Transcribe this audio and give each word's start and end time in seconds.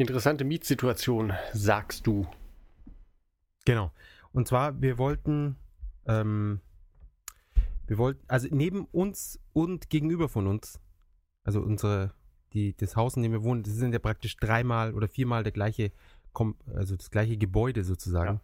Interessante 0.00 0.44
Mietsituation, 0.44 1.34
sagst 1.52 2.06
du. 2.06 2.26
Genau. 3.66 3.92
Und 4.32 4.48
zwar, 4.48 4.80
wir 4.80 4.96
wollten, 4.96 5.56
ähm, 6.06 6.62
wir 7.86 7.98
wollten, 7.98 8.24
also 8.26 8.48
neben 8.50 8.86
uns 8.86 9.38
und 9.52 9.90
gegenüber 9.90 10.30
von 10.30 10.46
uns, 10.46 10.80
also 11.44 11.60
unsere, 11.60 12.14
die, 12.54 12.74
das 12.74 12.96
Haus, 12.96 13.14
in 13.16 13.22
dem 13.22 13.32
wir 13.32 13.44
wohnen, 13.44 13.62
das 13.62 13.74
sind 13.74 13.92
ja 13.92 13.98
praktisch 13.98 14.38
dreimal 14.38 14.94
oder 14.94 15.06
viermal 15.06 15.42
der 15.42 15.52
gleiche, 15.52 15.92
also 16.74 16.96
das 16.96 17.10
gleiche 17.10 17.36
Gebäude 17.36 17.84
sozusagen, 17.84 18.36
ja. 18.36 18.40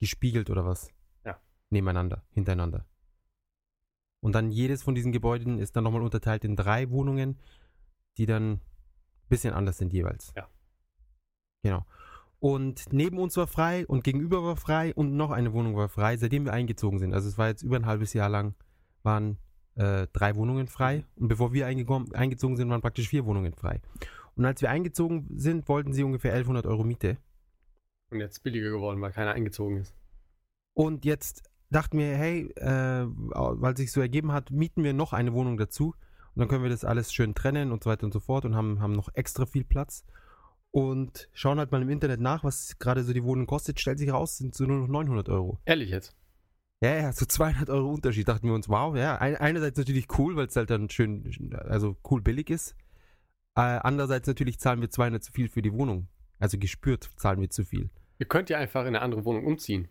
gespiegelt 0.00 0.50
oder 0.50 0.66
was? 0.66 0.90
Ja. 1.24 1.40
Nebeneinander, 1.70 2.24
hintereinander. 2.32 2.84
Und 4.20 4.34
dann 4.34 4.50
jedes 4.50 4.82
von 4.82 4.94
diesen 4.94 5.12
Gebäuden 5.12 5.60
ist 5.60 5.76
dann 5.76 5.84
nochmal 5.84 6.02
unterteilt 6.02 6.44
in 6.44 6.56
drei 6.56 6.90
Wohnungen, 6.90 7.38
die 8.18 8.26
dann 8.26 8.52
ein 8.52 8.60
bisschen 9.30 9.54
anders 9.54 9.78
sind 9.78 9.94
jeweils. 9.94 10.34
Ja. 10.36 10.46
Genau. 11.62 11.84
Und 12.38 12.90
neben 12.90 13.18
uns 13.18 13.36
war 13.36 13.46
frei 13.46 13.86
und 13.86 14.02
gegenüber 14.02 14.42
war 14.42 14.56
frei 14.56 14.94
und 14.94 15.14
noch 15.14 15.30
eine 15.30 15.52
Wohnung 15.52 15.76
war 15.76 15.90
frei, 15.90 16.16
seitdem 16.16 16.46
wir 16.46 16.54
eingezogen 16.54 16.98
sind. 16.98 17.12
Also 17.12 17.28
es 17.28 17.36
war 17.36 17.48
jetzt 17.48 17.62
über 17.62 17.76
ein 17.76 17.84
halbes 17.84 18.14
Jahr 18.14 18.30
lang, 18.30 18.54
waren 19.02 19.36
äh, 19.74 20.06
drei 20.12 20.36
Wohnungen 20.36 20.66
frei. 20.66 21.04
Und 21.16 21.28
bevor 21.28 21.52
wir 21.52 21.66
eingezogen 21.66 22.56
sind, 22.56 22.70
waren 22.70 22.80
praktisch 22.80 23.08
vier 23.08 23.26
Wohnungen 23.26 23.52
frei. 23.52 23.82
Und 24.36 24.46
als 24.46 24.62
wir 24.62 24.70
eingezogen 24.70 25.28
sind, 25.36 25.68
wollten 25.68 25.92
sie 25.92 26.02
ungefähr 26.02 26.32
1100 26.32 26.66
Euro 26.66 26.82
Miete. 26.82 27.18
Und 28.10 28.20
jetzt 28.20 28.42
billiger 28.42 28.70
geworden, 28.70 29.00
weil 29.02 29.12
keiner 29.12 29.32
eingezogen 29.32 29.76
ist. 29.76 29.94
Und 30.72 31.04
jetzt 31.04 31.42
dachten 31.68 31.98
wir, 31.98 32.16
hey, 32.16 32.50
äh, 32.56 33.06
weil 33.06 33.76
sich 33.76 33.92
so 33.92 34.00
ergeben 34.00 34.32
hat, 34.32 34.50
mieten 34.50 34.82
wir 34.82 34.94
noch 34.94 35.12
eine 35.12 35.34
Wohnung 35.34 35.58
dazu. 35.58 35.94
Und 36.34 36.40
dann 36.40 36.48
können 36.48 36.62
wir 36.62 36.70
das 36.70 36.86
alles 36.86 37.12
schön 37.12 37.34
trennen 37.34 37.70
und 37.70 37.84
so 37.84 37.90
weiter 37.90 38.06
und 38.06 38.12
so 38.12 38.20
fort 38.20 38.46
und 38.46 38.56
haben, 38.56 38.80
haben 38.80 38.94
noch 38.94 39.10
extra 39.14 39.44
viel 39.44 39.64
Platz 39.64 40.06
und 40.70 41.28
schauen 41.32 41.58
halt 41.58 41.72
mal 41.72 41.82
im 41.82 41.90
Internet 41.90 42.20
nach, 42.20 42.44
was 42.44 42.78
gerade 42.78 43.02
so 43.02 43.12
die 43.12 43.24
Wohnung 43.24 43.46
kostet, 43.46 43.80
stellt 43.80 43.98
sich 43.98 44.12
raus, 44.12 44.38
sind 44.38 44.54
so 44.54 44.64
nur 44.64 44.78
noch 44.78 44.88
900 44.88 45.28
Euro. 45.28 45.58
Ehrlich 45.64 45.90
jetzt? 45.90 46.14
Ja, 46.82 46.94
ja, 46.94 47.12
so 47.12 47.26
200 47.26 47.68
Euro 47.68 47.90
Unterschied. 47.90 48.26
Dachten 48.28 48.46
wir 48.46 48.54
uns, 48.54 48.68
wow, 48.68 48.96
ja, 48.96 49.16
einerseits 49.16 49.76
natürlich 49.76 50.06
cool, 50.18 50.36
weil 50.36 50.46
es 50.46 50.56
halt 50.56 50.70
dann 50.70 50.88
schön, 50.88 51.52
also 51.68 51.96
cool 52.10 52.22
billig 52.22 52.48
ist. 52.48 52.74
Äh, 53.54 53.80
andererseits 53.82 54.26
natürlich 54.28 54.58
zahlen 54.58 54.80
wir 54.80 54.88
200 54.88 55.22
zu 55.22 55.32
viel 55.32 55.48
für 55.48 55.60
die 55.60 55.72
Wohnung. 55.72 56.08
Also 56.38 56.56
gespürt 56.56 57.10
zahlen 57.16 57.40
wir 57.40 57.50
zu 57.50 57.64
viel. 57.64 57.90
Ihr 58.18 58.26
könnt 58.26 58.48
ja 58.48 58.58
einfach 58.58 58.82
in 58.82 58.88
eine 58.88 59.02
andere 59.02 59.24
Wohnung 59.24 59.44
umziehen. 59.44 59.88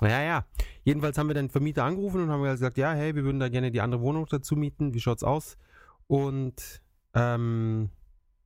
Ja, 0.00 0.22
ja. 0.22 0.46
Jedenfalls 0.84 1.18
haben 1.18 1.26
wir 1.26 1.34
den 1.34 1.50
Vermieter 1.50 1.84
angerufen 1.84 2.22
und 2.22 2.30
haben 2.30 2.42
gesagt, 2.42 2.78
ja, 2.78 2.92
hey, 2.92 3.16
wir 3.16 3.24
würden 3.24 3.40
da 3.40 3.48
gerne 3.48 3.72
die 3.72 3.80
andere 3.80 4.00
Wohnung 4.00 4.26
dazu 4.30 4.54
mieten. 4.54 4.94
Wie 4.94 5.00
schaut's 5.00 5.24
aus? 5.24 5.58
Und 6.06 6.82
ähm, 7.14 7.90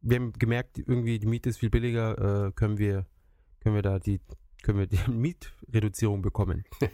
wir 0.02 0.16
haben 0.16 0.32
gemerkt, 0.32 0.78
irgendwie 0.78 1.18
die 1.18 1.26
Miete 1.26 1.48
ist 1.48 1.58
viel 1.58 1.70
billiger, 1.70 2.46
äh, 2.48 2.52
können 2.52 2.78
wir, 2.78 3.06
können 3.60 3.76
wir 3.76 3.82
da 3.82 3.98
die, 3.98 4.20
können 4.62 4.78
wir 4.78 4.86
die 4.86 4.98
Mietreduzierung 5.10 6.22
bekommen. 6.22 6.64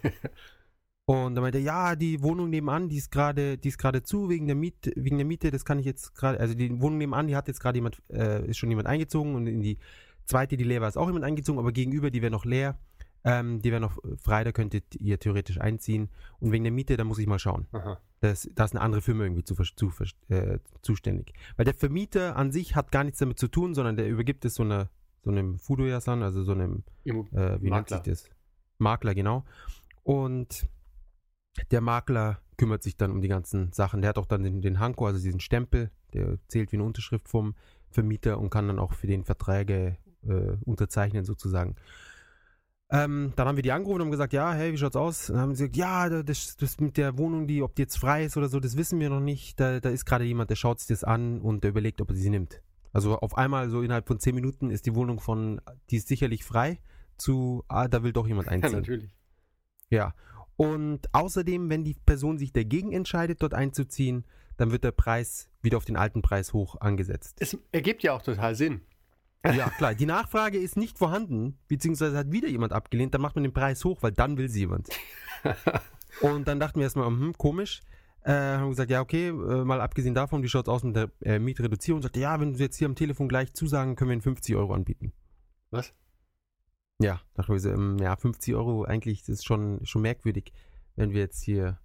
Und 1.07 1.35
dann 1.35 1.43
meinte 1.43 1.57
er, 1.57 1.65
ja, 1.65 1.97
die 1.97 2.23
Wohnung 2.23 2.51
nebenan, 2.51 2.91
die 2.91 2.99
ist 2.99 3.11
gerade, 3.11 3.57
die 3.57 3.69
ist 3.69 3.79
gerade 3.79 4.03
zu 4.03 4.29
wegen 4.29 4.47
der 4.47 4.57
Miete, 4.57 4.93
wegen 4.95 5.17
der 5.17 5.27
Miete, 5.27 5.51
das 5.51 5.65
kann 5.65 5.79
ich 5.79 5.87
jetzt 5.87 6.15
gerade, 6.15 6.39
also 6.39 6.55
die 6.55 6.71
Wohnung 6.83 6.99
nebenan, 6.99 7.27
die 7.27 7.35
hat 7.35 7.49
jetzt 7.49 7.61
gerade 7.61 7.79
jemand, 7.79 8.03
äh, 8.11 8.47
ist 8.47 8.59
schon 8.59 8.69
jemand 8.69 8.89
eingezogen 8.89 9.35
und 9.35 9.47
in 9.47 9.63
die 9.63 9.79
zweite, 10.27 10.59
die 10.59 10.65
leer 10.65 10.83
war, 10.83 10.89
ist 10.89 10.99
auch 10.99 11.07
jemand 11.07 11.25
eingezogen, 11.25 11.59
aber 11.59 11.73
gegenüber, 11.73 12.11
die 12.11 12.21
wäre 12.21 12.31
noch 12.31 12.45
leer, 12.45 12.79
ähm, 13.29 13.61
die 13.61 13.71
wäre 13.71 13.81
noch 13.81 13.99
frei, 14.23 14.45
da 14.45 14.53
könntet 14.53 14.95
ihr 14.97 15.19
theoretisch 15.19 15.61
einziehen. 15.61 16.09
Und 16.41 16.53
wegen 16.53 16.65
der 16.65 16.73
Miete, 16.73 16.97
da 16.97 17.05
muss 17.05 17.19
ich 17.19 17.27
mal 17.27 17.39
schauen. 17.39 17.67
Aha. 17.73 18.01
Das, 18.21 18.49
da 18.55 18.65
ist 18.65 18.75
eine 18.75 18.81
andere 18.81 19.03
Firma 19.03 19.25
irgendwie 19.25 19.45
zu, 19.45 19.55
zu, 19.55 19.93
äh, 20.29 20.59
zuständig. 20.83 21.33
Weil 21.57 21.65
der 21.65 21.75
Vermieter 21.75 22.37
an 22.37 22.51
sich 22.51 22.75
hat 22.75 22.91
gar 22.91 23.05
nichts 23.05 23.19
damit 23.19 23.39
zu 23.39 23.49
tun, 23.49 23.75
sondern 23.75 23.97
der 23.97 24.09
übergibt 24.09 24.45
es 24.45 24.55
so, 24.55 24.63
eine, 24.63 24.89
so 25.23 25.31
einem 25.31 25.59
Fudoyasan, 25.59 26.23
also 26.23 26.43
so 26.43 26.53
einem, 26.53 26.85
äh, 27.05 27.13
wie 27.13 27.71
Makler. 27.71 27.71
nennt 27.71 27.89
sich 27.89 28.01
das? 28.01 28.31
Makler, 28.79 29.15
genau. 29.15 29.45
Und 30.03 30.67
der 31.71 31.81
Makler 31.81 32.41
kümmert 32.57 32.83
sich 32.83 32.97
dann 32.97 33.11
um 33.11 33.21
die 33.21 33.29
ganzen 33.29 33.73
Sachen. 33.73 34.01
Der 34.01 34.09
hat 34.11 34.19
auch 34.19 34.27
dann 34.27 34.43
den, 34.43 34.63
den 34.63 34.81
Hanko, 34.81 35.07
also 35.07 35.21
diesen 35.21 35.41
Stempel, 35.41 35.91
der 36.13 36.39
zählt 36.49 36.73
wie 36.73 36.77
eine 36.77 36.85
Unterschrift 36.85 37.29
vom 37.29 37.55
Vermieter 37.91 38.39
und 38.39 38.51
kann 38.51 38.67
dann 38.67 38.79
auch 38.79 38.95
für 38.95 39.07
den 39.07 39.25
Verträge 39.25 39.97
äh, 40.27 40.57
unterzeichnen 40.65 41.25
sozusagen. 41.25 41.77
Ähm, 42.91 43.35
dann 43.37 43.47
haben 43.47 43.57
wir 43.57 43.63
die 43.63 43.73
angerufen 43.73 43.97
und 43.97 44.07
haben 44.07 44.11
gesagt, 44.11 44.33
ja, 44.33 44.53
hey, 44.55 44.73
wie 44.73 44.79
schaut's 44.79 44.97
aus? 44.97 45.27
dann 45.27 45.39
haben 45.39 45.55
sie 45.55 45.71
gesagt, 45.71 45.77
ja, 45.77 46.23
das, 46.23 46.57
das 46.57 46.81
mit 46.81 46.97
der 46.97 47.19
Wohnung, 47.19 47.47
die, 47.47 47.63
ob 47.63 47.75
die 47.75 47.83
jetzt 47.83 47.99
frei 47.99 48.25
ist 48.25 48.37
oder 48.37 48.49
so, 48.49 48.61
das 48.61 48.79
wissen 48.79 48.99
wir 48.99 49.11
noch 49.11 49.21
nicht. 49.21 49.61
Da, 49.61 49.81
da 49.81 49.91
ist 49.91 50.07
gerade 50.07 50.25
jemand, 50.25 50.49
der 50.49 50.57
schaut 50.57 50.81
sich 50.81 50.89
das 50.89 51.05
an 51.05 51.41
und 51.41 51.65
der 51.65 51.71
überlegt, 51.71 52.01
ob 52.01 52.11
er 52.11 52.17
sie 52.17 52.31
nimmt. 52.31 52.63
Also 52.93 53.19
auf 53.19 53.37
einmal, 53.37 53.69
so 53.69 53.83
innerhalb 53.83 54.09
von 54.09 54.19
zehn 54.19 54.35
Minuten, 54.35 54.71
ist 54.71 54.87
die 54.87 54.95
Wohnung 54.95 55.21
von, 55.21 55.61
die 55.91 55.97
ist 55.97 56.09
sicherlich 56.09 56.45
frei, 56.45 56.81
zu, 57.19 57.63
ah, 57.69 57.89
da 57.89 58.03
will 58.03 58.13
doch 58.13 58.27
jemand 58.27 58.49
einziehen. 58.49 58.73
Ja, 58.73 58.79
natürlich. 58.79 59.15
Ja. 59.91 60.15
Und 60.57 61.15
außerdem, 61.15 61.69
wenn 61.69 61.85
die 61.85 61.95
Person 61.95 62.39
sich 62.39 62.53
dagegen 62.53 62.93
entscheidet, 62.93 63.43
dort 63.43 63.55
einzuziehen, 63.55 64.25
dann 64.57 64.73
wird 64.73 64.83
der 64.83 64.93
Preis 64.93 65.51
wieder 65.63 65.77
auf 65.77 65.85
den 65.85 65.97
alten 65.97 66.23
Preis 66.23 66.53
hoch 66.53 66.81
angesetzt. 66.81 67.37
Es 67.39 67.57
ergibt 67.71 68.03
ja 68.03 68.15
auch 68.15 68.23
total 68.23 68.55
Sinn. 68.55 68.81
Ja, 69.45 69.71
klar. 69.71 69.95
Die 69.95 70.07
Nachfrage 70.07 70.59
ist 70.59 70.77
nicht 70.77 70.99
vorhanden, 70.99 71.59
beziehungsweise 71.69 72.17
hat 72.17 72.33
wieder 72.33 72.49
jemand 72.49 72.73
abgelehnt, 72.73 73.15
dann 73.15 73.21
macht 73.21 73.37
man 73.37 73.45
den 73.45 73.53
Preis 73.53 73.85
hoch, 73.85 74.03
weil 74.03 74.13
dann 74.13 74.37
will 74.37 74.49
sie 74.49 74.61
jemand. 74.61 74.89
und 76.21 76.49
dann 76.49 76.59
dachten 76.61 76.81
wir 76.81 76.85
erstmal, 76.85 77.07
hm, 77.07 77.35
komisch. 77.37 77.81
Äh, 78.25 78.33
haben 78.33 78.71
gesagt, 78.71 78.91
ja, 78.91 79.01
okay, 79.01 79.29
äh, 79.29 79.65
mal 79.65 79.81
abgesehen 79.81 80.15
davon, 80.15 80.43
wie 80.43 80.49
schaut 80.49 80.67
es 80.67 80.69
aus 80.69 80.83
mit 80.83 80.97
der 80.97 81.11
äh, 81.23 81.39
Mietreduzierung? 81.39 82.03
Sagte, 82.03 82.21
ja, 82.21 82.39
wenn 82.41 82.55
Sie 82.55 82.65
jetzt 82.65 82.77
hier 82.77 82.87
am 82.87 82.97
Telefon 82.97 83.29
gleich 83.29 83.55
zusagen, 83.55 83.95
können 83.95 84.11
wir 84.11 84.15
Ihnen 84.15 84.23
50 84.23 84.57
Euro 84.57 84.75
anbieten. 84.75 85.13
Was? 85.71 85.95
Ja, 87.01 87.21
dachte 87.35 87.55
ich 87.55 87.63
so, 87.63 87.71
ähm, 87.71 87.99
ja, 87.99 88.17
50 88.17 88.55
Euro 88.55 88.85
eigentlich, 88.85 89.21
das 89.21 89.37
ist 89.37 89.47
schon, 89.47 89.81
schon 89.85 90.03
merkwürdig, 90.03 90.53
wenn 90.97 91.13
wir 91.13 91.21
jetzt 91.21 91.43
hier. 91.43 91.79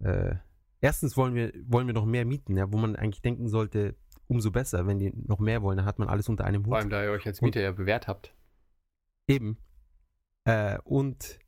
Äh, 0.00 0.34
erstens 0.80 1.16
wollen 1.16 1.34
wir, 1.34 1.52
wollen 1.66 1.86
wir 1.86 1.94
noch 1.94 2.04
mehr 2.04 2.24
mieten, 2.24 2.56
ja, 2.56 2.70
wo 2.72 2.76
man 2.76 2.96
eigentlich 2.96 3.22
denken 3.22 3.48
sollte, 3.48 3.94
umso 4.26 4.50
besser. 4.50 4.86
Wenn 4.86 4.98
die 4.98 5.12
noch 5.14 5.38
mehr 5.38 5.62
wollen, 5.62 5.76
dann 5.76 5.86
hat 5.86 5.98
man 5.98 6.08
alles 6.08 6.28
unter 6.28 6.44
einem 6.44 6.62
Hut. 6.62 6.70
Vor 6.70 6.78
allem, 6.78 6.90
da 6.90 7.04
ihr 7.04 7.10
euch 7.10 7.26
als 7.26 7.40
Mieter 7.40 7.60
ja 7.60 7.72
bewährt 7.72 8.08
habt. 8.08 8.34
Eben. 9.26 9.58
Äh, 10.44 10.78
und, 10.84 11.38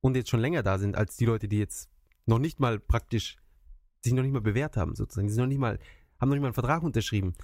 und 0.00 0.16
jetzt 0.16 0.30
schon 0.30 0.40
länger 0.40 0.62
da 0.62 0.78
sind, 0.78 0.96
als 0.96 1.16
die 1.16 1.24
Leute, 1.24 1.48
die 1.48 1.58
jetzt 1.58 1.90
noch 2.26 2.38
nicht 2.38 2.60
mal 2.60 2.78
praktisch 2.78 3.38
sich 4.00 4.12
noch 4.12 4.22
nicht 4.22 4.32
mal 4.32 4.40
bewährt 4.40 4.76
haben, 4.76 4.94
sozusagen. 4.94 5.26
Die 5.26 5.32
sind 5.32 5.42
noch 5.42 5.48
nicht 5.48 5.58
mal, 5.58 5.78
haben 6.20 6.28
noch 6.28 6.34
nicht 6.34 6.42
mal 6.42 6.48
einen 6.48 6.54
Vertrag 6.54 6.82
unterschrieben. 6.82 7.34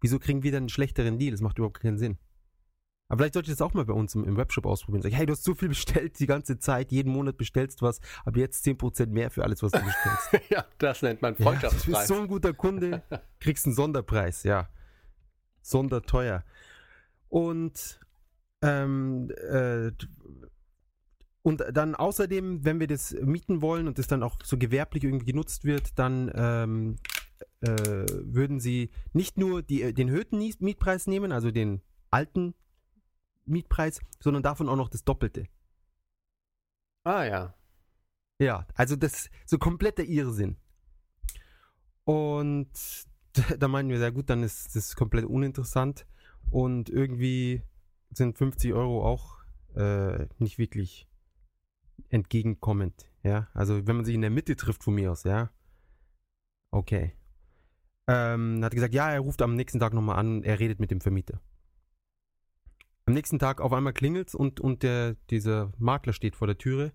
Wieso 0.00 0.18
kriegen 0.18 0.42
wir 0.42 0.52
dann 0.52 0.64
einen 0.64 0.68
schlechteren 0.68 1.18
Deal? 1.18 1.32
Das 1.32 1.40
macht 1.40 1.58
überhaupt 1.58 1.80
keinen 1.80 1.98
Sinn. 1.98 2.18
Aber 3.08 3.18
vielleicht 3.18 3.34
sollte 3.34 3.50
ich 3.50 3.56
das 3.56 3.66
auch 3.66 3.74
mal 3.74 3.84
bei 3.84 3.92
uns 3.92 4.14
im, 4.14 4.24
im 4.24 4.36
Webshop 4.36 4.66
ausprobieren. 4.66 5.02
Sag, 5.02 5.12
hey, 5.12 5.26
du 5.26 5.32
hast 5.32 5.44
so 5.44 5.54
viel 5.54 5.68
bestellt 5.68 6.18
die 6.18 6.26
ganze 6.26 6.58
Zeit, 6.58 6.90
jeden 6.90 7.12
Monat 7.12 7.36
bestellst 7.36 7.80
du 7.80 7.86
was, 7.86 8.00
aber 8.24 8.40
jetzt 8.40 8.66
10% 8.66 9.06
mehr 9.06 9.30
für 9.30 9.44
alles, 9.44 9.62
was 9.62 9.72
du 9.72 9.80
bestellst. 9.80 10.50
ja, 10.50 10.64
das 10.78 11.02
nennt 11.02 11.22
man 11.22 11.36
Freundschaftspreis. 11.36 11.86
Ja, 11.86 11.92
du 11.92 11.98
bist 11.98 12.08
so 12.08 12.20
ein 12.20 12.28
guter 12.28 12.52
Kunde, 12.52 13.02
kriegst 13.38 13.66
einen 13.66 13.74
Sonderpreis, 13.74 14.42
ja. 14.42 14.68
Sonderteuer. 15.62 16.44
Und 17.28 18.00
ähm, 18.62 19.30
äh, 19.50 19.92
und 21.42 21.62
dann 21.72 21.94
außerdem, 21.94 22.64
wenn 22.64 22.80
wir 22.80 22.88
das 22.88 23.12
mieten 23.22 23.62
wollen 23.62 23.86
und 23.86 23.98
das 23.98 24.08
dann 24.08 24.24
auch 24.24 24.36
so 24.42 24.58
gewerblich 24.58 25.04
irgendwie 25.04 25.26
genutzt 25.26 25.64
wird, 25.64 25.96
dann 25.96 26.32
ähm, 26.34 26.96
äh, 27.60 27.68
würden 27.68 28.58
sie 28.58 28.90
nicht 29.12 29.38
nur 29.38 29.62
die, 29.62 29.94
den 29.94 30.08
erhöhten 30.08 30.38
Mietpreis 30.38 31.06
nehmen, 31.06 31.30
also 31.30 31.52
den 31.52 31.82
alten 32.10 32.54
Mietpreis, 33.46 34.00
sondern 34.20 34.42
davon 34.42 34.68
auch 34.68 34.76
noch 34.76 34.88
das 34.88 35.04
Doppelte. 35.04 35.48
Ah 37.04 37.24
ja. 37.24 37.54
Ja, 38.38 38.66
also 38.74 38.96
das 38.96 39.12
ist 39.14 39.30
so 39.46 39.58
kompletter 39.58 40.04
Irrsinn. 40.04 40.56
Und 42.04 42.68
da 43.58 43.68
meinen 43.68 43.88
wir, 43.88 43.98
sehr 43.98 44.12
gut, 44.12 44.30
dann 44.30 44.42
ist 44.42 44.76
das 44.76 44.96
komplett 44.96 45.24
uninteressant. 45.24 46.06
Und 46.50 46.90
irgendwie 46.90 47.62
sind 48.10 48.38
50 48.38 48.72
Euro 48.72 49.04
auch 49.04 49.40
äh, 49.74 50.26
nicht 50.38 50.58
wirklich 50.58 51.08
entgegenkommend. 52.08 53.08
Ja, 53.22 53.48
also 53.54 53.86
wenn 53.86 53.96
man 53.96 54.04
sich 54.04 54.14
in 54.14 54.20
der 54.20 54.30
Mitte 54.30 54.56
trifft 54.56 54.84
von 54.84 54.94
mir 54.94 55.10
aus, 55.10 55.24
ja. 55.24 55.50
Okay. 56.70 57.16
Ähm, 58.08 58.62
hat 58.62 58.72
gesagt, 58.72 58.94
ja, 58.94 59.10
er 59.10 59.20
ruft 59.20 59.42
am 59.42 59.56
nächsten 59.56 59.80
Tag 59.80 59.92
nochmal 59.92 60.16
an, 60.16 60.44
er 60.44 60.60
redet 60.60 60.78
mit 60.78 60.90
dem 60.90 61.00
Vermieter. 61.00 61.40
Am 63.08 63.14
nächsten 63.14 63.38
Tag 63.38 63.60
auf 63.60 63.72
einmal 63.72 63.92
klingelt's 63.92 64.34
und, 64.34 64.58
und 64.58 64.82
der, 64.82 65.14
dieser 65.30 65.72
Makler 65.78 66.12
steht 66.12 66.34
vor 66.34 66.48
der 66.48 66.58
Türe. 66.58 66.92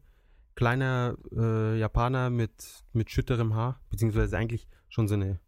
Kleiner 0.56 1.16
äh, 1.34 1.80
Japaner 1.80 2.30
mit, 2.30 2.84
mit 2.92 3.10
schütterem 3.10 3.56
Haar, 3.56 3.80
beziehungsweise 3.90 4.38
eigentlich 4.38 4.68
schon 4.90 5.08
so 5.08 5.13
eine, 5.13 5.40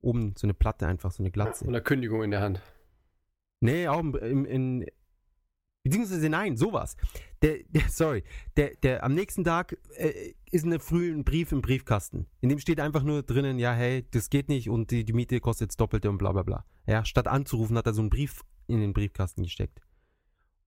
oben 0.00 0.34
so 0.38 0.46
eine 0.46 0.54
Platte 0.54 0.86
einfach, 0.86 1.10
so 1.10 1.20
eine 1.20 1.32
Glatze. 1.32 1.64
Und 1.64 1.74
eine 1.74 1.82
Kündigung 1.82 2.22
in 2.22 2.30
der 2.30 2.42
Hand. 2.42 2.62
Nee, 3.58 3.88
auch 3.88 3.98
im, 3.98 4.44
in, 4.44 4.86
beziehungsweise 5.82 6.28
nein, 6.28 6.56
sowas. 6.56 6.96
Der, 7.42 7.64
der, 7.68 7.82
sorry, 7.88 8.22
der, 8.56 8.76
der 8.76 9.02
am 9.02 9.14
nächsten 9.14 9.42
Tag 9.42 9.76
äh, 9.96 10.34
ist 10.52 10.64
eine 10.64 10.78
früh 10.78 11.12
ein 11.12 11.24
Brief 11.24 11.50
im 11.50 11.60
Briefkasten. 11.60 12.28
In 12.40 12.50
dem 12.50 12.60
steht 12.60 12.78
einfach 12.78 13.02
nur 13.02 13.24
drinnen, 13.24 13.58
ja, 13.58 13.72
hey, 13.72 14.06
das 14.12 14.30
geht 14.30 14.48
nicht 14.48 14.70
und 14.70 14.92
die, 14.92 15.04
die 15.04 15.12
Miete 15.12 15.40
kostet 15.40 15.70
jetzt 15.70 15.80
doppelte 15.80 16.08
und 16.08 16.18
bla 16.18 16.30
bla 16.30 16.44
bla. 16.44 16.64
Ja, 16.86 17.04
statt 17.04 17.26
anzurufen, 17.26 17.76
hat 17.76 17.86
er 17.86 17.94
so 17.94 18.02
einen 18.02 18.10
Brief 18.10 18.42
in 18.68 18.78
den 18.78 18.92
Briefkasten 18.92 19.42
gesteckt. 19.42 19.80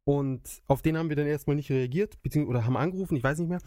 Und 0.08 0.62
auf 0.68 0.82
den 0.82 0.98
haben 0.98 1.10
wir 1.10 1.18
dann 1.18 1.28
erstmal 1.28 1.58
nicht 1.58 1.70
reagiert, 1.70 2.22
beziehungsweise 2.24 2.60
oder 2.60 2.66
haben 2.66 2.78
angerufen, 2.78 3.18
ich 3.18 3.24
weiß 3.26 3.40
nicht 3.40 3.50
mehr, 3.50 3.60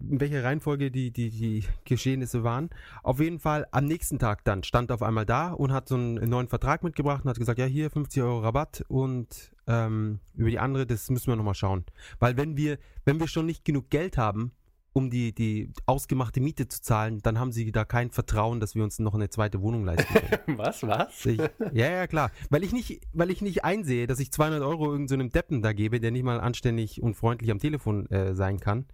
in 0.00 0.20
welcher 0.20 0.42
Reihenfolge 0.42 0.90
die, 0.90 1.12
die, 1.12 1.30
die 1.30 1.64
Geschehnisse 1.84 2.42
waren. 2.42 2.70
Auf 3.04 3.20
jeden 3.20 3.38
Fall 3.38 3.68
am 3.70 3.84
nächsten 3.84 4.18
Tag 4.18 4.42
dann 4.42 4.64
stand 4.64 4.90
auf 4.90 5.00
einmal 5.00 5.24
da 5.24 5.52
und 5.52 5.72
hat 5.72 5.86
so 5.86 5.94
einen 5.94 6.28
neuen 6.28 6.48
Vertrag 6.48 6.82
mitgebracht 6.82 7.22
und 7.24 7.30
hat 7.30 7.38
gesagt, 7.38 7.60
ja, 7.60 7.66
hier 7.66 7.88
50 7.88 8.20
Euro 8.20 8.40
Rabatt 8.40 8.84
und 8.88 9.52
ähm, 9.68 10.18
über 10.34 10.50
die 10.50 10.58
andere, 10.58 10.86
das 10.86 11.08
müssen 11.08 11.28
wir 11.28 11.36
nochmal 11.36 11.54
schauen. 11.54 11.84
Weil 12.18 12.36
wenn 12.36 12.56
wir, 12.56 12.78
wenn 13.04 13.20
wir 13.20 13.28
schon 13.28 13.46
nicht 13.46 13.64
genug 13.64 13.88
Geld 13.88 14.18
haben, 14.18 14.50
um 14.96 15.10
die, 15.10 15.34
die 15.34 15.70
ausgemachte 15.84 16.40
Miete 16.40 16.68
zu 16.68 16.80
zahlen, 16.80 17.20
dann 17.20 17.38
haben 17.38 17.52
sie 17.52 17.70
da 17.70 17.84
kein 17.84 18.10
Vertrauen, 18.10 18.60
dass 18.60 18.74
wir 18.74 18.82
uns 18.82 18.98
noch 18.98 19.14
eine 19.14 19.28
zweite 19.28 19.60
Wohnung 19.60 19.84
leisten 19.84 20.14
können. 20.14 20.42
Was, 20.58 20.86
was? 20.86 21.26
Ich, 21.26 21.36
ja, 21.36 21.90
ja, 21.90 22.06
klar. 22.06 22.30
Weil 22.48 22.64
ich 22.64 22.72
nicht, 22.72 23.02
weil 23.12 23.30
ich 23.30 23.42
nicht 23.42 23.62
einsehe, 23.62 24.06
dass 24.06 24.20
ich 24.20 24.32
200 24.32 24.62
Euro 24.62 24.90
irgendeinem 24.90 25.28
so 25.28 25.32
Deppen 25.34 25.60
da 25.60 25.74
gebe, 25.74 26.00
der 26.00 26.12
nicht 26.12 26.22
mal 26.22 26.40
anständig 26.40 27.02
und 27.02 27.12
freundlich 27.12 27.50
am 27.50 27.58
Telefon 27.58 28.06
äh, 28.06 28.34
sein 28.34 28.58
kann, 28.58 28.86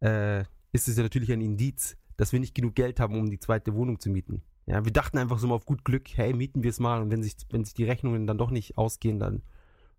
äh, 0.00 0.40
ist 0.72 0.88
es 0.88 0.96
ja 0.96 1.04
natürlich 1.04 1.30
ein 1.30 1.40
Indiz, 1.40 1.96
dass 2.16 2.32
wir 2.32 2.40
nicht 2.40 2.56
genug 2.56 2.74
Geld 2.74 2.98
haben, 2.98 3.16
um 3.16 3.30
die 3.30 3.38
zweite 3.38 3.72
Wohnung 3.74 4.00
zu 4.00 4.10
mieten. 4.10 4.42
Ja, 4.66 4.84
wir 4.84 4.92
dachten 4.92 5.16
einfach 5.16 5.38
so 5.38 5.46
mal 5.46 5.54
auf 5.54 5.64
gut 5.64 5.84
Glück, 5.84 6.08
hey, 6.16 6.32
mieten 6.32 6.64
wir 6.64 6.70
es 6.70 6.80
mal 6.80 7.00
und 7.00 7.12
wenn 7.12 7.22
sich, 7.22 7.36
wenn 7.50 7.64
sich 7.64 7.74
die 7.74 7.84
Rechnungen 7.84 8.26
dann 8.26 8.38
doch 8.38 8.50
nicht 8.50 8.76
ausgehen, 8.76 9.20
dann. 9.20 9.34
Ähm, 9.34 9.42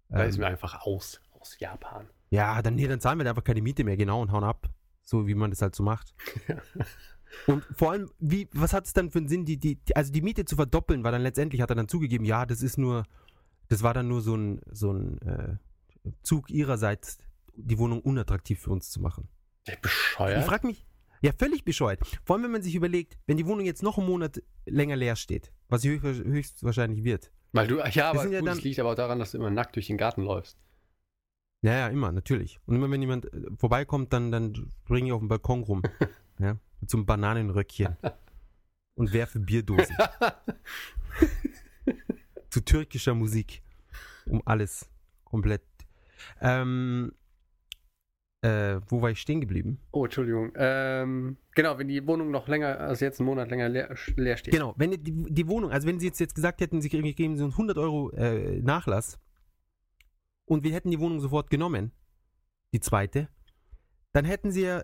da 0.10 0.24
ist 0.24 0.38
mir 0.38 0.48
einfach 0.48 0.82
aus, 0.82 1.22
aus 1.40 1.58
Japan. 1.58 2.10
Ja, 2.32 2.62
dann, 2.62 2.76
nee, 2.76 2.88
dann 2.88 3.00
zahlen 3.00 3.18
wir 3.18 3.30
einfach 3.30 3.46
keine 3.46 3.62
Miete 3.62 3.86
mehr, 3.86 3.96
genau, 3.96 4.22
und 4.22 4.34
hauen 4.34 4.44
ab. 4.44 4.70
So 5.04 5.28
wie 5.28 5.36
man 5.36 5.50
das 5.52 5.62
halt 5.62 5.76
so 5.76 5.84
macht. 5.84 6.14
Und 7.48 7.64
vor 7.78 7.92
allem, 7.92 8.10
wie, 8.20 8.50
was 8.54 8.74
hat 8.74 8.86
es 8.86 8.94
dann 8.94 9.10
für 9.10 9.20
einen 9.20 9.30
Sinn, 9.30 9.46
die, 9.46 9.58
die, 9.58 9.80
also 9.96 10.12
die 10.12 10.22
Miete 10.22 10.44
zu 10.46 10.56
verdoppeln, 10.56 11.04
weil 11.04 11.12
dann 11.14 11.22
letztendlich 11.22 11.62
hat 11.62 11.70
er 11.70 11.76
dann 11.76 11.88
zugegeben, 11.88 12.26
ja, 12.26 12.46
das 12.46 12.62
ist 12.62 12.78
nur, 12.78 13.06
das 13.70 13.84
war 13.84 13.94
dann 13.94 14.08
nur 14.10 14.22
so 14.22 14.36
ein, 14.36 14.62
so 14.70 14.92
ein 14.92 15.18
äh, 15.22 15.56
Zug 16.24 16.50
ihrerseits, 16.50 17.20
die 17.56 17.78
Wohnung 17.78 18.02
unattraktiv 18.02 18.60
für 18.60 18.72
uns 18.72 18.90
zu 18.90 19.00
machen. 19.02 19.30
Bescheuert? 19.82 20.40
Ich 20.40 20.46
frage 20.46 20.68
mich, 20.68 20.86
ja, 21.22 21.32
völlig 21.38 21.64
bescheuert. 21.64 22.02
Vor 22.26 22.36
allem, 22.36 22.44
wenn 22.44 22.52
man 22.52 22.64
sich 22.64 22.76
überlegt, 22.76 23.18
wenn 23.28 23.38
die 23.38 23.46
Wohnung 23.46 23.66
jetzt 23.66 23.84
noch 23.84 23.98
einen 23.98 24.08
Monat 24.08 24.42
länger 24.66 24.96
leer 24.96 25.16
steht, 25.16 25.54
was 25.70 25.84
sie 25.84 26.02
höchstwahrscheinlich 26.02 27.04
wird. 27.04 27.32
Weil 27.54 27.68
du, 27.68 27.78
ja, 27.92 28.10
aber 28.10 28.24
sind 28.24 28.34
ja 28.34 28.40
gut, 28.40 28.50
dann- 28.50 28.58
es 28.58 28.64
liegt 28.64 28.80
aber 28.80 28.92
auch 28.92 28.96
daran, 28.96 29.20
dass 29.20 29.32
du 29.32 29.38
immer 29.38 29.52
nackt 29.52 29.76
durch 29.76 29.88
den 29.88 29.98
Garten 29.98 30.24
läufst. 30.24 30.58
Ja, 31.64 31.74
ja, 31.74 31.88
immer, 31.90 32.12
natürlich. 32.12 32.60
Und 32.66 32.76
immer 32.76 32.90
wenn 32.90 33.02
jemand 33.02 33.32
äh, 33.32 33.52
vorbeikommt, 33.58 34.12
dann, 34.14 34.32
dann 34.32 34.72
springe 34.84 35.08
ich 35.08 35.14
auf 35.14 35.20
dem 35.20 35.28
Balkon 35.28 35.64
rum. 35.64 35.84
ja, 36.40 36.58
mit 36.80 36.90
so 36.90 36.98
einem 36.98 37.06
Bananenröckchen. 37.06 37.98
und 38.96 39.14
werfe 39.14 39.40
Bierdosen. 39.40 39.96
Zu 42.50 42.66
türkischer 42.66 43.14
Musik. 43.14 43.62
Um 44.26 44.42
alles 44.46 44.90
komplett. 45.24 45.62
Ähm, 46.42 47.14
äh, 48.44 48.80
wo 48.88 49.02
war 49.02 49.12
ich 49.12 49.20
stehen 49.20 49.40
geblieben? 49.40 49.80
Oh, 49.92 50.06
Entschuldigung. 50.06 50.52
Ähm, 50.56 51.38
genau, 51.54 51.78
wenn 51.78 51.88
die 51.88 52.06
Wohnung 52.08 52.32
noch 52.32 52.48
länger 52.48 52.80
als 52.80 53.00
jetzt 53.00 53.20
einen 53.20 53.28
Monat 53.28 53.52
länger 53.52 53.70
leer, 53.70 53.96
leer 54.16 54.38
steht. 54.38 54.54
Genau, 54.54 54.74
wenn 54.78 54.92
die, 54.92 55.00
die 55.00 55.48
Wohnung, 55.48 55.72
also 55.72 55.88
wenn 55.88 56.00
sie 56.00 56.08
jetzt, 56.08 56.20
jetzt 56.20 56.34
gesagt 56.34 56.60
hätten, 56.60 56.82
sie 56.82 56.90
kriegen, 56.90 57.14
geben 57.14 57.38
so 57.38 57.44
einen 57.44 57.54
100 57.54 57.78
Euro 57.78 58.10
äh, 58.12 58.60
Nachlass 58.62 59.20
und 60.46 60.64
wir 60.64 60.74
hätten 60.74 60.92
die 60.92 61.00
Wohnung 61.00 61.20
sofort 61.20 61.50
genommen, 61.50 61.92
die 62.74 62.80
zweite, 62.80 63.30
dann 64.14 64.26
hätten 64.26 64.52
sie 64.52 64.64
ja, 64.64 64.84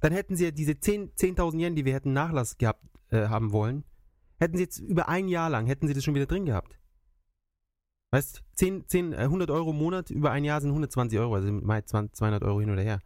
dann 0.00 0.12
hätten 0.12 0.36
sie 0.36 0.44
ja 0.44 0.50
diese 0.50 0.78
10 0.78 1.14
10.000 1.14 1.60
Yen, 1.60 1.76
die 1.76 1.84
wir 1.84 1.94
hätten 1.94 2.12
Nachlass 2.12 2.58
gehabt 2.58 2.84
äh, 3.10 3.28
haben 3.28 3.52
wollen, 3.52 3.84
hätten 4.38 4.56
sie 4.56 4.64
jetzt 4.64 4.78
über 4.78 5.08
ein 5.08 5.28
Jahr 5.28 5.50
lang, 5.50 5.66
hätten 5.66 5.86
sie 5.86 5.94
das 5.94 6.04
schon 6.04 6.14
wieder 6.14 6.26
drin 6.26 6.46
gehabt. 6.46 6.78
Weißt, 8.10 8.42
10, 8.54 8.88
10, 8.88 9.12
äh, 9.12 9.16
100 9.16 9.50
Euro 9.50 9.70
im 9.70 9.78
Monat 9.78 10.10
über 10.10 10.30
ein 10.30 10.44
Jahr 10.44 10.60
sind 10.60 10.70
120 10.70 11.18
Euro, 11.18 11.34
also 11.34 11.50
mal 11.50 11.84
20, 11.84 12.14
200 12.14 12.42
Euro 12.44 12.60
hin 12.60 12.70
oder 12.70 12.82
her. 12.82 13.00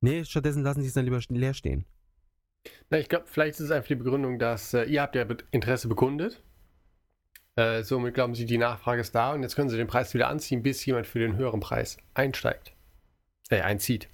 Nee, 0.00 0.24
stattdessen 0.24 0.62
lassen 0.62 0.82
sie 0.82 0.88
es 0.88 0.94
dann 0.94 1.06
lieber 1.06 1.20
leer 1.28 1.54
stehen. 1.54 1.86
Na, 2.90 2.98
ich 2.98 3.08
glaube, 3.08 3.24
vielleicht 3.26 3.54
ist 3.54 3.66
es 3.66 3.70
einfach 3.70 3.88
die 3.88 3.94
Begründung, 3.94 4.38
dass 4.38 4.74
äh, 4.74 4.84
ihr 4.84 5.00
habt 5.00 5.16
ja 5.16 5.26
Interesse 5.50 5.88
bekundet. 5.88 6.42
Äh, 7.56 7.82
somit 7.84 8.14
glauben 8.14 8.34
sie, 8.34 8.46
die 8.46 8.58
Nachfrage 8.58 9.00
ist 9.00 9.14
da 9.14 9.32
und 9.32 9.42
jetzt 9.42 9.54
können 9.54 9.68
sie 9.70 9.76
den 9.76 9.86
Preis 9.86 10.12
wieder 10.14 10.28
anziehen, 10.28 10.62
bis 10.62 10.84
jemand 10.86 11.06
für 11.06 11.20
den 11.20 11.36
höheren 11.36 11.60
Preis 11.60 11.98
einsteigt. 12.14 12.72
Äh, 13.48 13.60
einzieht. 13.60 14.08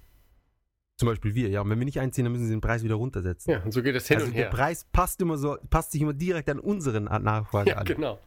Zum 0.99 1.07
Beispiel 1.07 1.33
wir, 1.33 1.49
ja. 1.49 1.61
Und 1.61 1.69
wenn 1.71 1.79
wir 1.79 1.85
nicht 1.85 1.99
einziehen, 1.99 2.25
dann 2.25 2.31
müssen 2.33 2.45
sie 2.45 2.51
den 2.53 2.61
Preis 2.61 2.83
wieder 2.83 2.95
runtersetzen. 2.95 3.51
Ja, 3.51 3.63
und 3.63 3.71
so 3.71 3.81
geht 3.81 3.95
es 3.95 4.07
hin 4.07 4.17
also 4.17 4.27
und 4.27 4.35
der 4.35 4.43
her. 4.45 4.51
Preis 4.51 4.85
passt 4.91 5.19
immer 5.21 5.37
so, 5.39 5.57
passt 5.71 5.91
sich 5.93 6.01
immer 6.01 6.13
direkt 6.13 6.49
an 6.49 6.59
unseren 6.59 7.07
An- 7.07 7.23
Nachfrage 7.23 7.71
Ja, 7.71 7.77
an. 7.77 7.85
genau. 7.85 8.19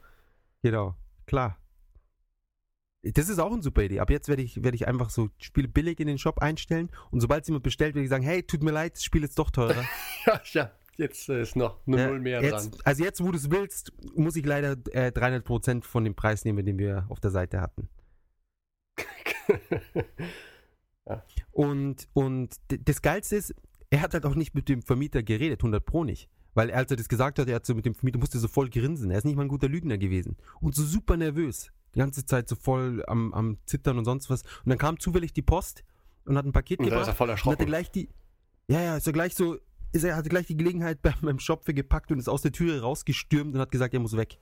Genau, 0.62 0.96
klar. 1.26 1.58
Das 3.02 3.28
ist 3.28 3.38
auch 3.38 3.52
eine 3.52 3.62
super 3.62 3.82
Idee. 3.82 4.00
Ab 4.00 4.08
jetzt 4.11 4.28
werde 4.28 4.43
ich, 4.43 4.64
werde 4.64 4.75
ich 4.76 4.88
einfach 4.88 5.11
so 5.11 5.28
Spiele 5.38 5.69
billig 5.69 6.00
in 6.00 6.06
den 6.06 6.16
Shop 6.19 6.38
einstellen 6.40 6.90
und 7.11 7.20
sobald 7.20 7.46
jemand 7.46 7.62
bestellt, 7.62 7.94
werde 7.94 8.05
ich 8.05 8.08
sagen, 8.11 8.25
hey, 8.25 8.43
tut 8.43 8.62
mir 8.62 8.70
leid, 8.70 8.94
das 8.94 9.05
Spiel 9.05 9.22
ist 9.22 9.38
doch 9.38 9.50
teurer. 9.50 9.84
Ja, 10.26 10.40
ja, 10.52 10.70
jetzt 10.96 11.29
äh, 11.29 11.43
ist 11.43 11.56
noch 11.56 11.79
eine 11.87 11.99
Ja, 11.99 12.06
Null 12.08 12.20
mehr 12.20 12.41
dran. 12.41 12.50
jetzt, 12.64 12.87
also 12.87 13.05
jetzt, 13.05 13.23
wo 13.23 13.31
du 13.31 13.37
es 13.37 13.50
willst, 13.50 13.93
muss 14.17 14.37
ich 14.37 14.44
leider 14.44 14.73
äh, 14.93 15.08
300% 15.14 15.82
von 15.85 16.05
dem 16.05 16.14
Preis 16.14 16.44
nehmen, 16.44 16.64
den 16.64 16.79
wir 16.79 17.06
auf 17.08 17.20
der 17.20 17.31
Seite 17.31 17.61
hatten. 17.61 17.88
Und, 21.52 22.08
und 22.14 22.56
d- 22.70 22.79
das 22.82 23.02
Geilste 23.02 23.37
ist, 23.37 23.55
er 23.91 24.00
hat 24.00 24.14
halt 24.14 24.25
auch 24.25 24.35
nicht 24.35 24.55
mit 24.55 24.69
dem 24.69 24.82
Vermieter 24.82 25.23
geredet, 25.23 25.61
100 25.61 25.85
Pro 25.85 26.02
nicht. 26.02 26.29
Weil 26.55 26.70
als 26.73 26.91
er 26.91 26.97
das 26.97 27.08
gesagt 27.08 27.38
hat, 27.38 27.49
er 27.49 27.56
hat 27.56 27.67
so 27.67 27.75
mit 27.75 27.85
dem 27.85 27.94
Vermieter, 27.94 28.19
musste 28.19 28.38
so 28.38 28.49
voll 28.49 28.70
grinsen. 28.70 29.11
Er 29.11 29.19
ist 29.19 29.25
nicht 29.25 29.37
mal 29.37 29.43
ein 29.43 29.49
guter 29.49 29.69
Lügner 29.69 29.99
gewesen. 29.99 30.37
Und 30.61 30.75
so 30.75 30.82
super 30.82 31.17
nervös. 31.17 31.70
Die 31.94 31.99
ganze 31.99 32.25
Zeit 32.26 32.49
so 32.49 32.56
voll 32.56 33.05
am, 33.06 33.32
am 33.35 33.58
Zittern 33.67 33.99
und 33.99 34.05
sonst 34.05 34.31
was. 34.31 34.43
Und 34.43 34.70
dann 34.70 34.79
kam 34.79 34.99
zufällig 34.99 35.32
die 35.32 35.43
Post 35.43 35.85
und 36.25 36.37
hat 36.38 36.47
ein 36.47 36.52
Paket 36.52 36.79
und 36.81 36.87
da 36.90 37.02
ist 37.02 37.08
er 37.08 37.12
gebracht. 37.12 37.17
voll 37.19 37.29
Und 37.29 37.32
hatte 37.35 37.49
erschrocken. 37.50 37.67
gleich 37.67 37.90
die, 37.90 38.08
ja, 38.69 38.81
ja, 38.81 38.97
ist 38.97 39.06
er 39.06 39.12
gleich 39.12 39.35
so, 39.35 39.58
ist 39.94 40.05
er 40.05 40.17
hatte 40.17 40.29
gleich 40.29 40.46
die 40.46 40.56
Gelegenheit 40.56 41.00
beim, 41.23 41.38
für 41.38 41.75
gepackt 41.75 42.11
und 42.12 42.19
ist 42.19 42.29
aus 42.29 42.43
der 42.43 42.52
Türe 42.52 42.81
rausgestürmt 42.81 43.55
und 43.55 43.61
hat 43.61 43.70
gesagt, 43.70 43.94
er 43.94 44.00
muss 44.00 44.17
weg. 44.17 44.38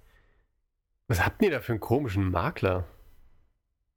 Was 1.09 1.25
habt 1.25 1.43
ihr 1.43 1.51
da 1.51 1.61
für 1.61 1.73
einen 1.73 1.81
komischen 1.81 2.31
Makler? 2.31 2.87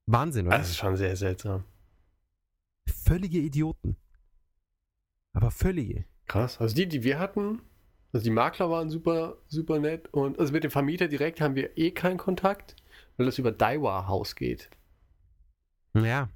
Wahnsinn, 0.05 0.47
oder? 0.47 0.57
Das 0.57 0.69
ist 0.69 0.77
schon 0.77 0.97
sehr 0.97 1.15
seltsam. 1.15 1.63
Völlige 2.87 3.39
Idioten. 3.39 3.95
Aber 5.33 5.49
völlige. 5.49 6.05
Krass. 6.27 6.59
Also 6.59 6.75
die, 6.75 6.87
die 6.87 7.03
wir 7.03 7.19
hatten, 7.19 7.61
also 8.11 8.23
die 8.23 8.31
Makler 8.31 8.69
waren 8.69 8.89
super, 8.89 9.37
super 9.47 9.79
nett 9.79 10.07
und 10.13 10.39
also 10.39 10.51
mit 10.51 10.63
dem 10.63 10.71
Vermieter 10.71 11.07
direkt 11.07 11.41
haben 11.41 11.55
wir 11.55 11.77
eh 11.77 11.91
keinen 11.91 12.17
Kontakt, 12.17 12.75
weil 13.17 13.25
das 13.25 13.37
über 13.37 13.51
Daiwa 13.51 14.07
Haus 14.07 14.35
geht. 14.35 14.69
Ja. 15.93 16.29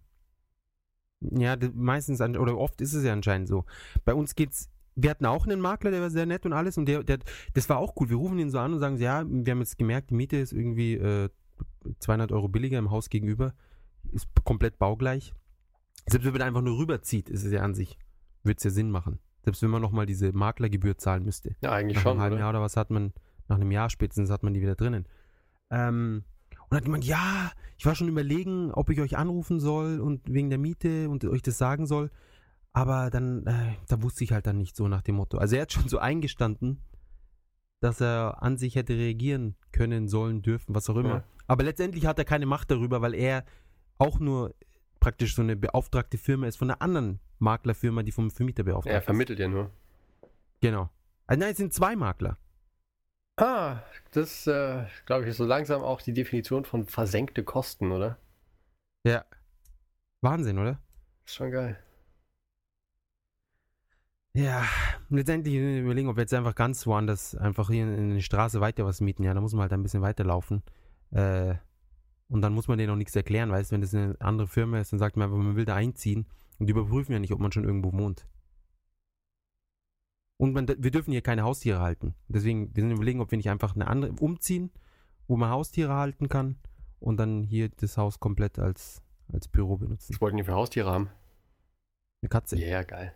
Ja, 1.22 1.58
meistens, 1.74 2.22
oder 2.22 2.58
oft 2.58 2.80
ist 2.82 2.94
es 2.94 3.04
ja 3.04 3.12
anscheinend 3.12 3.50
so. 3.50 3.66
Bei 4.06 4.14
uns 4.14 4.36
geht's, 4.36 4.70
wir 4.96 5.10
hatten 5.10 5.26
auch 5.26 5.46
einen 5.46 5.62
Makler, 5.62 5.92
der 5.92 6.02
war 6.02 6.10
sehr 6.10 6.26
nett 6.26 6.46
und 6.46 6.54
alles 6.54 6.78
und 6.78 6.86
der, 6.86 7.04
der 7.04 7.20
das 7.54 7.70
war 7.70 7.78
auch 7.78 7.94
cool. 8.00 8.10
Wir 8.10 8.18
rufen 8.18 8.40
ihn 8.40 8.50
so 8.50 8.60
an 8.60 8.74
und 8.74 8.80
sagen, 8.80 8.98
ja, 8.98 9.24
wir 9.28 9.52
haben 9.52 9.60
jetzt 9.60 9.78
gemerkt, 9.78 10.10
die 10.10 10.16
Miete 10.16 10.38
ist 10.38 10.52
irgendwie 10.52 10.96
äh, 10.96 11.30
200 12.00 12.32
Euro 12.32 12.48
billiger 12.48 12.78
im 12.78 12.92
Haus 12.92 13.10
gegenüber, 13.10 13.54
ist 14.12 14.28
komplett 14.44 14.78
baugleich. 14.78 15.34
Selbst 16.08 16.26
wenn 16.26 16.34
man 16.34 16.42
einfach 16.42 16.62
nur 16.62 16.78
rüberzieht, 16.78 17.30
ist 17.30 17.44
es 17.44 17.52
ja 17.52 17.62
an 17.62 17.74
sich, 17.74 17.98
würde 18.44 18.58
es 18.58 18.64
ja 18.64 18.72
Sinn 18.72 18.92
machen. 18.92 19.20
Selbst 19.44 19.62
wenn 19.62 19.70
man 19.70 19.82
nochmal 19.82 20.06
diese 20.06 20.32
Maklergebühr 20.34 20.98
zahlen 20.98 21.24
müsste. 21.24 21.56
Ja, 21.62 21.72
eigentlich 21.72 21.96
Nach 21.96 22.04
schon. 22.04 22.12
einem 22.14 22.22
halben 22.22 22.36
Oder? 22.36 22.42
Jahr 22.42 22.50
oder 22.50 22.62
was 22.62 22.76
hat 22.76 22.90
man, 22.90 23.14
nach 23.48 23.56
einem 23.56 23.72
Jahr 23.72 23.90
spätestens 23.90 24.30
hat 24.30 24.44
man 24.44 24.54
die 24.54 24.62
wieder 24.62 24.76
drinnen. 24.76 25.06
Ähm, 25.70 26.24
und 26.70 26.78
hat 26.78 26.84
jemand, 26.84 27.06
ja, 27.06 27.52
ich 27.78 27.86
war 27.86 27.96
schon 27.96 28.10
überlegen, 28.10 28.72
ob 28.72 28.90
ich 28.90 29.00
euch 29.00 29.18
anrufen 29.18 29.60
soll 29.60 30.00
und 30.00 30.22
wegen 30.32 30.50
der 30.50 30.60
Miete 30.60 31.10
und 31.10 31.24
euch 31.26 31.42
das 31.42 31.58
sagen 31.58 31.88
soll. 31.88 32.12
Aber 32.80 33.10
dann, 33.10 33.46
äh, 33.46 33.76
da 33.90 34.02
wusste 34.02 34.24
ich 34.24 34.32
halt 34.32 34.48
dann 34.48 34.58
nicht 34.58 34.76
so 34.78 34.88
nach 34.88 35.02
dem 35.02 35.16
Motto. 35.16 35.38
Also 35.38 35.58
er 35.58 35.64
hat 35.64 35.74
schon 35.74 35.90
so 35.90 35.98
eingestanden, 36.00 36.82
dass 37.82 38.00
er 38.00 38.42
an 38.42 38.58
sich 38.58 38.76
hätte 38.76 38.94
reagieren 38.94 39.58
können, 39.74 40.08
sollen, 40.08 40.42
dürfen, 40.42 40.74
was 40.74 40.90
auch 40.90 40.96
immer. 40.96 41.10
Ja. 41.10 41.24
Aber 41.48 41.64
letztendlich 41.64 42.06
hat 42.06 42.20
er 42.20 42.26
keine 42.26 42.46
Macht 42.46 42.72
darüber, 42.72 43.02
weil 43.02 43.14
er 43.16 43.44
auch 43.98 44.20
nur 44.20 44.56
praktisch 45.02 45.36
so 45.36 45.42
eine 45.42 45.58
beauftragte 45.58 46.18
Firma 46.18 46.48
ist 46.48 46.56
von 46.58 46.70
einer 46.70 46.82
anderen 46.82 47.20
Maklerfirma, 47.40 48.02
die 48.04 48.14
vom 48.14 48.32
Vermieter 48.32 48.64
beauftragt 48.64 48.94
Er 48.94 49.00
ist. 49.00 49.06
vermittelt 49.06 49.40
ja 49.40 49.50
nur. 49.50 49.72
Genau. 50.62 50.90
Also 51.28 51.40
nein, 51.42 51.52
es 51.52 51.58
sind 51.58 51.74
zwei 51.74 51.98
Makler. 51.98 52.38
Ah, 53.38 53.82
das, 54.12 54.48
äh, 54.48 54.86
glaube 55.06 55.24
ich, 55.24 55.30
ist 55.30 55.38
so 55.38 55.46
langsam 55.46 55.82
auch 55.82 56.02
die 56.02 56.14
Definition 56.14 56.64
von 56.64 56.86
versenkte 56.86 57.44
Kosten, 57.44 57.92
oder? 57.92 58.18
Ja. 59.06 59.26
Wahnsinn, 60.22 60.58
oder? 60.60 60.80
Ist 61.26 61.36
schon 61.36 61.52
geil. 61.52 61.78
Ja, 64.34 64.64
letztendlich 65.10 65.56
überlegen, 65.56 66.08
ob 66.08 66.16
wir 66.16 66.22
jetzt 66.22 66.34
einfach 66.34 66.56
ganz 66.56 66.86
woanders, 66.86 67.36
einfach 67.36 67.70
hier 67.70 67.84
in 67.84 68.16
die 68.16 68.22
Straße 68.22 68.62
weiter 68.62 68.86
was 68.86 69.02
mieten. 69.02 69.24
Ja, 69.24 69.34
da 69.34 69.42
muss 69.42 69.54
man 69.54 69.64
halt 69.64 69.74
ein 69.74 69.84
bisschen 69.84 70.02
weiterlaufen. 70.02 70.64
Äh, 71.12 71.56
und 72.28 72.42
dann 72.42 72.54
muss 72.54 72.68
man 72.68 72.78
denen 72.78 72.92
auch 72.92 72.96
nichts 72.96 73.16
erklären, 73.16 73.50
weißt 73.50 73.72
du, 73.72 73.74
wenn 73.74 73.82
das 73.82 73.96
eine 73.96 74.16
andere 74.20 74.48
Firma 74.48 74.80
ist, 74.80 74.92
dann 74.92 75.00
sagt 75.00 75.18
man 75.18 75.26
einfach, 75.26 75.38
man 75.38 75.56
will 75.56 75.66
da 75.66 75.76
einziehen 75.76 76.28
und 76.60 76.68
die 76.68 76.72
überprüfen 76.72 77.12
ja 77.12 77.20
nicht, 77.20 77.34
ob 77.34 77.40
man 77.40 77.52
schon 77.52 77.64
irgendwo 77.64 77.92
wohnt. 77.92 78.28
Und 80.38 80.54
man, 80.54 80.68
wir 80.68 80.92
dürfen 80.92 81.12
hier 81.12 81.22
keine 81.22 81.44
Haustiere 81.44 81.82
halten. 81.82 82.14
Deswegen, 82.28 82.74
wir 82.76 82.84
sind 82.84 82.92
überlegen, 82.92 83.20
ob 83.20 83.32
wir 83.32 83.38
nicht 83.38 83.50
einfach 83.50 83.76
eine 83.76 83.88
andere 83.88 84.12
umziehen, 84.12 84.72
wo 85.28 85.36
man 85.38 85.50
Haustiere 85.50 85.94
halten 85.96 86.30
kann 86.30 86.58
und 87.00 87.18
dann 87.18 87.44
hier 87.44 87.70
das 87.70 87.98
Haus 87.98 88.20
komplett 88.20 88.60
als, 88.60 89.02
als 89.34 89.48
Büro 89.48 89.78
benutzen. 89.78 90.14
Was 90.14 90.22
wollten 90.22 90.38
die 90.38 90.44
für 90.44 90.54
Haustiere 90.54 90.92
haben? 90.92 91.10
Eine 92.22 92.30
Katze. 92.30 92.58
Ja, 92.58 92.68
yeah, 92.68 92.84
geil. 92.84 93.16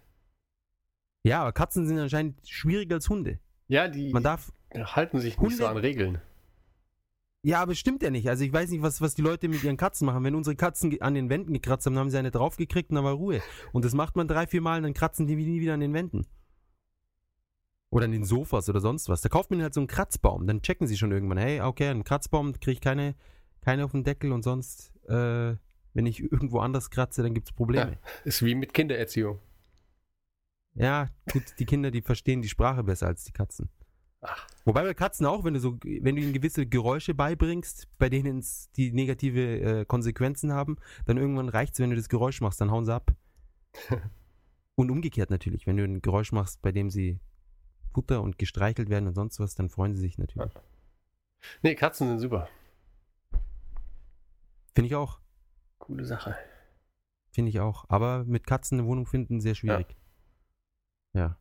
Ja, 1.24 1.42
aber 1.42 1.53
Katzen 1.53 1.88
sind 1.88 1.98
anscheinend 2.00 2.48
schwieriger 2.48 2.96
als 2.96 3.10
Hunde. 3.10 3.39
Ja, 3.68 3.88
die 3.88 4.12
Man 4.12 4.24
darf. 4.24 4.51
halten 4.74 5.20
sich 5.20 5.38
Hunde- 5.38 5.50
nicht 5.50 5.58
so 5.58 5.65
an 5.68 5.77
Regeln. 5.77 6.22
Ja, 7.46 7.62
aber 7.62 7.75
stimmt 7.75 8.01
ja 8.03 8.10
nicht. 8.10 8.30
Also 8.30 8.46
ich 8.46 8.53
weiß 8.53 8.70
nicht, 8.70 8.82
was, 8.82 9.01
was 9.01 9.15
die 9.15 9.22
Leute 9.22 9.50
mit 9.50 9.63
ihren 9.63 9.75
Katzen 9.75 10.06
machen. 10.06 10.24
Wenn 10.24 10.36
unsere 10.36 10.56
Katzen 10.56 11.01
an 11.01 11.13
den 11.13 11.30
Wänden 11.30 11.53
gekratzt 11.53 11.86
haben, 11.86 11.94
dann 11.94 12.01
haben 12.01 12.10
sie 12.10 12.18
eine 12.18 12.32
draufgekriegt 12.32 12.89
und 12.89 12.96
dann 12.96 13.03
war 13.03 13.13
Ruhe. 13.13 13.42
Und 13.74 13.84
das 13.84 13.94
macht 13.94 14.15
man 14.15 14.27
drei, 14.30 14.48
vier 14.48 14.62
Mal 14.62 14.77
und 14.77 14.84
dann 14.84 14.94
kratzen 14.94 15.27
die 15.27 15.36
nie 15.36 15.60
wieder 15.60 15.74
an 15.74 15.82
den 15.82 15.94
Wänden. 15.94 16.25
Oder 17.89 18.06
an 18.06 18.12
den 18.12 18.24
Sofas 18.24 18.70
oder 18.70 18.80
sonst 18.80 19.10
was. 19.10 19.22
Da 19.22 19.30
kauft 19.30 19.51
man 19.51 19.62
halt 19.62 19.74
so 19.74 19.82
einen 19.82 19.88
Kratzbaum. 19.88 20.48
Dann 20.48 20.62
checken 20.62 20.88
sie 20.88 20.98
schon 20.98 21.12
irgendwann, 21.12 21.38
hey, 21.38 21.60
okay, 21.62 21.89
einen 21.89 22.03
Kratzbaum 22.06 22.53
kriege 22.53 22.72
ich 22.72 22.82
keine, 22.82 23.13
keine 23.62 23.84
auf 23.86 23.92
den 23.92 24.03
Deckel 24.06 24.32
und 24.32 24.44
sonst, 24.44 24.94
äh, 25.10 25.56
wenn 25.94 26.06
ich 26.06 26.22
irgendwo 26.22 26.60
anders 26.60 26.89
kratze, 26.92 27.24
dann 27.24 27.34
gibt 27.34 27.50
es 27.50 27.53
Probleme. 27.53 27.98
Ist 28.24 28.42
wie 28.44 28.56
mit 28.56 28.74
Kindererziehung. 28.74 29.39
Ja. 30.75 31.10
gut, 31.32 31.44
die 31.60 31.65
Kinder, 31.65 31.92
die 31.92 32.01
verstehen 32.01 32.42
die 32.42 32.50
Sprache 32.50 32.84
besser 32.84 33.08
als 33.08 33.24
die 33.24 33.32
Katzen. 33.32 33.70
Ach. 34.22 34.48
Wobei 34.65 34.84
bei 34.84 34.94
Katzen 34.94 35.25
auch, 35.25 35.44
wenn 35.44 35.53
du 35.53 35.60
so, 35.60 35.77
wenn 35.84 36.15
du 36.15 36.22
ihnen 36.22 36.34
gewisse 36.34 36.65
Geräusche 36.65 37.13
beibringst, 37.13 37.89
bei 37.98 38.10
denen 38.10 38.39
es 38.39 38.72
die 38.72 38.94
negative 38.94 39.60
äh, 39.60 39.86
Konsequenzen 39.86 40.53
haben, 40.53 40.77
dann 41.06 41.18
irgendwann 41.18 41.50
reicht 41.50 41.74
es, 41.74 41.80
wenn 41.80 41.89
du 41.89 41.96
das 41.98 42.08
Geräusch 42.08 42.39
machst, 42.39 42.62
dann 42.62 42.72
hauen 42.72 42.86
sie 42.86 42.94
ab. 42.94 43.13
und 44.75 44.89
umgekehrt 44.89 45.30
natürlich, 45.30 45.68
wenn 45.68 45.77
du 45.77 45.84
ein 45.84 46.01
Geräusch 46.01 46.32
machst, 46.32 46.62
bei 46.62 46.72
dem 46.72 46.89
sie 46.89 47.20
Futter 47.94 48.22
und 48.22 48.39
gestreichelt 48.39 48.89
werden 48.89 49.08
und 49.08 49.15
sonst 49.15 49.39
was, 49.39 49.56
dann 49.56 49.70
freuen 49.70 49.94
sie 49.94 50.01
sich 50.01 50.18
natürlich. 50.18 50.53
Nee, 51.62 51.75
Katzen 51.75 52.08
sind 52.08 52.20
super. 52.20 52.48
Finde 54.74 54.88
ich 54.88 54.96
auch. 54.96 55.20
Coole 55.77 56.06
Sache. 56.06 56.36
Finde 57.32 57.50
ich 57.50 57.60
auch. 57.60 57.86
Aber 57.89 58.24
mit 58.24 58.48
Katzen 58.48 58.80
eine 58.80 58.88
Wohnung 58.88 59.06
finden, 59.06 59.42
sehr 59.42 59.53
schwierig. 59.53 59.88
Ja. 59.89 59.96
Ja, 61.13 61.38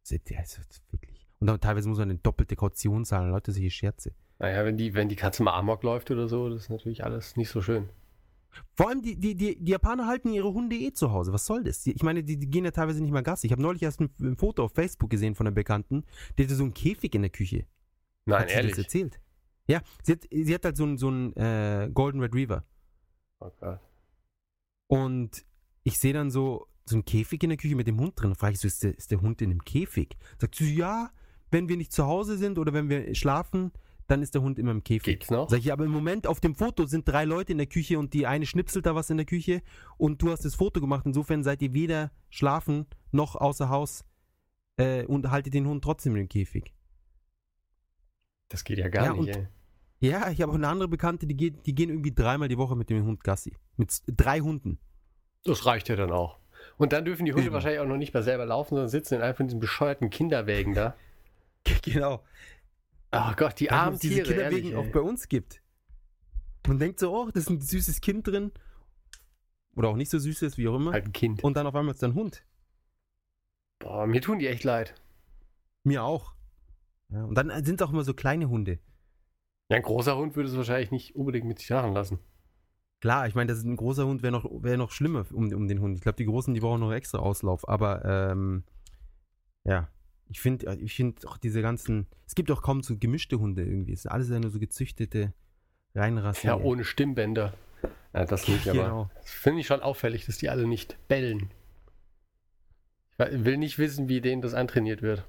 das 0.00 0.12
ist 0.12 0.82
wirklich. 0.90 1.26
Und 1.38 1.46
dann 1.48 1.60
teilweise 1.60 1.88
muss 1.88 1.98
man 1.98 2.10
eine 2.10 2.18
doppelte 2.18 2.56
Kaution 2.56 3.04
zahlen. 3.04 3.30
Leute, 3.30 3.52
solche 3.52 3.70
Scherze. 3.70 4.14
Naja, 4.38 4.64
wenn 4.64 4.76
die, 4.76 4.94
wenn 4.94 5.08
die 5.08 5.16
Katze 5.16 5.42
mal 5.42 5.52
Amok 5.54 5.82
läuft 5.82 6.10
oder 6.10 6.28
so, 6.28 6.48
das 6.48 6.64
ist 6.64 6.70
natürlich 6.70 7.04
alles 7.04 7.36
nicht 7.36 7.48
so 7.48 7.62
schön. 7.62 7.88
Vor 8.74 8.88
allem, 8.88 9.02
die, 9.02 9.18
die, 9.18 9.34
die, 9.34 9.62
die 9.62 9.70
Japaner 9.70 10.06
halten 10.06 10.32
ihre 10.32 10.52
Hunde 10.52 10.76
eh 10.76 10.92
zu 10.92 11.12
Hause. 11.12 11.32
Was 11.32 11.46
soll 11.46 11.64
das? 11.64 11.82
Die, 11.82 11.92
ich 11.92 12.02
meine, 12.02 12.22
die, 12.22 12.38
die 12.38 12.50
gehen 12.50 12.64
ja 12.64 12.70
teilweise 12.70 13.02
nicht 13.02 13.12
mal 13.12 13.22
Gassi. 13.22 13.46
Ich 13.46 13.52
habe 13.52 13.62
neulich 13.62 13.82
erst 13.82 14.00
ein, 14.00 14.10
ein 14.20 14.36
Foto 14.36 14.64
auf 14.64 14.72
Facebook 14.72 15.10
gesehen 15.10 15.34
von 15.34 15.46
einer 15.46 15.54
Bekannten, 15.54 16.04
die 16.36 16.44
hatte 16.44 16.54
so 16.54 16.64
einen 16.64 16.74
Käfig 16.74 17.14
in 17.14 17.22
der 17.22 17.30
Küche. 17.30 17.66
Nein, 18.24 18.40
hat 18.42 18.48
sie 18.48 18.54
ehrlich. 18.54 18.72
das 18.72 18.84
erzählt? 18.84 19.20
Ja, 19.68 19.80
sie 20.02 20.12
hat, 20.12 20.20
sie 20.30 20.54
hat 20.54 20.64
halt 20.64 20.76
so 20.76 20.84
einen, 20.84 20.98
so 20.98 21.08
einen 21.08 21.32
äh, 21.34 21.90
Golden 21.92 22.20
Retriever. 22.20 22.64
Oh 23.40 23.50
Gott. 23.58 23.80
Und 24.88 25.44
ich 25.84 25.98
sehe 25.98 26.12
dann 26.12 26.30
so, 26.30 26.66
so 26.84 26.96
einen 26.96 27.04
Käfig 27.04 27.42
in 27.42 27.50
der 27.50 27.56
Küche 27.58 27.76
mit 27.76 27.86
dem 27.86 27.98
Hund 28.00 28.14
drin. 28.16 28.30
Und 28.30 28.36
frage 28.36 28.54
ich 28.54 28.60
so, 28.60 28.66
ist 28.68 28.82
der, 28.82 28.96
ist 28.96 29.10
der 29.10 29.20
Hund 29.20 29.40
in 29.42 29.50
dem 29.50 29.64
Käfig? 29.64 30.16
Sagt 30.38 30.54
sie, 30.56 30.74
ja, 30.74 31.10
wenn 31.50 31.68
wir 31.68 31.76
nicht 31.76 31.92
zu 31.92 32.06
Hause 32.06 32.36
sind 32.38 32.58
oder 32.58 32.72
wenn 32.72 32.88
wir 32.88 33.14
schlafen, 33.14 33.72
dann 34.08 34.20
ist 34.22 34.34
der 34.34 34.42
Hund 34.42 34.58
immer 34.58 34.72
im 34.72 34.82
Käfig. 34.82 35.20
Geht's 35.20 35.30
noch? 35.30 35.48
Sag 35.48 35.60
ich, 35.60 35.72
aber 35.72 35.84
im 35.84 35.90
Moment 35.92 36.26
auf 36.26 36.40
dem 36.40 36.54
Foto 36.54 36.86
sind 36.86 37.06
drei 37.08 37.24
Leute 37.24 37.52
in 37.52 37.58
der 37.58 37.66
Küche 37.68 37.98
und 37.98 38.12
die 38.14 38.26
eine 38.26 38.46
schnipselt 38.46 38.84
da 38.86 38.94
was 38.94 39.10
in 39.10 39.16
der 39.16 39.26
Küche 39.26 39.62
und 39.96 40.20
du 40.22 40.30
hast 40.30 40.44
das 40.44 40.54
Foto 40.56 40.80
gemacht. 40.80 41.06
Insofern 41.06 41.42
seid 41.44 41.62
ihr 41.62 41.72
weder 41.72 42.10
schlafen 42.28 42.86
noch 43.12 43.36
außer 43.36 43.68
Haus 43.68 44.04
äh, 44.76 45.04
und 45.04 45.30
haltet 45.30 45.54
den 45.54 45.66
Hund 45.66 45.84
trotzdem 45.84 46.16
im 46.16 46.28
Käfig. 46.28 46.74
Das 48.48 48.64
geht 48.64 48.78
ja 48.78 48.88
gar 48.88 49.04
Ja, 49.06 49.12
nicht, 49.12 49.20
und- 49.20 49.28
ey. 49.28 49.48
Ja, 50.00 50.30
ich 50.30 50.42
habe 50.42 50.50
auch 50.50 50.56
eine 50.56 50.66
andere 50.66 50.88
Bekannte, 50.88 51.28
die, 51.28 51.36
geht, 51.36 51.64
die 51.64 51.76
gehen 51.76 51.88
irgendwie 51.88 52.12
dreimal 52.12 52.48
die 52.48 52.58
Woche 52.58 52.74
mit 52.74 52.90
dem 52.90 53.04
Hund 53.06 53.22
Gassi. 53.22 53.54
Mit 53.76 54.02
drei 54.08 54.40
Hunden. 54.40 54.80
Das 55.44 55.64
reicht 55.64 55.88
ja 55.88 55.94
dann 55.94 56.10
auch. 56.10 56.40
Und 56.82 56.92
dann 56.92 57.04
dürfen 57.04 57.26
die 57.26 57.32
Hunde 57.32 57.52
wahrscheinlich 57.52 57.78
auch 57.78 57.86
noch 57.86 57.96
nicht 57.96 58.12
mehr 58.12 58.24
selber 58.24 58.44
laufen, 58.44 58.70
sondern 58.70 58.88
sitzen 58.88 59.14
in 59.14 59.20
einem 59.22 59.36
von 59.36 59.46
diesen 59.46 59.60
bescheuerten 59.60 60.10
Kinderwägen 60.10 60.74
da. 60.74 60.96
genau. 61.84 62.24
Ach 63.12 63.36
Gott, 63.36 63.60
die 63.60 63.70
armen 63.70 63.94
es 63.94 64.00
diese 64.00 64.14
Tiere, 64.14 64.26
Kinderwegen 64.26 64.72
ehrlich, 64.72 64.90
auch 64.90 64.92
bei 64.92 64.98
uns 64.98 65.28
gibt. 65.28 65.62
Man 66.66 66.80
denkt 66.80 66.98
so, 66.98 67.16
oh, 67.16 67.30
das 67.32 67.44
ist 67.44 67.50
ein 67.50 67.60
süßes 67.60 68.00
Kind 68.00 68.26
drin. 68.26 68.50
Oder 69.76 69.90
auch 69.90 69.94
nicht 69.94 70.10
so 70.10 70.18
süßes, 70.18 70.58
wie 70.58 70.66
auch 70.66 70.74
immer. 70.74 70.90
Halt 70.90 71.06
ein 71.06 71.12
Kind. 71.12 71.44
Und 71.44 71.56
dann 71.56 71.68
auf 71.68 71.76
einmal 71.76 71.94
ist 71.94 72.02
da 72.02 72.08
ein 72.08 72.14
Hund. 72.14 72.44
Boah, 73.78 74.08
mir 74.08 74.20
tun 74.20 74.40
die 74.40 74.48
echt 74.48 74.64
leid. 74.64 75.00
Mir 75.84 76.02
auch. 76.02 76.34
Ja, 77.10 77.22
und 77.22 77.36
dann 77.36 77.64
sind 77.64 77.80
es 77.80 77.86
auch 77.86 77.92
immer 77.92 78.02
so 78.02 78.12
kleine 78.12 78.48
Hunde. 78.48 78.80
Ja, 79.68 79.76
ein 79.76 79.84
großer 79.84 80.16
Hund 80.16 80.34
würde 80.34 80.48
es 80.48 80.56
wahrscheinlich 80.56 80.90
nicht 80.90 81.14
unbedingt 81.14 81.46
mit 81.46 81.60
sich 81.60 81.70
machen 81.70 81.92
lassen. 81.92 82.18
Klar, 83.02 83.26
ich 83.26 83.34
meine, 83.34 83.48
das 83.48 83.58
ist 83.58 83.64
ein 83.64 83.74
großer 83.74 84.06
Hund 84.06 84.22
wäre 84.22 84.30
noch, 84.30 84.48
wär 84.62 84.76
noch 84.76 84.92
schlimmer 84.92 85.26
um, 85.32 85.52
um 85.52 85.66
den 85.66 85.80
Hund. 85.80 85.96
Ich 85.96 86.02
glaube, 86.02 86.14
die 86.14 86.24
großen, 86.24 86.54
die 86.54 86.60
brauchen 86.60 86.78
noch 86.78 86.92
extra 86.92 87.18
Auslauf. 87.18 87.68
Aber 87.68 88.04
ähm, 88.04 88.62
ja, 89.64 89.88
ich 90.28 90.40
finde 90.40 90.72
ich 90.76 90.94
find 90.94 91.26
auch 91.26 91.36
diese 91.36 91.62
ganzen. 91.62 92.06
Es 92.28 92.36
gibt 92.36 92.48
auch 92.52 92.62
kaum 92.62 92.80
so 92.84 92.96
gemischte 92.96 93.40
Hunde 93.40 93.64
irgendwie. 93.64 93.92
Es 93.92 94.02
sind 94.02 94.12
alles 94.12 94.28
ja 94.28 94.38
nur 94.38 94.52
so 94.52 94.60
gezüchtete 94.60 95.32
Reinrassen. 95.96 96.46
Ja, 96.46 96.56
ohne 96.56 96.84
Stimmbänder. 96.84 97.54
Ja, 98.14 98.24
das 98.24 98.46
nicht, 98.46 98.68
aber 98.68 98.84
Genau. 98.84 99.10
das 99.16 99.32
finde 99.32 99.62
ich 99.62 99.66
schon 99.66 99.80
auffällig, 99.80 100.24
dass 100.26 100.38
die 100.38 100.48
alle 100.48 100.68
nicht 100.68 100.96
bellen. 101.08 101.50
Ich 103.18 103.44
will 103.44 103.56
nicht 103.56 103.78
wissen, 103.78 104.08
wie 104.08 104.20
denen 104.20 104.42
das 104.42 104.54
antrainiert 104.54 105.02
wird. 105.02 105.24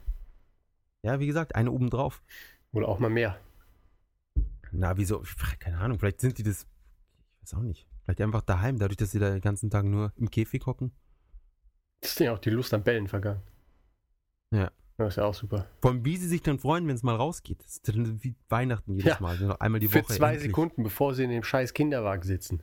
Ja, 1.01 1.19
wie 1.19 1.25
gesagt, 1.25 1.55
eine 1.55 1.71
obendrauf. 1.71 2.21
Oder 2.71 2.87
auch 2.87 2.99
mal 2.99 3.09
mehr. 3.09 3.39
Na, 4.71 4.95
wieso? 4.95 5.23
Keine 5.59 5.79
Ahnung, 5.79 5.97
vielleicht 5.97 6.21
sind 6.21 6.37
die 6.37 6.43
das. 6.43 6.67
Weiß 7.43 7.53
auch 7.55 7.61
nicht. 7.61 7.85
Vielleicht 8.03 8.21
einfach 8.21 8.41
daheim, 8.41 8.79
dadurch, 8.79 8.97
dass 8.97 9.11
sie 9.11 9.19
da 9.19 9.29
den 9.29 9.41
ganzen 9.41 9.69
Tag 9.69 9.85
nur 9.85 10.11
im 10.15 10.29
Käfig 10.31 10.65
hocken. 10.65 10.91
Das 12.01 12.11
ist 12.11 12.19
ja 12.19 12.33
auch 12.33 12.39
die 12.39 12.49
Lust 12.49 12.73
am 12.73 12.83
Bellen 12.83 13.07
vergangen. 13.07 13.41
Ja. 14.51 14.71
Das 14.97 15.09
ist 15.09 15.15
ja 15.17 15.25
auch 15.25 15.33
super. 15.33 15.67
Vor 15.81 15.91
allem, 15.91 16.05
wie 16.05 16.17
sie 16.17 16.27
sich 16.27 16.41
dann 16.41 16.59
freuen, 16.59 16.87
wenn 16.87 16.95
es 16.95 17.03
mal 17.03 17.15
rausgeht. 17.15 17.59
Das 17.63 17.73
ist 17.73 17.87
dann 17.89 18.23
wie 18.23 18.35
Weihnachten 18.47 18.93
jedes 18.95 19.13
Ja. 19.13 19.17
Mal. 19.19 19.37
Noch 19.39 19.59
einmal 19.59 19.79
die 19.79 19.87
Für 19.87 20.03
Woche. 20.03 20.13
zwei 20.13 20.33
endlich. 20.33 20.49
Sekunden, 20.49 20.83
bevor 20.83 21.13
sie 21.15 21.23
in 21.23 21.31
dem 21.31 21.43
scheiß 21.43 21.73
Kinderwagen 21.73 22.23
sitzen. 22.23 22.61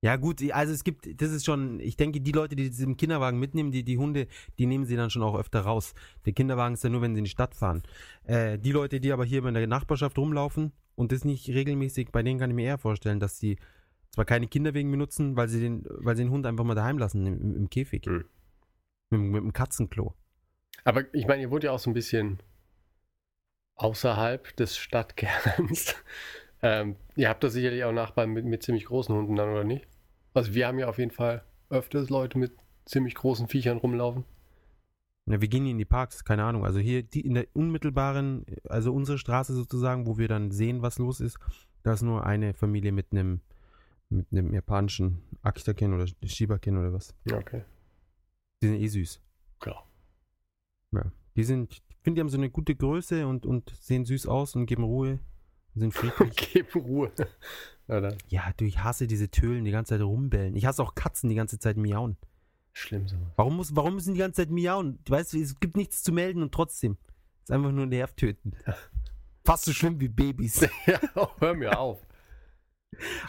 Ja, 0.00 0.14
gut, 0.14 0.40
also 0.52 0.72
es 0.72 0.84
gibt, 0.84 1.20
das 1.20 1.32
ist 1.32 1.44
schon, 1.44 1.80
ich 1.80 1.96
denke, 1.96 2.20
die 2.20 2.30
Leute, 2.30 2.54
die 2.54 2.70
im 2.82 2.96
Kinderwagen 2.96 3.40
mitnehmen, 3.40 3.72
die, 3.72 3.82
die 3.82 3.98
Hunde, 3.98 4.28
die 4.58 4.66
nehmen 4.66 4.84
sie 4.84 4.94
dann 4.94 5.10
schon 5.10 5.24
auch 5.24 5.36
öfter 5.36 5.60
raus. 5.60 5.92
Der 6.24 6.32
Kinderwagen 6.32 6.74
ist 6.74 6.84
ja 6.84 6.90
nur, 6.90 7.02
wenn 7.02 7.14
sie 7.14 7.18
in 7.18 7.24
die 7.24 7.30
Stadt 7.30 7.56
fahren. 7.56 7.82
Äh, 8.22 8.58
die 8.58 8.70
Leute, 8.70 9.00
die 9.00 9.10
aber 9.10 9.24
hier 9.24 9.44
in 9.44 9.54
der 9.54 9.66
Nachbarschaft 9.66 10.16
rumlaufen 10.16 10.72
und 10.94 11.10
das 11.10 11.24
nicht 11.24 11.48
regelmäßig, 11.48 12.12
bei 12.12 12.22
denen 12.22 12.38
kann 12.38 12.50
ich 12.50 12.56
mir 12.56 12.66
eher 12.66 12.78
vorstellen, 12.78 13.18
dass 13.18 13.40
sie 13.40 13.58
zwar 14.10 14.24
keine 14.24 14.46
Kinderwegen 14.46 14.90
benutzen, 14.90 15.36
weil 15.36 15.48
sie 15.48 15.60
den, 15.60 15.84
weil 15.88 16.16
sie 16.16 16.22
den 16.22 16.30
Hund 16.30 16.46
einfach 16.46 16.64
mal 16.64 16.76
daheim 16.76 16.98
lassen, 16.98 17.26
im, 17.26 17.56
im, 17.56 17.70
Käfig. 17.70 18.06
Hm. 18.06 18.24
Mit, 19.10 19.20
mit 19.20 19.42
dem 19.42 19.52
Katzenklo. 19.52 20.14
Aber 20.84 21.12
ich 21.12 21.26
meine, 21.26 21.42
ihr 21.42 21.50
wohnt 21.50 21.64
ja 21.64 21.72
auch 21.72 21.78
so 21.80 21.90
ein 21.90 21.94
bisschen 21.94 22.38
außerhalb 23.74 24.54
des 24.56 24.76
Stadtkerns. 24.76 25.96
Ähm, 26.62 26.96
ihr 27.16 27.28
habt 27.28 27.44
da 27.44 27.48
sicherlich 27.50 27.84
auch 27.84 27.92
Nachbarn 27.92 28.30
mit, 28.30 28.44
mit 28.44 28.62
ziemlich 28.62 28.86
großen 28.86 29.14
Hunden 29.14 29.36
dann, 29.36 29.50
oder 29.50 29.64
nicht? 29.64 29.86
Also 30.34 30.54
wir 30.54 30.66
haben 30.66 30.78
ja 30.78 30.88
auf 30.88 30.98
jeden 30.98 31.10
Fall 31.10 31.44
öfters 31.70 32.10
Leute 32.10 32.38
mit 32.38 32.52
ziemlich 32.84 33.14
großen 33.14 33.48
Viechern 33.48 33.78
rumlaufen. 33.78 34.24
Ja, 35.26 35.40
wir 35.40 35.48
gehen 35.48 35.64
hier 35.64 35.72
in 35.72 35.78
die 35.78 35.84
Parks, 35.84 36.24
keine 36.24 36.44
Ahnung. 36.44 36.64
Also 36.64 36.78
hier 36.78 37.02
die 37.02 37.20
in 37.20 37.34
der 37.34 37.46
unmittelbaren, 37.52 38.46
also 38.64 38.94
unsere 38.94 39.18
Straße 39.18 39.54
sozusagen, 39.54 40.06
wo 40.06 40.16
wir 40.16 40.28
dann 40.28 40.50
sehen, 40.50 40.80
was 40.80 40.98
los 40.98 41.20
ist, 41.20 41.38
da 41.82 41.92
ist 41.92 42.02
nur 42.02 42.24
eine 42.24 42.54
Familie 42.54 42.92
mit 42.92 43.12
einem 43.12 43.40
mit 44.10 44.26
einem 44.32 44.54
japanischen 44.54 45.22
Akita-Ken 45.42 45.92
oder 45.92 46.06
Shiba-Ken 46.24 46.78
oder 46.78 46.92
was. 46.92 47.14
Okay. 47.30 47.62
Die 48.62 48.68
sind 48.68 48.80
eh 48.80 48.86
süß. 48.86 49.20
Klar. 49.60 49.86
Ja. 50.92 51.12
Die 51.36 51.44
sind, 51.44 51.72
ich 51.72 51.82
finde, 52.02 52.16
die 52.16 52.20
haben 52.22 52.30
so 52.30 52.38
eine 52.38 52.50
gute 52.50 52.74
Größe 52.74 53.26
und, 53.26 53.44
und 53.44 53.70
sehen 53.80 54.04
süß 54.04 54.26
aus 54.26 54.56
und 54.56 54.66
geben 54.66 54.84
Ruhe. 54.84 55.20
Sind 55.74 55.92
friedlich. 55.94 56.36
Gib 56.52 56.74
Ruhe. 56.74 57.12
ja, 57.88 58.00
dann. 58.00 58.16
ja, 58.28 58.52
du, 58.56 58.64
ich 58.64 58.82
hasse 58.82 59.06
diese 59.06 59.30
Tölen, 59.30 59.64
die 59.64 59.70
ganze 59.70 59.94
Zeit 59.94 60.02
rumbellen. 60.02 60.56
Ich 60.56 60.66
hasse 60.66 60.82
auch 60.82 60.94
Katzen, 60.94 61.28
die 61.28 61.36
ganze 61.36 61.58
Zeit 61.58 61.76
miauen. 61.76 62.16
Schlimm 62.72 63.08
sowas. 63.08 63.26
Warum, 63.36 63.56
muss, 63.56 63.74
warum 63.74 63.94
müssen 63.94 64.14
die 64.14 64.20
ganze 64.20 64.42
Zeit 64.42 64.50
miauen? 64.50 64.98
Du 65.04 65.12
weißt, 65.12 65.34
es 65.34 65.58
gibt 65.58 65.76
nichts 65.76 66.02
zu 66.02 66.12
melden 66.12 66.42
und 66.42 66.52
trotzdem. 66.52 66.96
ist 67.42 67.50
einfach 67.50 67.72
nur 67.72 67.86
nervtötend. 67.86 68.56
Fast 69.44 69.64
so 69.64 69.72
schlimm 69.72 69.98
wie 70.00 70.08
Babys. 70.08 70.60
ja, 70.86 71.00
hör 71.38 71.54
mir 71.54 71.78
auf. 71.78 71.98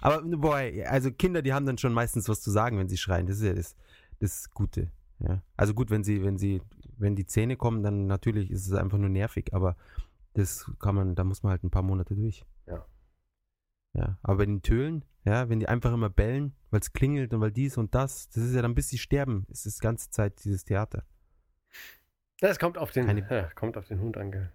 Aber 0.01 0.21
boy, 0.21 0.83
also 0.83 1.11
Kinder, 1.11 1.41
die 1.41 1.53
haben 1.53 1.65
dann 1.65 1.77
schon 1.77 1.93
meistens 1.93 2.29
was 2.29 2.41
zu 2.41 2.51
sagen, 2.51 2.77
wenn 2.77 2.89
sie 2.89 2.97
schreien. 2.97 3.25
Das 3.25 3.37
ist 3.37 3.43
ja 3.43 3.53
das, 3.53 3.75
das 4.19 4.51
Gute. 4.51 4.91
Ja. 5.19 5.41
Also 5.57 5.73
gut, 5.73 5.89
wenn 5.89 6.03
sie, 6.03 6.23
wenn 6.23 6.37
sie, 6.37 6.61
wenn 6.97 7.15
die 7.15 7.25
Zähne 7.25 7.57
kommen, 7.57 7.83
dann 7.83 8.07
natürlich 8.07 8.51
ist 8.51 8.67
es 8.67 8.73
einfach 8.73 8.97
nur 8.97 9.09
nervig, 9.09 9.53
aber 9.53 9.75
das 10.33 10.69
kann 10.79 10.95
man, 10.95 11.15
da 11.15 11.23
muss 11.23 11.43
man 11.43 11.51
halt 11.51 11.63
ein 11.63 11.71
paar 11.71 11.81
Monate 11.83 12.15
durch. 12.15 12.45
Ja. 12.67 12.85
Ja, 13.93 14.17
aber 14.21 14.37
bei 14.37 14.45
den 14.45 14.61
Tölen, 14.61 15.03
ja, 15.25 15.49
wenn 15.49 15.59
die 15.59 15.67
einfach 15.67 15.91
immer 15.91 16.09
bellen, 16.09 16.55
weil 16.69 16.79
es 16.79 16.93
klingelt 16.93 17.33
und 17.33 17.41
weil 17.41 17.51
dies 17.51 17.77
und 17.77 17.95
das, 17.95 18.29
das 18.29 18.43
ist 18.43 18.53
ja 18.55 18.61
dann 18.61 18.75
bis 18.75 18.89
sie 18.89 18.99
sterben, 18.99 19.45
ist 19.49 19.65
das 19.65 19.79
ganze 19.79 20.09
Zeit 20.11 20.43
dieses 20.43 20.63
Theater. 20.63 21.03
Das 22.39 22.59
kommt 22.59 22.77
auf 22.77 22.91
den, 22.91 23.07
Keine- 23.07 23.27
ja, 23.29 23.49
kommt 23.55 23.77
auf 23.77 23.87
den 23.87 23.99
Hund 23.99 24.15
ange. 24.17 24.51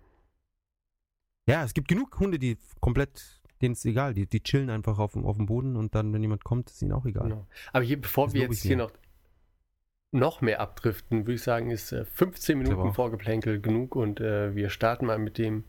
Ja, 1.47 1.65
es 1.65 1.75
gibt 1.75 1.89
genug 1.89 2.19
Hunde, 2.19 2.39
die 2.39 2.57
komplett 2.81 3.43
denen 3.61 3.73
ist 3.73 3.85
egal. 3.85 4.15
Die, 4.15 4.27
die 4.27 4.43
chillen 4.43 4.71
einfach 4.71 4.99
auf, 4.99 5.13
dem- 5.13 5.27
auf 5.27 5.37
dem 5.37 5.47
Boden 5.47 5.77
und 5.77 5.95
dann, 5.95 6.13
wenn 6.13 6.23
jemand 6.23 6.45
kommt, 6.45 6.71
ist 6.71 6.81
ihnen 6.81 6.93
auch 6.93 7.05
egal. 7.05 7.25
Genau. 7.29 7.47
Aber 7.73 7.85
hier, 7.85 8.01
bevor 8.01 8.27
Das 8.27 8.35
wir 8.35 8.43
jetzt 8.43 8.63
hier 8.63 8.77
noch, 8.77 8.93
noch 10.15 10.41
mehr 10.41 10.61
abdriften, 10.61 11.27
würde 11.27 11.35
ich 11.35 11.43
sagen, 11.43 11.71
ist 11.71 11.93
äh, 11.93 12.05
15 12.05 12.61
glaube 12.61 12.75
Minuten. 12.77 12.95
Vorgeplänkel 12.95 13.61
genug 13.61 13.97
und 13.97 14.21
äh, 14.21 14.55
wir 14.55 14.71
starten 14.71 15.07
mal 15.07 15.19
mit 15.19 15.37
dem 15.39 15.65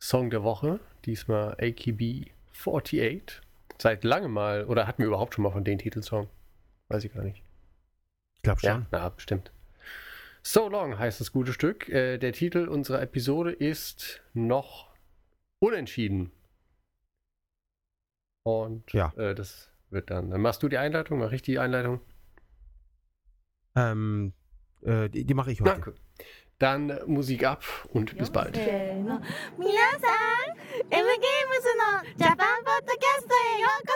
Song 0.00 0.30
der 0.30 0.42
Woche. 0.42 0.78
Diesmal 1.04 1.52
AKB 1.60 2.26
48. 2.52 3.40
Seit 3.78 4.04
langem 4.04 4.32
mal, 4.32 4.64
oder 4.66 4.86
hatten 4.86 5.02
wir 5.02 5.06
überhaupt 5.08 5.34
schon 5.34 5.42
mal 5.42 5.50
von 5.50 5.64
den 5.64 5.78
Titelsong? 5.78 6.28
Weiß 6.88 7.04
ich 7.04 7.12
gar 7.12 7.22
nicht. 7.24 7.42
Ich 8.36 8.42
glaube 8.42 8.60
schon. 8.60 8.68
Ja, 8.68 8.86
na, 8.90 9.08
bestimmt. 9.08 9.50
So 10.42 10.68
Long 10.68 10.98
heißt 10.98 11.20
das 11.20 11.32
gute 11.32 11.52
Stück. 11.52 11.88
Äh, 11.88 12.18
der 12.18 12.32
Titel 12.32 12.68
unserer 12.68 13.02
Episode 13.02 13.52
ist 13.52 14.22
noch 14.32 14.88
unentschieden. 15.60 16.30
Und 18.44 18.92
Ja. 18.92 19.12
äh, 19.16 19.34
das 19.34 19.70
wird 19.90 20.10
dann. 20.10 20.30
Dann 20.30 20.40
machst 20.40 20.62
du 20.62 20.68
die 20.68 20.78
Einleitung, 20.78 21.18
mach 21.18 21.32
ich 21.32 21.42
die 21.42 21.58
Einleitung. 21.58 22.00
Ähm, 23.76 24.32
äh, 24.82 25.08
die, 25.08 25.24
die 25.24 25.34
mache 25.34 25.52
ich 25.52 25.60
heute. 25.60 25.80
Gut. 25.80 25.94
Dann 26.58 26.90
äh, 26.90 27.04
Musik 27.06 27.44
ab 27.44 27.62
und 27.92 28.16
bis 28.16 28.30
bald. 28.30 28.56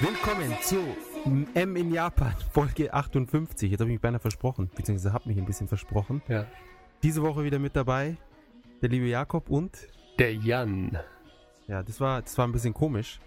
Willkommen 0.00 0.54
zu 0.62 0.96
M 1.54 1.76
in 1.76 1.92
Japan, 1.92 2.34
Folge 2.52 2.92
58. 2.92 3.70
Jetzt 3.70 3.80
habe 3.80 3.90
ich 3.90 3.94
mich 3.94 4.00
beinahe 4.00 4.20
versprochen, 4.20 4.70
beziehungsweise 4.74 5.12
habe 5.12 5.28
mich 5.28 5.38
ein 5.38 5.44
bisschen 5.44 5.68
versprochen. 5.68 6.22
Ja. 6.28 6.46
Diese 7.02 7.22
Woche 7.22 7.44
wieder 7.44 7.58
mit 7.58 7.76
dabei 7.76 8.16
der 8.80 8.88
liebe 8.88 9.06
Jakob 9.06 9.50
und 9.50 9.76
Der 10.18 10.34
Jan. 10.34 10.98
ja, 11.66 11.82
das 11.82 12.00
war, 12.00 12.22
das 12.22 12.36
war 12.38 12.46
ein 12.46 12.52
bisschen 12.52 12.72
komisch. 12.74 13.20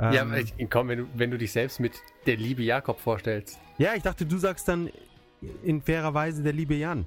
ja, 0.00 0.22
Ähm, 0.22 0.28
aber 0.28 0.38
ich, 0.40 0.54
komm, 0.70 0.88
wenn 0.88 0.98
du, 1.00 1.06
wenn 1.14 1.30
du 1.30 1.38
dich 1.38 1.52
selbst 1.52 1.78
mit 1.80 2.00
der 2.26 2.36
liebe 2.36 2.62
Jakob 2.62 2.98
vorstellst. 2.98 3.58
ja, 3.78 3.94
ich 3.94 4.02
dachte, 4.02 4.24
du 4.24 4.38
sagst 4.38 4.68
dann 4.68 4.90
in 5.62 5.82
fairer 5.82 6.14
Weise 6.14 6.42
der 6.42 6.52
liebe 6.54 6.74
Jan. 6.74 7.06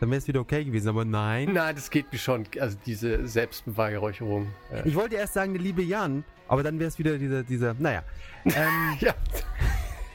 Dann 0.00 0.10
wäre 0.10 0.18
es 0.18 0.28
wieder 0.28 0.40
okay 0.40 0.62
gewesen, 0.64 0.88
aber 0.88 1.04
nein. 1.06 1.52
Nein, 1.54 1.74
das 1.74 1.90
geht 1.90 2.12
mir 2.12 2.18
schon. 2.18 2.44
Also 2.60 2.76
diese 2.84 3.26
Selbstbeweihräucherung. 3.26 4.48
Äh, 4.70 4.86
Ich 4.88 4.94
wollte 4.94 5.16
erst 5.16 5.32
sagen, 5.34 5.54
der 5.54 5.62
liebe 5.62 5.82
Jan, 5.82 6.22
aber 6.48 6.62
dann 6.62 6.78
wäre 6.78 6.88
es 6.88 6.98
wieder 6.98 7.18
dieser, 7.18 7.42
dieser, 7.42 7.74
naja. 7.78 8.02
Ähm, 8.46 8.96
ja. 9.00 9.12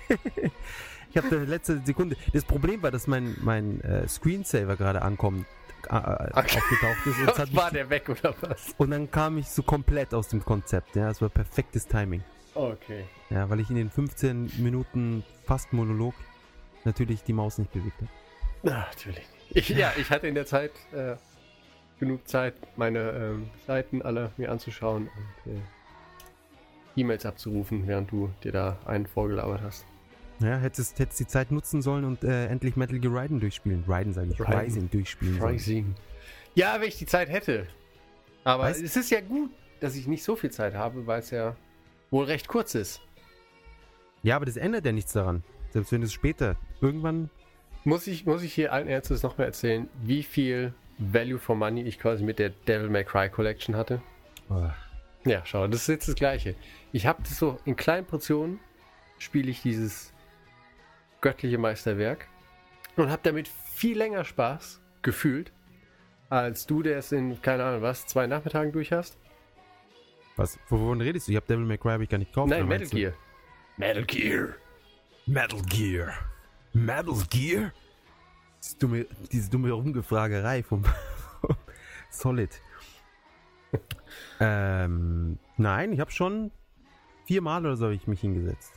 ich 1.09 1.17
habe 1.17 1.29
da 1.29 1.35
letzte 1.37 1.81
Sekunde. 1.85 2.15
Das 2.33 2.45
Problem 2.45 2.81
war, 2.81 2.91
dass 2.91 3.07
mein, 3.07 3.35
mein 3.41 3.81
äh, 3.81 4.07
Screensaver 4.07 4.77
gerade 4.77 5.01
ankommt, 5.01 5.45
äh, 5.89 5.95
Okay. 5.95 6.57
aufgetaucht 6.57 7.05
ist. 7.07 7.19
Und, 7.19 7.27
hat 7.37 7.47
mich, 7.49 7.55
War 7.57 7.71
der 7.71 7.89
weg 7.89 8.07
oder 8.07 8.33
was? 8.41 8.73
und 8.77 8.91
dann 8.91 9.09
kam 9.11 9.37
ich 9.37 9.49
so 9.49 9.63
komplett 9.63 10.13
aus 10.13 10.29
dem 10.29 10.45
Konzept. 10.45 10.95
Ja, 10.95 11.09
es 11.09 11.21
war 11.21 11.27
perfektes 11.29 11.87
Timing. 11.87 12.23
Okay. 12.53 13.05
Ja, 13.29 13.49
weil 13.49 13.59
ich 13.59 13.69
in 13.69 13.75
den 13.75 13.89
15 13.89 14.51
Minuten 14.57 15.23
fast 15.45 15.73
Monolog 15.73 16.13
natürlich 16.85 17.23
die 17.23 17.33
Maus 17.33 17.57
nicht 17.57 17.71
bewegt 17.73 17.95
habe. 17.97 18.09
Natürlich. 18.63 19.25
Ich, 19.49 19.69
ja, 19.69 19.91
ich 19.97 20.09
hatte 20.09 20.27
in 20.27 20.35
der 20.35 20.45
Zeit 20.45 20.71
äh, 20.93 21.15
genug 21.99 22.27
Zeit, 22.27 22.53
meine 22.77 23.11
ähm, 23.11 23.49
Seiten 23.67 24.01
alle 24.01 24.31
mir 24.37 24.51
anzuschauen 24.51 25.09
und 25.45 25.51
äh, 25.53 25.59
E-Mails 26.95 27.25
abzurufen, 27.25 27.87
während 27.87 28.11
du 28.11 28.31
dir 28.43 28.51
da 28.51 28.77
einen 28.85 29.05
vorgelabert 29.05 29.61
hast. 29.61 29.85
Ja, 30.39 30.57
hättest, 30.57 30.97
hättest 30.99 31.19
die 31.19 31.27
Zeit 31.27 31.51
nutzen 31.51 31.81
sollen 31.81 32.03
und 32.03 32.23
äh, 32.23 32.47
endlich 32.47 32.75
Metal 32.75 32.97
Gear 32.99 33.13
Rising 33.23 33.39
durchspielen. 33.39 33.83
Rising 33.87 34.13
sage 34.13 34.29
ich, 34.31 34.39
Rising. 34.39 34.57
Rising 34.59 34.89
durchspielen 34.89 35.39
sollen. 35.39 35.51
Rising. 35.53 35.95
Ja, 36.55 36.75
wenn 36.81 36.87
ich 36.87 36.97
die 36.97 37.05
Zeit 37.05 37.29
hätte. 37.29 37.67
Aber 38.43 38.65
Weißt- 38.65 38.83
es 38.83 38.95
ist 38.95 39.11
ja 39.11 39.21
gut, 39.21 39.51
dass 39.79 39.95
ich 39.95 40.07
nicht 40.07 40.23
so 40.23 40.35
viel 40.35 40.49
Zeit 40.51 40.73
habe, 40.73 41.05
weil 41.05 41.19
es 41.19 41.29
ja 41.29 41.55
wohl 42.09 42.25
recht 42.25 42.47
kurz 42.47 42.73
ist. 42.75 43.01
Ja, 44.23 44.35
aber 44.35 44.45
das 44.45 44.57
ändert 44.57 44.85
ja 44.85 44.91
nichts 44.91 45.13
daran. 45.13 45.43
Selbst 45.71 45.91
wenn 45.91 46.03
es 46.03 46.11
später 46.11 46.55
irgendwann 46.81 47.29
Muss 47.83 48.05
ich, 48.07 48.25
muss 48.25 48.43
ich 48.43 48.53
hier 48.53 48.73
allen 48.73 48.87
Ernstes 48.87 49.23
noch 49.23 49.37
mal 49.37 49.45
erzählen, 49.45 49.87
wie 50.03 50.21
viel 50.23 50.73
Value 50.97 51.39
for 51.39 51.55
Money 51.55 51.81
ich 51.83 51.99
quasi 51.99 52.23
mit 52.23 52.37
der 52.39 52.49
Devil 52.49 52.89
May 52.89 53.03
Cry 53.03 53.29
Collection 53.29 53.75
hatte? 53.75 54.01
Oh, 54.49 54.69
Ja, 55.25 55.45
schau, 55.45 55.67
das 55.67 55.81
ist 55.81 55.87
jetzt 55.87 56.07
das 56.07 56.15
Gleiche. 56.15 56.55
Ich 56.91 57.05
habe 57.05 57.21
das 57.23 57.37
so 57.37 57.59
in 57.65 57.75
kleinen 57.75 58.05
Portionen, 58.05 58.59
spiele 59.19 59.51
ich 59.51 59.61
dieses 59.61 60.13
göttliche 61.21 61.57
Meisterwerk 61.57 62.27
und 62.95 63.09
habe 63.11 63.21
damit 63.23 63.47
viel 63.47 63.97
länger 63.97 64.23
Spaß 64.23 64.81
gefühlt, 65.03 65.51
als 66.29 66.65
du, 66.65 66.81
der 66.81 66.97
es 66.97 67.11
in, 67.11 67.41
keine 67.41 67.63
Ahnung 67.63 67.81
was, 67.81 68.07
zwei 68.07 68.25
Nachmittagen 68.25 68.71
durch 68.71 68.91
hast. 68.91 69.17
was, 70.35 70.57
wovon 70.69 71.01
redest 71.01 71.27
du? 71.27 71.31
Ich 71.31 71.35
habe 71.35 71.45
Devil 71.45 71.65
May 71.65 71.77
Cry 71.77 71.91
hab 71.91 72.01
ich 72.01 72.09
gar 72.09 72.17
nicht 72.17 72.31
gekauft. 72.31 72.49
Nein, 72.49 72.67
Metal 72.67 72.87
Gear. 72.87 73.13
Metal 73.77 74.05
Gear. 74.05 74.49
Metal 75.27 75.61
Gear. 75.63 76.13
Metal 76.73 77.15
Gear? 77.29 77.71
Diese 78.63 78.77
dumme, 78.77 79.05
diese 79.31 79.49
dumme 79.49 79.71
Rumgefragerei 79.71 80.63
vom 80.63 80.83
Solid. 82.09 82.49
Ähm, 84.39 85.37
nein, 85.57 85.93
ich 85.93 85.99
habe 85.99 86.11
schon 86.11 86.51
viermal 87.25 87.65
oder 87.65 87.75
so 87.75 87.85
hab 87.85 87.93
ich 87.93 88.07
mich 88.07 88.21
hingesetzt. 88.21 88.73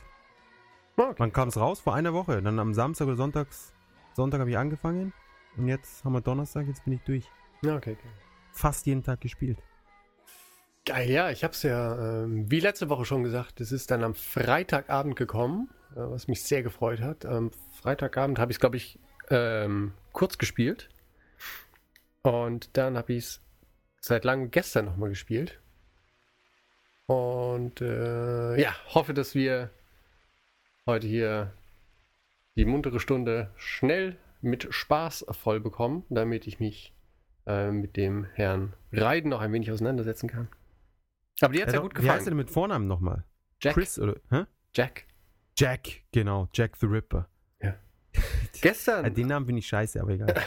Okay. 0.97 1.15
Wann 1.17 1.33
kam 1.33 1.49
es 1.49 1.57
raus? 1.57 1.81
Vor 1.81 1.93
einer 1.93 2.13
Woche. 2.13 2.41
Dann 2.41 2.57
am 2.59 2.73
Samstag 2.73 3.07
oder 3.07 3.17
Sonntags, 3.17 3.73
Sonntag 4.13 4.39
habe 4.39 4.49
ich 4.49 4.57
angefangen. 4.57 5.13
Und 5.57 5.67
jetzt 5.67 6.03
haben 6.03 6.13
wir 6.13 6.21
Donnerstag, 6.21 6.67
jetzt 6.67 6.83
bin 6.85 6.93
ich 6.93 7.01
durch. 7.01 7.29
Ja, 7.61 7.75
okay, 7.75 7.97
okay. 7.99 8.09
Fast 8.51 8.85
jeden 8.85 9.03
Tag 9.03 9.21
gespielt. 9.21 9.57
Geil, 10.85 11.09
ja, 11.09 11.31
ich 11.31 11.43
habe 11.43 11.53
es 11.53 11.63
ja, 11.63 12.23
ähm, 12.23 12.49
wie 12.51 12.59
letzte 12.59 12.89
Woche 12.89 13.05
schon 13.05 13.23
gesagt, 13.23 13.59
es 13.59 13.71
ist 13.71 13.89
dann 13.89 14.03
am 14.03 14.13
Freitagabend 14.13 15.15
gekommen, 15.15 15.69
äh, 15.91 15.99
was 15.99 16.27
mich 16.27 16.43
sehr 16.43 16.61
gefreut 16.61 17.01
hat. 17.01 17.25
Am 17.25 17.51
Freitagabend 17.81 18.37
habe 18.37 18.51
ich 18.51 18.57
es, 18.57 18.59
glaube 18.59 18.77
ich, 18.77 18.99
ähm, 19.29 19.93
kurz 20.13 20.37
gespielt. 20.37 20.89
Und 22.21 22.77
dann 22.77 22.97
habe 22.97 23.13
ich 23.13 23.25
es 23.25 23.41
seit 24.05 24.23
langem 24.23 24.51
gestern 24.51 24.85
nochmal 24.85 25.09
gespielt. 25.09 25.59
Und 27.07 27.81
äh, 27.81 28.59
ja, 28.61 28.75
hoffe, 28.93 29.13
dass 29.13 29.35
wir 29.35 29.69
heute 30.85 31.07
hier 31.07 31.53
die 32.55 32.65
muntere 32.65 32.99
Stunde 32.99 33.51
schnell 33.57 34.17
mit 34.41 34.67
Spaß 34.73 35.25
voll 35.31 35.59
bekommen, 35.59 36.03
damit 36.09 36.45
ich 36.47 36.59
mich 36.59 36.93
äh, 37.47 37.71
mit 37.71 37.97
dem 37.97 38.25
Herrn 38.33 38.73
Reiden 38.91 39.29
noch 39.29 39.41
ein 39.41 39.51
wenig 39.53 39.71
auseinandersetzen 39.71 40.29
kann. 40.29 40.47
Aber 41.41 41.53
dir 41.53 41.63
hat 41.63 41.73
ja 41.73 41.79
Also, 41.79 41.89
gut 41.89 42.01
Wie 42.01 42.09
heißt 42.09 42.09
er 42.09 42.15
denn 42.17 42.23
gefallen. 42.25 42.37
mit 42.37 42.49
Vornamen 42.51 42.87
nochmal? 42.87 43.23
Jack. 43.61 43.73
Chris 43.73 43.99
oder? 43.99 44.15
Hä? 44.29 44.43
Jack. 44.73 45.05
Jack, 45.57 45.89
genau. 46.11 46.47
Jack 46.53 46.77
the 46.77 46.85
Ripper. 46.85 47.27
Gestern, 48.61 49.05
Äh, 49.05 49.11
den 49.11 49.27
Namen 49.27 49.45
finde 49.45 49.59
ich 49.59 49.67
scheiße, 49.67 49.99
aber 50.01 50.11
egal. 50.11 50.33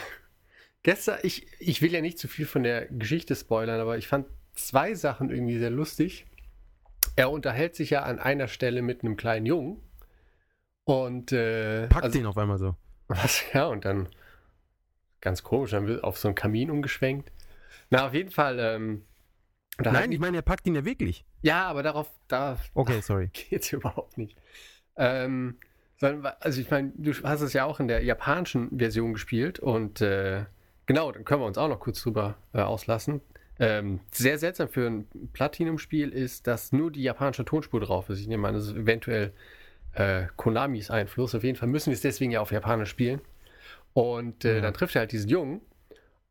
gestern, 0.83 1.19
ich, 1.23 1.47
ich 1.59 1.81
will 1.81 1.91
ja 1.91 2.01
nicht 2.01 2.17
zu 2.19 2.27
viel 2.27 2.45
von 2.45 2.63
der 2.63 2.85
Geschichte 2.87 3.35
spoilern, 3.35 3.79
aber 3.79 3.97
ich 3.97 4.07
fand 4.07 4.27
zwei 4.53 4.93
Sachen 4.95 5.29
irgendwie 5.29 5.57
sehr 5.59 5.69
lustig. 5.69 6.25
Er 7.15 7.31
unterhält 7.31 7.75
sich 7.75 7.89
ja 7.91 8.03
an 8.03 8.19
einer 8.19 8.47
Stelle 8.47 8.81
mit 8.81 9.03
einem 9.03 9.17
kleinen 9.17 9.45
Jungen. 9.45 9.81
Und 10.85 11.31
äh, 11.31 11.87
Packt 11.87 12.05
also- 12.05 12.17
den 12.19 12.25
auf 12.25 12.37
einmal 12.37 12.57
so. 12.57 12.75
Was? 13.07 13.41
Ja, 13.53 13.67
und 13.67 13.85
dann 13.85 14.09
ganz 15.21 15.43
komisch, 15.43 15.71
dann 15.71 15.87
wird 15.87 16.03
auf 16.03 16.17
so 16.17 16.27
einen 16.27 16.35
Kamin 16.35 16.71
umgeschwenkt. 16.71 17.31
Na, 17.89 18.07
auf 18.07 18.13
jeden 18.13 18.31
Fall, 18.31 18.59
ähm, 18.59 19.03
Nein, 19.81 20.11
ich 20.11 20.19
meine, 20.19 20.37
er 20.37 20.41
packt 20.43 20.67
ihn 20.67 20.75
ja 20.75 20.83
wirklich. 20.85 21.25
ja, 21.41 21.67
aber 21.67 21.83
darauf, 21.83 22.09
da 22.27 22.57
Okay, 22.73 23.01
sorry. 23.01 23.29
geht's 23.33 23.71
überhaupt 23.73 24.17
nicht. 24.17 24.37
Ähm, 24.97 25.57
sondern, 25.97 26.33
also 26.39 26.59
ich 26.61 26.69
meine, 26.69 26.91
du 26.95 27.13
hast 27.23 27.41
es 27.41 27.53
ja 27.53 27.65
auch 27.65 27.79
in 27.79 27.87
der 27.87 28.03
japanischen 28.03 28.77
Version 28.77 29.13
gespielt 29.13 29.59
und 29.59 30.01
äh, 30.01 30.45
genau, 30.89 31.11
dann 31.11 31.23
können 31.23 31.41
wir 31.41 31.45
uns 31.45 31.57
auch 31.59 31.69
noch 31.69 31.79
kurz 31.79 32.01
drüber 32.01 32.35
äh, 32.53 32.61
auslassen. 32.61 33.21
Ähm, 33.59 33.99
sehr 34.11 34.37
seltsam 34.39 34.67
für 34.69 34.87
ein 34.87 35.07
Platinum-Spiel 35.33 36.09
ist, 36.09 36.47
dass 36.47 36.71
nur 36.71 36.91
die 36.91 37.03
japanische 37.03 37.45
Tonspur 37.45 37.79
drauf 37.79 38.09
ist. 38.09 38.19
Ich 38.19 38.27
nehme 38.27 38.47
an, 38.47 38.55
das 38.55 38.65
ist 38.67 38.75
eventuell 38.75 39.33
äh, 39.93 40.23
Konamis 40.35 40.89
Einfluss. 40.89 41.35
Auf 41.35 41.43
jeden 41.43 41.57
Fall 41.57 41.67
müssen 41.69 41.87
wir 41.91 41.93
es 41.93 42.01
deswegen 42.01 42.31
ja 42.31 42.41
auf 42.41 42.51
Japanisch 42.51 42.89
spielen. 42.89 43.21
Und 43.93 44.45
äh, 44.45 44.55
Ja. 44.55 44.61
dann 44.61 44.73
trifft 44.73 44.95
er 44.95 45.01
halt 45.01 45.11
diesen 45.11 45.29
Jungen 45.29 45.61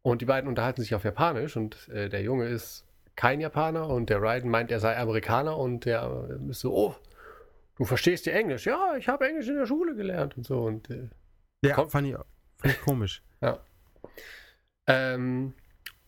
und 0.02 0.20
die 0.22 0.24
beiden 0.26 0.48
unterhalten 0.48 0.80
sich 0.80 0.94
auf 0.94 1.04
Japanisch 1.04 1.56
und 1.56 1.88
äh, 1.90 2.08
der 2.08 2.22
Junge 2.22 2.46
ist 2.48 2.84
kein 3.14 3.40
Japaner 3.40 3.88
und 3.88 4.10
der 4.10 4.22
Raiden 4.22 4.50
meint, 4.50 4.70
er 4.70 4.80
sei 4.80 4.96
Amerikaner 4.96 5.56
und 5.58 5.84
der 5.84 6.28
ist 6.48 6.60
so, 6.60 6.72
oh, 6.74 6.94
du 7.76 7.84
verstehst 7.84 8.26
ja 8.26 8.32
Englisch. 8.32 8.64
Ja, 8.66 8.94
ich 8.96 9.08
habe 9.08 9.28
Englisch 9.28 9.48
in 9.48 9.56
der 9.56 9.66
Schule 9.66 9.94
gelernt 9.96 10.36
und 10.36 10.46
so. 10.46 10.60
Und 10.60 10.88
äh, 10.90 11.08
Ja, 11.64 11.74
Kommt- 11.74 11.92
fand 11.92 12.06
ich, 12.08 12.14
fand 12.14 12.74
ich 12.74 12.80
komisch. 12.80 13.22
Ja. 13.40 13.60
Ähm, 14.88 15.54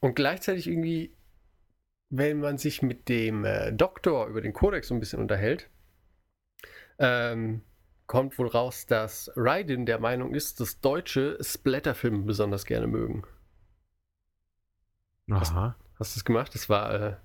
und 0.01 0.17
gleichzeitig 0.17 0.67
irgendwie, 0.67 1.15
wenn 2.09 2.41
man 2.41 2.59
sich 2.59 2.83
mit 2.83 3.09
dem 3.09 3.45
äh, 3.45 3.73
Doktor 3.73 4.27
über 4.27 4.41
den 4.41 4.53
Kodex 4.53 4.89
so 4.89 4.95
ein 4.95 5.01
bisschen 5.01 5.21
unterhält, 5.21 5.71
ähm, 6.99 7.63
kommt 8.07 8.37
wohl 8.39 8.49
raus, 8.49 8.87
dass 8.87 9.31
Raiden 9.37 9.87
der 9.87 10.01
Meinung 10.01 10.35
ist, 10.35 10.59
dass 10.61 10.81
Deutsche 10.81 11.39
Splatterfilme 11.41 12.25
besonders 12.25 12.65
gerne 12.65 12.89
mögen. 12.89 13.23
Aha. 15.31 15.77
Hast 15.99 16.15
du 16.15 16.19
das 16.19 16.25
gemacht? 16.25 16.55
Das 16.55 16.69
war, 16.69 16.95
äh, 16.95 17.17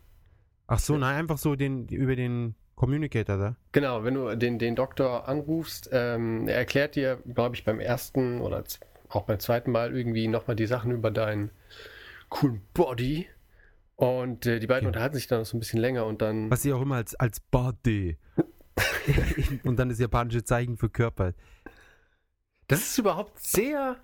Ach 0.67 0.79
so, 0.79 0.97
nein, 0.97 1.15
einfach 1.15 1.37
so 1.37 1.55
den, 1.55 1.87
über 1.87 2.15
den 2.15 2.55
Communicator 2.75 3.37
da. 3.37 3.55
genau, 3.71 4.03
wenn 4.03 4.13
du 4.15 4.35
den, 4.35 4.59
den 4.59 4.75
Doktor 4.75 5.27
anrufst, 5.27 5.89
ähm, 5.91 6.47
er 6.47 6.57
erklärt 6.57 6.95
dir, 6.95 7.17
glaube 7.33 7.55
ich, 7.55 7.63
beim 7.63 7.79
ersten 7.79 8.41
oder 8.41 8.63
auch 9.15 9.25
beim 9.25 9.39
zweiten 9.39 9.71
Mal 9.71 9.95
irgendwie 9.95 10.27
nochmal 10.27 10.55
die 10.55 10.65
Sachen 10.67 10.91
über 10.91 11.11
deinen 11.11 11.51
coolen 12.29 12.61
Body. 12.73 13.27
Und 13.95 14.45
äh, 14.45 14.59
die 14.59 14.67
beiden 14.67 14.83
Ja. 14.83 14.89
unterhalten 14.89 15.15
sich 15.15 15.27
dann 15.27 15.39
noch 15.39 15.45
so 15.45 15.55
ein 15.55 15.59
bisschen 15.59 15.79
länger 15.79 16.05
und 16.05 16.21
dann. 16.21 16.49
Was 16.51 16.61
sie 16.63 16.73
auch 16.73 16.81
immer 16.81 16.95
als, 16.95 17.15
als 17.15 17.39
Body. 17.39 18.17
Und 19.63 19.77
dann 19.77 19.87
das 19.89 19.99
japanische 19.99 20.43
Zeichen 20.43 20.75
für 20.77 20.89
Körper. 20.89 21.33
Das 22.67 22.81
ist 22.81 22.97
überhaupt 22.97 23.39
sehr. 23.39 23.97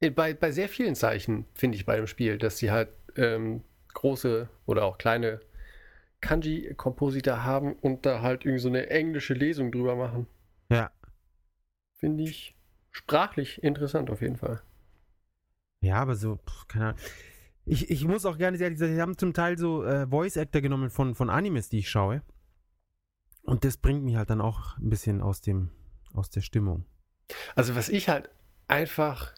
äh, 0.00 0.10
Bei, 0.10 0.34
bei 0.34 0.50
sehr 0.50 0.68
vielen 0.68 0.94
Zeichen, 0.96 1.44
finde 1.54 1.76
ich, 1.76 1.84
bei 1.86 1.96
dem 1.96 2.06
Spiel, 2.06 2.38
dass 2.38 2.58
sie 2.58 2.70
halt 2.72 2.88
ähm, 3.16 3.62
große 3.92 4.48
oder 4.66 4.84
auch 4.84 4.98
kleine 4.98 5.40
Kanji-Kompositor 6.22 7.44
haben 7.44 7.74
und 7.74 8.06
da 8.06 8.22
halt 8.22 8.44
irgendwie 8.44 8.60
so 8.62 8.68
eine 8.68 8.88
englische 8.90 9.34
Lesung 9.34 9.70
drüber 9.70 9.94
machen. 9.94 10.26
Ja. 10.70 10.90
Finde 11.98 12.24
ich 12.24 12.56
sprachlich 12.94 13.62
interessant 13.62 14.10
auf 14.10 14.22
jeden 14.22 14.36
Fall. 14.36 14.62
Ja, 15.82 15.96
aber 15.96 16.14
so, 16.14 16.36
pf, 16.36 16.68
keine 16.68 16.86
Ahnung. 16.86 17.00
Ich, 17.66 17.90
ich 17.90 18.04
muss 18.04 18.24
auch 18.24 18.38
gerne 18.38 18.58
ehrlich 18.58 18.78
sagen, 18.78 18.94
sie 18.94 19.00
haben 19.00 19.18
zum 19.18 19.32
Teil 19.32 19.58
so 19.58 19.84
äh, 19.84 20.06
Voice-Actor 20.06 20.60
genommen 20.60 20.90
von, 20.90 21.14
von 21.14 21.30
Animes, 21.30 21.68
die 21.68 21.78
ich 21.78 21.90
schaue. 21.90 22.22
Und 23.42 23.64
das 23.64 23.76
bringt 23.76 24.04
mich 24.04 24.16
halt 24.16 24.30
dann 24.30 24.40
auch 24.40 24.78
ein 24.78 24.90
bisschen 24.90 25.20
aus 25.20 25.40
dem, 25.40 25.70
aus 26.12 26.30
der 26.30 26.40
Stimmung. 26.40 26.86
Also, 27.54 27.74
was 27.74 27.88
ich 27.88 28.08
halt 28.08 28.30
einfach 28.68 29.34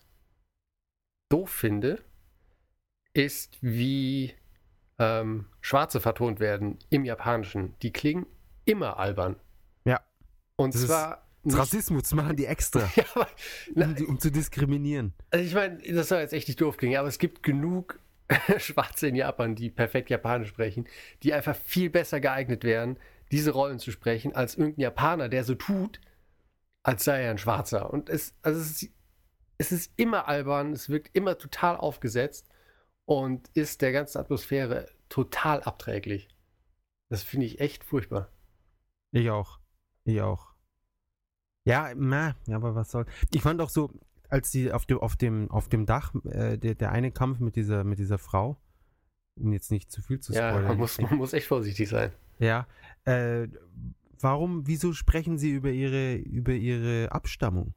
doof 1.29 1.51
finde, 1.51 2.03
ist, 3.13 3.59
wie 3.63 4.35
ähm, 4.99 5.47
Schwarze 5.61 6.01
vertont 6.01 6.39
werden 6.41 6.79
im 6.91 7.05
Japanischen. 7.05 7.75
Die 7.81 7.93
klingen 7.93 8.27
immer 8.65 8.99
albern. 8.99 9.37
Ja. 9.85 10.01
Und 10.57 10.75
Das 10.75 10.87
zwar. 10.87 11.26
Rassismus 11.55 12.13
machen 12.13 12.37
die 12.37 12.47
extra, 12.47 12.91
ja, 12.97 13.05
aber, 13.15 13.29
na, 13.75 13.87
um, 13.87 14.07
um 14.07 14.19
zu 14.19 14.31
diskriminieren. 14.31 15.15
also 15.31 15.45
ich 15.45 15.55
meine, 15.55 15.79
das 15.93 16.09
soll 16.09 16.21
jetzt 16.21 16.33
echt 16.33 16.49
nicht 16.49 16.61
doof 16.61 16.77
klingen, 16.77 16.97
aber 16.97 17.09
es 17.09 17.19
gibt 17.19 17.43
genug 17.43 17.99
Schwarze 18.59 19.09
in 19.09 19.15
Japan, 19.15 19.55
die 19.55 19.71
perfekt 19.71 20.11
Japanisch 20.11 20.49
sprechen, 20.49 20.87
die 21.23 21.33
einfach 21.33 21.57
viel 21.57 21.91
besser 21.91 22.21
geeignet 22.21 22.65
wären, 22.65 22.99
diese 23.33 23.53
Rollen 23.53 23.79
zu 23.79 23.91
sprechen, 23.91 24.35
als 24.35 24.57
irgendein 24.57 24.83
Japaner, 24.83 25.29
der 25.29 25.45
so 25.45 25.55
tut, 25.55 26.01
als 26.83 27.05
sei 27.05 27.23
er 27.23 27.31
ein 27.31 27.39
Schwarzer. 27.39 27.93
Und 27.93 28.09
es, 28.09 28.35
also 28.43 28.61
es, 28.61 28.83
ist, 28.83 28.93
es 29.59 29.73
ist 29.73 29.93
immer 29.97 30.29
albern, 30.29 30.73
es 30.73 30.89
wirkt 30.89 31.17
immer 31.17 31.39
total 31.39 31.77
aufgesetzt 31.77 32.49
und 33.05 33.49
ist 33.55 33.83
der 33.83 33.93
ganzen 33.93 34.19
Atmosphäre 34.19 34.89
total 35.09 35.63
abträglich. 35.63 36.29
Das 37.09 37.23
finde 37.23 37.47
ich 37.47 37.61
echt 37.61 37.85
furchtbar. 37.85 38.31
Ich 39.13 39.31
auch. 39.31 39.61
Ich 40.05 40.21
auch. 40.21 40.56
Ja, 41.67 41.93
na, 41.95 42.35
ja, 42.47 42.57
aber 42.57 42.75
was 42.75 42.91
soll. 42.91 43.05
Ich 43.35 43.43
fand 43.43 43.61
auch 43.61 43.69
so, 43.71 43.91
als 44.29 44.51
sie 44.51 44.73
auf 44.73 44.87
dem, 44.87 44.99
auf 44.99 45.17
dem, 45.17 45.51
auf 45.51 45.69
dem 45.69 45.85
Dach, 45.85 46.15
äh, 46.25 46.57
der, 46.57 46.75
der 46.75 46.93
eine 46.93 47.11
Kampf 47.11 47.41
mit 47.41 47.57
dieser, 47.57 47.85
mit 47.85 47.99
dieser 47.99 48.19
Frau, 48.19 48.57
um 49.37 49.53
jetzt 49.53 49.71
nicht 49.71 49.91
zu 49.91 50.01
viel 50.01 50.21
zu 50.21 50.33
Ja, 50.33 50.51
spoilern. 50.51 50.69
man 50.69 50.79
muss, 50.79 51.01
man 51.01 51.17
muss 51.17 51.33
echt 51.33 51.47
vorsichtig 51.49 51.89
sein. 51.89 52.13
Ja. 52.39 52.67
Äh, 53.05 53.49
warum, 54.21 54.67
wieso 54.67 54.93
sprechen 54.93 55.39
sie 55.39 55.51
über 55.51 55.71
ihre, 55.71 56.15
über 56.15 56.53
ihre 56.53 57.13
Abstammung? 57.13 57.75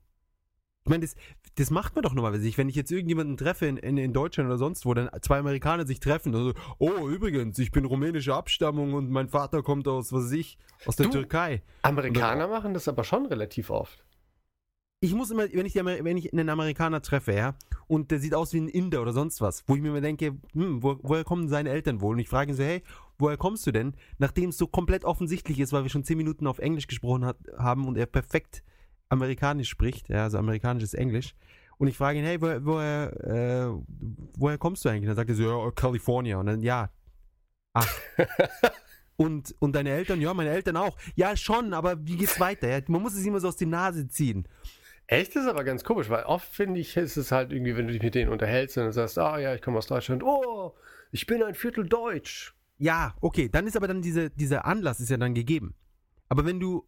Ich 0.84 0.90
meine, 0.90 1.02
das, 1.02 1.16
das 1.56 1.72
macht 1.72 1.96
man 1.96 2.04
doch 2.04 2.14
normalerweise 2.14 2.46
nicht. 2.46 2.58
Wenn 2.58 2.70
ich 2.70 2.76
jetzt 2.76 2.92
irgendjemanden 2.92 3.36
treffe 3.38 3.66
in, 3.66 3.78
in, 3.78 3.98
in 3.98 4.14
Deutschland 4.14 4.48
oder 4.48 4.58
sonst 4.58 4.86
wo, 4.86 4.94
dann 4.94 5.10
zwei 5.22 5.40
Amerikaner 5.40 5.86
sich 5.86 6.00
treffen, 6.00 6.34
also, 6.36 6.54
oh, 6.78 7.08
übrigens, 7.08 7.60
ich 7.60 7.72
bin 7.72 7.86
rumänische 7.86 8.34
Abstammung 8.34 8.94
und 8.94 9.10
mein 9.10 9.28
Vater 9.30 9.62
kommt 9.64 9.88
aus, 9.88 10.12
was 10.14 10.26
weiß 10.26 10.32
ich, 10.34 10.58
aus 10.86 10.96
der 10.96 11.08
Du- 11.08 11.12
Türkei. 11.14 11.62
Amerikaner 11.82 12.48
machen 12.48 12.74
das 12.74 12.88
aber 12.88 13.04
schon 13.04 13.26
relativ 13.26 13.70
oft. 13.70 14.04
ich 15.02 15.14
muss 15.14 15.32
immer, 15.32 15.44
wenn 15.52 15.66
ich, 15.66 15.76
wenn 15.76 16.18
ich 16.18 16.34
einen 16.34 16.50
Amerikaner 16.50 17.02
treffe, 17.02 17.34
ja, 17.34 17.56
und 17.88 18.12
der 18.12 18.20
sieht 18.20 18.34
aus 18.36 18.54
wie 18.54 18.60
ein 18.62 18.68
Inder 18.68 19.02
oder 19.02 19.14
sonst 19.14 19.42
was, 19.42 19.64
wo 19.68 19.76
ich 19.76 19.82
mir 19.82 19.90
immer 19.90 20.02
denke, 20.02 20.38
hm, 20.54 20.84
wo, 20.84 20.98
woher 21.02 21.24
kommen 21.24 21.48
seine 21.48 21.70
Eltern 21.70 22.02
wohl? 22.02 22.14
Und 22.16 22.20
ich 22.20 22.30
frage 22.30 22.52
ihn 22.52 22.56
so, 22.58 22.64
hey, 22.64 22.84
woher 23.18 23.38
kommst 23.38 23.66
du 23.66 23.72
denn? 23.72 23.96
Nachdem 24.18 24.50
es 24.50 24.58
so 24.58 24.68
komplett 24.68 25.06
offensichtlich 25.06 25.60
ist, 25.60 25.74
weil 25.74 25.84
wir 25.84 25.90
schon 25.90 26.04
zehn 26.04 26.18
Minuten 26.18 26.46
auf 26.48 26.60
Englisch 26.60 26.88
gesprochen 26.88 27.26
hat, 27.26 27.38
haben 27.58 27.88
und 27.88 27.98
er 27.98 28.06
perfekt 28.06 28.64
amerikanisch 29.10 29.70
spricht, 29.70 30.10
ja, 30.10 30.24
also 30.24 30.38
amerikanisches 30.38 30.94
Englisch. 30.94 31.36
Und 31.78 31.88
ich 31.88 31.98
frage 31.98 32.20
ihn, 32.20 32.26
hey, 32.26 32.42
woher, 32.42 32.66
woher, 32.66 33.26
äh, 33.26 33.82
woher 34.38 34.58
kommst 34.58 34.84
du 34.84 34.90
eigentlich? 34.90 35.04
Und 35.04 35.08
dann 35.08 35.16
sagt 35.16 35.30
er 35.30 35.36
so, 35.36 35.44
ja, 35.44 35.72
California. 35.72 36.38
Und 36.38 36.48
dann, 36.48 36.62
ja, 36.62 36.90
ach. 37.74 37.90
und, 39.16 39.56
und 39.60 39.74
deine 39.74 39.92
Eltern? 39.92 40.20
Ja, 40.20 40.34
meine 40.34 40.50
Eltern 40.50 40.76
auch. 40.76 40.98
Ja, 41.16 41.38
schon, 41.38 41.74
aber 41.74 42.06
wie 42.06 42.18
geht's 42.18 42.40
weiter? 42.40 42.68
Ja, 42.68 42.82
man 42.88 43.02
muss 43.02 43.14
es 43.14 43.26
immer 43.26 43.40
so 43.40 43.48
aus 43.48 43.56
der 43.56 43.68
Nase 43.68 44.08
ziehen. 44.10 44.46
Echt 45.08 45.36
ist 45.36 45.48
aber 45.48 45.64
ganz 45.64 45.84
komisch, 45.84 46.10
weil 46.10 46.24
oft 46.26 46.54
finde 46.54 46.80
ich, 46.80 46.96
ist 46.96 47.18
es 47.18 47.32
halt 47.32 47.52
irgendwie, 47.52 47.76
wenn 47.76 47.88
du 47.88 47.94
dich 47.94 48.04
mit 48.04 48.14
denen 48.14 48.32
unterhältst 48.32 48.78
und 48.78 48.84
dann 48.84 48.94
sagst, 48.94 49.18
ah 49.18 49.40
ja, 49.40 49.56
ich 49.56 49.62
komme 49.62 49.78
aus 49.80 49.88
Deutschland, 49.88 50.22
oh, 50.22 50.76
ich 51.12 51.26
bin 51.26 51.42
ein 51.42 51.56
Viertel 51.56 51.88
Deutsch. 51.88 52.54
Ja, 52.78 53.16
okay, 53.20 53.50
dann 53.50 53.66
ist 53.66 53.76
aber 53.76 53.88
dann 53.88 54.02
diese, 54.02 54.30
dieser 54.30 54.66
Anlass 54.66 55.00
ist 55.00 55.10
ja 55.10 55.18
dann 55.18 55.34
gegeben. 55.34 55.74
Aber 56.28 56.46
wenn 56.46 56.60
du, 56.60 56.88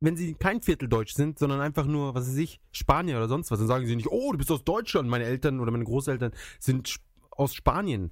wenn 0.00 0.16
sie 0.16 0.34
kein 0.34 0.62
Vierteldeutsch 0.62 1.14
sind, 1.14 1.38
sondern 1.38 1.60
einfach 1.60 1.86
nur, 1.86 2.14
was 2.14 2.26
weiß 2.26 2.36
ich, 2.38 2.60
Spanier 2.72 3.18
oder 3.18 3.28
sonst 3.28 3.50
was, 3.50 3.58
dann 3.58 3.68
sagen 3.68 3.86
sie 3.86 3.96
nicht, 3.96 4.10
oh, 4.10 4.32
du 4.32 4.38
bist 4.38 4.50
aus 4.50 4.64
Deutschland, 4.64 5.08
meine 5.08 5.24
Eltern 5.24 5.60
oder 5.60 5.70
meine 5.70 5.84
Großeltern 5.84 6.32
sind 6.58 6.96
aus 7.30 7.54
Spanien. 7.54 8.10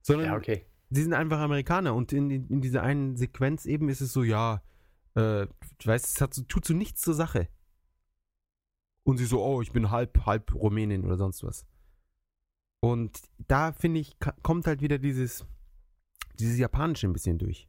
Sondern 0.00 0.26
Ja, 0.26 0.36
okay. 0.36 0.64
sie 0.90 1.02
sind 1.02 1.12
einfach 1.12 1.38
Amerikaner 1.38 1.94
und 1.94 2.12
in, 2.12 2.30
in, 2.30 2.48
in 2.48 2.60
dieser 2.62 2.82
einen 2.82 3.16
Sequenz 3.16 3.66
eben 3.66 3.88
ist 3.90 4.00
es 4.00 4.12
so, 4.12 4.22
ja, 4.22 4.62
äh, 5.14 5.46
du 5.46 5.86
weißt, 5.86 6.06
es 6.06 6.20
hat 6.20 6.48
tut 6.48 6.64
so 6.64 6.74
nichts 6.74 7.02
zur 7.02 7.14
Sache. 7.14 7.48
Und 9.02 9.18
sie 9.18 9.26
so, 9.26 9.42
oh, 9.44 9.62
ich 9.62 9.72
bin 9.72 9.90
halb, 9.90 10.26
halb 10.26 10.52
Rumänin 10.54 11.04
oder 11.04 11.16
sonst 11.16 11.44
was. 11.44 11.64
Und 12.80 13.20
da 13.46 13.72
finde 13.72 14.00
ich, 14.00 14.16
kommt 14.42 14.66
halt 14.66 14.80
wieder 14.80 14.98
dieses, 14.98 15.46
dieses 16.38 16.58
Japanische 16.58 17.06
ein 17.06 17.12
bisschen 17.12 17.38
durch. 17.38 17.68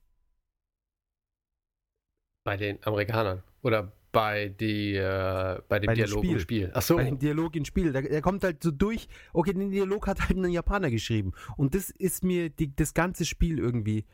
Bei 2.43 2.58
den 2.58 2.84
Amerikanern. 2.86 3.43
Oder 3.67 3.91
bei, 4.13 4.47
die, 4.47 4.95
äh, 4.95 5.62
bei 5.67 5.80
dem 5.80 5.88
Bei 5.88 5.93
dem 5.93 6.06
Dialog 6.06 6.23
Spiel. 6.23 6.32
im 6.32 6.39
Spiel. 6.39 6.71
Ach 6.73 6.82
so. 6.82 6.95
Bei 6.95 7.03
dem 7.03 7.19
Dialog 7.19 7.56
im 7.56 7.65
Spiel. 7.65 7.91
Der, 7.91 8.01
der 8.01 8.21
kommt 8.21 8.43
halt 8.43 8.63
so 8.63 8.71
durch. 8.71 9.10
Okay, 9.34 9.53
den 9.53 9.69
Dialog 9.71 10.08
hat 10.08 10.21
halt 10.21 10.38
ein 10.38 10.49
Japaner 10.49 10.89
geschrieben. 10.89 11.34
Und 11.58 11.75
das 11.75 11.89
ist 11.89 12.23
mir 12.23 12.49
die, 12.49 12.73
das 12.73 12.93
ganze 12.93 13.25
Spiel 13.25 13.60
irgendwie, 13.60 14.06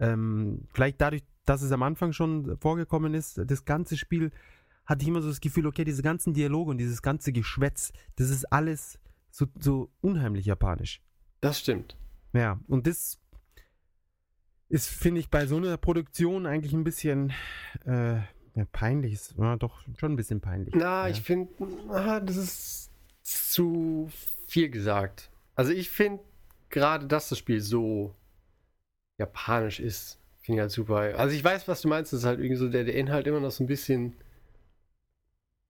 ähm, 0.00 0.66
vielleicht 0.72 1.00
dadurch, 1.00 1.22
dass 1.44 1.60
es 1.60 1.70
am 1.70 1.82
Anfang 1.82 2.14
schon 2.14 2.56
vorgekommen 2.58 3.12
ist, 3.12 3.38
das 3.44 3.66
ganze 3.66 3.98
Spiel 3.98 4.32
hatte 4.86 5.02
ich 5.02 5.08
immer 5.08 5.20
so 5.20 5.28
das 5.28 5.40
Gefühl, 5.40 5.66
okay, 5.66 5.84
diese 5.84 6.02
ganzen 6.02 6.32
Dialoge 6.32 6.70
und 6.70 6.78
dieses 6.78 7.02
ganze 7.02 7.32
Geschwätz, 7.32 7.92
das 8.16 8.30
ist 8.30 8.50
alles 8.50 8.98
so, 9.30 9.46
so 9.58 9.90
unheimlich 10.00 10.46
japanisch. 10.46 11.02
Das 11.42 11.60
stimmt. 11.60 11.96
Ja, 12.32 12.58
und 12.66 12.86
das 12.86 13.18
ist, 14.68 14.88
finde 14.88 15.20
ich, 15.20 15.28
bei 15.28 15.46
so 15.46 15.56
einer 15.56 15.76
Produktion 15.76 16.46
eigentlich 16.46 16.72
ein 16.72 16.84
bisschen 16.84 17.32
äh, 17.84 18.20
ja, 18.54 18.64
peinlich. 18.70 19.12
Ist, 19.12 19.34
ja, 19.38 19.56
doch, 19.56 19.82
schon 19.98 20.12
ein 20.12 20.16
bisschen 20.16 20.40
peinlich. 20.40 20.74
Na, 20.74 21.06
ja. 21.06 21.08
ich 21.08 21.20
finde, 21.20 21.48
das 21.88 22.36
ist 22.36 22.90
zu 23.22 24.10
viel 24.46 24.70
gesagt. 24.70 25.30
Also 25.56 25.72
ich 25.72 25.90
finde 25.90 26.22
gerade, 26.70 27.06
dass 27.06 27.28
das 27.28 27.38
Spiel 27.38 27.60
so 27.60 28.14
japanisch 29.18 29.80
ist, 29.80 30.18
finde 30.40 30.58
ich 30.58 30.60
halt 30.62 30.70
super. 30.70 30.96
Also 31.18 31.34
ich 31.34 31.42
weiß, 31.42 31.66
was 31.68 31.80
du 31.80 31.88
meinst, 31.88 32.12
das 32.12 32.20
ist 32.20 32.26
halt 32.26 32.38
irgendwie 32.38 32.56
so 32.56 32.68
der, 32.68 32.84
der 32.84 32.94
Inhalt 32.94 33.26
immer 33.26 33.40
noch 33.40 33.50
so 33.50 33.64
ein 33.64 33.66
bisschen 33.66 34.14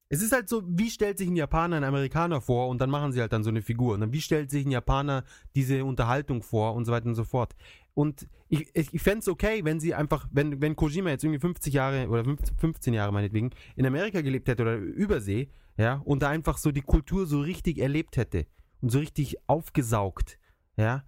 Es 0.09 0.23
ist 0.23 0.33
halt 0.33 0.49
so, 0.49 0.63
wie 0.67 0.91
stellt 0.91 1.19
sich 1.19 1.29
ein 1.29 1.37
Japaner 1.37 1.77
einen 1.77 1.85
Amerikaner 1.85 2.41
vor 2.41 2.69
und 2.69 2.81
dann 2.81 2.91
machen 2.91 3.13
sie 3.13 3.21
halt 3.21 3.33
dann 3.33 3.43
so 3.43 3.51
eine 3.51 3.63
Figur. 3.63 3.95
Und 3.95 4.01
dann 4.01 4.13
wie 4.13 4.21
stellt 4.21 4.51
sich 4.51 4.65
ein 4.65 4.71
Japaner 4.71 5.25
diese 5.55 5.85
Unterhaltung 5.85 6.43
vor 6.43 6.75
und 6.75 6.85
so 6.85 6.93
weiter 6.93 7.07
und 7.07 7.15
so 7.15 7.25
fort. 7.25 7.55
Und 7.95 8.29
ich, 8.49 8.69
ich, 8.75 8.93
ich 8.93 9.03
fände 9.03 9.21
es 9.21 9.29
okay, 9.29 9.65
wenn 9.65 9.81
sie 9.81 9.95
einfach, 9.95 10.29
wenn, 10.31 10.61
wenn 10.61 10.77
Kojima 10.77 11.11
jetzt 11.11 11.25
irgendwie 11.25 11.41
50 11.41 11.73
Jahre 11.73 12.09
oder 12.09 12.25
15, 12.25 12.57
15 12.57 12.95
Jahre 12.95 13.13
meinetwegen 13.13 13.51
in 13.77 13.87
Amerika 13.87 14.21
gelebt 14.21 14.49
hätte 14.49 14.63
oder 14.63 14.77
übersee, 14.77 15.49
ja, 15.77 16.03
und 16.05 16.23
da 16.23 16.29
einfach 16.29 16.59
so 16.59 16.71
die 16.71 16.83
Kultur 16.83 17.27
so 17.27 17.41
richtig 17.41 17.79
erlebt 17.79 18.17
hätte 18.17 18.47
und 18.81 18.91
so 18.91 18.99
richtig 18.99 19.37
aufgesaugt, 19.49 20.39
ja, 20.77 21.05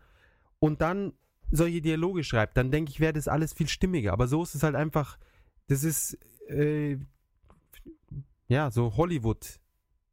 und 0.58 0.80
dann 0.80 1.12
solche 1.50 1.80
Dialoge 1.80 2.24
schreibt, 2.24 2.56
dann 2.56 2.70
denke 2.70 2.90
ich, 2.90 3.00
wäre 3.00 3.12
das 3.12 3.28
alles 3.28 3.52
viel 3.52 3.68
stimmiger. 3.68 4.12
Aber 4.12 4.26
so 4.26 4.42
ist 4.42 4.54
es 4.54 4.62
halt 4.62 4.74
einfach, 4.74 5.18
das 5.68 5.84
ist, 5.84 6.18
äh, 6.48 6.98
ja, 8.48 8.70
so 8.70 8.96
Hollywood. 8.96 9.60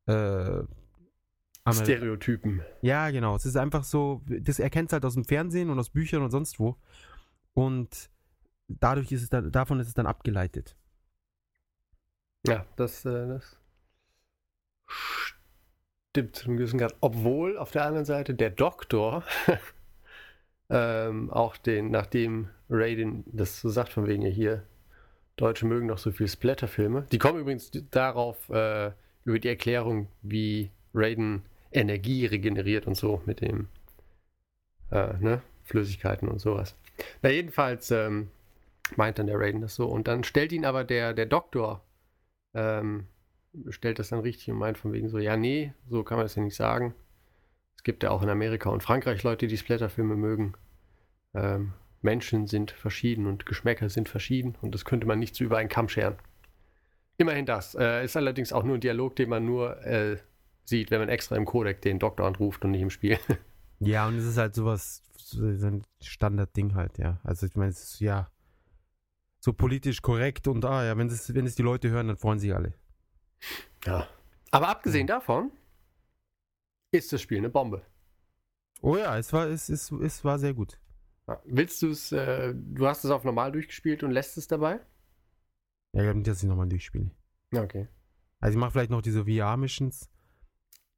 Äh, 0.06 0.64
Stereotypen. 1.72 2.62
ja, 2.82 3.10
genau. 3.10 3.36
Es 3.36 3.46
ist 3.46 3.56
einfach 3.56 3.86
so, 3.86 4.22
das 4.28 4.60
erkennt 4.60 4.92
halt 4.92 5.06
aus 5.06 5.14
dem 5.14 5.24
Fernsehen 5.24 5.70
und 5.70 5.80
aus 5.80 5.90
Büchern 5.90 6.22
und 6.22 6.32
sonst 6.32 6.60
wo. 6.60 6.78
Und 7.54 8.10
dadurch 8.68 9.12
ist 9.12 9.24
es 9.24 9.30
dann, 9.30 9.52
davon 9.52 9.80
ist 9.80 9.88
es 9.88 9.94
dann 9.94 10.06
abgeleitet. 10.06 10.76
Ja, 12.46 12.66
das, 12.76 13.06
äh, 13.06 13.28
das 13.28 13.58
stimmt 14.88 16.36
zu 16.36 16.46
einem 16.46 16.58
gewissen 16.58 16.78
Grad. 16.78 16.96
Obwohl 17.00 17.58
auf 17.58 17.72
der 17.72 17.86
anderen 17.86 18.06
Seite 18.06 18.34
der 18.36 18.50
Doktor 18.50 19.24
ähm, 20.70 21.30
auch 21.32 21.56
den, 21.58 21.92
nachdem 21.92 22.50
Raiden 22.70 23.24
das 23.28 23.62
so 23.62 23.70
sagt, 23.70 23.94
von 23.94 24.08
wegen 24.08 24.26
hier, 24.26 24.68
Deutsche 25.36 25.66
mögen 25.66 25.88
doch 25.88 25.98
so 25.98 26.12
viel 26.12 26.28
Splatterfilme. 26.28 27.08
Die 27.12 27.18
kommen 27.18 27.40
übrigens 27.40 27.72
darauf, 27.92 28.50
äh, 28.50 28.92
über 29.26 29.40
die 29.40 29.48
Erklärung, 29.48 30.08
wie 30.22 30.70
Raiden 30.94 31.44
Energie 31.72 32.26
regeneriert 32.26 32.86
und 32.86 32.96
so 32.96 33.22
mit 33.26 33.42
dem, 33.42 33.68
äh, 34.92 35.14
ne, 35.20 35.42
Flüssigkeiten 35.64 36.28
und 36.28 36.40
sowas. 36.40 36.76
Na, 37.22 37.30
jedenfalls 37.30 37.90
ähm, 37.90 38.30
meint 38.96 39.18
dann 39.18 39.28
der 39.28 39.40
Raiden 39.40 39.62
das 39.62 39.76
so. 39.76 39.88
Und 39.88 40.08
dann 40.08 40.24
stellt 40.24 40.52
ihn 40.52 40.66
aber 40.66 40.84
der, 40.84 41.14
der 41.14 41.26
Doktor, 41.26 41.82
ähm, 42.54 43.08
stellt 43.70 44.00
das 44.00 44.10
dann 44.10 44.20
richtig 44.20 44.50
und 44.52 44.58
meint 44.58 44.78
von 44.78 44.94
wegen 44.94 45.10
so, 45.10 45.18
ja, 45.18 45.38
nee, 45.38 45.74
so 45.90 46.04
kann 46.04 46.18
man 46.18 46.26
das 46.26 46.36
ja 46.36 46.44
nicht 46.44 46.56
sagen. 46.56 46.94
Es 47.76 47.84
gibt 47.84 48.04
ja 48.04 48.12
auch 48.12 48.22
in 48.22 48.30
Amerika 48.30 48.70
und 48.70 48.84
Frankreich 48.84 49.24
Leute, 49.24 49.48
die 49.48 49.58
Splatterfilme 49.58 50.16
mögen. 50.16 50.54
Ähm, 51.34 51.74
Menschen 52.04 52.48
sind 52.48 52.72
verschieden 52.72 53.28
und 53.28 53.46
Geschmäcker 53.46 53.90
sind 53.90 54.10
verschieden 54.10 54.56
und 54.62 54.74
das 54.74 54.86
könnte 54.86 55.08
man 55.08 55.20
nicht 55.20 55.36
so 55.36 55.44
über 55.44 55.58
einen 55.58 55.70
Kamm 55.70 55.90
scheren. 55.90 56.16
Immerhin 57.18 57.46
das. 57.46 57.76
Äh, 57.76 58.06
ist 58.06 58.18
allerdings 58.18 58.52
auch 58.52 58.64
nur 58.64 58.76
ein 58.76 58.82
Dialog, 58.82 59.16
den 59.16 59.30
man 59.30 59.46
nur 59.46 59.82
äh, 59.86 60.18
sieht, 60.66 60.92
wenn 60.92 61.00
man 61.00 61.10
extra 61.10 61.36
im 61.36 61.46
Codec 61.46 61.82
den 61.82 62.00
Doktor 62.00 62.26
anruft 62.26 62.64
und 62.66 62.72
nicht 62.72 62.82
im 62.82 62.90
Spiel. 62.90 63.18
Ja, 63.80 64.08
und 64.08 64.18
es 64.18 64.24
ist 64.24 64.38
halt 64.38 64.56
sowas, 64.56 65.04
so 65.18 65.44
ein 65.44 65.84
Standardding 66.02 66.74
halt, 66.74 66.98
ja. 67.00 67.20
Also 67.24 67.48
ich 67.48 67.56
meine, 67.56 67.72
es 67.72 67.84
ist 67.84 68.00
ja 68.00 68.32
so 69.40 69.52
politisch 69.52 70.02
korrekt 70.02 70.48
und 70.48 70.64
ah 70.64 70.86
ja, 70.86 70.98
wenn 70.98 71.08
es, 71.08 71.34
wenn 71.34 71.46
es 71.46 71.56
die 71.56 71.64
Leute 71.64 71.90
hören, 71.90 72.08
dann 72.08 72.16
freuen 72.16 72.40
sich 72.40 72.56
alle. 72.56 72.76
ja. 73.86 74.08
Aber 74.52 74.70
abgesehen 74.70 75.06
davon 75.06 75.52
ist 76.92 77.12
das 77.12 77.22
Spiel 77.22 77.40
eine 77.40 77.50
Bombe. 77.50 77.82
Oh 78.82 78.96
ja, 78.96 79.18
es 79.18 79.34
war, 79.34 79.48
es, 79.48 79.68
es, 79.68 79.92
es 79.92 80.24
war 80.24 80.40
sehr 80.40 80.54
gut. 80.54 80.80
Willst 81.46 81.82
du 81.82 81.90
es, 81.90 82.12
äh, 82.12 82.54
du 82.54 82.88
hast 82.88 83.06
es 83.06 83.12
auf 83.12 83.24
normal 83.24 83.52
durchgespielt 83.52 84.04
und 84.04 84.12
lässt 84.12 84.38
es 84.38 84.48
dabei? 84.48 84.80
Ja, 85.94 86.02
ich 86.02 86.06
glaube 86.06 86.18
nicht, 86.18 86.28
dass 86.28 86.44
ich 86.44 86.50
nochmal 86.50 86.68
durchspiele. 86.68 87.12
Okay. 87.56 87.88
Also 88.40 88.58
ich 88.58 88.60
mache 88.60 88.72
vielleicht 88.72 88.92
noch 88.92 89.02
diese 89.02 89.26
VR-Missions. 89.26 90.10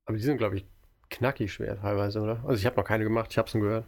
Aber 0.05 0.17
die 0.17 0.23
sind, 0.23 0.37
glaube 0.37 0.57
ich, 0.57 0.65
knackig 1.09 1.53
schwer 1.53 1.79
teilweise, 1.79 2.21
oder? 2.21 2.43
Also 2.45 2.59
ich 2.59 2.65
habe 2.65 2.75
noch 2.75 2.85
keine 2.85 3.03
gemacht, 3.03 3.31
ich 3.31 3.37
habe 3.37 3.47
es 3.47 3.53
nur 3.53 3.63
gehört. 3.63 3.87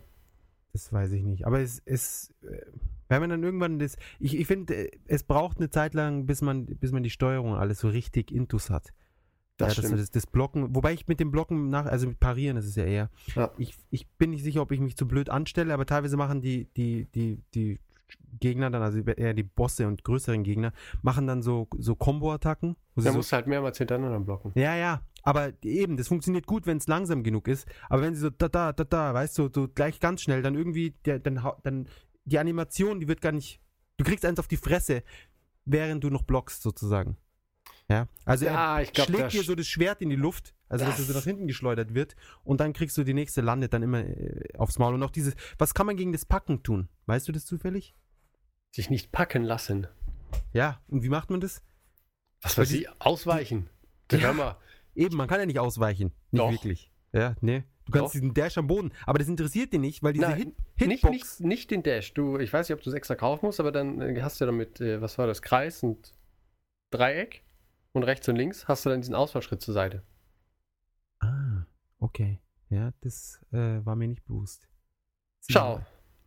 Das 0.74 0.94
weiß 0.94 1.12
ich 1.14 1.24
nicht. 1.24 1.48
Aber 1.48 1.60
es 1.60 1.80
ist, 1.80 2.36
äh, 2.44 2.66
wenn 3.08 3.22
man 3.22 3.30
dann 3.30 3.44
irgendwann 3.44 3.80
das, 3.80 3.98
ich, 4.20 4.38
ich 4.38 4.46
finde, 4.46 4.76
äh, 4.76 4.92
es 5.08 5.24
braucht 5.24 5.58
eine 5.58 5.70
Zeit 5.70 5.94
lang, 5.94 6.26
bis 6.26 6.42
man, 6.42 6.66
bis 6.66 6.92
man 6.92 7.04
die 7.04 7.10
Steuerung 7.10 7.56
alles 7.56 7.80
so 7.80 7.90
richtig 7.90 8.32
intus 8.32 8.70
hat. 8.70 8.94
Das 9.58 9.76
ja, 9.76 9.84
stimmt. 9.84 10.00
das, 10.00 10.12
das 10.12 10.28
Blocken, 10.28 10.76
wobei 10.76 10.94
ich 10.94 11.08
mit 11.08 11.20
dem 11.20 11.32
Blocken 11.32 11.70
nach, 11.70 11.88
also 11.88 12.08
mit 12.08 12.20
Parieren 12.20 12.58
ist 12.58 12.68
es 12.68 12.76
ja 12.76 12.86
eher. 12.86 13.10
Ja. 13.36 13.52
Ich, 13.58 13.76
ich 13.90 14.08
bin 14.08 14.30
nicht 14.30 14.44
sicher, 14.44 14.62
ob 14.62 14.72
ich 14.72 14.80
mich 14.80 14.96
zu 14.96 15.08
blöd 15.08 15.30
anstelle, 15.30 15.74
aber 15.74 15.88
teilweise 15.88 16.16
machen 16.16 16.42
die, 16.42 16.66
die, 16.76 17.08
die, 17.16 17.42
die 17.56 17.80
Gegner 18.40 18.70
dann, 18.70 18.84
also 18.84 19.00
eher 19.00 19.34
die 19.34 19.44
Bosse 19.44 19.88
und 19.88 20.04
größeren 20.04 20.44
Gegner, 20.44 20.74
machen 21.02 21.26
dann 21.26 21.42
so, 21.42 21.68
so 21.78 21.96
Combo-Attacken. 21.96 22.76
Da 22.96 23.02
so, 23.02 23.14
musst 23.14 23.32
du 23.32 23.36
halt 23.36 23.48
mehrmals 23.48 23.80
hintereinander 23.80 24.20
blocken. 24.20 24.52
ja, 24.56 24.76
ja, 24.76 25.02
aber 25.24 25.52
eben, 25.64 25.98
das 25.98 26.08
funktioniert 26.08 26.46
gut, 26.46 26.66
wenn 26.68 26.78
es 26.78 26.88
langsam 26.88 27.24
genug 27.24 27.48
ist. 27.48 27.68
Aber 27.90 28.02
wenn 28.04 28.16
sie 28.16 28.22
so 28.22 28.30
da, 28.30 28.48
da, 28.48 28.74
da, 28.74 28.84
da, 28.84 29.14
weißt 29.14 29.38
du, 29.40 29.50
so 29.54 29.68
gleich 29.68 30.00
ganz 30.00 30.22
schnell, 30.22 30.42
dann 30.42 30.56
irgendwie, 30.56 30.94
der, 31.06 31.20
dann, 31.20 31.46
dann 31.64 31.88
die 32.26 32.40
Animation, 32.40 33.00
die 33.00 33.08
wird 33.08 33.22
gar 33.22 33.32
nicht, 33.32 33.60
du 33.98 34.06
kriegst 34.06 34.24
eins 34.24 34.40
auf 34.40 34.48
die 34.48 34.58
Fresse, 34.58 35.04
während 35.66 36.04
du 36.04 36.10
noch 36.10 36.24
blockst, 36.24 36.62
sozusagen. 36.62 37.18
Ja, 37.90 38.08
also 38.26 38.46
Ja, 38.46 38.78
er 38.80 38.84
ich 38.84 38.92
glaub, 38.92 39.08
schlägt 39.08 39.24
das- 39.24 39.32
dir 39.34 39.44
so 39.44 39.56
das 39.56 39.66
Schwert 39.68 40.02
in 40.02 40.10
die 40.10 40.18
Luft, 40.18 40.54
also 40.68 40.84
dass 40.86 41.00
er 41.00 41.06
so 41.06 41.14
Das- 41.14 41.22
nach 41.22 41.28
hinten 41.30 41.48
geschleudert 41.48 41.94
wird 41.94 42.16
und 42.44 42.60
dann 42.60 42.74
kriegst 42.74 42.98
du 42.98 43.04
die 43.06 43.14
nächste, 43.14 43.40
landet 43.42 43.72
dann 43.74 43.82
immer 43.84 44.00
äh, 44.06 44.44
aufs 44.58 44.78
Maul. 44.78 44.94
Und 44.96 45.04
auch 45.04 45.12
dieses, 45.12 45.36
was 45.58 45.74
kann 45.74 45.86
man 45.86 45.96
gegen 45.96 46.12
das 46.12 46.26
Packen 46.26 46.64
tun? 46.64 46.90
Weißt 47.06 47.28
du 47.28 47.32
das 47.32 47.46
zufällig? 47.46 47.96
Sich 48.72 48.90
nicht 48.90 49.12
packen 49.14 49.44
lassen. 49.44 49.88
Ja, 50.52 50.82
und 50.90 51.04
wie 51.04 51.10
macht 51.10 51.30
man 51.30 51.40
das? 51.40 51.62
Was 52.42 52.58
weiß 52.58 52.72
ich, 52.74 52.88
ausweichen. 53.00 53.70
Ja. 54.12 54.18
Hör 54.20 54.34
mal. 54.34 54.58
Eben, 54.94 55.16
man 55.16 55.28
kann 55.30 55.40
ja 55.40 55.46
nicht 55.46 55.60
ausweichen. 55.60 56.12
Nicht 56.32 56.42
Doch. 56.42 56.52
wirklich. 56.52 56.92
Ja, 57.14 57.36
nee. 57.42 57.64
Du 57.86 57.94
kannst 57.94 58.08
Doch. 58.08 58.12
diesen 58.12 58.34
Dash 58.34 58.58
am 58.58 58.68
Boden, 58.68 58.92
aber 59.06 59.18
das 59.20 59.30
interessiert 59.30 59.72
dich 59.72 59.80
nicht, 59.80 60.04
weil 60.04 60.12
diese 60.12 60.26
Nein, 60.26 60.38
Hit 60.76 60.88
Nicht, 60.90 61.02
Hitbox. 61.04 61.40
nicht, 61.40 61.40
nicht 61.40 61.72
den 61.72 61.84
Dash. 61.84 62.14
Du, 62.14 62.38
ich 62.38 62.52
weiß 62.52 62.68
nicht, 62.68 62.76
ob 62.78 62.84
du 62.84 62.90
es 62.90 62.94
extra 62.96 63.16
kaufen 63.16 63.46
musst, 63.46 63.62
aber 63.62 63.72
dann 63.72 64.02
äh, 64.02 64.22
hast 64.22 64.42
du 64.42 64.46
ja 64.46 64.52
damit, 64.52 64.82
äh, 64.82 65.02
was 65.02 65.18
war 65.18 65.26
das, 65.26 65.42
Kreis 65.42 65.82
und 65.84 66.12
Dreieck 66.92 67.44
und 67.98 68.04
rechts 68.04 68.28
und 68.30 68.36
links 68.36 68.68
hast 68.68 68.86
du 68.86 68.90
dann 68.90 69.02
diesen 69.02 69.16
Ausfallschritt 69.16 69.62
zur 69.62 69.74
Seite. 69.74 70.04
Ah, 71.20 71.66
okay. 72.00 72.40
Ja, 72.70 72.92
das 73.02 73.40
äh, 73.52 73.86
war 73.86 73.96
mir 73.96 74.08
nicht 74.08 74.26
bewusst. 74.26 74.68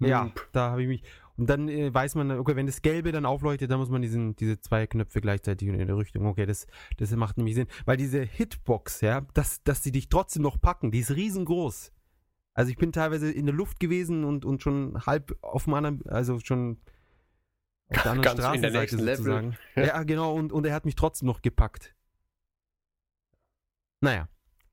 Mal. 0.01 0.09
Ja, 0.09 0.33
da 0.53 0.71
habe 0.71 0.83
ich 0.83 0.89
mich. 0.89 1.03
Und 1.37 1.49
dann 1.49 1.69
äh, 1.69 1.93
weiß 1.93 2.15
man, 2.15 2.31
okay, 2.33 2.57
wenn 2.57 2.67
das 2.67 2.83
Gelbe 2.83 3.13
dann 3.13 3.27
aufleuchtet, 3.27 3.71
dann 3.71 3.79
muss 3.79 3.91
man 3.91 4.03
diesen, 4.03 4.37
diese 4.37 4.61
zwei 4.61 4.87
Knöpfe 4.87 5.21
gleichzeitig 5.21 5.69
in 5.69 5.79
der 5.79 5.97
Richtung. 5.97 6.27
Okay, 6.27 6.47
das, 6.47 6.67
das 6.97 7.11
macht 7.13 7.37
nämlich 7.37 7.55
Sinn. 7.55 7.67
Weil 7.85 7.97
diese 7.97 8.23
Hitbox, 8.23 9.03
ja, 9.03 9.23
dass, 9.35 9.63
dass 9.63 9.83
sie 9.83 9.93
dich 9.93 10.09
trotzdem 10.09 10.43
noch 10.43 10.61
packen, 10.61 10.91
die 10.91 11.01
ist 11.01 11.11
riesengroß. 11.11 11.93
Also 12.55 12.71
ich 12.71 12.79
bin 12.79 12.93
teilweise 12.93 13.31
in 13.31 13.47
der 13.47 13.55
Luft 13.55 13.79
gewesen 13.81 14.25
und, 14.25 14.45
und 14.45 14.63
schon 14.63 15.07
halb 15.07 15.37
auf 15.43 15.65
dem 15.65 15.75
anderen, 15.75 16.07
also 16.09 16.39
schon 16.41 16.79
auf 17.91 18.03
der 18.03 18.13
anderen 18.13 18.23
Ganz 18.23 18.41
Straßenseite 18.41 18.79
nächsten 18.79 18.99
Level. 18.99 19.17
sozusagen. 19.17 19.59
Ja, 19.77 20.03
genau, 20.05 20.35
und, 20.35 20.53
und 20.53 20.65
er 20.67 20.75
hat 20.75 20.85
mich 20.85 20.95
trotzdem 20.95 21.27
noch 21.27 21.43
gepackt. 21.43 21.95
Naja. 24.01 24.29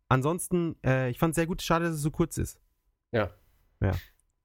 Ansonsten, 0.10 0.78
äh, 0.86 1.10
ich 1.10 1.20
fand 1.20 1.32
es 1.32 1.36
sehr 1.36 1.48
gut, 1.48 1.62
schade, 1.62 1.86
dass 1.86 1.96
es 1.96 2.02
so 2.02 2.12
kurz 2.12 2.38
ist. 2.38 2.60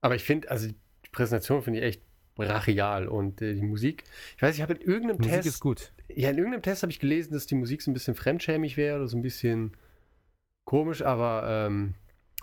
Aber 0.00 0.16
ich 0.16 0.24
finde, 0.24 0.50
also 0.50 0.66
die 0.68 1.08
Präsentation 1.12 1.62
finde 1.62 1.78
ich 1.78 1.84
echt 1.84 2.02
brachial 2.34 3.06
und 3.06 3.40
äh, 3.40 3.54
die 3.54 3.62
Musik. 3.62 4.04
Ich 4.36 4.42
weiß, 4.42 4.54
ich 4.56 4.62
habe 4.62 4.74
in 4.74 4.80
irgendeinem 4.80 5.18
Musik 5.18 5.32
Test, 5.32 5.46
ist 5.48 5.60
gut. 5.60 5.92
ja, 6.08 6.30
in 6.30 6.38
irgendeinem 6.38 6.62
Test 6.62 6.82
habe 6.82 6.90
ich 6.90 6.98
gelesen, 6.98 7.32
dass 7.32 7.46
die 7.46 7.54
Musik 7.54 7.82
so 7.82 7.90
ein 7.90 7.94
bisschen 7.94 8.14
fremdschämig 8.14 8.76
wäre 8.76 8.96
oder 8.96 9.06
so 9.06 9.16
ein 9.16 9.22
bisschen 9.22 9.76
komisch, 10.64 11.02
aber 11.02 11.44
ähm, 11.46 11.94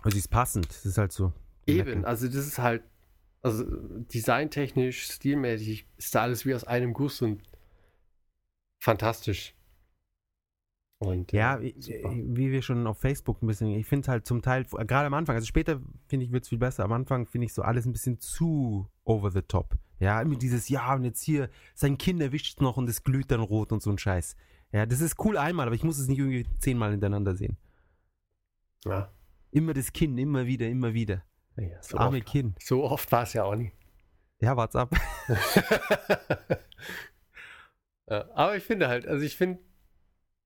Also 0.02 0.16
sie 0.16 0.20
ist 0.20 0.30
passend, 0.30 0.70
das 0.70 0.86
ist 0.86 0.98
halt 0.98 1.12
so. 1.12 1.34
Eben, 1.66 2.06
also 2.06 2.28
das 2.28 2.48
ist 2.48 2.60
halt, 2.60 2.84
also 3.42 3.64
designtechnisch, 4.14 5.12
stilmäßig 5.12 5.88
ist 5.98 6.14
da 6.16 6.22
alles 6.24 6.46
wie 6.46 6.54
aus 6.56 6.64
einem 6.66 6.94
Guss 6.94 7.22
und 7.22 7.42
fantastisch. 8.82 9.56
Und 11.02 11.32
Ja, 11.32 11.58
äh, 11.58 11.62
wie, 11.62 11.82
super. 11.82 12.10
wie 12.14 12.52
wir 12.52 12.62
schon 12.62 12.86
auf 12.86 13.00
Facebook 13.00 13.42
ein 13.42 13.48
bisschen, 13.48 13.70
ich 13.70 13.86
finde 13.88 14.10
halt 14.10 14.26
zum 14.26 14.42
Teil, 14.42 14.66
gerade 14.66 15.08
am 15.08 15.14
Anfang, 15.14 15.36
also 15.36 15.46
später 15.48 15.82
finde 16.08 16.26
ich, 16.26 16.32
wird 16.34 16.44
es 16.44 16.50
viel 16.50 16.58
besser. 16.58 16.84
Am 16.84 16.92
Anfang 16.92 17.26
finde 17.26 17.46
ich 17.46 17.54
so 17.54 17.62
alles 17.62 17.86
ein 17.86 17.94
bisschen 17.94 18.20
zu 18.20 18.90
over 19.06 19.32
the 19.32 19.42
top. 19.42 19.78
Ja, 20.00 20.22
immer 20.22 20.36
dieses, 20.36 20.68
ja, 20.70 20.94
und 20.94 21.06
jetzt 21.06 21.22
hier, 21.24 21.50
sein 21.74 21.98
Kind 21.98 22.22
erwischt 22.22 22.58
es 22.58 22.62
noch 22.62 22.76
und 22.78 22.90
es 22.90 23.04
glüht 23.04 23.32
dann 23.32 23.40
rot 23.42 23.72
und 23.72 23.82
so 23.82 23.90
ein 23.92 23.98
Scheiß. 23.98 24.36
Ja, 24.72 24.86
das 24.86 25.00
ist 25.02 25.18
cool 25.24 25.38
einmal, 25.38 25.68
aber 25.68 25.76
ich 25.76 25.84
muss 25.84 25.98
es 26.00 26.08
nicht 26.08 26.20
irgendwie 26.20 26.46
zehnmal 26.60 26.92
hintereinander 26.92 27.36
sehen. 27.36 27.58
ja. 28.86 29.12
Immer 29.52 29.74
das 29.74 29.94
Kinn, 29.94 30.18
immer 30.18 30.46
wieder, 30.46 30.68
immer 30.68 30.94
wieder. 30.94 31.24
Ja, 31.60 31.82
so, 31.82 31.98
arme 31.98 32.18
oft, 32.18 32.28
Kinn. 32.28 32.56
so 32.60 32.84
oft 32.84 33.12
war 33.12 33.24
es 33.24 33.34
ja 33.34 33.44
auch 33.44 33.56
nie. 33.56 33.72
Ja, 34.40 34.56
wart's 34.56 34.76
ab. 34.76 34.96
ja, 38.10 38.30
aber 38.34 38.56
ich 38.56 38.64
finde 38.64 38.88
halt, 38.88 39.06
also 39.08 39.26
ich 39.26 39.36
finde, 39.36 39.60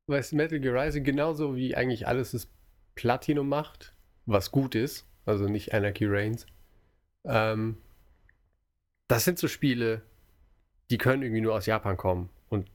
was 0.07 0.31
Metal 0.31 0.59
Gear 0.59 0.83
Rising 0.83 1.03
genauso 1.03 1.55
wie 1.55 1.75
eigentlich 1.75 2.07
alles 2.07 2.31
das 2.31 2.49
Platinum 2.95 3.47
macht, 3.47 3.93
was 4.25 4.51
gut 4.51 4.75
ist, 4.75 5.07
also 5.25 5.45
nicht 5.45 5.73
Anarchy 5.73 6.05
Reigns, 6.05 6.45
ähm, 7.25 7.77
das 9.07 9.25
sind 9.25 9.37
so 9.37 9.47
Spiele, 9.47 10.01
die 10.89 10.97
können 10.97 11.21
irgendwie 11.21 11.41
nur 11.41 11.53
aus 11.53 11.65
Japan 11.65 11.97
kommen. 11.97 12.29
Und 12.49 12.69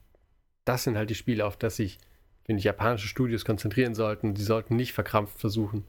das 0.65 0.85
sind 0.85 0.97
halt 0.97 1.11
die 1.11 1.15
Spiele, 1.15 1.45
auf 1.45 1.57
das 1.57 1.79
ich 1.79 1.99
den 2.49 2.57
sich 2.57 2.65
japanische 2.65 3.09
Studios 3.09 3.45
konzentrieren 3.45 3.95
sollten. 3.95 4.35
Die 4.35 4.43
sollten 4.43 4.77
nicht 4.77 4.93
verkrampft 4.93 5.39
versuchen, 5.39 5.85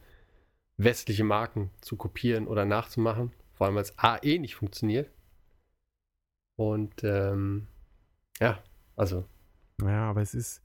westliche 0.80 1.26
Marken 1.26 1.70
zu 1.82 1.98
kopieren 1.98 2.48
oder 2.48 2.66
nachzumachen. 2.66 3.32
Vor 3.54 3.68
allem, 3.68 3.76
weil 3.76 3.84
es 3.84 4.00
A 4.00 4.18
eh 4.24 4.40
nicht 4.40 4.56
funktioniert. 4.56 5.12
Und 6.56 7.04
ähm, 7.04 7.68
ja, 8.40 8.64
also 8.96 9.26
Ja, 9.82 10.10
aber 10.10 10.22
es 10.22 10.34
ist, 10.34 10.64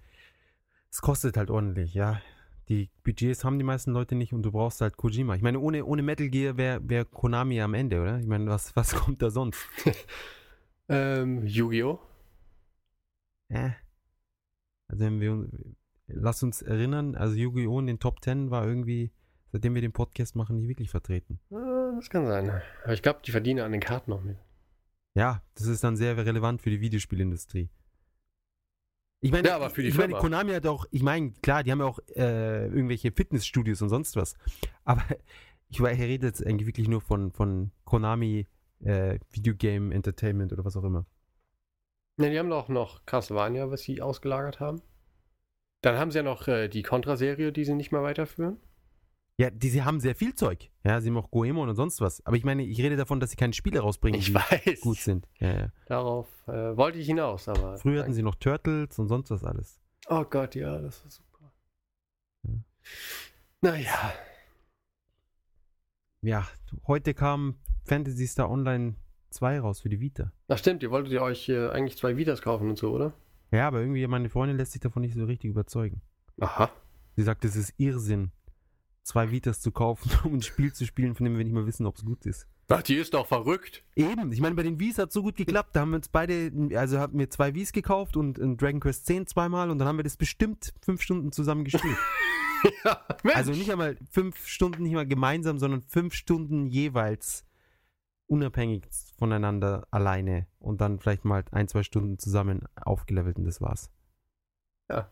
es 0.91 1.03
kostet 1.03 1.37
halt 1.37 1.51
ordentlich, 1.51 1.95
ja. 1.95 2.23
Die 2.69 2.89
Budgets 3.03 3.45
haben 3.45 3.59
die 3.59 3.65
meisten 3.65 3.91
Leute 3.91 4.15
nicht 4.15 4.33
und 4.33 4.43
du 4.43 4.53
brauchst 4.53 4.81
halt 4.81 4.97
Kojima. 4.97 5.35
Ich 5.35 5.43
meine, 5.43 5.59
ohne, 5.59 5.85
ohne 5.85 6.03
Metal 6.03 6.29
Gear 6.29 6.57
wäre 6.57 6.81
wär 6.89 7.05
Konami 7.05 7.61
am 7.61 7.75
Ende, 7.75 8.01
oder? 8.01 8.19
Ich 8.19 8.27
meine, 8.27 8.47
was, 8.47 8.75
was 8.77 8.95
kommt 8.95 9.21
da 9.21 9.31
sonst? 9.31 9.69
ähm, 10.89 11.45
Yu-Gi-Oh! 11.45 11.99
Äh. 13.49 13.71
Also 14.89 15.05
wenn 15.05 15.21
wir 15.21 15.33
uns, 15.33 15.51
lass 16.07 16.43
uns 16.43 16.63
erinnern, 16.63 17.17
also 17.17 17.35
Yu-Gi-Oh! 17.35 17.81
in 17.81 17.87
den 17.87 17.99
Top 17.99 18.23
10 18.23 18.51
war 18.51 18.67
irgendwie, 18.67 19.11
seitdem 19.55 19.73
wir 19.77 19.83
den 19.83 19.93
Podcast 19.93 20.35
machen, 20.35 20.57
nicht 20.57 20.67
wirklich 20.67 20.91
vertreten. 20.91 21.39
Das 21.49 22.11
kann 22.11 22.27
sein. 22.27 22.61
Aber 22.83 22.93
ich 22.93 23.03
glaube, 23.03 23.21
die 23.25 23.31
verdienen 23.31 23.61
an 23.61 23.71
den 23.71 23.81
Karten 23.81 24.11
noch 24.11 24.21
mit. 24.25 24.37
Ja, 25.15 25.43
das 25.55 25.69
ist 25.69 25.85
dann 25.85 25.97
sehr 25.97 26.17
relevant 26.17 26.61
für 26.61 26.71
die 26.71 26.81
Videospielindustrie. 26.81 27.71
Ich 29.21 29.31
meine, 29.31 29.47
Ja, 29.49 29.55
aber 29.55 29.71
für 29.71 29.83
die 29.83 29.89
ich 29.91 29.95
meine, 29.95 30.09
Firma. 30.09 30.21
Konami 30.21 30.53
hat 30.55 30.67
auch, 30.67 30.87
ich 30.91 31.05
meine, 31.05 31.31
klar, 31.41 31.63
die 31.63 31.71
haben 31.71 31.79
ja 31.79 31.85
auch 31.87 32.01
äh, 32.17 32.67
irgendwelche 32.67 33.13
Fitnessstudios 33.13 33.81
und 33.81 33.91
sonst 33.91 34.17
was. 34.17 34.35
Aber 34.85 35.05
ich 35.69 35.81
war- 35.81 35.93
ich 35.93 36.01
rede 36.01 36.27
jetzt 36.27 36.45
eigentlich 36.45 36.67
wirklich 36.67 36.89
nur 36.89 37.01
von, 37.01 37.31
von 37.31 37.71
Konami 37.85 38.49
äh, 38.81 39.21
Videogame 39.31 39.95
Entertainment 39.95 40.53
oder 40.53 40.65
was 40.65 40.77
auch 40.77 40.83
immer. 40.85 41.07
Ja, 42.21 42.29
die 42.29 42.39
haben 42.39 42.51
doch 42.51 42.69
noch 42.69 43.07
Castlevania, 43.07 43.71
was 43.71 43.83
sie 43.83 44.03
ausgelagert 44.03 44.59
haben. 44.59 44.83
Dann 45.81 45.97
haben 45.97 46.11
sie 46.11 46.19
ja 46.19 46.23
noch 46.25 46.49
äh, 46.49 46.69
die 46.69 46.83
Contra-Serie, 46.83 47.53
die 47.53 47.65
sie 47.65 47.75
nicht 47.75 47.93
mehr 47.93 48.03
weiterführen. 48.03 48.59
Ja, 49.37 49.51
die, 49.51 49.69
sie 49.69 49.83
haben 49.83 49.99
sehr 49.99 50.15
viel 50.15 50.35
Zeug. 50.35 50.71
Ja, 50.85 51.01
sie 51.01 51.09
haben 51.11 51.17
auch 51.17 51.31
Goemon 51.31 51.69
und 51.69 51.75
sonst 51.75 52.01
was. 52.01 52.25
Aber 52.25 52.37
ich 52.37 52.45
meine, 52.45 52.63
ich 52.63 52.81
rede 52.81 52.97
davon, 52.97 53.19
dass 53.19 53.31
sie 53.31 53.37
keine 53.37 53.53
Spiele 53.53 53.81
rausbringen, 53.81 54.21
Ich 54.21 54.27
die 54.27 54.35
weiß. 54.35 54.81
gut 54.81 54.99
sind. 54.99 55.29
Ja, 55.41 55.53
ja. 55.53 55.69
Darauf 55.87 56.29
äh, 56.47 56.77
wollte 56.77 56.99
ich 56.99 57.07
hinaus, 57.07 57.49
aber. 57.49 57.77
Früher 57.79 58.03
hatten 58.03 58.13
sie 58.15 58.23
noch 58.23 58.37
Turtles 58.37 58.97
und 58.99 59.09
sonst 59.09 59.31
was 59.31 59.43
alles. 59.43 59.81
Oh 60.09 60.23
Gott, 60.25 60.55
ja, 60.55 60.79
das 60.81 61.03
war 61.03 61.11
super. 61.11 61.53
Ja. 62.45 62.53
Naja. 63.61 64.13
Ja, 66.23 66.47
heute 66.87 67.13
kam 67.13 67.57
Fantasy 67.85 68.27
Star 68.27 68.51
Online 68.51 68.95
2 69.31 69.61
raus 69.61 69.81
für 69.81 69.89
die 69.89 70.01
Vita. 70.01 70.33
Ach 70.49 70.59
stimmt, 70.59 70.83
ihr 70.83 70.91
wolltet 70.91 71.13
ja 71.13 71.23
euch 71.23 71.49
äh, 71.49 71.69
eigentlich 71.71 71.99
zwei 71.99 72.17
Vitas 72.17 72.41
kaufen 72.41 72.69
und 72.71 72.79
so, 72.79 72.93
oder? 72.93 73.13
Ja, 73.51 73.67
aber 73.69 73.81
irgendwie 73.81 74.07
meine 74.07 74.29
Freundin 74.31 74.57
lässt 74.57 74.73
sich 74.73 74.81
davon 74.81 75.03
nicht 75.03 75.15
so 75.15 75.25
richtig 75.25 75.51
überzeugen. 75.51 76.01
Aha. 76.41 76.71
Sie 77.17 77.23
sagt, 77.23 77.45
es 77.45 77.57
ist 77.57 77.75
Irrsinn, 77.79 78.31
zwei 79.05 79.31
Vitas 79.31 79.61
zu 79.61 79.71
kaufen, 79.71 80.11
um 80.25 80.35
ein 80.35 80.43
Spiel 80.43 80.73
zu 80.73 80.85
spielen, 80.87 81.15
von 81.15 81.25
dem 81.25 81.37
wir 81.37 81.45
nicht 81.45 81.55
mal 81.55 81.67
wissen, 81.67 81.87
ob 81.87 81.97
es 81.97 82.05
gut 82.05 82.27
ist. 82.27 82.49
Ach, 82.69 82.83
die 82.83 82.97
ist 82.97 83.13
doch 83.13 83.27
verrückt. 83.27 83.85
Eben, 83.95 84.33
ich 84.33 84.41
meine, 84.41 84.55
bei 84.55 84.63
den 84.63 84.81
Wies 84.81 84.97
hat 84.97 85.09
es 85.09 85.15
so 85.15 85.23
gut 85.23 85.37
geklappt. 85.37 85.77
Da 85.77 85.81
haben 85.81 85.91
wir 85.91 85.97
uns 85.97 86.09
beide, 86.09 86.51
also 86.77 86.99
haben 86.99 87.19
wir 87.19 87.29
zwei 87.31 87.55
Wies 87.55 87.73
gekauft 87.73 88.17
und 88.17 88.39
in 88.39 88.57
Dragon 88.57 88.81
Quest 88.81 89.07
10 89.07 89.27
zweimal 89.27 89.71
und 89.71 89.79
dann 89.79 89.87
haben 89.87 89.99
wir 89.99 90.05
das 90.05 90.17
bestimmt 90.17 90.73
fünf 90.81 91.03
Stunden 91.03 91.31
zusammen 91.31 91.65
gespielt. 91.65 91.99
ja. 92.85 93.05
Also 93.35 93.53
nicht 93.53 93.71
einmal 93.71 93.97
fünf 94.11 94.47
Stunden, 94.47 94.83
nicht 94.83 94.95
mal 94.95 95.07
gemeinsam, 95.07 95.59
sondern 95.59 95.83
fünf 95.83 96.15
Stunden 96.15 96.67
jeweils 96.67 97.45
unabhängig 98.27 98.89
voneinander 99.19 99.87
alleine 99.91 100.47
und 100.59 100.81
dann 100.81 100.99
vielleicht 100.99 101.27
mal 101.27 101.45
ein, 101.51 101.69
zwei 101.69 101.83
Stunden 101.83 102.19
zusammen 102.19 102.63
aufgelevelt 102.75 103.37
und 103.37 103.45
das 103.45 103.61
war's. 103.61 103.91
Ja. 104.89 105.11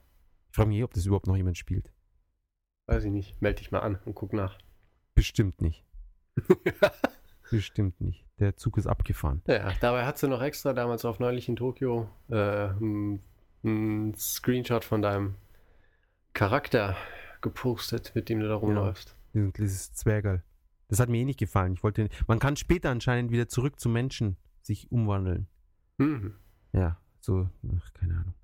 Ich 0.48 0.57
frage 0.57 0.70
mich, 0.70 0.83
ob 0.83 0.94
das 0.94 1.05
überhaupt 1.05 1.26
noch 1.26 1.37
jemand 1.37 1.59
spielt. 1.59 1.91
Weiß 2.87 3.05
ich 3.05 3.11
nicht. 3.12 3.40
Meld 3.40 3.61
dich 3.61 3.71
mal 3.71 3.81
an 3.81 3.99
und 4.05 4.14
guck 4.14 4.33
nach. 4.33 4.59
Bestimmt 5.14 5.61
nicht. 5.61 5.85
Bestimmt 7.51 8.01
nicht. 8.01 8.25
Der 8.38 8.57
Zug 8.57 8.79
ist 8.79 8.87
abgefahren. 8.87 9.42
Ja, 9.47 9.73
dabei 9.81 10.07
hat 10.07 10.18
sie 10.18 10.29
noch 10.29 10.42
extra 10.42 10.73
damals 10.73 11.05
auf 11.05 11.18
neulich 11.21 11.49
in 11.49 11.57
Tokio 11.57 12.09
äh, 12.31 12.68
einen 13.62 14.14
Screenshot 14.16 14.85
von 14.85 15.03
deinem 15.03 15.35
Charakter 16.33 16.97
gepostet, 17.40 18.12
mit 18.14 18.29
dem 18.29 18.40
du 18.40 18.49
da 18.49 18.55
rumläufst. 18.55 19.14
Dieses- 19.35 19.53
Dieses 19.55 19.92
Zwergerl. 19.95 20.42
Das 20.88 21.01
hat 21.01 21.09
mir 21.09 21.18
eh 21.21 21.25
nicht 21.25 21.38
gefallen. 21.38 21.73
Ich 21.75 21.83
wollte, 21.83 22.09
man 22.27 22.38
kann 22.38 22.57
später 22.57 22.90
anscheinend 22.90 23.31
wieder 23.31 23.49
zurück 23.49 23.81
zu 23.81 23.88
Menschen 23.88 24.37
sich 24.62 24.90
umwandeln. 24.92 25.47
Mhm. 25.99 26.35
Ja, 26.73 26.99
so, 27.21 27.49
ach, 27.79 27.92
keine 27.95 28.14
Ahnung. 28.14 28.35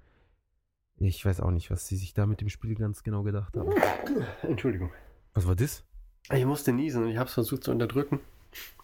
Ich 1.01 1.25
weiß 1.25 1.41
auch 1.41 1.51
nicht, 1.51 1.71
was 1.71 1.87
sie 1.87 1.97
sich 1.97 2.13
da 2.13 2.27
mit 2.27 2.41
dem 2.41 2.49
Spiel 2.49 2.75
ganz 2.75 3.03
genau 3.03 3.23
gedacht 3.23 3.57
haben. 3.57 3.71
Entschuldigung. 4.43 4.91
Was 5.35 5.47
war 5.47 5.55
das? 5.55 5.85
Ich 6.33 6.45
musste 6.45 6.73
niesen 6.73 7.05
und 7.05 7.11
ich 7.11 7.17
habe 7.17 7.29
es 7.29 7.35
versucht 7.35 7.65
zu 7.65 7.71
unterdrücken. 7.71 8.21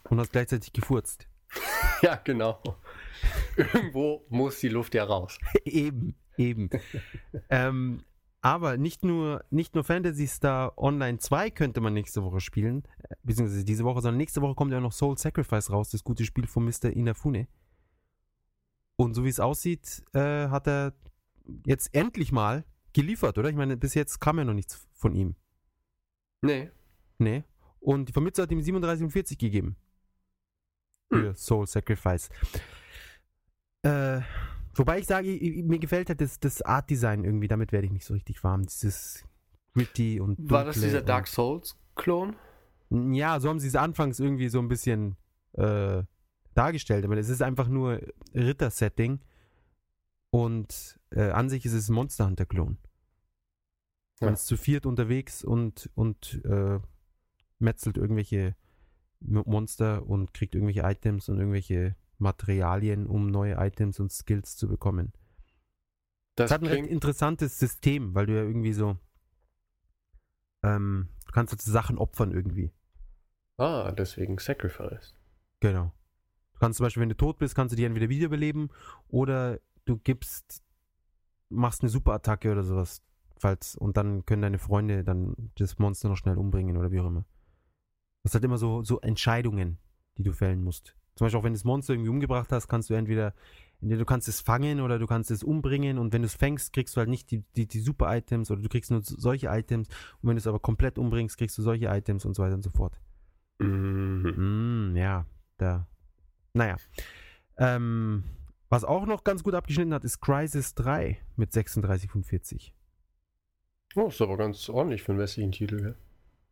Und 0.05 0.21
hast 0.21 0.33
gleichzeitig 0.33 0.73
gefurzt. 0.73 1.29
Ja, 2.03 2.17
genau. 2.17 2.61
Irgendwo 3.57 4.27
muss 4.29 4.59
die 4.59 4.69
Luft 4.69 4.95
ja 4.95 5.05
raus. 5.05 5.39
eben, 5.65 6.15
eben. 6.37 6.69
ähm, 7.49 8.05
aber 8.43 8.77
nicht 8.77 9.05
nur, 9.05 9.43
nicht 9.49 9.75
nur 9.75 9.85
Fantasy 9.85 10.27
Star 10.27 10.77
Online 10.77 11.19
2 11.19 11.51
könnte 11.51 11.81
man 11.81 11.95
nächste 11.95 12.23
Woche 12.23 12.41
spielen, 12.41 12.83
äh, 13.09 13.15
beziehungsweise 13.23 13.65
diese 13.65 13.85
Woche, 13.85 14.03
sondern 14.03 14.19
nächste 14.19 14.43
Woche 14.43 14.55
kommt 14.55 14.73
ja 14.73 14.79
auch 14.79 14.83
noch 14.83 14.93
Soul 14.93 15.17
Sacrifice 15.17 15.71
raus, 15.71 15.91
das 15.91 16.05
gute 16.05 16.27
Spiel 16.27 16.47
von 16.47 16.65
Mr. 16.65 16.91
Inafune. 16.91 17.47
Und 18.97 19.15
so 19.15 19.25
wie 19.25 19.31
es 19.31 19.41
aussieht, 19.41 20.03
äh, 20.13 20.49
hat 20.49 20.69
er 20.69 20.93
jetzt 21.67 21.95
endlich 21.95 22.33
mal 22.33 22.65
geliefert, 22.93 23.39
oder? 23.39 23.49
Ich 23.49 23.57
meine, 23.57 23.77
bis 23.77 23.95
jetzt 23.95 24.21
kam 24.21 24.39
ja 24.39 24.45
noch 24.45 24.55
nichts 24.55 24.87
von 24.93 25.15
ihm. 25.15 25.35
Nee. 26.43 26.71
Nee. 27.19 27.45
Und 27.81 28.09
die 28.09 28.13
Vermittler 28.13 28.45
hat 28.45 28.51
ihm 28.51 28.63
37 28.63 29.05
und 29.05 29.11
40 29.11 29.39
gegeben. 29.39 29.77
Für 31.13 31.35
Soul 31.35 31.67
Sacrifice. 31.67 32.31
Äh, 33.83 34.21
wobei 34.75 34.99
ich 35.01 35.07
sage, 35.07 35.29
mir 35.29 35.79
gefällt 35.79 36.09
halt 36.09 36.21
das, 36.21 36.41
das 36.41 36.63
Art 36.63 36.89
Design 36.89 37.25
irgendwie, 37.25 37.49
damit 37.49 37.73
werde 37.73 37.87
ich 37.87 37.93
nicht 37.93 38.07
so 38.07 38.15
richtig 38.15 38.43
warm. 38.43 38.63
Dieses 38.63 39.25
gritty 39.75 40.21
und 40.21 40.51
War 40.51 40.65
das 40.65 40.81
dieser 40.81 41.03
Dark 41.03 41.27
Souls-Klon? 41.27 42.37
Ja, 42.91 43.39
so 43.41 43.49
haben 43.49 43.59
sie 43.59 43.69
es 43.69 43.75
anfangs 43.75 44.21
irgendwie 44.21 44.49
so 44.49 44.61
ein 44.61 44.69
bisschen 44.69 45.17
äh, 45.53 46.03
dargestellt, 46.55 47.05
aber 47.05 47.17
es 47.17 47.29
ist 47.29 47.43
einfach 47.43 47.69
nur 47.69 48.01
Ritter-Setting 48.35 49.21
und 50.35 50.99
äh, 51.11 51.31
an 51.31 51.49
sich 51.49 51.65
ist 51.65 51.75
es 51.75 51.89
ein 51.89 51.95
Monster 51.95 52.27
Hunter-Klon. 52.27 52.79
Man 54.21 54.29
Ja. 54.31 54.33
ist 54.35 54.47
zu 54.47 54.57
viert 54.57 54.85
unterwegs 54.85 55.45
und, 55.45 55.89
und 55.95 56.45
äh, 56.45 56.81
metzelt 57.61 57.97
irgendwelche 57.99 58.57
Mo- 59.21 59.45
Monster 59.47 60.05
und 60.07 60.35
kriegt 60.35 60.55
irgendwelche 60.57 60.83
Items 60.83 61.29
und 61.29 61.39
irgendwelche 61.39 61.95
Materialien, 62.19 63.07
um 63.07 63.29
neue 63.29 63.55
Items 63.55 64.01
und 64.01 64.11
Skills 64.11 64.57
zu 64.57 64.67
bekommen. 64.67 65.13
Das 66.35 66.51
Es 66.51 66.55
hat 66.55 66.63
ein 66.63 66.67
recht 66.67 66.91
interessantes 66.91 67.57
System, 67.59 68.15
weil 68.17 68.27
du 68.27 68.35
ja 68.35 68.43
irgendwie 68.43 68.73
so 68.73 68.99
ähm, 70.65 71.09
du 71.27 71.33
kannst 71.33 71.53
jetzt 71.53 71.65
Sachen 71.65 71.97
opfern 71.99 72.33
irgendwie. 72.33 72.73
ah, 73.59 73.93
deswegen 73.93 74.39
Sacrifice. 74.39 75.15
Genau. 75.61 75.93
Du 76.55 76.59
kannst 76.59 76.79
zum 76.79 76.85
Beispiel, 76.87 77.03
wenn 77.03 77.09
du 77.09 77.17
tot 77.17 77.39
bist, 77.39 77.55
kannst 77.55 77.73
du 77.73 77.77
dich 77.77 77.85
entweder 77.85 78.09
wiederbeleben 78.09 78.71
oder 79.09 79.61
du 79.85 79.97
gibst, 79.99 80.63
machst 81.49 81.83
eine 81.83 81.91
Superattacke 81.91 82.53
oder 82.53 82.63
sowas. 82.65 83.03
Falls, 83.37 83.77
und 83.77 83.97
dann 83.97 84.25
können 84.25 84.43
deine 84.43 84.59
Freunde 84.59 85.05
dann 85.05 85.35
das 85.57 85.79
Monster 85.79 86.09
noch 86.09 86.17
schnell 86.17 86.39
umbringen 86.39 86.77
oder 86.77 86.91
wie 86.93 87.01
auch 87.01 87.07
immer. 87.07 87.25
Das 88.23 88.33
sind 88.33 88.39
halt 88.41 88.45
immer 88.45 88.59
so, 88.59 88.83
so 88.83 89.01
Entscheidungen, 89.01 89.79
die 90.17 90.23
du 90.23 90.33
fällen 90.33 90.63
musst. 90.63 90.97
Zum 91.17 91.27
Beispiel 91.27 91.39
auch 91.41 91.45
wenn 91.45 91.53
du 91.53 91.59
das 91.59 91.65
Monster 91.65 91.93
irgendwie 91.93 92.11
umgebracht 92.11 92.51
hast, 92.53 92.69
kannst 92.69 92.89
du 92.91 92.95
entweder, 92.95 93.35
entweder 93.81 93.99
du 93.99 94.05
kannst 94.07 94.29
es 94.29 94.41
fangen 94.41 94.81
oder 94.81 94.99
du 94.99 95.07
kannst 95.07 95.31
es 95.31 95.43
umbringen 95.45 95.99
und 95.99 96.13
wenn 96.13 96.23
du 96.23 96.27
es 96.27 96.35
fängst, 96.35 96.73
kriegst 96.73 96.97
du 96.97 97.01
halt 97.01 97.09
nicht 97.11 97.31
die, 97.31 97.45
die, 97.57 97.67
die 97.67 97.81
Super-Items 97.81 98.51
oder 98.51 98.63
du 98.63 98.69
kriegst 98.69 98.91
nur 98.91 99.03
so- 99.03 99.17
solche 99.19 99.49
Items 99.49 99.89
und 100.23 100.29
wenn 100.29 100.37
du 100.37 100.41
es 100.41 100.47
aber 100.47 100.59
komplett 100.59 100.97
umbringst, 100.99 101.37
kriegst 101.37 101.59
du 101.59 101.63
solche 101.63 101.87
Items 101.87 102.25
und 102.25 102.35
so 102.35 102.43
weiter 102.43 102.55
und 102.55 102.63
so 102.63 102.71
fort. 102.71 102.99
Mhm. 103.59 104.93
Mm, 104.93 104.97
ja, 104.97 105.27
da. 105.59 105.87
Naja. 106.55 106.77
Ähm, 107.59 108.25
was 108.75 108.85
auch 108.85 109.07
noch 109.07 109.25
ganz 109.25 109.43
gut 109.43 109.55
abgeschnitten 109.55 109.95
hat, 109.95 110.05
ist 110.05 110.21
Crisis 110.21 110.75
3 110.75 111.19
mit 111.37 111.53
36 111.53 112.11
von 112.11 112.23
40. 112.25 112.75
Oh, 113.97 114.09
ist 114.09 114.21
aber 114.21 114.37
ganz 114.37 114.69
ordentlich 114.69 115.03
für 115.03 115.13
einen 115.13 115.21
westlichen 115.21 115.53
Titel, 115.53 115.77
gell? 115.77 115.97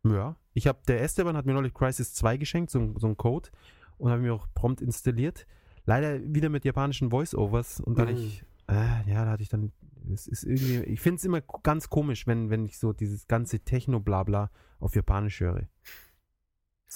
Ja. 0.05 0.35
Ich 0.53 0.67
habe, 0.67 0.79
der 0.87 1.01
Esteban 1.01 1.35
hat 1.35 1.45
mir 1.45 1.53
neulich 1.53 1.73
Crisis 1.73 2.13
2 2.13 2.37
geschenkt, 2.37 2.71
so, 2.71 2.93
so 2.97 3.07
ein 3.07 3.17
Code, 3.17 3.49
und 3.97 4.11
habe 4.11 4.21
mir 4.21 4.33
auch 4.33 4.47
prompt 4.55 4.81
installiert. 4.81 5.45
Leider 5.85 6.21
wieder 6.33 6.49
mit 6.49 6.63
japanischen 6.63 7.09
Voice-Overs 7.09 7.81
und 7.81 7.97
dann 7.97 8.07
Mhm. 8.07 8.15
ich, 8.15 8.45
äh, 8.69 9.09
ja, 9.09 9.25
da 9.25 9.31
hatte 9.31 9.43
ich 9.43 9.49
dann, 9.49 9.73
es 10.13 10.27
ist 10.27 10.43
irgendwie, 10.45 10.79
ich 10.83 11.01
finde 11.01 11.17
es 11.17 11.25
immer 11.25 11.41
ganz 11.41 11.89
komisch, 11.89 12.25
wenn, 12.27 12.49
wenn 12.49 12.63
ich 12.65 12.77
so 12.77 12.93
dieses 12.93 13.27
ganze 13.27 13.59
Techno-Blabla 13.59 14.49
auf 14.79 14.95
Japanisch 14.95 15.41
höre. 15.41 15.67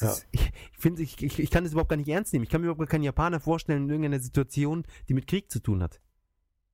Ja. 0.02 0.12
Ist, 0.12 0.28
ich 0.32 0.52
finde, 0.78 1.02
ich, 1.02 1.22
ich, 1.24 1.40
ich 1.40 1.52
kann 1.52 1.64
das 1.64 1.74
überhaupt 1.74 1.90
gar 1.90 1.98
nicht 1.98 2.10
ernst 2.10 2.34
nehmen. 2.34 2.44
Ich 2.44 2.50
kann 2.50 2.62
mir 2.62 2.68
überhaupt 2.70 2.90
keinen 2.90 3.04
Japaner 3.04 3.40
vorstellen 3.40 3.84
in 3.84 3.90
irgendeiner 3.90 4.20
Situation, 4.20 4.84
die 5.08 5.14
mit 5.14 5.28
Krieg 5.28 5.52
zu 5.52 5.60
tun 5.60 5.82
hat. 5.82 6.02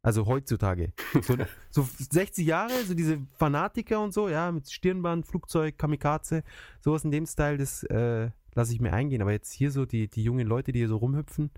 Also 0.02 0.26
heutzutage. 0.26 0.92
So, 1.22 1.38
so 1.70 1.88
60 1.98 2.46
Jahre, 2.46 2.84
so 2.84 2.94
diese 2.94 3.26
Fanatiker 3.38 4.02
und 4.02 4.14
so, 4.14 4.28
ja, 4.28 4.52
mit 4.52 4.70
Stirnband, 4.70 5.26
Flugzeug, 5.26 5.78
Kamikaze, 5.78 6.44
sowas 6.82 7.06
in 7.06 7.12
dem 7.12 7.26
Style, 7.26 7.58
das 7.58 7.84
äh, 7.84 8.30
lasse 8.54 8.74
ich 8.74 8.82
mir 8.82 8.92
eingehen. 8.92 9.22
Aber 9.22 9.32
jetzt 9.32 9.54
hier 9.54 9.72
so 9.72 9.86
die, 9.86 10.10
die 10.10 10.24
jungen 10.24 10.46
Leute, 10.46 10.74
die 10.74 10.80
hier 10.80 10.90
so 10.90 10.98
rumhüpfen, 10.98 11.52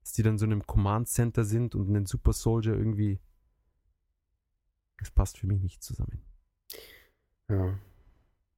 dass 0.00 0.12
die 0.12 0.24
dann 0.24 0.36
so 0.36 0.46
in 0.46 0.52
einem 0.52 0.66
Command 0.66 1.08
Center 1.08 1.44
sind 1.44 1.76
und 1.76 1.88
einen 1.88 2.06
Super 2.06 2.32
Soldier 2.32 2.74
irgendwie. 2.74 3.20
Das 4.98 5.10
passt 5.12 5.38
für 5.38 5.46
mich 5.46 5.62
nicht 5.62 5.82
zusammen. 5.82 6.22
Ja. 7.48 7.78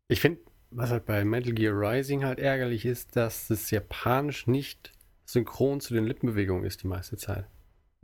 Ich 0.08 0.20
finde, 0.20 0.40
was 0.70 0.90
halt 0.90 1.06
bei 1.06 1.24
Metal 1.24 1.52
Gear 1.52 1.74
Rising 1.74 2.24
halt 2.24 2.38
ärgerlich 2.38 2.84
ist, 2.84 3.16
dass 3.16 3.48
das 3.48 3.70
Japanisch 3.70 4.46
nicht 4.46 4.92
synchron 5.24 5.80
zu 5.80 5.94
den 5.94 6.04
Lippenbewegungen 6.04 6.64
ist 6.64 6.82
die 6.82 6.86
meiste 6.88 7.16
Zeit. 7.16 7.46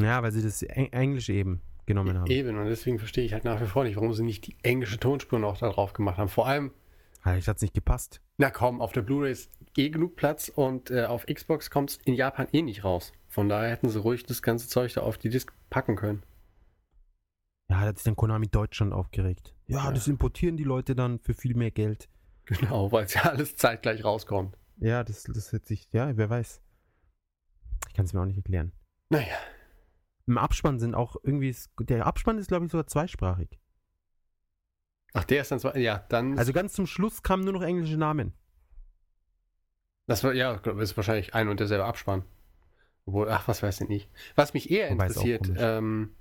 Ja, 0.00 0.22
weil 0.22 0.32
sie 0.32 0.42
das 0.42 0.62
Eng 0.62 0.92
Englisch 0.92 1.28
eben 1.28 1.60
genommen 1.86 2.18
haben. 2.18 2.30
Eben, 2.30 2.58
und 2.58 2.66
deswegen 2.66 2.98
verstehe 2.98 3.24
ich 3.24 3.32
halt 3.32 3.44
nach 3.44 3.60
wie 3.60 3.66
vor 3.66 3.84
nicht, 3.84 3.96
warum 3.96 4.12
sie 4.12 4.24
nicht 4.24 4.46
die 4.46 4.56
englische 4.62 4.98
Tonspur 4.98 5.38
noch 5.38 5.58
da 5.58 5.68
drauf 5.70 5.92
gemacht 5.92 6.18
haben. 6.18 6.28
Vor 6.28 6.46
allem, 6.46 6.70
Eigentlich 7.22 7.48
hat 7.48 7.56
es 7.56 7.62
nicht 7.62 7.74
gepasst. 7.74 8.20
na 8.38 8.50
komm, 8.50 8.80
auf 8.80 8.92
der 8.92 9.02
Blu-ray 9.02 9.32
ist 9.32 9.50
eh 9.76 9.90
genug 9.90 10.16
Platz 10.16 10.48
und 10.54 10.90
äh, 10.90 11.04
auf 11.04 11.26
Xbox 11.26 11.70
kommt 11.70 11.90
es 11.90 11.96
in 12.04 12.14
Japan 12.14 12.48
eh 12.52 12.62
nicht 12.62 12.84
raus. 12.84 13.12
Von 13.28 13.48
daher 13.48 13.70
hätten 13.70 13.88
sie 13.88 13.98
ruhig 14.00 14.24
das 14.24 14.42
ganze 14.42 14.68
Zeug 14.68 14.92
da 14.94 15.02
auf 15.02 15.18
die 15.18 15.28
Disk 15.30 15.52
packen 15.70 15.96
können. 15.96 16.22
Ja, 17.68 17.80
da 17.80 17.86
hat 17.88 17.96
sich 17.98 18.04
dann 18.04 18.16
Konami 18.16 18.48
Deutschland 18.48 18.92
aufgeregt. 18.92 19.54
Ja, 19.66 19.84
Ja. 19.86 19.92
das 19.92 20.06
importieren 20.08 20.56
die 20.56 20.64
Leute 20.64 20.94
dann 20.94 21.18
für 21.18 21.34
viel 21.34 21.54
mehr 21.54 21.70
Geld. 21.70 22.08
Genau, 22.60 22.92
weil 22.92 23.04
es 23.06 23.14
ja 23.14 23.22
alles 23.22 23.56
zeitgleich 23.56 24.04
rauskommt. 24.04 24.56
Ja, 24.78 25.02
das, 25.04 25.22
das 25.24 25.52
hätte 25.52 25.66
sich, 25.66 25.90
ja, 25.92 26.16
wer 26.16 26.28
weiß. 26.28 26.60
Ich 27.88 27.94
kann 27.94 28.04
es 28.04 28.12
mir 28.12 28.20
auch 28.20 28.26
nicht 28.26 28.36
erklären. 28.36 28.72
Naja, 29.08 29.36
Im 30.26 30.36
Abspann 30.38 30.78
sind 30.78 30.94
auch 30.94 31.16
irgendwie, 31.22 31.54
der 31.80 32.06
Abspann 32.06 32.38
ist, 32.38 32.48
glaube 32.48 32.64
ich, 32.66 32.72
sogar 32.72 32.86
zweisprachig. 32.86 33.58
ach, 35.12 35.24
der 35.24 35.42
ist 35.42 35.50
dann 35.52 35.60
zwar, 35.60 35.76
ja, 35.76 36.04
dann, 36.08 36.38
Also 36.38 36.52
ganz 36.52 36.72
zum 36.72 36.86
Schluss 36.86 37.22
kamen 37.22 37.44
nur 37.44 37.52
noch 37.52 37.62
englische 37.62 37.96
Namen. 37.96 38.32
das 40.06 40.24
war, 40.24 40.34
ja, 40.34 40.56
das 40.56 40.76
ist 40.90 40.96
wahrscheinlich 40.96 41.34
ein 41.34 41.48
und 41.48 41.60
derselbe 41.60 41.84
Abspann. 41.84 42.24
Obwohl, 43.06 43.30
ach, 43.30 43.46
was 43.48 43.62
weiß 43.62 43.82
ich 43.82 43.88
nicht. 43.88 44.10
Was 44.34 44.54
mich 44.54 44.70
eher 44.70 44.90
Wobei 44.90 45.06
interessiert, 45.06 45.50
ähm, 45.56 46.14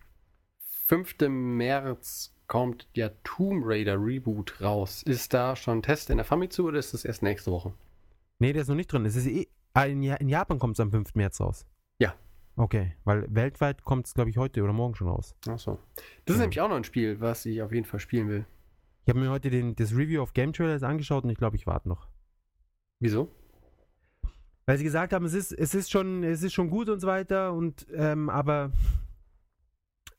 5. 0.86 1.16
März 1.30 2.33
kommt 2.48 2.88
der 2.96 3.22
Tomb 3.24 3.64
Raider 3.66 3.96
Reboot 3.98 4.62
raus. 4.62 5.04
Ist 5.04 5.34
da 5.34 5.56
schon 5.56 5.80
ein 5.80 5.82
Test 5.84 6.10
in 6.10 6.18
der 6.18 6.26
Famitsu 6.26 6.68
oder 6.68 6.80
ist 6.80 6.94
das 6.94 7.06
erst 7.06 7.24
nächste 7.24 7.52
Woche? 7.52 7.74
Nee, 8.40 8.54
der 8.54 8.62
ist 8.64 8.68
noch 8.68 8.76
nicht 8.76 8.92
drin. 8.92 9.06
Es 9.06 9.16
ist 9.16 9.28
eh, 9.28 9.48
ah, 9.74 9.86
in, 9.86 10.04
Ja- 10.04 10.16
in 10.16 10.30
Japan 10.30 10.60
kommt 10.60 10.76
es 10.76 10.80
am 10.80 10.92
5. 10.92 11.16
März 11.16 11.40
raus. 11.40 11.66
Ja. 12.00 12.14
Okay, 12.56 12.96
weil 13.04 13.26
weltweit 13.34 13.84
kommt 13.84 14.06
es, 14.08 14.14
glaube 14.14 14.30
ich, 14.30 14.38
heute 14.38 14.62
oder 14.64 14.74
morgen 14.74 14.96
schon 14.96 15.08
raus. 15.08 15.36
Ach 15.48 15.58
so. 15.58 15.80
Das 16.26 16.36
ist 16.36 16.40
Ja. 16.40 16.42
nämlich 16.42 16.62
auch 16.62 16.70
noch 16.70 16.76
ein 16.76 16.84
Spiel, 16.84 17.20
was 17.20 17.46
ich 17.46 17.62
auf 17.62 17.72
jeden 17.72 17.86
Fall 17.86 18.00
spielen 18.00 18.28
will. 18.30 18.46
Ich 19.06 19.10
habe 19.10 19.20
mir 19.20 19.30
heute 19.32 19.50
den, 19.50 19.76
das 19.76 19.92
Review 19.94 20.22
auf 20.22 20.34
Game 20.34 20.54
Trailers 20.54 20.84
angeschaut 20.84 21.24
und 21.24 21.30
ich 21.30 21.38
glaube, 21.38 21.56
ich 21.56 21.66
warte 21.68 21.90
noch. 21.90 22.08
Wieso? 23.00 23.30
Weil 24.66 24.78
sie 24.78 24.84
gesagt 24.86 25.12
haben, 25.12 25.26
es 25.26 25.34
ist, 25.34 25.52
es 25.52 25.74
ist 25.76 25.92
schon, 25.92 26.24
es 26.24 26.42
ist 26.42 26.54
schon 26.54 26.70
gut 26.70 26.88
und 26.90 27.00
so 27.02 27.08
weiter 27.08 27.52
und 27.54 27.86
ähm, 27.94 28.30
aber 28.30 28.72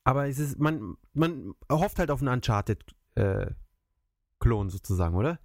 aber 0.04 0.28
es 0.28 0.38
ist, 0.38 0.58
man, 0.58 0.96
man 1.14 1.54
hofft 1.70 1.98
halt 1.98 2.10
auf 2.10 2.20
einen 2.20 2.34
Uncharted-Klon 2.34 4.70
sozusagen, 4.70 5.16
oder? 5.16 5.38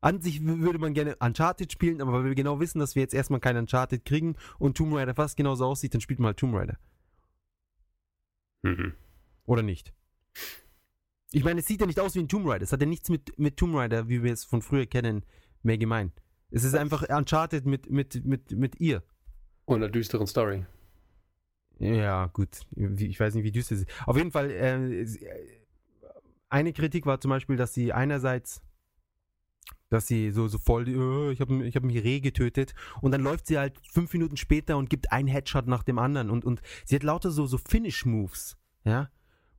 An 0.00 0.22
sich 0.22 0.44
würde 0.44 0.78
man 0.78 0.94
gerne 0.94 1.16
Uncharted 1.16 1.72
spielen, 1.72 2.00
aber 2.00 2.12
weil 2.12 2.24
wir 2.24 2.34
genau 2.34 2.58
wissen, 2.58 2.78
dass 2.78 2.94
wir 2.94 3.02
jetzt 3.02 3.12
erstmal 3.12 3.40
keinen 3.40 3.58
Uncharted 3.58 4.06
kriegen 4.06 4.36
und 4.58 4.76
Tomb 4.76 4.94
Raider 4.94 5.14
fast 5.14 5.36
genauso 5.36 5.66
aussieht, 5.66 5.92
dann 5.92 6.00
spielt 6.00 6.20
man 6.20 6.28
halt 6.28 6.38
Tomb 6.38 6.54
Raider. 6.54 6.78
Mhm. 8.62 8.94
Oder 9.44 9.62
nicht? 9.62 9.92
Ich 11.32 11.44
meine, 11.44 11.60
es 11.60 11.66
sieht 11.66 11.80
ja 11.80 11.86
nicht 11.86 12.00
aus 12.00 12.14
wie 12.14 12.20
ein 12.20 12.28
Tomb 12.28 12.48
Raider. 12.48 12.64
Es 12.64 12.72
hat 12.72 12.80
ja 12.80 12.86
nichts 12.86 13.10
mit, 13.10 13.38
mit 13.38 13.58
Tomb 13.58 13.76
Raider, 13.76 14.08
wie 14.08 14.22
wir 14.22 14.32
es 14.32 14.44
von 14.44 14.62
früher 14.62 14.86
kennen, 14.86 15.26
mehr 15.62 15.76
gemein. 15.76 16.12
Es 16.50 16.64
ist 16.64 16.74
einfach 16.74 17.06
Uncharted 17.08 17.66
mit, 17.66 17.90
mit, 17.90 18.24
mit, 18.24 18.52
mit 18.52 18.80
ihr. 18.80 19.02
Und 19.66 19.82
einer 19.82 19.90
düsteren 19.90 20.26
Story. 20.26 20.64
Ja, 21.80 22.26
gut. 22.26 22.48
Ich 22.76 23.18
weiß 23.18 23.34
nicht, 23.34 23.44
wie 23.44 23.52
düster 23.52 23.74
sie. 23.74 23.86
Auf 24.06 24.16
jeden 24.16 24.30
Fall, 24.30 24.50
äh, 24.50 25.04
sie- 25.06 25.24
äh, 25.24 25.60
eine 26.50 26.72
Kritik 26.72 27.06
war 27.06 27.20
zum 27.20 27.30
Beispiel, 27.30 27.56
dass 27.56 27.72
sie 27.72 27.92
einerseits, 27.92 28.62
dass 29.88 30.06
sie 30.06 30.30
so, 30.30 30.46
so 30.46 30.58
voll, 30.58 30.86
äh, 30.88 31.32
ich 31.32 31.40
habe 31.40 31.64
ich 31.66 31.74
hab 31.76 31.82
mich 31.82 32.02
Reh 32.04 32.20
getötet 32.20 32.74
und 33.00 33.12
dann 33.12 33.22
läuft 33.22 33.46
sie 33.46 33.58
halt 33.58 33.80
fünf 33.90 34.12
Minuten 34.12 34.36
später 34.36 34.76
und 34.76 34.90
gibt 34.90 35.10
einen 35.10 35.26
Headshot 35.28 35.66
nach 35.66 35.82
dem 35.82 35.98
anderen 35.98 36.28
und, 36.28 36.44
und 36.44 36.60
sie 36.84 36.96
hat 36.96 37.02
lauter 37.02 37.30
so, 37.30 37.46
so 37.46 37.56
Finish-Moves, 37.56 38.58
ja, 38.84 39.10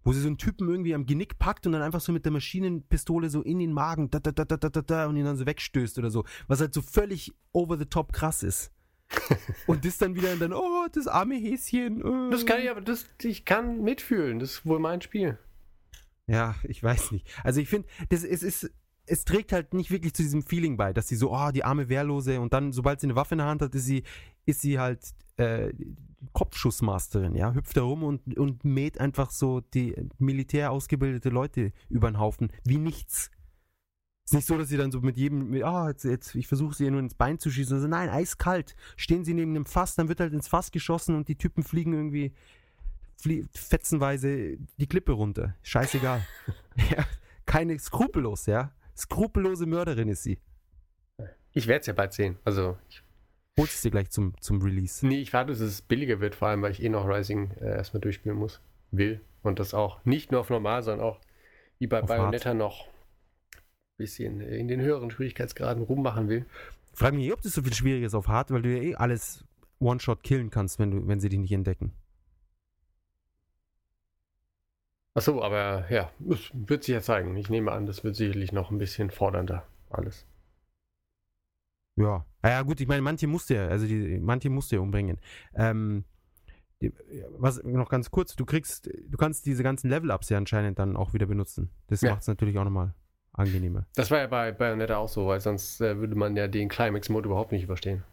wo 0.03 0.13
sie 0.13 0.21
so 0.21 0.27
einen 0.27 0.37
Typen 0.37 0.69
irgendwie 0.69 0.93
am 0.93 1.05
Genick 1.05 1.39
packt 1.39 1.65
und 1.65 1.73
dann 1.73 1.81
einfach 1.81 2.01
so 2.01 2.11
mit 2.11 2.23
der 2.25 2.31
Maschinenpistole 2.31 3.29
so 3.29 3.41
in 3.41 3.59
den 3.59 3.73
Magen 3.73 4.09
da, 4.11 4.19
da, 4.19 4.31
da, 4.31 4.45
da, 4.45 4.57
da, 4.57 4.81
da, 4.81 5.07
und 5.07 5.15
ihn 5.17 5.25
dann 5.25 5.37
so 5.37 5.45
wegstößt 5.45 5.97
oder 5.97 6.11
so, 6.11 6.23
was 6.47 6.61
halt 6.61 6.73
so 6.73 6.81
völlig 6.81 7.33
over 7.51 7.77
the 7.77 7.85
top 7.85 8.13
krass 8.13 8.43
ist. 8.43 8.71
und 9.67 9.85
das 9.85 9.97
dann 9.97 10.15
wieder 10.15 10.35
dann, 10.35 10.53
oh, 10.53 10.87
das 10.91 11.07
arme 11.07 11.35
Häschen. 11.35 12.01
Äh. 12.01 12.31
Das 12.31 12.45
kann 12.45 12.61
ich 12.61 12.69
aber, 12.69 12.81
das, 12.81 13.05
ich 13.21 13.45
kann 13.45 13.81
mitfühlen. 13.81 14.39
Das 14.39 14.51
ist 14.51 14.65
wohl 14.65 14.79
mein 14.79 15.01
Spiel. 15.01 15.37
Ja, 16.27 16.55
ich 16.63 16.81
weiß 16.81 17.11
nicht. 17.11 17.27
Also 17.43 17.59
ich 17.59 17.69
finde, 17.69 17.87
das 18.09 18.23
es 18.23 18.43
ist 18.43 18.71
es 19.07 19.25
trägt 19.25 19.51
halt 19.51 19.73
nicht 19.73 19.91
wirklich 19.91 20.13
zu 20.13 20.21
diesem 20.21 20.43
Feeling 20.43 20.77
bei, 20.77 20.93
dass 20.93 21.07
sie 21.07 21.15
so, 21.15 21.33
oh, 21.33 21.51
die 21.51 21.63
arme 21.63 21.89
Wehrlose 21.89 22.39
und 22.39 22.53
dann, 22.53 22.71
sobald 22.71 23.01
sie 23.01 23.07
eine 23.07 23.15
Waffe 23.15 23.33
in 23.33 23.39
der 23.39 23.47
Hand 23.47 23.61
hat, 23.61 23.75
ist 23.75 23.85
sie, 23.85 24.03
ist 24.45 24.61
sie 24.61 24.79
halt 24.79 25.01
äh, 25.37 25.73
Kopfschussmasterin, 26.33 27.35
ja, 27.35 27.53
hüpft 27.53 27.75
da 27.77 27.81
rum 27.81 28.03
und, 28.03 28.37
und 28.37 28.63
mäht 28.63 28.99
einfach 28.99 29.31
so 29.31 29.59
die 29.59 29.95
militär 30.19 30.71
ausgebildete 30.71 31.29
Leute 31.29 31.73
über 31.89 32.09
den 32.09 32.19
Haufen, 32.19 32.51
wie 32.63 32.77
nichts. 32.77 33.31
Ist 34.31 34.35
nicht 34.35 34.47
so, 34.47 34.57
dass 34.57 34.69
sie 34.69 34.77
dann 34.77 34.91
so 34.91 35.01
mit 35.01 35.17
jedem, 35.17 35.49
mit, 35.49 35.63
ah, 35.63 35.89
jetzt, 35.89 36.05
jetzt, 36.05 36.35
ich 36.35 36.47
versuche 36.47 36.73
sie 36.73 36.89
nur 36.89 37.01
ins 37.01 37.15
Bein 37.15 37.37
zu 37.37 37.51
schießen. 37.51 37.75
Also 37.75 37.87
nein, 37.87 38.09
eiskalt. 38.09 38.75
Stehen 38.95 39.25
sie 39.25 39.33
neben 39.33 39.51
einem 39.51 39.65
Fass, 39.65 39.95
dann 39.95 40.07
wird 40.07 40.21
halt 40.21 40.31
ins 40.31 40.47
Fass 40.47 40.71
geschossen 40.71 41.15
und 41.15 41.27
die 41.27 41.35
Typen 41.35 41.63
fliegen 41.63 41.93
irgendwie 41.93 42.33
flie 43.17 43.45
fetzenweise 43.53 44.57
die 44.77 44.87
Klippe 44.87 45.11
runter. 45.11 45.55
Scheißegal. 45.63 46.25
ja, 46.95 47.05
keine 47.45 47.77
skrupellos, 47.77 48.45
ja. 48.45 48.71
Skrupellose 48.97 49.65
Mörderin 49.65 50.07
ist 50.07 50.23
sie. 50.23 50.39
Ich 51.51 51.67
werde 51.67 51.81
es 51.81 51.87
ja 51.87 51.93
bald 51.93 52.13
sehen. 52.13 52.37
Also, 52.45 52.77
ich, 52.89 53.03
Holst 53.59 53.75
es 53.75 53.81
dir 53.81 53.91
gleich 53.91 54.09
zum, 54.09 54.33
zum 54.39 54.61
Release. 54.61 55.05
nee, 55.05 55.19
ich 55.19 55.33
warte, 55.33 55.51
dass 55.51 55.59
es 55.59 55.81
billiger 55.81 56.21
wird, 56.21 56.35
vor 56.35 56.47
allem, 56.47 56.61
weil 56.61 56.71
ich 56.71 56.81
eh 56.81 56.87
noch 56.87 57.05
Rising 57.05 57.51
äh, 57.59 57.65
erstmal 57.65 57.99
durchspielen 57.99 58.37
muss. 58.37 58.61
Will. 58.91 59.21
Und 59.43 59.59
das 59.59 59.73
auch 59.73 60.03
nicht 60.05 60.31
nur 60.31 60.41
auf 60.41 60.49
normal, 60.49 60.83
sondern 60.83 61.05
auch 61.05 61.19
wie 61.79 61.87
bei 61.87 62.01
Auf 62.01 62.07
Bayonetta 62.07 62.53
noch 62.53 62.87
ein 62.87 62.91
bisschen 64.01 64.41
äh, 64.41 64.57
in 64.57 64.67
den 64.67 64.81
höheren 64.81 65.11
Schwierigkeitsgraden 65.11 65.83
rummachen 65.83 66.27
will. 66.27 66.45
Frag 66.93 67.13
mich 67.13 67.25
eh, 67.27 67.31
ob 67.33 67.41
das 67.41 67.53
so 67.53 67.61
viel 67.63 67.73
schwieriger 67.73 68.05
ist 68.07 68.13
auf 68.15 68.27
Hard, 68.27 68.51
weil 68.51 68.61
du 68.61 68.69
ja 68.75 68.81
eh 68.83 68.95
alles 68.95 69.45
One-Shot 69.79 70.23
killen 70.23 70.49
kannst, 70.49 70.77
wenn, 70.79 70.91
du, 70.91 71.07
wenn 71.07 71.19
sie 71.19 71.29
dich 71.29 71.39
nicht 71.39 71.51
entdecken. 71.53 71.91
Achso, 75.13 75.41
aber 75.43 75.89
ja, 75.91 76.09
es 76.29 76.51
wird 76.53 76.83
sich 76.83 76.93
ja 76.93 77.01
zeigen. 77.01 77.35
Ich 77.35 77.49
nehme 77.49 77.71
an, 77.71 77.85
das 77.85 78.03
wird 78.03 78.15
sicherlich 78.15 78.51
noch 78.53 78.71
ein 78.71 78.77
bisschen 78.77 79.09
fordernder 79.11 79.67
alles. 79.89 80.25
Ja. 81.97 82.25
Naja, 82.41 82.61
gut, 82.61 82.79
ich 82.79 82.87
meine, 82.87 83.01
manche 83.01 83.27
musste 83.27 83.55
ja, 83.55 83.67
also 83.67 83.85
die, 83.85 84.19
manche 84.19 84.49
musste 84.49 84.77
ja 84.77 84.81
umbringen. 84.81 85.19
Ähm, 85.53 86.05
die- 86.81 86.93
was 87.37 87.61
noch 87.63 87.89
ganz 87.89 88.09
kurz, 88.09 88.35
du 88.35 88.45
kriegst, 88.45 88.87
du 88.87 89.17
kannst 89.17 89.45
diese 89.45 89.63
ganzen 89.63 89.89
Level-Ups 89.89 90.29
ja 90.29 90.37
anscheinend 90.37 90.79
dann 90.79 90.95
auch 90.95 91.13
wieder 91.13 91.25
benutzen. 91.25 91.69
Das 91.87 92.01
Ja. 92.01 92.11
macht 92.11 92.21
es 92.21 92.27
natürlich 92.27 92.57
auch 92.57 92.63
nochmal 92.63 92.93
angenehmer. 93.33 93.85
Das 93.95 94.11
war 94.11 94.19
ja 94.19 94.27
bei 94.27 94.51
Bayonetta 94.51 94.97
auch 94.97 95.09
so, 95.09 95.27
weil 95.27 95.39
sonst 95.39 95.81
äh, 95.81 95.97
würde 95.97 96.15
man 96.15 96.35
ja 96.35 96.47
den 96.47 96.69
Climax-Mode 96.69 97.27
überhaupt 97.27 97.51
nicht 97.51 97.63
überstehen. 97.63 98.03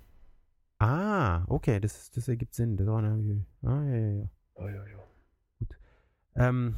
Ah, 0.78 1.44
okay, 1.48 1.80
das, 1.80 2.10
das 2.10 2.28
ergibt 2.28 2.54
Sinn. 2.54 2.76
Das 2.76 2.86
war 2.86 2.98
eine, 2.98 3.44
ah, 3.62 3.82
ja, 3.84 3.96
ja, 3.96 4.12
ja. 4.20 4.30
Oh, 4.54 4.68
ja, 4.68 4.86
ja. 4.86 4.98
Ähm, 6.36 6.76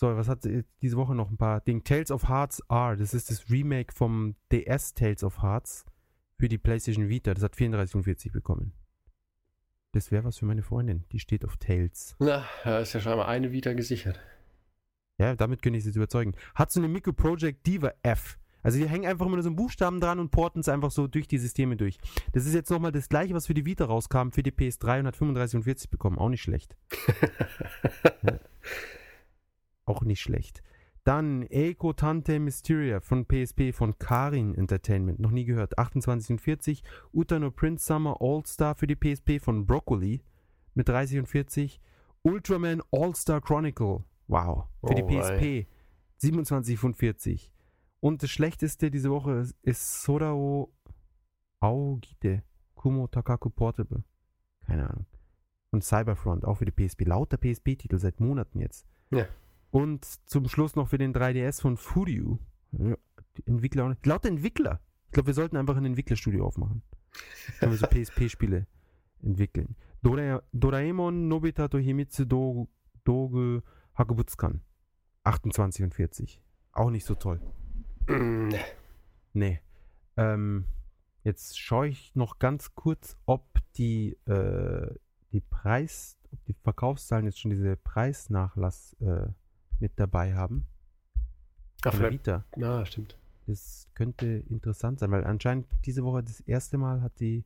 so, 0.00 0.16
was 0.16 0.28
hat 0.28 0.48
diese 0.82 0.96
Woche 0.96 1.14
noch 1.14 1.30
ein 1.30 1.36
paar 1.36 1.60
Dinge? 1.60 1.82
Tales 1.84 2.10
of 2.10 2.28
Hearts 2.28 2.62
R, 2.68 2.96
das 2.96 3.14
ist 3.14 3.30
das 3.30 3.50
Remake 3.50 3.94
vom 3.94 4.36
DS 4.50 4.94
Tales 4.94 5.22
of 5.22 5.42
Hearts 5.42 5.84
für 6.38 6.48
die 6.48 6.58
PlayStation 6.58 7.08
Vita. 7.08 7.34
Das 7.34 7.44
hat 7.44 7.54
34,40 7.54 8.32
bekommen. 8.32 8.72
Das 9.92 10.10
wäre 10.10 10.24
was 10.24 10.38
für 10.38 10.46
meine 10.46 10.62
Freundin. 10.62 11.04
Die 11.12 11.20
steht 11.20 11.44
auf 11.44 11.56
Tales. 11.56 12.16
Na, 12.18 12.44
da 12.64 12.80
ist 12.80 12.94
ja 12.94 13.00
schon 13.00 13.16
mal 13.16 13.26
eine 13.26 13.52
Vita 13.52 13.74
gesichert. 13.74 14.18
Ja, 15.18 15.34
damit 15.36 15.62
könnte 15.62 15.78
ich 15.78 15.84
sie 15.84 15.90
überzeugen. 15.90 16.34
Hat 16.54 16.72
so 16.72 16.80
eine 16.80 16.88
Micro 16.88 17.12
Project 17.12 17.66
Diva 17.66 17.92
F. 18.02 18.38
Also 18.62 18.78
die 18.78 18.88
hängen 18.88 19.06
einfach 19.06 19.26
immer 19.26 19.36
nur 19.36 19.42
so 19.42 19.50
einen 19.50 19.56
Buchstaben 19.56 20.00
dran 20.00 20.18
und 20.18 20.30
porten 20.30 20.60
es 20.60 20.68
einfach 20.68 20.90
so 20.90 21.06
durch 21.06 21.28
die 21.28 21.36
Systeme 21.38 21.76
durch. 21.76 21.98
Das 22.32 22.46
ist 22.46 22.54
jetzt 22.54 22.70
nochmal 22.70 22.92
das 22.92 23.10
gleiche, 23.10 23.34
was 23.34 23.46
für 23.46 23.52
die 23.54 23.66
Vita 23.66 23.84
rauskam, 23.84 24.30
für 24.30 24.42
die 24.42 24.52
PS3 24.52 25.00
und 25.00 25.06
hat 25.06 25.16
35,40 25.16 25.90
bekommen. 25.90 26.18
Auch 26.18 26.30
nicht 26.30 26.42
schlecht. 26.42 26.74
Auch 29.84 30.02
nicht 30.02 30.22
schlecht. 30.22 30.62
Dann 31.04 31.42
Eco 31.42 31.92
Tante 31.92 32.40
Mysteria 32.40 33.00
von 33.00 33.26
PSP 33.26 33.74
von 33.74 33.98
Karin 33.98 34.54
Entertainment. 34.54 35.20
Noch 35.20 35.30
nie 35.30 35.44
gehört. 35.44 35.78
28,40. 35.78 36.82
Utano 37.12 37.50
Prince 37.50 37.84
Summer 37.84 38.16
All 38.20 38.46
Star 38.46 38.74
für 38.74 38.86
die 38.86 38.96
PSP 38.96 39.38
von 39.38 39.66
Broccoli 39.66 40.22
mit 40.72 40.88
30 40.88 41.18
und 41.18 41.26
40. 41.26 41.80
Ultraman 42.22 42.82
All-Star 42.90 43.42
Chronicle. 43.42 44.04
Wow. 44.26 44.64
Für 44.84 44.94
die 44.94 45.02
PSP. 45.02 45.66
27 46.18 46.78
von 46.78 46.94
40. 46.94 47.52
Und 48.00 48.22
das 48.22 48.30
schlechteste 48.30 48.90
diese 48.90 49.10
Woche 49.10 49.46
ist, 49.62 50.02
Sorao 50.02 50.72
Aogide 51.60 52.42
Kumo 52.74 53.06
Takaku 53.06 53.50
Portable. 53.50 54.04
Keine 54.66 54.88
Ahnung. 54.88 55.06
Und 55.70 55.82
Cyberfront, 55.82 56.44
auch 56.44 56.56
für 56.56 56.66
die 56.66 56.72
PSP. 56.72 57.04
Lauter 57.04 57.36
PSP-Titel 57.36 57.98
seit 57.98 58.20
Monaten 58.20 58.60
jetzt. 58.60 58.86
Ja. 59.10 59.26
Und 59.70 60.04
zum 60.04 60.48
Schluss 60.48 60.76
noch 60.76 60.88
für 60.88 60.98
den 60.98 61.12
3DS 61.12 61.60
von 61.60 61.76
Furyu. 61.76 62.38
Ja, 62.72 62.96
Entwickler. 63.46 63.96
Lauter 64.04 64.28
Entwickler. 64.28 64.80
Ich 65.06 65.12
glaube, 65.12 65.28
wir 65.28 65.34
sollten 65.34 65.56
einfach 65.56 65.76
ein 65.76 65.84
Entwicklerstudio 65.84 66.46
aufmachen. 66.46 66.82
Können 67.58 67.72
wir 67.72 67.78
so 67.78 67.86
PSP-Spiele 67.86 68.66
entwickeln. 69.22 69.76
Dora 70.02 70.42
Doraemon 70.52 71.28
Nobita 71.28 71.68
to 71.68 71.78
Himitsu 71.78 72.24
Do 72.24 72.68
Doge 73.04 73.62
Hakubutsukan. 73.94 74.60
28 75.24 75.84
und 75.84 75.94
40. 75.94 76.40
Auch 76.72 76.90
nicht 76.90 77.06
so 77.06 77.14
toll. 77.14 77.40
Mm, 78.08 78.48
ne. 78.48 78.60
Nee. 79.32 79.60
Ähm, 80.16 80.66
jetzt 81.22 81.58
schaue 81.58 81.88
ich 81.88 82.14
noch 82.14 82.38
ganz 82.38 82.74
kurz, 82.74 83.16
ob 83.26 83.46
die, 83.76 84.18
äh, 84.26 84.94
die 85.32 85.40
Preis, 85.40 86.18
ob 86.32 86.44
die 86.44 86.54
Verkaufszahlen 86.54 87.26
jetzt 87.26 87.40
schon 87.40 87.50
diese 87.50 87.76
Preisnachlass 87.76 88.94
äh, 89.00 89.28
mit 89.80 89.98
dabei 89.98 90.34
haben. 90.34 90.66
Ach. 91.84 91.98
Vita. 91.98 92.44
Na, 92.56 92.84
stimmt. 92.86 93.18
Das 93.46 93.88
könnte 93.94 94.26
interessant 94.26 95.00
sein, 95.00 95.10
weil 95.10 95.24
anscheinend 95.24 95.66
diese 95.84 96.02
Woche 96.04 96.22
das 96.22 96.40
erste 96.40 96.78
Mal 96.78 97.02
hat 97.02 97.20
die. 97.20 97.44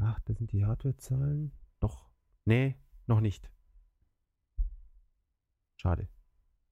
Ach, 0.00 0.18
da 0.24 0.34
sind 0.34 0.50
die 0.52 0.64
Hardwarezahlen. 0.64 1.52
Doch. 1.78 2.10
Nee, 2.44 2.76
noch 3.06 3.20
nicht. 3.20 3.50
Schade. 5.80 6.08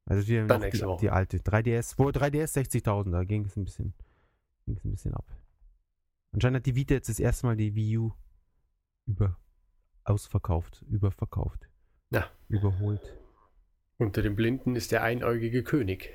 Also 0.04 0.22
hier 0.22 0.46
Dann 0.46 0.60
nächste 0.60 0.84
die, 0.84 0.86
Woche. 0.86 1.00
die 1.00 1.10
alte 1.10 1.38
3DS, 1.38 1.94
wo 1.98 2.08
3DS 2.10 2.54
60.000, 2.58 3.10
da 3.10 3.24
ging 3.24 3.46
es 3.46 3.56
ein 3.56 3.64
bisschen, 3.64 3.94
ging 4.66 4.76
es 4.76 4.84
ein 4.84 4.90
bisschen 4.90 5.14
ab. 5.14 5.24
Anscheinend 6.32 6.58
hat 6.58 6.66
die 6.66 6.74
Vita 6.74 6.92
jetzt 6.94 7.08
das 7.08 7.18
erste 7.18 7.46
Mal 7.46 7.56
die 7.56 7.74
Wii 7.74 7.96
U 7.98 8.12
über 9.06 9.38
ausverkauft, 10.04 10.84
überverkauft, 10.90 11.70
Ja. 12.10 12.30
überholt, 12.48 13.16
Unter 13.96 14.20
den 14.20 14.36
Blinden 14.36 14.76
ist 14.76 14.92
der 14.92 15.02
einäugige 15.02 15.62
König. 15.64 16.10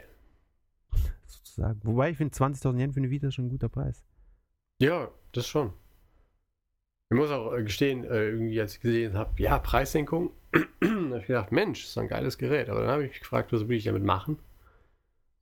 sozusagen. 1.25 1.79
Wobei 1.83 2.11
ich 2.11 2.17
finde 2.17 2.35
20.000 2.35 2.79
Yen 2.79 2.93
für 2.93 2.99
eine 2.99 3.09
Vita 3.09 3.31
schon 3.31 3.45
ein 3.45 3.49
guter 3.49 3.69
Preis. 3.69 4.05
Ja, 4.79 5.09
das 5.31 5.47
schon. 5.47 5.73
Ich 7.09 7.17
muss 7.17 7.31
auch 7.31 7.53
äh, 7.53 7.63
gestehen, 7.63 8.03
äh, 8.05 8.29
irgendwie 8.29 8.61
als 8.61 8.75
ich 8.75 8.81
gesehen 8.81 9.13
habe, 9.15 9.41
ja, 9.41 9.57
Preissenkung, 9.59 10.31
habe 11.13 11.21
ich 11.21 11.27
gedacht, 11.27 11.51
Mensch, 11.51 11.83
ist 11.83 11.97
ein 11.97 12.07
geiles 12.07 12.37
Gerät. 12.37 12.69
Aber 12.69 12.81
dann 12.81 12.89
habe 12.89 13.05
ich 13.05 13.19
gefragt, 13.19 13.51
was 13.53 13.67
will 13.67 13.77
ich 13.77 13.85
damit 13.85 14.03
machen? 14.03 14.37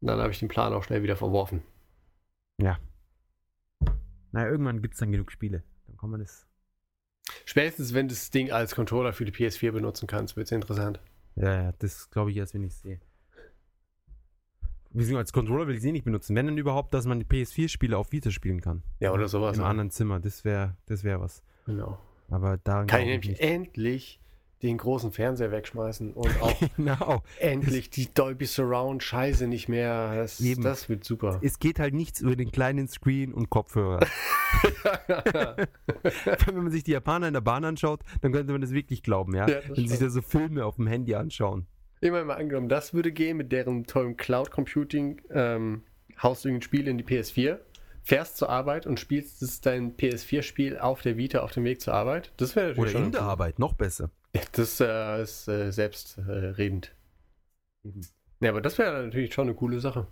Und 0.01 0.07
dann 0.07 0.19
habe 0.19 0.31
ich 0.31 0.39
den 0.39 0.47
Plan 0.47 0.73
auch 0.73 0.83
schnell 0.83 1.03
wieder 1.03 1.15
verworfen. 1.15 1.61
Naja, 4.31 4.49
irgendwann 4.49 4.81
gibt 4.81 4.93
es 4.93 4.99
dann 4.99 5.11
genug 5.11 5.31
Spiele. 5.31 5.63
Dann 5.87 5.97
kann 5.97 6.09
man 6.09 6.19
das. 6.19 6.47
Spätestens, 7.45 7.93
wenn 7.93 8.07
das 8.07 8.31
Ding 8.31 8.51
als 8.51 8.75
Controller 8.75 9.13
für 9.13 9.25
die 9.25 9.31
PS4 9.31 9.71
benutzen 9.71 10.07
kannst, 10.07 10.35
wird 10.35 10.47
es 10.47 10.51
interessant. 10.51 10.99
Ja, 11.35 11.63
ja, 11.63 11.71
das 11.79 12.09
glaube 12.09 12.31
ich 12.31 12.37
erst, 12.37 12.53
wenn 12.53 12.63
ich 12.63 12.73
es 12.73 12.81
sehe. 12.81 12.99
Wieso 14.93 15.17
als 15.17 15.31
Controller 15.31 15.67
will 15.67 15.75
ich 15.75 15.81
sie 15.81 15.93
nicht 15.93 16.03
benutzen. 16.03 16.35
Wenn 16.35 16.47
dann 16.47 16.57
überhaupt, 16.57 16.93
dass 16.93 17.05
man 17.05 17.19
die 17.19 17.25
PS4-Spiele 17.25 17.97
auf 17.97 18.11
Vita 18.11 18.29
spielen 18.29 18.59
kann. 18.59 18.83
Ja, 18.99 19.13
oder 19.13 19.29
sowas. 19.29 19.55
Im 19.55 19.63
ja. 19.63 19.69
anderen 19.69 19.89
Zimmer. 19.89 20.19
Das 20.19 20.43
wäre 20.43 20.75
das 20.85 21.03
wär 21.03 21.21
was. 21.21 21.43
Genau. 21.65 21.97
Aber 22.29 22.57
da. 22.57 22.83
Kann 22.85 23.01
ich 23.01 23.07
nämlich 23.07 23.39
endlich 23.39 24.19
den 24.63 24.77
großen 24.77 25.11
Fernseher 25.11 25.51
wegschmeißen 25.51 26.13
und 26.13 26.29
auch 26.41 26.53
Genau. 26.77 27.23
endlich 27.39 27.89
die 27.89 28.13
Dolby 28.13 28.45
Surround 28.45 29.01
Scheiße 29.03 29.47
nicht 29.47 29.67
mehr. 29.69 30.15
Das, 30.15 30.41
das 30.61 30.89
wird 30.89 31.03
super. 31.03 31.39
Es 31.41 31.59
geht 31.59 31.79
halt 31.79 31.93
nichts 31.93 32.21
über 32.21 32.35
den 32.35 32.51
kleinen 32.51 32.87
Screen 32.87 33.33
und 33.33 33.49
Kopfhörer. 33.49 33.99
Wenn 36.45 36.55
man 36.55 36.71
sich 36.71 36.83
die 36.83 36.91
Japaner 36.91 37.27
in 37.27 37.33
der 37.33 37.41
Bahn 37.41 37.65
anschaut, 37.65 38.01
dann 38.21 38.31
könnte 38.31 38.51
man 38.51 38.61
das 38.61 38.71
wirklich 38.71 39.03
glauben, 39.03 39.35
ja? 39.35 39.47
Ja, 39.47 39.59
Wenn 39.67 39.75
sie 39.75 39.81
sich 39.87 39.95
stimmt. 39.97 40.01
da 40.01 40.09
so 40.09 40.21
Filme 40.21 40.65
auf 40.65 40.75
dem 40.75 40.87
Handy 40.87 41.15
anschauen. 41.15 41.65
Immer 41.99 42.23
mal 42.25 42.35
angenommen, 42.35 42.69
das 42.69 42.93
würde 42.93 43.11
gehen 43.11 43.37
mit 43.37 43.51
deren 43.51 43.85
tollem 43.85 44.17
Cloud 44.17 44.49
Computing, 44.51 45.21
ähm, 45.31 45.83
haust 46.21 46.45
du 46.45 46.49
ein 46.49 46.61
Spiel 46.61 46.87
in 46.87 46.97
die 46.97 47.03
PS4, 47.03 47.59
fährst 48.03 48.37
zur 48.37 48.49
Arbeit 48.49 48.87
und 48.87 48.99
spielst 48.99 49.65
dein 49.65 49.95
PS4-Spiel 49.95 50.79
auf 50.79 51.01
der 51.03 51.17
Vita 51.17 51.39
auf 51.41 51.51
dem 51.51 51.63
Weg 51.63 51.79
zur 51.81 51.93
Arbeit. 51.93 52.33
Das 52.37 52.55
wäre 52.55 52.69
natürlich 52.69 52.81
Oder 52.93 52.99
schon 52.99 53.05
in 53.07 53.11
der. 53.11 53.21
Arbeit, 53.21 53.59
noch 53.59 53.73
besser. 53.73 54.09
Ja, 54.35 54.41
das 54.53 54.79
äh, 54.79 55.21
ist 55.21 55.47
äh, 55.47 55.71
selbstredend. 55.71 56.95
Eben. 57.83 58.01
Ja, 58.39 58.49
aber 58.49 58.61
das 58.61 58.77
wäre 58.77 59.03
natürlich 59.03 59.33
schon 59.33 59.47
eine 59.47 59.55
coole 59.55 59.79
Sache. 59.79 60.07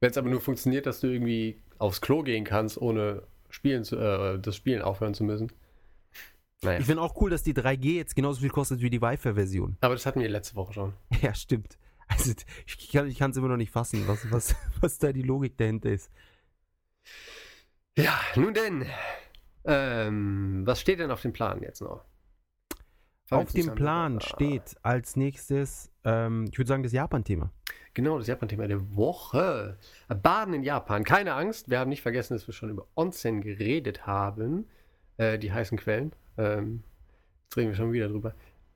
Wenn 0.00 0.10
es 0.10 0.18
aber 0.18 0.28
nur 0.28 0.40
funktioniert, 0.40 0.86
dass 0.86 1.00
du 1.00 1.06
irgendwie 1.06 1.62
aufs 1.78 2.00
Klo 2.00 2.22
gehen 2.22 2.44
kannst, 2.44 2.80
ohne 2.80 3.22
spielen 3.48 3.84
zu, 3.84 3.96
äh, 3.96 4.38
das 4.38 4.56
Spielen 4.56 4.82
aufhören 4.82 5.14
zu 5.14 5.24
müssen. 5.24 5.52
Naja. 6.62 6.80
Ich 6.80 6.86
finde 6.86 7.02
auch 7.02 7.20
cool, 7.20 7.30
dass 7.30 7.42
die 7.42 7.54
3G 7.54 7.96
jetzt 7.96 8.16
genauso 8.16 8.40
viel 8.40 8.50
kostet 8.50 8.80
wie 8.80 8.90
die 8.90 9.00
Wi-Fi-Version. 9.00 9.76
aber 9.80 9.94
das 9.94 10.06
hatten 10.06 10.20
wir 10.20 10.28
letzte 10.28 10.56
Woche 10.56 10.72
schon. 10.72 10.92
Ja, 11.22 11.34
stimmt. 11.34 11.78
Also 12.08 12.32
ich 12.66 13.18
kann 13.18 13.30
es 13.30 13.36
immer 13.36 13.48
noch 13.48 13.56
nicht 13.56 13.72
fassen, 13.72 14.06
was, 14.06 14.30
was, 14.30 14.54
was 14.80 14.98
da 14.98 15.12
die 15.12 15.22
Logik 15.22 15.56
dahinter 15.56 15.90
ist. 15.90 16.10
Ja, 17.98 18.20
nun 18.36 18.54
denn. 18.54 18.86
Ähm, 19.64 20.62
was 20.64 20.80
steht 20.80 21.00
denn 21.00 21.10
auf 21.10 21.22
dem 21.22 21.32
Plan 21.32 21.62
jetzt 21.62 21.80
noch? 21.80 22.04
Auf 23.30 23.52
dem 23.52 23.74
Plan 23.74 24.14
an. 24.14 24.20
steht 24.20 24.76
als 24.82 25.16
nächstes, 25.16 25.90
ähm, 26.04 26.46
ich 26.50 26.58
würde 26.58 26.68
sagen, 26.68 26.82
das 26.82 26.92
Japan-Thema. 26.92 27.50
Genau, 27.94 28.18
das 28.18 28.26
Japan-Thema 28.26 28.68
der 28.68 28.94
Woche. 28.94 29.78
Baden 30.22 30.54
in 30.54 30.62
Japan. 30.62 31.02
Keine 31.02 31.34
Angst, 31.34 31.70
wir 31.70 31.78
haben 31.78 31.88
nicht 31.88 32.02
vergessen, 32.02 32.34
dass 32.34 32.46
wir 32.46 32.54
schon 32.54 32.70
über 32.70 32.86
Onsen 32.94 33.40
geredet 33.40 34.06
haben. 34.06 34.66
Äh, 35.16 35.38
die 35.38 35.52
heißen 35.52 35.78
Quellen. 35.78 36.12
Ähm, 36.36 36.82
jetzt 37.44 37.56
reden 37.56 37.70
wir 37.70 37.76
schon 37.76 37.92
wieder 37.92 38.08
drüber. 38.08 38.34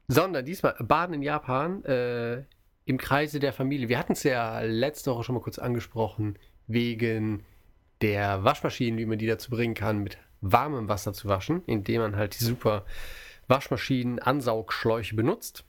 Sondern 0.09 0.45
diesmal 0.45 0.75
Baden 0.81 1.15
in 1.15 1.23
Japan 1.23 1.85
äh, 1.85 2.45
im 2.87 2.99
Kreise 2.99 3.39
der 3.39 3.53
Familie. 3.53 3.89
Wir 3.89 3.99
hatten 3.99 4.15
es 4.15 4.23
ja 4.25 4.61
letzte 4.61 5.13
Woche 5.13 5.25
schon 5.25 5.35
mal 5.37 5.43
kurz 5.43 5.59
angesprochen, 5.59 6.39
wegen 6.67 7.45
der 8.01 8.43
Waschmaschinen, 8.43 8.99
wie 8.99 9.07
man 9.07 9.19
die 9.19 9.27
dazu 9.27 9.51
bringen 9.51 9.75
kann, 9.75 9.99
mit 9.99 10.19
warmem 10.41 10.89
Wasser 10.89 11.13
zu 11.13 11.29
waschen, 11.29 11.63
indem 11.67 12.01
man 12.01 12.17
halt 12.17 12.41
die 12.41 12.45
super 12.45 12.85
Waschmaschinen-Ansaugschläuche 13.51 15.15
benutzt. 15.15 15.65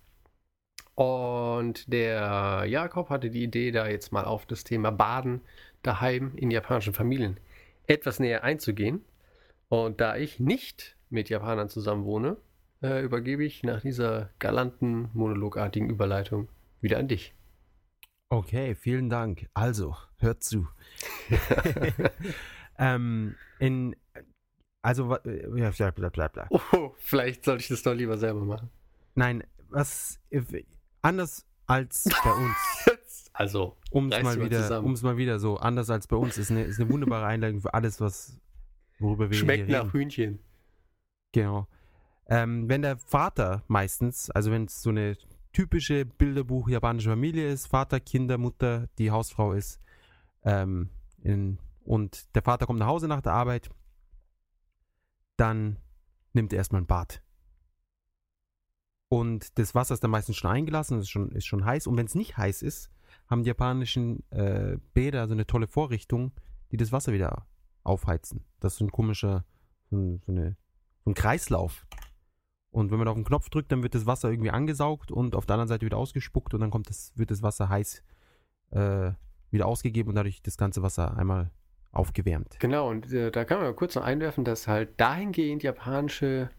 Und 0.95 1.91
der 1.91 2.65
Jakob 2.67 3.09
hatte 3.09 3.29
die 3.29 3.43
Idee, 3.43 3.71
da 3.71 3.88
jetzt 3.88 4.11
mal 4.11 4.25
auf 4.25 4.45
das 4.45 4.63
Thema 4.63 4.91
Baden 4.91 5.41
daheim 5.82 6.34
in 6.36 6.51
japanischen 6.51 6.93
Familien 6.93 7.39
etwas 7.88 8.19
näher 8.19 8.43
einzugehen. 8.43 9.03
Und 9.67 9.99
da 9.99 10.15
ich 10.15 10.39
nicht 10.39 10.97
mit 11.09 11.29
Japanern 11.29 11.69
zusammen 11.69 12.05
wohne, 12.05 12.38
äh, 12.84 13.03
übergebe 13.03 13.43
ich 13.43 13.63
nach 13.63 13.82
dieser 13.82 14.29
galanten, 14.39 15.09
monologartigen 15.13 15.89
Überleitung 15.89 16.49
wieder 16.82 16.99
an 16.99 17.07
dich. 17.07 17.34
Okay, 18.29 18.75
vielen 18.75 19.09
Dank. 19.09 19.49
Also, 19.53 19.95
hört 20.17 20.43
zu. 20.43 20.67
ähm, 22.79 23.36
in, 23.59 23.95
also, 24.82 25.15
äh, 25.17 25.59
ja, 25.59 25.71
bla, 25.71 25.91
bla, 25.91 26.09
bla, 26.09 26.27
bla. 26.27 26.47
Oh, 26.49 26.93
vielleicht 26.97 27.45
sollte 27.45 27.61
ich 27.61 27.67
das 27.67 27.84
doch 27.84 27.93
lieber 27.93 28.17
selber 28.17 28.43
machen. 28.43 28.69
Nein, 29.15 29.43
was, 29.69 30.19
äh, 30.29 30.41
anders 31.01 31.45
als 31.67 32.09
bei 32.23 32.32
uns, 32.32 32.55
Also, 33.34 33.77
um 33.91 34.11
es 34.11 34.21
mal 34.21 34.39
wieder, 34.39 34.84
um 34.84 34.93
mal 35.01 35.17
wieder 35.17 35.39
so, 35.39 35.57
anders 35.57 35.89
als 35.89 36.07
bei 36.07 36.15
uns, 36.15 36.38
ist 36.38 36.51
eine, 36.51 36.63
ist 36.63 36.79
eine 36.79 36.89
wunderbare 36.89 37.25
Einleitung 37.25 37.61
für 37.61 37.73
alles, 37.73 38.01
was, 38.01 38.39
worüber 38.99 39.29
wir 39.29 39.38
schmeckt 39.38 39.67
hier 39.67 39.77
reden. 39.77 39.88
nach 39.88 39.93
Hühnchen. 39.93 40.39
Genau. 41.32 41.67
Ähm, 42.27 42.67
wenn 42.69 42.82
der 42.82 42.97
Vater 42.97 43.63
meistens, 43.67 44.29
also 44.32 44.51
wenn 44.51 44.65
es 44.65 44.82
so 44.82 44.89
eine 44.89 45.17
typische 45.53 46.05
Bilderbuch 46.05 46.69
japanische 46.69 47.09
Familie 47.09 47.49
ist, 47.51 47.67
Vater, 47.67 47.99
Kinder, 47.99 48.38
Mutter, 48.38 48.89
die 48.97 49.11
Hausfrau 49.11 49.53
ist, 49.53 49.79
ähm, 50.43 50.89
in, 51.23 51.57
und 51.84 52.36
der 52.36 52.41
Vater 52.41 52.65
kommt 52.65 52.79
nach 52.79 52.88
Hause 52.88 53.07
nach 53.07 53.21
der 53.21 53.34
Arbeit, 53.34 53.69
dann 55.42 55.80
nimmt 56.34 56.54
er 56.54 56.58
erstmal 56.58 56.82
ein 56.82 56.88
Bad. 56.88 57.24
Und 59.10 59.58
das 59.58 59.74
Wasser 59.76 59.96
ist 59.96 60.04
dann 60.04 60.12
meistens 60.12 60.38
schon 60.38 60.52
eingelassen, 60.52 61.00
ist 61.00 61.10
schon, 61.10 61.32
ist 61.32 61.48
schon 61.48 61.66
heiß. 61.66 61.88
Und 61.88 61.98
wenn 61.98 62.06
es 62.06 62.16
nicht 62.16 62.38
heiß 62.38 62.62
ist, 62.62 62.92
haben 63.28 63.44
die 63.44 63.48
japanischen 63.48 64.24
äh, 64.30 64.78
Bäder 64.94 65.28
so 65.28 65.34
eine 65.34 65.48
tolle 65.48 65.68
Vorrichtung, 65.68 66.32
die 66.72 66.78
das 66.78 66.92
Wasser 66.92 67.12
wieder 67.12 67.48
aufheizen. 67.84 68.46
Das 68.60 68.74
ist 68.74 68.80
so 68.80 68.86
ein 68.86 68.92
komischer, 68.92 69.44
so, 69.89 69.98
ein, 69.98 70.22
so, 70.26 70.32
eine, 70.32 70.56
so 71.04 71.10
ein 71.10 71.16
Kreislauf. 71.16 71.88
Und 72.70 72.92
wenn 72.92 73.00
man 73.00 73.08
auf 73.08 73.16
den 73.16 73.26
Knopf 73.26 73.50
drückt, 73.50 73.72
dann 73.72 73.84
wird 73.84 73.96
das 73.96 74.06
Wasser 74.06 74.30
irgendwie 74.30 74.52
angesaugt 74.52 75.12
und 75.12 75.36
auf 75.36 75.46
der 75.46 75.56
anderen 75.56 75.68
Seite 75.68 75.86
wieder 75.86 75.98
ausgespuckt 75.98 76.54
und 76.54 76.62
dann 76.62 76.70
kommt 76.70 76.88
das, 76.88 77.12
wird 77.18 77.32
das 77.32 77.42
Wasser 77.42 77.68
heiß 77.68 78.04
äh, 78.70 79.12
wieder 79.50 79.66
ausgegeben 79.66 80.10
und 80.10 80.16
dadurch 80.16 80.42
das 80.42 80.56
ganze 80.56 80.84
Wasser 80.84 81.18
einmal 81.18 81.52
aufgewärmt. 81.92 82.58
Genau, 82.60 82.89
und 82.89 83.12
äh, 83.12 83.32
da 83.32 83.46
kann 83.46 83.62
man 83.62 83.76
kurz 83.76 83.96
noch 83.96 84.04
einwerfen, 84.04 84.44
dass 84.44 84.68
halt 84.68 85.00
dahingehend 85.00 85.64
japanische 85.64 86.50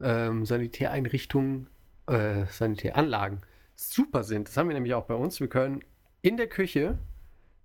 ähm, 0.00 0.46
Sanitäreinrichtungen 0.46 1.68
äh, 2.06 2.46
Sanitäranlagen 2.46 3.40
super 3.74 4.22
sind. 4.22 4.48
Das 4.48 4.56
haben 4.56 4.68
wir 4.68 4.74
nämlich 4.74 4.94
auch 4.94 5.04
bei 5.04 5.14
uns. 5.14 5.40
Wir 5.40 5.48
können 5.48 5.80
in 6.22 6.36
der 6.36 6.48
Küche 6.48 6.98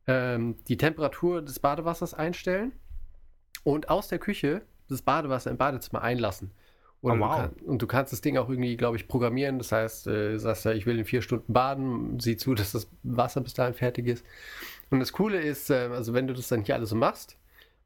ähm, 0.08 0.56
die 0.68 0.78
Temperatur 0.78 1.42
des 1.42 1.60
Badewassers 1.60 2.14
einstellen 2.14 2.72
und 3.64 3.90
aus 3.90 4.08
der 4.08 4.20
Küche 4.20 4.62
das 4.90 5.02
Badewasser 5.02 5.52
im 5.52 5.58
Badezimmer 5.58 6.02
einlassen. 6.02 6.52
Oh, 7.02 7.10
wow. 7.10 7.18
du 7.18 7.28
kann, 7.28 7.52
und 7.66 7.82
du 7.82 7.88
kannst 7.88 8.12
das 8.12 8.22
Ding 8.22 8.38
auch 8.38 8.50
irgendwie, 8.50 8.76
glaube 8.76 8.98
ich, 8.98 9.08
programmieren. 9.08 9.60
Das 9.60 9.72
heißt, 9.72 10.08
äh, 10.08 10.32
du 10.32 10.40
sagst 10.40 10.66
ja, 10.66 10.72
ich 10.72 10.86
will 10.86 10.98
in 10.98 11.06
vier 11.06 11.22
Stunden 11.22 11.54
baden, 11.54 12.20
sieh 12.20 12.38
zu, 12.38 12.56
dass 12.56 12.72
das 12.72 12.90
Wasser 13.04 13.42
bis 13.42 13.54
dahin 13.54 13.74
fertig 13.74 14.08
ist. 14.08 14.26
Und 14.90 15.00
das 15.00 15.12
Coole 15.12 15.40
ist, 15.40 15.70
ähm, 15.70 15.92
also 15.92 16.14
wenn 16.14 16.28
du 16.28 16.34
das 16.34 16.48
dann 16.48 16.64
hier 16.64 16.76
alles 16.76 16.90
so 16.90 16.96
machst, 16.96 17.38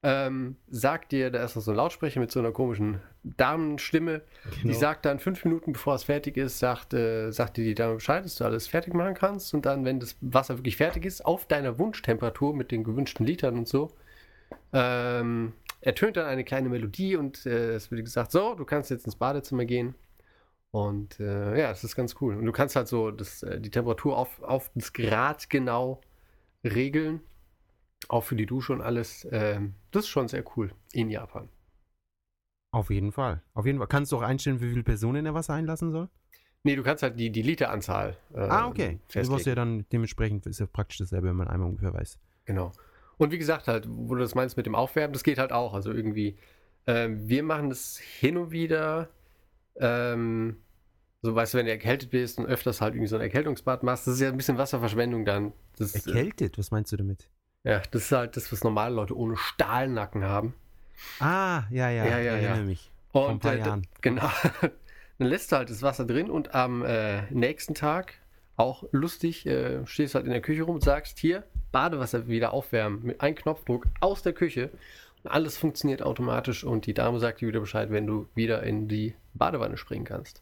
ähm, 0.03 0.55
sagt 0.69 1.11
dir, 1.11 1.29
da 1.29 1.43
ist 1.43 1.55
noch 1.55 1.61
so 1.61 1.71
ein 1.71 1.77
Lautsprecher 1.77 2.19
mit 2.19 2.31
so 2.31 2.39
einer 2.39 2.51
komischen 2.51 2.99
Damenstimme, 3.23 4.21
die 4.63 4.69
Genau. 4.69 4.79
sagt 4.79 5.05
dann 5.05 5.19
fünf 5.19 5.45
Minuten 5.45 5.73
bevor 5.73 5.93
es 5.93 6.03
fertig 6.03 6.37
ist, 6.37 6.57
sagt, 6.57 6.93
äh, 6.95 7.29
sagt 7.31 7.57
dir 7.57 7.63
die 7.63 7.75
Dame 7.75 7.95
Bescheid, 7.95 8.25
dass 8.25 8.35
du 8.35 8.43
alles 8.43 8.67
fertig 8.67 8.95
machen 8.95 9.13
kannst. 9.13 9.53
Und 9.53 9.65
dann, 9.67 9.85
wenn 9.85 9.99
das 9.99 10.15
Wasser 10.21 10.57
wirklich 10.57 10.77
fertig 10.77 11.05
ist, 11.05 11.23
auf 11.23 11.45
deiner 11.45 11.77
Wunschtemperatur 11.77 12.55
mit 12.55 12.71
den 12.71 12.83
gewünschten 12.83 13.25
Litern 13.27 13.57
und 13.59 13.67
so, 13.67 13.91
ähm, 14.73 15.53
ertönt 15.81 16.17
dann 16.17 16.25
eine 16.25 16.43
kleine 16.43 16.69
Melodie 16.69 17.15
und 17.15 17.45
äh, 17.45 17.73
es 17.75 17.91
wird 17.91 18.03
gesagt, 18.03 18.31
so, 18.31 18.55
du 18.55 18.65
kannst 18.65 18.89
jetzt 18.89 19.05
ins 19.05 19.15
Badezimmer 19.15 19.65
gehen. 19.65 19.93
Und 20.71 21.19
äh, 21.19 21.59
ja, 21.59 21.67
das 21.69 21.83
ist 21.83 21.95
ganz 21.95 22.15
cool. 22.21 22.35
Und 22.37 22.45
du 22.45 22.51
kannst 22.51 22.75
halt 22.75 22.87
so 22.87 23.11
das, 23.11 23.43
äh, 23.43 23.59
die 23.59 23.69
Temperatur 23.69 24.17
auf, 24.17 24.41
auf 24.41 24.71
das 24.73 24.93
Grad 24.93 25.49
genau 25.49 26.01
regeln. 26.63 27.21
Auch 28.07 28.23
für 28.23 28.35
die 28.35 28.45
Dusche 28.45 28.73
und 28.73 28.81
alles. 28.81 29.27
Ähm, 29.31 29.75
das 29.91 30.05
ist 30.05 30.09
schon 30.09 30.27
sehr 30.27 30.43
cool 30.55 30.71
in 30.91 31.09
Japan. 31.09 31.49
Auf 32.71 32.89
jeden 32.89 33.11
Fall. 33.11 33.43
Auf 33.53 33.65
jeden 33.65 33.77
Fall. 33.77 33.87
Kannst 33.87 34.11
du 34.11 34.17
auch 34.17 34.21
einstellen, 34.21 34.61
wie 34.61 34.69
viele 34.69 34.83
Personen 34.83 35.25
er 35.25 35.33
Wasser 35.33 35.53
einlassen 35.53 35.91
soll? 35.91 36.09
Nee, 36.63 36.75
du 36.75 36.83
kannst 36.83 37.03
halt 37.03 37.19
die, 37.19 37.31
die 37.31 37.41
Literanzahl. 37.41 38.17
äh, 38.33 38.39
ah, 38.39 38.67
okay. 38.67 38.99
Du 39.07 39.13
festlegen. 39.13 39.35
wirst 39.35 39.45
ja 39.47 39.55
dann 39.55 39.85
dementsprechend, 39.91 40.45
ist 40.45 40.59
ja 40.59 40.67
praktisch 40.67 40.99
dasselbe, 40.99 41.27
wenn 41.29 41.35
man 41.35 41.47
einmal 41.47 41.67
ungefähr 41.67 41.93
weiß. 41.93 42.19
Genau. 42.45 42.71
Und 43.17 43.31
wie 43.31 43.37
gesagt, 43.37 43.67
halt, 43.67 43.87
wo 43.89 44.15
du 44.15 44.21
das 44.21 44.35
meinst 44.35 44.57
mit 44.57 44.65
dem 44.65 44.75
Aufwärmen, 44.75 45.13
das 45.13 45.23
geht 45.23 45.37
halt 45.37 45.51
auch. 45.51 45.73
Also 45.73 45.91
irgendwie, 45.91 46.37
ähm, 46.87 47.27
wir 47.27 47.43
machen 47.43 47.69
das 47.69 47.97
hin 47.97 48.37
und 48.37 48.51
wieder, 48.51 49.09
ähm, 49.75 50.57
so 51.21 51.35
weißt 51.35 51.53
du, 51.53 51.59
wenn 51.59 51.65
du 51.65 51.71
erkältet 51.71 52.09
bist 52.09 52.39
und 52.39 52.45
öfters 52.47 52.81
halt 52.81 52.95
irgendwie 52.95 53.07
so 53.07 53.15
ein 53.15 53.21
Erkältungsbad 53.21 53.83
machst, 53.83 54.07
das 54.07 54.15
ist 54.15 54.21
ja 54.21 54.29
ein 54.29 54.37
bisschen 54.37 54.57
Wasserverschwendung 54.57 55.25
dann. 55.25 55.53
Das, 55.77 55.95
äh, 55.95 56.09
Erkältet? 56.09 56.57
Was 56.57 56.71
meinst 56.71 56.91
du 56.91 56.97
damit? 56.97 57.29
ja, 57.63 57.81
das 57.91 58.03
ist 58.03 58.11
halt 58.11 58.37
das, 58.37 58.51
was 58.51 58.63
normale 58.63 58.95
Leute 58.95 59.15
ohne 59.15 59.37
Stahlnacken 59.37 60.23
haben. 60.23 60.55
Ah, 61.19 61.63
ja, 61.69 61.89
ja. 61.89 62.05
Ja, 62.05 62.19
ja, 62.19 62.19
ich 62.19 62.25
ja. 62.25 62.49
erinnere 62.49 62.65
mich. 62.65 62.91
Vor 63.11 63.27
ein 63.27 63.33
Und 63.33 63.39
paar 63.41 63.53
äh, 63.53 63.59
Jahren. 63.59 63.87
genau. 64.01 64.29
Dann 65.19 65.27
lässt 65.27 65.51
du 65.51 65.57
halt 65.57 65.69
das 65.69 65.83
Wasser 65.83 66.05
drin 66.05 66.31
und 66.31 66.55
am 66.55 66.83
äh, 66.83 67.23
nächsten 67.31 67.75
Tag, 67.75 68.15
auch 68.57 68.83
lustig, 68.91 69.45
äh, 69.45 69.85
stehst 69.85 70.15
halt 70.15 70.25
in 70.25 70.31
der 70.31 70.41
Küche 70.41 70.63
rum 70.63 70.75
und 70.75 70.83
sagst, 70.83 71.19
hier, 71.19 71.43
Badewasser 71.71 72.27
wieder 72.27 72.53
aufwärmen 72.53 73.03
mit 73.03 73.21
einem 73.21 73.35
Knopfdruck 73.35 73.85
aus 73.99 74.23
der 74.23 74.33
Küche. 74.33 74.71
Und 75.23 75.29
alles 75.29 75.57
funktioniert 75.57 76.01
automatisch 76.01 76.63
und 76.63 76.87
die 76.87 76.95
Dame 76.95 77.19
sagt 77.19 77.41
dir 77.41 77.47
wieder 77.47 77.59
Bescheid, 77.59 77.91
wenn 77.91 78.07
du 78.07 78.27
wieder 78.33 78.63
in 78.63 78.87
die 78.87 79.13
Badewanne 79.35 79.77
springen 79.77 80.05
kannst. 80.05 80.41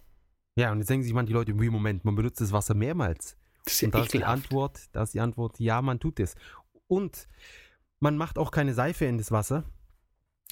Ja, 0.59 0.73
und 0.73 0.79
jetzt 0.79 0.89
denken 0.89 1.05
sich 1.05 1.13
manche 1.13 1.31
Leute, 1.31 1.57
wie 1.57 1.69
Moment, 1.69 2.03
man 2.03 2.15
benutzt 2.15 2.41
das 2.41 2.51
Wasser 2.51 2.73
mehrmals. 2.73 3.37
Das 3.63 3.75
ist 3.75 3.81
ja 3.81 3.87
Und 3.87 3.95
da 3.95 4.01
ist 4.01 4.13
die. 4.13 4.25
Antwort, 4.25 4.89
da 4.91 5.03
ist 5.03 5.13
die 5.13 5.21
Antwort, 5.21 5.57
ja, 5.57 5.81
man 5.81 6.01
tut 6.01 6.19
es. 6.19 6.35
Und 6.87 7.29
man 8.01 8.17
macht 8.17 8.37
auch 8.37 8.51
keine 8.51 8.73
Seife 8.73 9.05
in 9.05 9.17
das 9.17 9.31
Wasser, 9.31 9.63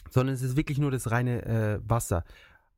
sondern 0.09 0.33
es 0.33 0.41
ist 0.41 0.55
wirklich 0.55 0.77
nur 0.77 0.91
das 0.91 1.11
reine 1.11 1.45
äh, 1.45 1.79
Wasser. 1.83 2.23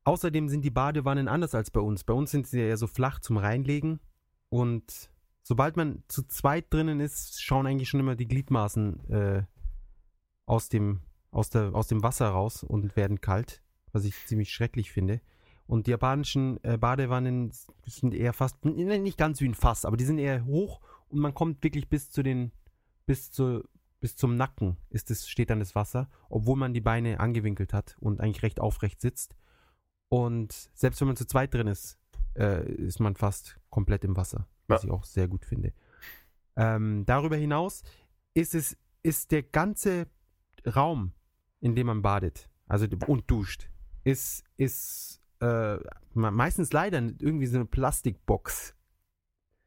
Außerdem 0.02 0.48
sind 0.48 0.62
die 0.62 0.72
Badewannen 0.72 1.28
anders 1.28 1.54
als 1.54 1.70
bei 1.70 1.78
uns. 1.78 2.02
Bei 2.02 2.14
uns 2.14 2.32
sind 2.32 2.48
sie 2.48 2.58
ja 2.58 2.66
eher 2.66 2.76
so 2.76 2.88
flach 2.88 3.20
zum 3.20 3.36
Reinlegen 3.36 4.00
und 4.48 5.08
sobald 5.44 5.76
man 5.76 6.02
zu 6.08 6.24
zweit 6.24 6.72
drinnen 6.74 6.98
ist, 6.98 7.40
schauen 7.40 7.64
eigentlich 7.64 7.88
schon 7.88 8.00
immer 8.00 8.16
die 8.16 8.26
Gliedmaßen 8.26 9.08
äh, 9.08 9.42
aus, 10.46 10.68
dem, 10.68 11.02
aus, 11.30 11.48
der, 11.48 11.76
aus 11.76 11.86
dem 11.86 12.02
Wasser 12.02 12.28
raus 12.30 12.64
und 12.64 12.96
werden 12.96 13.20
kalt, 13.20 13.62
was 13.92 14.04
ich 14.04 14.16
ziemlich 14.26 14.52
schrecklich 14.52 14.90
finde. 14.90 15.20
Und 15.70 15.86
die 15.86 15.92
japanischen 15.92 16.58
äh, 16.64 16.76
Badewannen 16.78 17.52
sind 17.86 18.12
eher 18.12 18.32
fast, 18.32 18.56
n- 18.64 19.02
nicht 19.04 19.16
ganz 19.16 19.40
wie 19.40 19.48
ein 19.48 19.54
Fass, 19.54 19.84
aber 19.84 19.96
die 19.96 20.04
sind 20.04 20.18
eher 20.18 20.44
hoch 20.44 20.80
und 21.08 21.20
man 21.20 21.32
kommt 21.32 21.62
wirklich 21.62 21.88
bis 21.88 22.10
zu 22.10 22.24
den, 22.24 22.50
bis 23.06 23.30
zu, 23.30 23.62
bis 24.00 24.16
zum 24.16 24.36
Nacken 24.36 24.78
ist 24.88 25.12
es, 25.12 25.28
steht 25.28 25.48
dann 25.48 25.60
das 25.60 25.76
Wasser, 25.76 26.08
obwohl 26.28 26.56
man 26.56 26.74
die 26.74 26.80
Beine 26.80 27.20
angewinkelt 27.20 27.72
hat 27.72 27.96
und 28.00 28.20
eigentlich 28.20 28.42
recht 28.42 28.58
aufrecht 28.58 29.00
sitzt. 29.00 29.36
Und 30.08 30.52
selbst 30.74 31.00
wenn 31.00 31.06
man 31.06 31.16
zu 31.16 31.24
zweit 31.26 31.54
drin 31.54 31.68
ist, 31.68 31.98
äh, 32.36 32.68
ist 32.72 32.98
man 32.98 33.14
fast 33.14 33.60
komplett 33.70 34.02
im 34.04 34.16
Wasser, 34.16 34.48
was 34.66 34.82
Ja. 34.82 34.88
ich 34.88 34.92
auch 34.92 35.04
sehr 35.04 35.28
gut 35.28 35.44
finde. 35.44 35.72
Ähm, 36.56 37.04
darüber 37.06 37.36
hinaus 37.36 37.84
ist 38.34 38.56
es, 38.56 38.76
ist 39.04 39.30
der 39.30 39.44
ganze 39.44 40.08
Raum, 40.66 41.12
in 41.60 41.76
dem 41.76 41.86
man 41.86 42.02
badet, 42.02 42.50
also 42.66 42.88
und 43.06 43.30
duscht, 43.30 43.70
ist, 44.02 44.42
ist 44.56 45.19
äh, 45.40 45.76
me- 46.14 46.30
meistens 46.30 46.72
leider 46.72 46.98
irgendwie 46.98 47.46
so 47.46 47.56
eine 47.56 47.66
Plastikbox. 47.66 48.74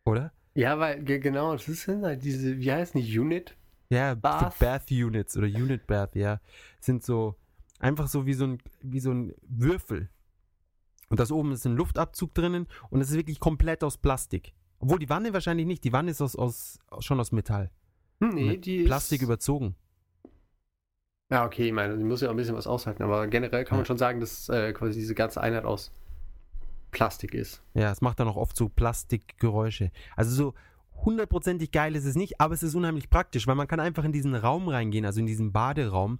Oder? 0.05 0.32
Ja, 0.55 0.78
weil 0.80 1.03
ge- 1.03 1.19
genau, 1.19 1.53
das 1.53 1.65
sind 1.65 2.03
halt 2.03 2.24
diese, 2.24 2.57
wie 2.59 2.71
heißen 2.71 3.01
die, 3.01 3.19
Unit? 3.19 3.55
Ja, 3.89 4.15
Bath. 4.15 4.59
Bath 4.59 4.91
Units 4.91 5.38
oder 5.38 5.47
Unit 5.47 5.88
Bath, 5.88 6.15
ja. 6.15 6.39
Sind 6.80 7.03
so 7.03 7.36
einfach 7.80 8.07
so 8.07 8.26
wie 8.26 8.34
so 8.34 8.45
ein, 8.45 8.57
wie 8.82 8.99
so 8.99 9.11
ein 9.11 9.34
Würfel. 9.41 10.09
Und 11.09 11.19
das 11.19 11.32
oben 11.32 11.51
ist 11.51 11.65
ein 11.65 11.76
Luftabzug 11.76 12.34
drinnen 12.34 12.67
und 12.89 13.01
es 13.01 13.09
ist 13.11 13.17
wirklich 13.17 13.39
komplett 13.39 13.84
aus 13.84 13.97
Plastik. 13.97 14.53
Obwohl 14.80 14.99
die 14.99 15.09
Wanne 15.09 15.32
wahrscheinlich 15.34 15.65
nicht, 15.67 15.84
die 15.84 15.93
Wanne 15.93 16.11
ist 16.11 16.21
aus, 16.21 16.36
aus, 16.36 16.80
schon 16.99 17.19
aus 17.19 17.32
Metall. 17.32 17.69
Hm, 18.19 18.30
nee, 18.36 18.45
Mit 18.45 18.65
die 18.65 18.84
Plastik 18.84 19.21
ist, 19.21 19.26
überzogen. 19.26 19.76
Ja, 21.30 21.45
okay, 21.45 21.67
ich 21.67 21.74
meine, 21.74 21.97
die 21.97 22.03
muss 22.03 22.21
ja 22.21 22.28
auch 22.28 22.34
ein 22.34 22.38
bisschen 22.38 22.55
was 22.55 22.67
aushalten, 22.67 23.03
aber 23.03 23.28
generell 23.28 23.65
kann 23.65 23.78
man 23.78 23.86
schon 23.86 23.97
sagen, 23.97 24.19
dass 24.19 24.49
äh, 24.49 24.74
quasi 24.74 24.99
diese 24.99 25.15
ganze 25.15 25.41
Einheit 25.41 25.65
aus 25.65 25.91
Plastik 26.91 27.34
ist. 27.34 27.63
Ja, 27.74 27.91
es 27.91 28.01
macht 28.01 28.19
dann 28.19 28.28
auch 28.28 28.36
oft 28.36 28.55
so 28.55 28.69
Plastikgeräusche. 28.69 29.91
Also 30.15 30.36
so 30.36 30.53
hundertprozentig 31.05 31.71
geil 31.71 31.95
ist 31.95 32.05
es 32.05 32.15
nicht, 32.15 32.39
aber 32.39 32.53
es 32.53 32.63
ist 32.63 32.76
unheimlich 32.76 33.09
praktisch, 33.09 33.47
weil 33.47 33.55
man 33.55 33.67
kann 33.67 33.80
einfach 33.80 34.03
in 34.03 34.11
diesen 34.11 34.36
Raum 34.36 34.67
reingehen, 34.69 35.05
also 35.05 35.19
in 35.19 35.26
diesen 35.26 35.51
Baderaum, 35.51 36.19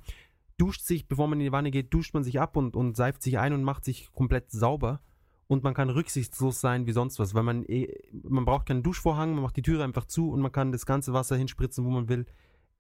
duscht 0.58 0.82
sich, 0.82 1.08
bevor 1.08 1.28
man 1.28 1.40
in 1.40 1.46
die 1.46 1.52
Wanne 1.52 1.72
geht, 1.72 1.94
duscht 1.94 2.14
man 2.14 2.24
sich 2.24 2.40
ab 2.40 2.58
und, 2.58 2.76
und 2.76 2.96
seift 2.96 3.22
sich 3.22 3.40
ein 3.40 3.54
und 3.54 3.64
macht 3.64 3.86
sich 3.86 4.12
komplett 4.14 4.52
sauber. 4.52 5.00
Und 5.48 5.64
man 5.64 5.74
kann 5.74 5.90
rücksichtslos 5.90 6.62
sein 6.62 6.88
wie 6.88 6.94
sonst 6.94 7.20
was, 7.20 7.36
weil 7.36 7.44
man 7.44 7.64
eh, 7.66 7.94
man 8.24 8.46
braucht 8.46 8.66
keinen 8.66 8.82
Duschvorhang, 8.82 9.34
man 9.34 9.44
macht 9.44 9.58
die 9.58 9.62
Türe 9.62 9.84
einfach 9.84 10.06
zu 10.06 10.32
und 10.32 10.42
man 10.42 10.52
kann 10.52 10.72
das 10.72 10.86
ganze 10.86 11.14
Wasser 11.14 11.36
hinspritzen, 11.36 11.86
wo 11.86 11.90
man 11.90 12.08
will. 12.08 12.26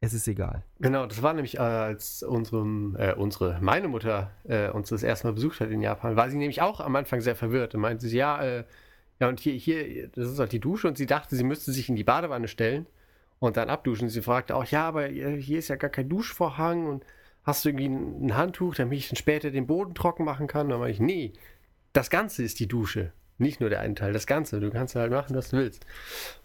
Es 0.04 0.14
ist 0.14 0.28
egal. 0.28 0.64
Genau, 0.82 1.06
das 1.06 1.24
war 1.24 1.34
nämlich, 1.34 1.56
äh, 1.56 1.62
als 1.62 2.24
unserem, 2.24 2.97
äh, 2.99 3.14
unsere, 3.14 3.60
meine 3.62 3.88
Mutter 3.88 4.32
äh, 4.43 4.68
uns 4.70 4.89
das 4.89 5.01
erste 5.01 5.28
Mal 5.28 5.34
besucht 5.34 5.62
hat 5.62 5.72
in 5.72 5.80
Japan, 5.80 6.18
war 6.18 6.30
sie 6.30 6.36
nämlich 6.36 6.62
auch 6.62 6.82
am 6.82 6.97
Anfang 6.97 7.22
sehr 7.22 7.38
verwirrt 7.38 7.74
und 7.74 7.80
meinte 7.80 8.06
sie, 8.06 8.18
ja, 8.18 8.43
äh, 8.43 8.66
ja, 9.22 9.30
und 9.30 9.39
hier, 9.39 9.54
hier, 9.54 10.10
das 10.10 10.30
ist 10.30 10.39
halt 10.39 10.51
die 10.51 10.60
Dusche 10.60 10.89
und 10.89 10.97
sie 10.97 11.06
dachte, 11.06 11.38
sie 11.38 11.45
müsste 11.45 11.72
sich 11.72 11.88
in 11.88 11.95
die 11.95 12.04
Badewanne 12.04 12.49
stellen 12.49 12.86
und 13.39 13.56
dann 13.56 13.70
abduschen. 13.70 14.10
Sie 14.10 14.22
fragte 14.22 14.58
auch, 14.58 14.66
ja, 14.66 14.86
aber 14.86 15.10
äh, 15.10 15.41
hier 15.41 15.60
ist 15.60 15.70
ja 15.70 15.78
gar 15.78 15.89
kein 15.89 16.10
Duschvorhang 16.10 16.86
und 16.86 17.06
hast 17.43 17.64
du 17.64 17.70
irgendwie 17.70 17.88
ein, 17.88 18.36
Handtuch, 18.36 18.76
damit 18.76 18.97
ich 18.97 19.08
dann 19.08 19.16
später 19.16 19.51
den 19.51 19.68
Boden 19.68 19.95
trocken 19.95 20.26
machen 20.26 20.47
kann? 20.47 20.68
Dann 20.68 20.80
meinte 20.80 20.95
ich, 20.95 20.99
nee, 20.99 21.32
das 21.93 22.10
Ganze 22.10 22.43
ist 22.43 22.60
die 22.60 22.68
Dusche. 22.68 23.14
Nicht 23.38 23.62
nur 23.62 23.70
der 23.70 23.80
eine 23.80 23.95
Teil, 23.95 24.12
das 24.12 24.28
Ganze. 24.28 24.60
Du 24.60 24.70
kannst 24.70 24.95
halt 24.95 25.14
machen, 25.14 25.34
was 25.34 25.51
du 25.51 25.58
willst. 25.60 25.86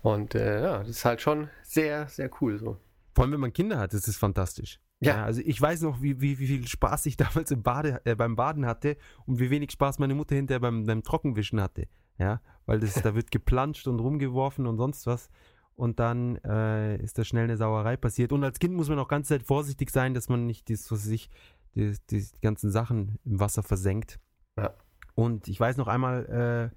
Und 0.02 0.36
äh, 0.36 0.62
ja, 0.62 0.78
das 0.78 0.90
ist 0.90 1.04
halt 1.04 1.20
schon 1.20 1.50
sehr, 1.64 2.06
sehr 2.06 2.30
cool 2.40 2.56
so. 2.58 2.76
Vor 3.18 3.24
allem, 3.24 3.32
wenn 3.32 3.40
man 3.40 3.52
Kinder 3.52 3.78
hat, 3.78 3.94
ist 3.94 4.06
es 4.06 4.16
fantastisch. 4.16 4.78
Ja. 5.00 5.24
also 5.24 5.40
ich 5.44 5.60
weiß 5.60 5.82
noch, 5.82 6.00
wie, 6.00 6.20
wie, 6.20 6.38
wie 6.38 6.46
viel 6.46 6.68
Spaß 6.68 7.06
ich 7.06 7.16
damals 7.16 7.52
Bade, 7.56 8.00
äh, 8.04 8.14
beim 8.14 8.36
Baden 8.36 8.64
hatte 8.64 8.96
und 9.26 9.40
wie 9.40 9.50
wenig 9.50 9.72
Spaß 9.72 9.98
meine 9.98 10.14
Mutter 10.14 10.36
hinterher 10.36 10.60
beim, 10.60 10.86
beim 10.86 11.02
Trockenwischen 11.02 11.60
hatte. 11.60 11.88
Ja, 12.18 12.40
weil 12.66 12.78
das, 12.78 12.94
da 12.94 13.16
wird 13.16 13.32
geplanscht 13.32 13.88
und 13.88 13.98
rumgeworfen 13.98 14.68
und 14.68 14.76
sonst 14.76 15.08
was. 15.08 15.30
Und 15.74 15.98
dann 15.98 16.36
äh, 16.44 16.96
ist 17.02 17.18
da 17.18 17.24
schnell 17.24 17.44
eine 17.44 17.56
Sauerei 17.56 17.96
passiert. 17.96 18.32
Und 18.32 18.44
als 18.44 18.60
Kind 18.60 18.74
muss 18.74 18.88
man 18.88 19.00
auch 19.00 19.08
ganz 19.08 19.26
Zeit 19.26 19.42
vorsichtig 19.42 19.90
sein, 19.90 20.14
dass 20.14 20.28
man 20.28 20.46
nicht 20.46 20.70
das, 20.70 20.88
was 20.92 21.04
weiß 21.04 21.12
ich, 21.12 21.28
die, 21.74 21.96
die, 22.10 22.24
ganzen 22.40 22.70
Sachen 22.70 23.18
im 23.24 23.40
Wasser 23.40 23.64
versenkt. 23.64 24.20
Ja. 24.56 24.74
Und 25.16 25.48
ich 25.48 25.58
weiß 25.58 25.76
noch 25.76 25.88
einmal, 25.88 26.70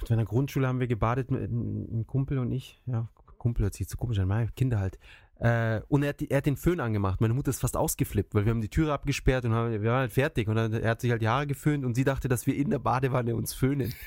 äh, 0.00 0.08
in 0.08 0.16
der 0.16 0.24
Grundschule 0.24 0.68
haben 0.68 0.78
wir 0.78 0.86
gebadet, 0.86 1.32
mit, 1.32 1.50
ein 1.50 2.06
Kumpel 2.06 2.38
und 2.38 2.52
ich. 2.52 2.80
Ja, 2.86 3.08
Kumpel 3.38 3.64
hört 3.64 3.74
sich 3.74 3.88
zu 3.88 3.96
komisch 3.96 4.18
an, 4.18 4.28
meine 4.28 4.50
Kinder 4.52 4.78
halt. 4.78 4.98
Äh, 5.40 5.82
und 5.88 6.02
er 6.02 6.10
hat, 6.10 6.20
die, 6.20 6.30
er 6.30 6.38
hat 6.38 6.46
den 6.46 6.56
Föhn 6.56 6.80
angemacht. 6.80 7.20
Meine 7.20 7.34
Mutter 7.34 7.50
ist 7.50 7.60
fast 7.60 7.76
ausgeflippt, 7.76 8.34
weil 8.34 8.44
wir 8.44 8.50
haben 8.50 8.60
die 8.60 8.68
Türe 8.68 8.92
abgesperrt 8.92 9.44
und 9.44 9.52
haben, 9.52 9.70
wir 9.70 9.90
waren 9.90 10.00
halt 10.00 10.12
fertig. 10.12 10.48
Und 10.48 10.56
dann, 10.56 10.72
er 10.72 10.90
hat 10.90 11.00
sich 11.00 11.10
halt 11.10 11.22
die 11.22 11.28
Haare 11.28 11.46
geföhnt 11.46 11.84
und 11.84 11.94
sie 11.94 12.04
dachte, 12.04 12.28
dass 12.28 12.46
wir 12.46 12.56
in 12.56 12.70
der 12.70 12.80
Badewanne 12.80 13.36
uns 13.36 13.54
föhnen. 13.54 13.94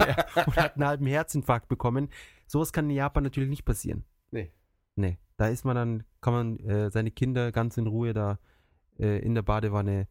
ja, 0.00 0.44
und 0.46 0.56
hat 0.56 0.74
einen 0.74 0.86
halben 0.86 1.06
Herzinfarkt 1.06 1.68
bekommen. 1.68 2.08
Sowas 2.46 2.72
kann 2.72 2.90
in 2.90 2.96
Japan 2.96 3.22
natürlich 3.22 3.48
nicht 3.48 3.64
passieren. 3.64 4.04
Nee. 4.32 4.52
Nee, 4.96 5.18
da 5.36 5.48
ist 5.48 5.64
man 5.64 5.76
dann, 5.76 6.04
kann 6.20 6.32
man 6.32 6.58
äh, 6.60 6.90
seine 6.90 7.10
Kinder 7.10 7.52
ganz 7.52 7.76
in 7.76 7.86
Ruhe 7.86 8.12
da 8.12 8.38
äh, 8.98 9.18
in 9.20 9.34
der 9.34 9.42
Badewanne 9.42 10.08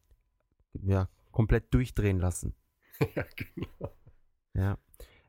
ja, 0.81 1.09
komplett 1.31 1.73
durchdrehen 1.73 2.19
lassen. 2.19 2.53
ja, 3.15 3.23
genau. 3.35 3.93
Ja. 4.53 4.77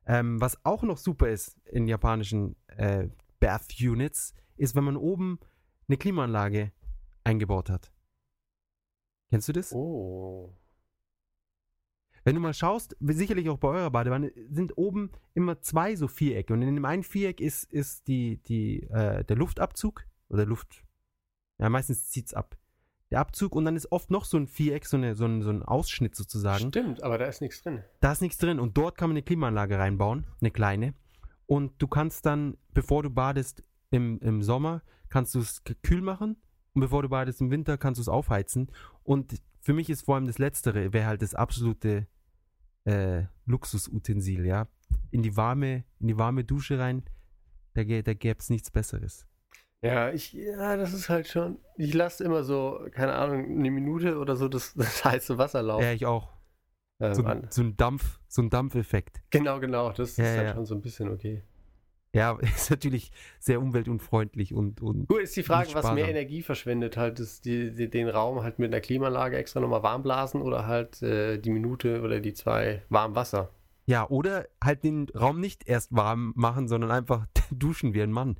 Ähm, 0.07 0.41
was 0.41 0.64
auch 0.64 0.82
noch 0.82 0.99
super 0.99 1.28
ist 1.28 1.59
in 1.66 1.89
japanischen 1.89 2.57
äh, 2.66 3.09
Bath 3.41 3.74
Units, 3.80 4.35
ist, 4.57 4.74
wenn 4.74 4.85
man 4.85 4.97
oben 4.97 5.39
eine 5.89 5.97
Klimaanlage 5.97 6.72
eingebaut 7.24 7.70
hat. 7.70 7.93
Kennst 9.30 9.49
du 9.49 9.53
das? 9.53 9.72
Oh. 9.72 10.55
Wenn 12.24 12.37
du 12.37 12.41
mal 12.41 12.55
schaust, 12.55 12.97
sicherlich 13.01 13.51
auch 13.51 13.59
bei 13.59 13.68
eurer 13.68 13.91
Badewanne, 13.91 14.32
sind 14.51 14.78
oben 14.78 15.11
immer 15.35 15.61
zwei 15.61 15.95
so 15.95 16.09
Vierecke. 16.09 16.55
Und 16.55 16.62
in 16.62 16.74
dem 16.74 16.85
einen 16.85 17.03
Viereck 17.03 17.41
ist, 17.41 17.64
ist 17.64 18.09
die, 18.09 18.39
die, 18.45 18.85
äh, 18.85 19.24
der 19.24 19.37
Luftabzug 19.37 20.07
oder 20.28 20.47
Luft. 20.47 20.85
Ja, 21.59 21.68
meistens 21.68 22.09
zieht 22.09 22.26
es 22.26 22.35
ab. 22.35 22.57
Der 23.11 23.20
Abzug 23.20 23.55
und 23.55 23.66
dann 23.66 23.76
ist 23.76 23.93
oft 23.93 24.11
noch 24.11 24.24
so 24.24 24.39
ein 24.39 24.47
Viereck, 24.47 24.87
so, 24.87 24.97
eine, 24.97 25.14
so, 25.14 25.26
ein, 25.26 25.43
so 25.43 25.51
ein 25.51 25.62
Ausschnitt 25.62 26.16
sozusagen. 26.16 26.68
Stimmt, 26.68 27.03
aber 27.03 27.18
da 27.18 27.26
ist 27.26 27.43
nichts 27.43 27.62
drin. 27.62 27.85
Da 28.01 28.12
ist 28.12 28.22
nichts 28.22 28.39
drin 28.39 28.59
und 28.59 28.76
dort 28.76 28.97
kann 28.97 29.11
man 29.11 29.16
eine 29.16 29.22
Klimaanlage 29.22 29.78
reinbauen, 29.78 30.26
eine 30.41 30.51
kleine. 30.51 30.95
Und 31.47 31.73
du 31.79 31.87
kannst 31.87 32.27
dann, 32.27 32.57
bevor 32.73 33.03
du 33.03 33.11
badest 33.11 33.63
im, 33.91 34.19
im 34.21 34.43
Sommer, 34.43 34.83
kannst 35.09 35.35
du 35.35 35.41
es 35.41 35.63
kühl 35.83 36.01
machen 36.01 36.37
und 36.73 36.81
bevor 36.81 37.03
du 37.03 37.09
badest 37.09 37.41
im 37.41 37.51
Winter, 37.51 37.79
kannst 37.79 37.99
du 37.99 38.03
es 38.03 38.09
aufheizen. 38.09 38.71
Und 39.03 39.41
für 39.61 39.73
mich 39.73 39.91
ist 39.91 40.03
vor 40.03 40.17
allem 40.17 40.27
das 40.27 40.39
Letztere, 40.39 40.93
wäre 40.93 41.07
halt 41.07 41.23
das 41.23 41.35
absolute 41.35 42.07
äh, 42.85 43.23
Luxusutensil, 43.47 44.45
ja. 44.45 44.69
In 45.11 45.23
die 45.23 45.37
warme, 45.37 45.85
in 46.01 46.09
die 46.09 46.19
warme 46.19 46.45
Dusche 46.45 46.79
rein, 46.79 47.05
da, 47.75 47.83
da 47.83 48.15
gäbe 48.15 48.39
es 48.39 48.51
nichts 48.51 48.71
Besseres. 48.71 49.27
Ja, 49.83 50.11
ich, 50.11 50.33
ja, 50.33 50.77
das 50.77 50.95
ist 50.95 51.09
halt 51.11 51.29
schon. 51.29 51.59
Ich 51.77 51.93
lasse 51.93 52.25
immer 52.25 52.43
so, 52.43 52.87
keine 52.93 53.15
Ahnung, 53.15 53.45
eine 53.45 53.71
Minute 53.71 54.19
oder 54.19 54.35
so 54.35 54.49
das, 54.49 54.75
das 54.77 55.05
heiße 55.05 55.37
Wasser 55.39 55.63
laufen. 55.63 55.85
Ja, 55.85 55.93
ich 55.93 56.07
auch. 56.07 56.34
Ähm, 57.01 57.15
So, 57.15 57.25
an. 57.25 57.43
ein- 57.45 57.47
so 57.51 57.63
ein 57.63 57.77
Dampf, 57.77 58.21
so 58.29 58.43
ein 58.43 58.51
Dampfeffekt. 58.51 59.21
Genau, 59.31 59.61
genau. 59.61 59.93
Das 59.93 60.17
Ja, 60.17 60.25
ist 60.25 60.37
halt 60.37 60.47
ja. 60.49 60.55
schon 60.55 60.67
so 60.67 60.75
ein 60.75 60.81
bisschen 60.83 61.09
okay. 61.11 61.43
Ja, 62.15 62.39
ist 62.41 62.71
natürlich 62.71 63.11
sehr 63.41 63.61
umweltunfreundlich 63.61 64.55
und, 64.55 64.81
und 64.81 65.09
Gut, 65.09 65.23
ist 65.23 65.35
die 65.37 65.43
Frage, 65.43 65.75
was 65.75 65.93
mehr. 65.93 66.09
Energie 66.09 66.43
verschwendet, 66.43 66.97
halt 66.97 67.19
das, 67.19 67.41
die, 67.41 67.73
die, 67.75 67.91
den 67.91 68.09
Raum 68.09 68.43
halt 68.43 68.59
mit 68.61 68.73
einer 68.73 68.81
Klimaanlage 68.81 69.37
extra 69.37 69.59
nochmal 69.61 69.83
warm 69.83 70.03
blasen 70.05 70.41
oder 70.41 70.67
halt 70.67 71.03
äh, 71.03 71.39
die 71.39 71.51
Minute 71.51 72.03
oder 72.03 72.21
die 72.21 72.33
zwei 72.33 72.83
warm 72.89 73.15
Wasser. 73.17 73.51
Ja, 73.87 74.09
oder 74.09 74.47
halt 74.63 74.83
den 74.85 75.09
Raum 75.11 75.41
nicht 75.41 75.69
erst 75.69 75.95
warm 75.95 76.33
machen, 76.37 76.69
sondern 76.69 76.91
einfach 76.93 77.27
duschen 77.51 77.95
wie 77.95 78.03
ein 78.03 78.13
Mann. 78.13 78.37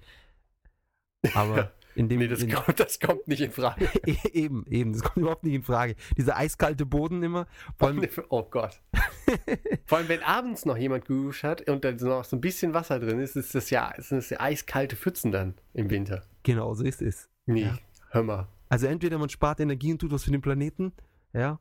Aber 1.35 1.73
in 1.95 2.09
dem 2.09 2.19
Nee, 2.19 2.29
das, 2.29 2.43
in, 2.43 2.51
kommt, 2.53 2.79
das 2.81 2.99
kommt 3.01 3.27
nicht 3.29 3.41
in 3.41 3.51
Frage. 3.53 3.89
eben, 4.33 4.65
eben, 4.67 4.93
das 4.93 5.03
kommt 5.03 5.17
überhaupt 5.19 5.45
nicht 5.45 5.55
in 5.55 5.63
Frage. 5.63 5.95
Dieser 6.17 6.37
eiskalte 6.37 6.87
Boden 6.87 7.23
immer, 7.23 7.47
vor 7.79 7.89
allem, 7.89 8.07
Oh 8.29 8.43
Gott. 8.45 8.81
Vor 9.87 9.99
allem, 9.99 10.09
wenn 10.09 10.23
abends 10.23 10.65
noch 10.67 10.77
jemand 10.77 11.05
geduscht 11.07 11.43
hat 11.45 11.69
und 11.69 11.85
dann 11.85 11.97
noch 11.97 12.25
so 12.25 12.37
ein 12.37 12.41
bisschen 12.41 12.75
Wasser 12.75 13.01
drin 13.01 13.19
ist, 13.21 13.37
ist 13.37 13.55
das 13.55 13.71
ja, 13.71 13.93
sind 13.99 14.19
das 14.19 14.31
ja 14.31 14.41
eiskalte 14.41 14.97
Pfützen 14.97 15.33
dann 15.33 15.55
im 15.73 15.91
Winter. 15.91 16.25
genau 16.43 16.75
so 16.75 16.85
ist 16.85 17.03
es. 17.03 17.29
Nee, 17.47 17.63
Ja. 17.65 17.79
hör 18.11 18.23
mal. 18.23 18.49
Also 18.69 18.87
entweder 18.87 19.19
man 19.19 19.29
spart 19.29 19.61
Energie 19.61 19.93
und 19.93 19.99
tut 19.99 20.11
was 20.13 20.25
für 20.25 20.31
den 20.31 20.41
Planeten, 20.41 20.93
ja, 21.33 21.59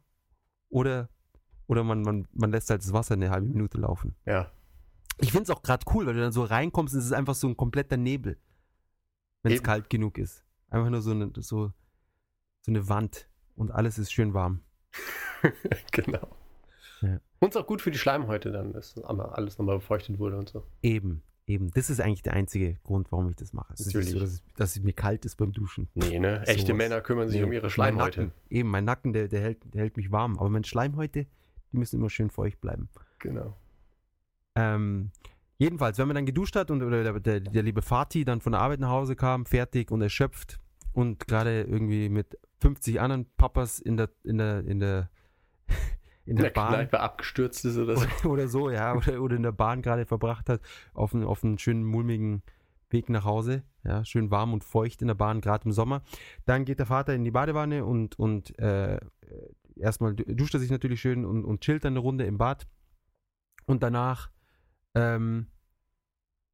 oder, 0.69 1.09
oder 1.67 1.84
man, 1.84 2.01
man, 2.01 2.27
man 2.34 2.51
lässt 2.51 2.69
halt 2.69 2.81
das 2.81 2.93
Wasser 2.93 3.13
eine 3.15 3.29
halbe 3.29 3.47
Minute 3.47 3.77
laufen. 3.77 4.15
Ja. 4.25 4.51
Ich 5.19 5.31
finde 5.31 5.43
es 5.43 5.49
auch 5.49 5.61
gerade 5.61 5.86
cool, 5.93 6.05
weil 6.05 6.13
du 6.15 6.19
dann 6.21 6.31
so 6.31 6.43
reinkommst 6.43 6.93
und 6.93 6.99
es 6.99 7.05
ist 7.05 7.11
einfach 7.13 7.36
so 7.36 7.47
ein 7.47 7.55
kompletter 7.57 7.97
Nebel, 7.97 8.38
wenn 9.44 9.52
es 9.52 9.64
kalt 9.64 9.89
genug 9.89 10.18
ist. 10.18 10.44
Einfach 10.70 10.89
nur 10.89 11.02
so 11.02 11.12
eine, 11.12 11.32
so, 11.36 11.72
so 12.62 12.72
eine 12.72 12.89
Wand 12.89 13.30
und 13.56 13.72
alles 13.72 14.00
ist 14.00 14.12
schön 14.12 14.34
warm. 14.34 14.62
genau. 15.91 16.28
Ja. 17.02 17.20
Und 17.39 17.50
ist 17.50 17.58
auch 17.58 17.68
gut 17.68 17.82
für 17.82 17.91
die 17.91 17.98
Schleimhäute 17.98 18.52
dann, 18.52 18.74
dass 18.74 18.98
alles 18.98 19.58
nochmal 19.58 19.78
befeuchtet 19.78 20.18
wurde 20.18 20.38
und 20.38 20.50
so. 20.50 20.66
Eben, 20.82 21.22
eben. 21.46 21.70
Das 21.72 21.89
ist 21.89 22.00
eigentlich 22.00 22.22
der 22.22 22.34
einzige 22.34 22.76
Grund, 22.84 23.12
warum 23.12 23.30
ich 23.30 23.36
das 23.36 23.52
mache. 23.52 23.74
Es 23.74 23.82
ist 23.82 23.88
nicht 23.88 23.96
Natürlich. 23.96 24.14
so, 24.14 24.20
dass 24.20 24.32
es, 24.32 24.44
dass 24.56 24.76
es 24.78 24.82
mir 24.82 24.94
kalt 24.94 25.26
ist 25.26 25.36
beim 25.36 25.52
Duschen. 25.52 25.89
Nee, 25.94 26.20
ne? 26.20 26.41
Echte 26.48 26.68
Sowas. 26.68 26.78
Männer 26.78 27.02
kümmern 27.02 27.28
sich 27.28 27.39
Nee, 27.39 27.46
um 27.46 27.52
ihre 27.52 27.64
mein 27.64 27.72
Schleimhäute. 27.72 28.22
Nacken, 28.22 28.34
eben, 28.50 28.70
mein 28.70 28.86
Nacken, 28.86 29.14
der, 29.14 29.28
der, 29.28 29.41
hält, 29.41 29.74
der 29.74 29.82
hält 29.82 29.98
mich 29.98 30.12
warm. 30.12 30.39
Aber 30.39 30.50
meine 30.50 30.66
Schleimhäute, 30.66 31.28
die 31.72 31.78
müssen 31.78 32.00
immer 32.00 32.10
schön 32.10 32.30
feucht 32.30 32.62
bleiben. 32.62 32.88
Genau. 33.20 33.58
Ähm, 34.56 35.12
jedenfalls, 35.58 35.97
wenn 35.97 36.08
man 36.08 36.16
dann 36.16 36.26
geduscht 36.26 36.56
hat 36.56 36.72
und 36.72 36.82
oder 36.84 37.04
der, 37.04 37.20
der, 37.20 37.39
der 37.39 37.64
liebe 37.64 37.82
Vati 37.82 38.26
dann 38.26 38.41
von 38.41 38.51
der 38.54 38.62
Arbeit 38.62 38.80
nach 38.80 38.89
Hause 38.89 39.16
kam, 39.16 39.45
fertig 39.45 39.91
und 39.91 40.01
erschöpft 40.01 40.60
und 40.93 41.28
gerade 41.28 41.62
irgendwie 41.62 42.10
mit 42.10 42.38
50 42.62 42.99
anderen 43.01 43.26
Papas 43.38 43.80
in 43.80 43.97
der, 43.97 44.10
in 44.24 44.38
der, 44.38 44.66
in 44.66 44.80
der, 44.80 45.10
in 46.26 46.36
der 46.38 46.45
der 46.45 46.51
Bahn 46.51 46.74
Kneipe 46.74 46.99
abgestürzt 46.99 47.66
ist 47.66 47.78
oder 47.78 47.97
so. 47.97 48.06
oder, 48.06 48.26
oder 48.32 48.47
so, 48.47 48.70
ja, 48.70 48.95
oder, 48.95 49.22
oder 49.22 49.36
in 49.36 49.43
der 49.43 49.51
Bahn 49.51 49.82
gerade 49.82 50.06
verbracht 50.06 50.49
hat, 50.49 50.62
auf 50.93 51.14
einen, 51.14 51.24
auf 51.24 51.43
einen 51.43 51.58
schönen 51.58 51.84
mulmigen 51.84 52.43
Weg 52.89 53.10
nach 53.10 53.26
Hause, 53.26 53.64
ja, 53.84 54.06
schön 54.06 54.30
warm 54.30 54.54
und 54.54 54.64
feucht 54.64 55.01
in 55.01 55.08
der 55.08 55.16
Bahn, 55.16 55.41
gerade 55.41 55.66
im 55.66 55.72
Sommer. 55.72 56.04
Dann 56.45 56.64
geht 56.64 56.78
der 56.80 56.86
Vater 56.86 57.16
in 57.16 57.24
die 57.24 57.32
Badewanne 57.32 57.84
und, 57.86 58.18
und 58.20 58.58
äh, 58.60 58.99
erstmal 59.76 60.14
du- 60.14 60.36
duscht 60.36 60.54
er 60.54 60.60
sich 60.60 60.70
natürlich 60.70 61.01
schön 61.01 61.26
und, 61.26 61.43
und 61.43 61.62
chillt 61.62 61.84
dann 61.86 61.93
eine 61.93 61.99
Runde 61.99 62.26
im 62.26 62.38
Bad. 62.38 62.68
Und 63.66 63.82
danach, 63.82 64.30
ähm, 64.96 65.48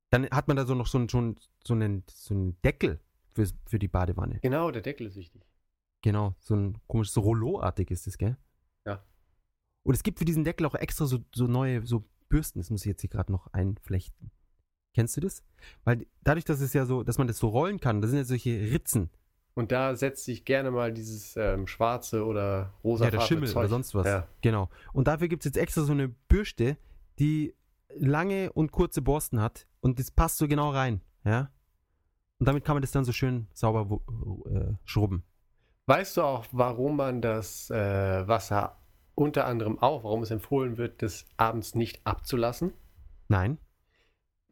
dann 0.10 0.30
hat 0.30 0.48
man 0.48 0.58
da 0.58 0.66
so 0.66 0.76
noch 0.76 0.88
so, 0.88 0.98
einen- 0.98 1.08
so, 1.10 1.18
einen- 1.20 1.36
so, 1.64 1.74
einen, 1.74 2.04
so 2.12 2.34
einen 2.34 2.62
Deckel 2.62 3.00
für, 3.36 3.48
für 3.66 3.80
die 3.80 3.88
Badewanne. 3.88 4.40
Genau, 4.42 4.72
der 4.72 4.82
Deckel 4.82 5.08
ist 5.08 5.16
wichtig. 5.16 5.42
Genau, 6.02 6.36
so 6.40 6.56
ein 6.56 6.78
komisches, 6.88 7.14
so 7.14 7.22
Rollo-artig 7.22 7.92
ist 7.92 8.08
das, 8.08 8.18
gell? 8.18 8.38
Ja. 8.86 9.04
Und 9.84 9.94
es 9.94 10.04
gibt 10.04 10.20
für 10.20 10.26
diesen 10.26 10.44
Deckel 10.44 10.66
auch 10.66 10.76
extra 10.76 11.06
so, 11.06 11.20
so 11.34 11.46
neue, 11.48 11.86
so 11.86 12.06
Bürsten, 12.30 12.60
das 12.60 12.70
muss 12.70 12.82
ich 12.82 12.88
jetzt 12.88 13.02
hier 13.02 13.10
gerade 13.10 13.32
noch 13.32 13.48
einflechten. 13.54 14.32
Kennst 14.96 15.18
du 15.18 15.22
das? 15.22 15.44
Weil 15.84 16.06
dadurch, 16.24 16.46
dass 16.46 16.62
es 16.62 16.74
ja 16.74 16.86
so, 16.86 17.04
dass 17.04 17.18
man 17.18 17.28
das 17.28 17.38
so 17.38 17.48
rollen 17.50 17.80
kann, 17.80 18.02
da 18.02 18.08
sind 18.08 18.18
ja 18.18 18.24
solche 18.24 18.72
Ritzen, 18.72 19.10
Und 19.56 19.72
da 19.72 19.96
setzt 19.96 20.26
sich 20.26 20.46
gerne 20.46 20.72
mal 20.72 20.94
dieses 20.94 21.36
ähm, 21.38 21.68
schwarze 21.68 22.26
oder 22.26 22.74
rosa 22.84 23.06
ja, 23.06 23.12
der 23.12 23.22
Schimmel 23.22 23.52
oder 23.56 23.68
sonst 23.68 23.94
was. 23.94 24.08
Ja. 24.08 24.28
Genau. 24.42 24.70
Und 24.94 25.08
dafür 25.08 25.28
gibt 25.28 25.44
es 25.44 25.46
jetzt 25.46 25.58
extra 25.58 25.82
so 25.84 25.92
eine 25.92 26.08
Bürste, 26.08 26.78
die 27.20 27.54
lange 27.96 28.52
und 28.54 28.72
kurze 28.72 29.02
Borsten 29.02 29.42
hat 29.42 29.68
und 29.82 30.00
das 30.00 30.12
passt 30.12 30.38
so 30.38 30.48
genau 30.48 30.72
rein, 30.72 31.02
ja? 31.24 31.52
Und 32.40 32.48
damit 32.48 32.64
kann 32.64 32.76
man 32.76 32.82
das 32.82 32.92
dann 32.92 33.04
so 33.04 33.12
schön 33.12 33.48
sauber 33.54 34.00
äh, 34.50 34.74
schrubben. 34.86 35.24
Weißt 35.88 36.18
du 36.18 36.22
auch, 36.22 36.46
warum 36.52 36.96
man 36.96 37.22
das 37.22 37.70
äh, 37.70 38.28
Wasser 38.28 38.78
unter 39.16 39.46
anderem 39.46 39.80
auch, 39.80 40.04
warum 40.04 40.24
es 40.24 40.32
empfohlen 40.32 40.78
wird, 40.78 41.02
das 41.02 41.26
abends 41.36 41.76
nicht 41.76 42.00
abzulassen? 42.06 42.74
Nein? 43.28 43.58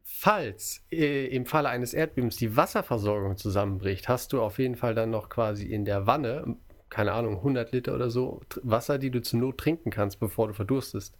Falls 0.02 0.84
äh, 0.90 1.26
im 1.28 1.46
Falle 1.46 1.68
eines 1.68 1.94
Erdbebens 1.94 2.36
die 2.36 2.56
Wasserversorgung 2.56 3.36
zusammenbricht, 3.36 4.08
hast 4.08 4.32
du 4.32 4.42
auf 4.42 4.58
jeden 4.58 4.76
Fall 4.76 4.94
dann 4.94 5.10
noch 5.10 5.28
quasi 5.28 5.66
in 5.66 5.84
der 5.84 6.06
Wanne, 6.06 6.56
keine 6.90 7.12
Ahnung, 7.12 7.36
100 7.36 7.72
Liter 7.72 7.94
oder 7.94 8.10
so, 8.10 8.40
Wasser, 8.62 8.98
die 8.98 9.10
du 9.10 9.22
zur 9.22 9.40
Not 9.40 9.58
trinken 9.58 9.90
kannst, 9.90 10.20
bevor 10.20 10.48
du 10.48 10.54
verdurstest. 10.54 11.16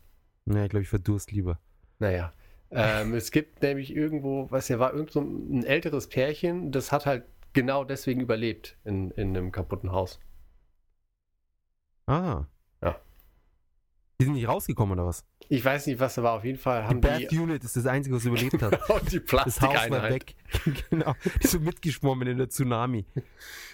Ja, 0.47 0.65
ich 0.65 0.71
glaube, 0.71 0.83
ich 0.83 0.89
verdurst 0.89 1.33
lieber. 1.33 1.59
Naja. 1.99 2.33
Ähm, 2.71 3.15
es 3.15 3.31
gibt 3.31 3.63
nämlich 3.63 3.95
irgendwo, 3.95 4.51
was 4.51 4.69
ja 4.69 4.79
war, 4.79 4.93
irgend 4.93 5.11
so 5.11 5.21
ein 5.21 5.65
älteres 5.65 6.09
Pärchen, 6.09 6.71
das 6.71 6.93
hat 6.93 7.07
halt 7.07 7.25
genau 7.55 7.83
deswegen 7.85 8.21
überlebt 8.21 8.77
in, 8.85 9.11
in 9.13 9.37
einem 9.37 9.53
kaputten 9.53 9.91
Haus. 9.91 10.21
Ah. 12.07 12.45
Ja. 12.83 13.01
Die 14.21 14.25
sind 14.25 14.35
nicht 14.35 14.49
rausgekommen 14.49 14.99
oder 14.99 15.07
was? 15.09 15.25
Ich 15.49 15.65
weiß 15.65 15.87
nicht, 15.87 15.99
was 16.01 16.17
da 16.17 16.23
war. 16.23 16.35
Auf 16.35 16.45
jeden 16.45 16.59
Fall 16.59 16.83
Die 16.83 16.89
haben 16.89 17.01
Bath 17.01 17.31
die, 17.31 17.39
Unit 17.39 17.65
ist 17.65 17.77
das 17.77 17.87
Einzige, 17.87 18.17
was 18.17 18.25
überlebt 18.25 18.61
hat. 18.63 18.91
und 18.91 19.13
die 19.13 19.21
Das 19.25 19.33
Haus 19.33 19.63
war 19.63 19.69
Plastikeinheit. 19.79 20.13
weg. 20.13 20.35
genau. 20.91 21.15
Die 21.25 21.45
ist 21.45 21.53
so 21.53 21.61
mitgeschwommen 21.61 22.29
in 22.29 22.37
der 22.39 22.49
Tsunami. 22.51 23.07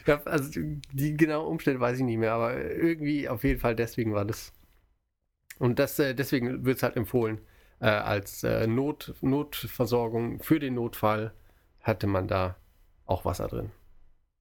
Ja, 0.06 0.22
also 0.24 0.50
die 0.92 1.16
genauen 1.16 1.46
Umstände 1.46 1.80
weiß 1.80 1.98
ich 1.98 2.04
nicht 2.04 2.18
mehr, 2.18 2.32
aber 2.34 2.60
irgendwie 2.60 3.28
auf 3.28 3.42
jeden 3.42 3.58
Fall 3.58 3.74
deswegen 3.74 4.12
war 4.14 4.24
das. 4.24 4.52
Und 5.58 5.78
das, 5.78 5.98
äh, 5.98 6.14
deswegen 6.14 6.64
wird 6.64 6.76
es 6.76 6.82
halt 6.82 6.96
empfohlen, 6.96 7.40
äh, 7.84 7.88
als 7.88 8.42
äh, 8.42 8.66
Not, 8.66 9.14
Notversorgung 9.20 10.42
für 10.42 10.58
den 10.58 10.74
Notfall 10.74 11.34
hatte 11.82 12.06
man 12.06 12.26
da 12.26 12.56
auch 13.04 13.26
Wasser 13.26 13.46
drin. 13.46 13.70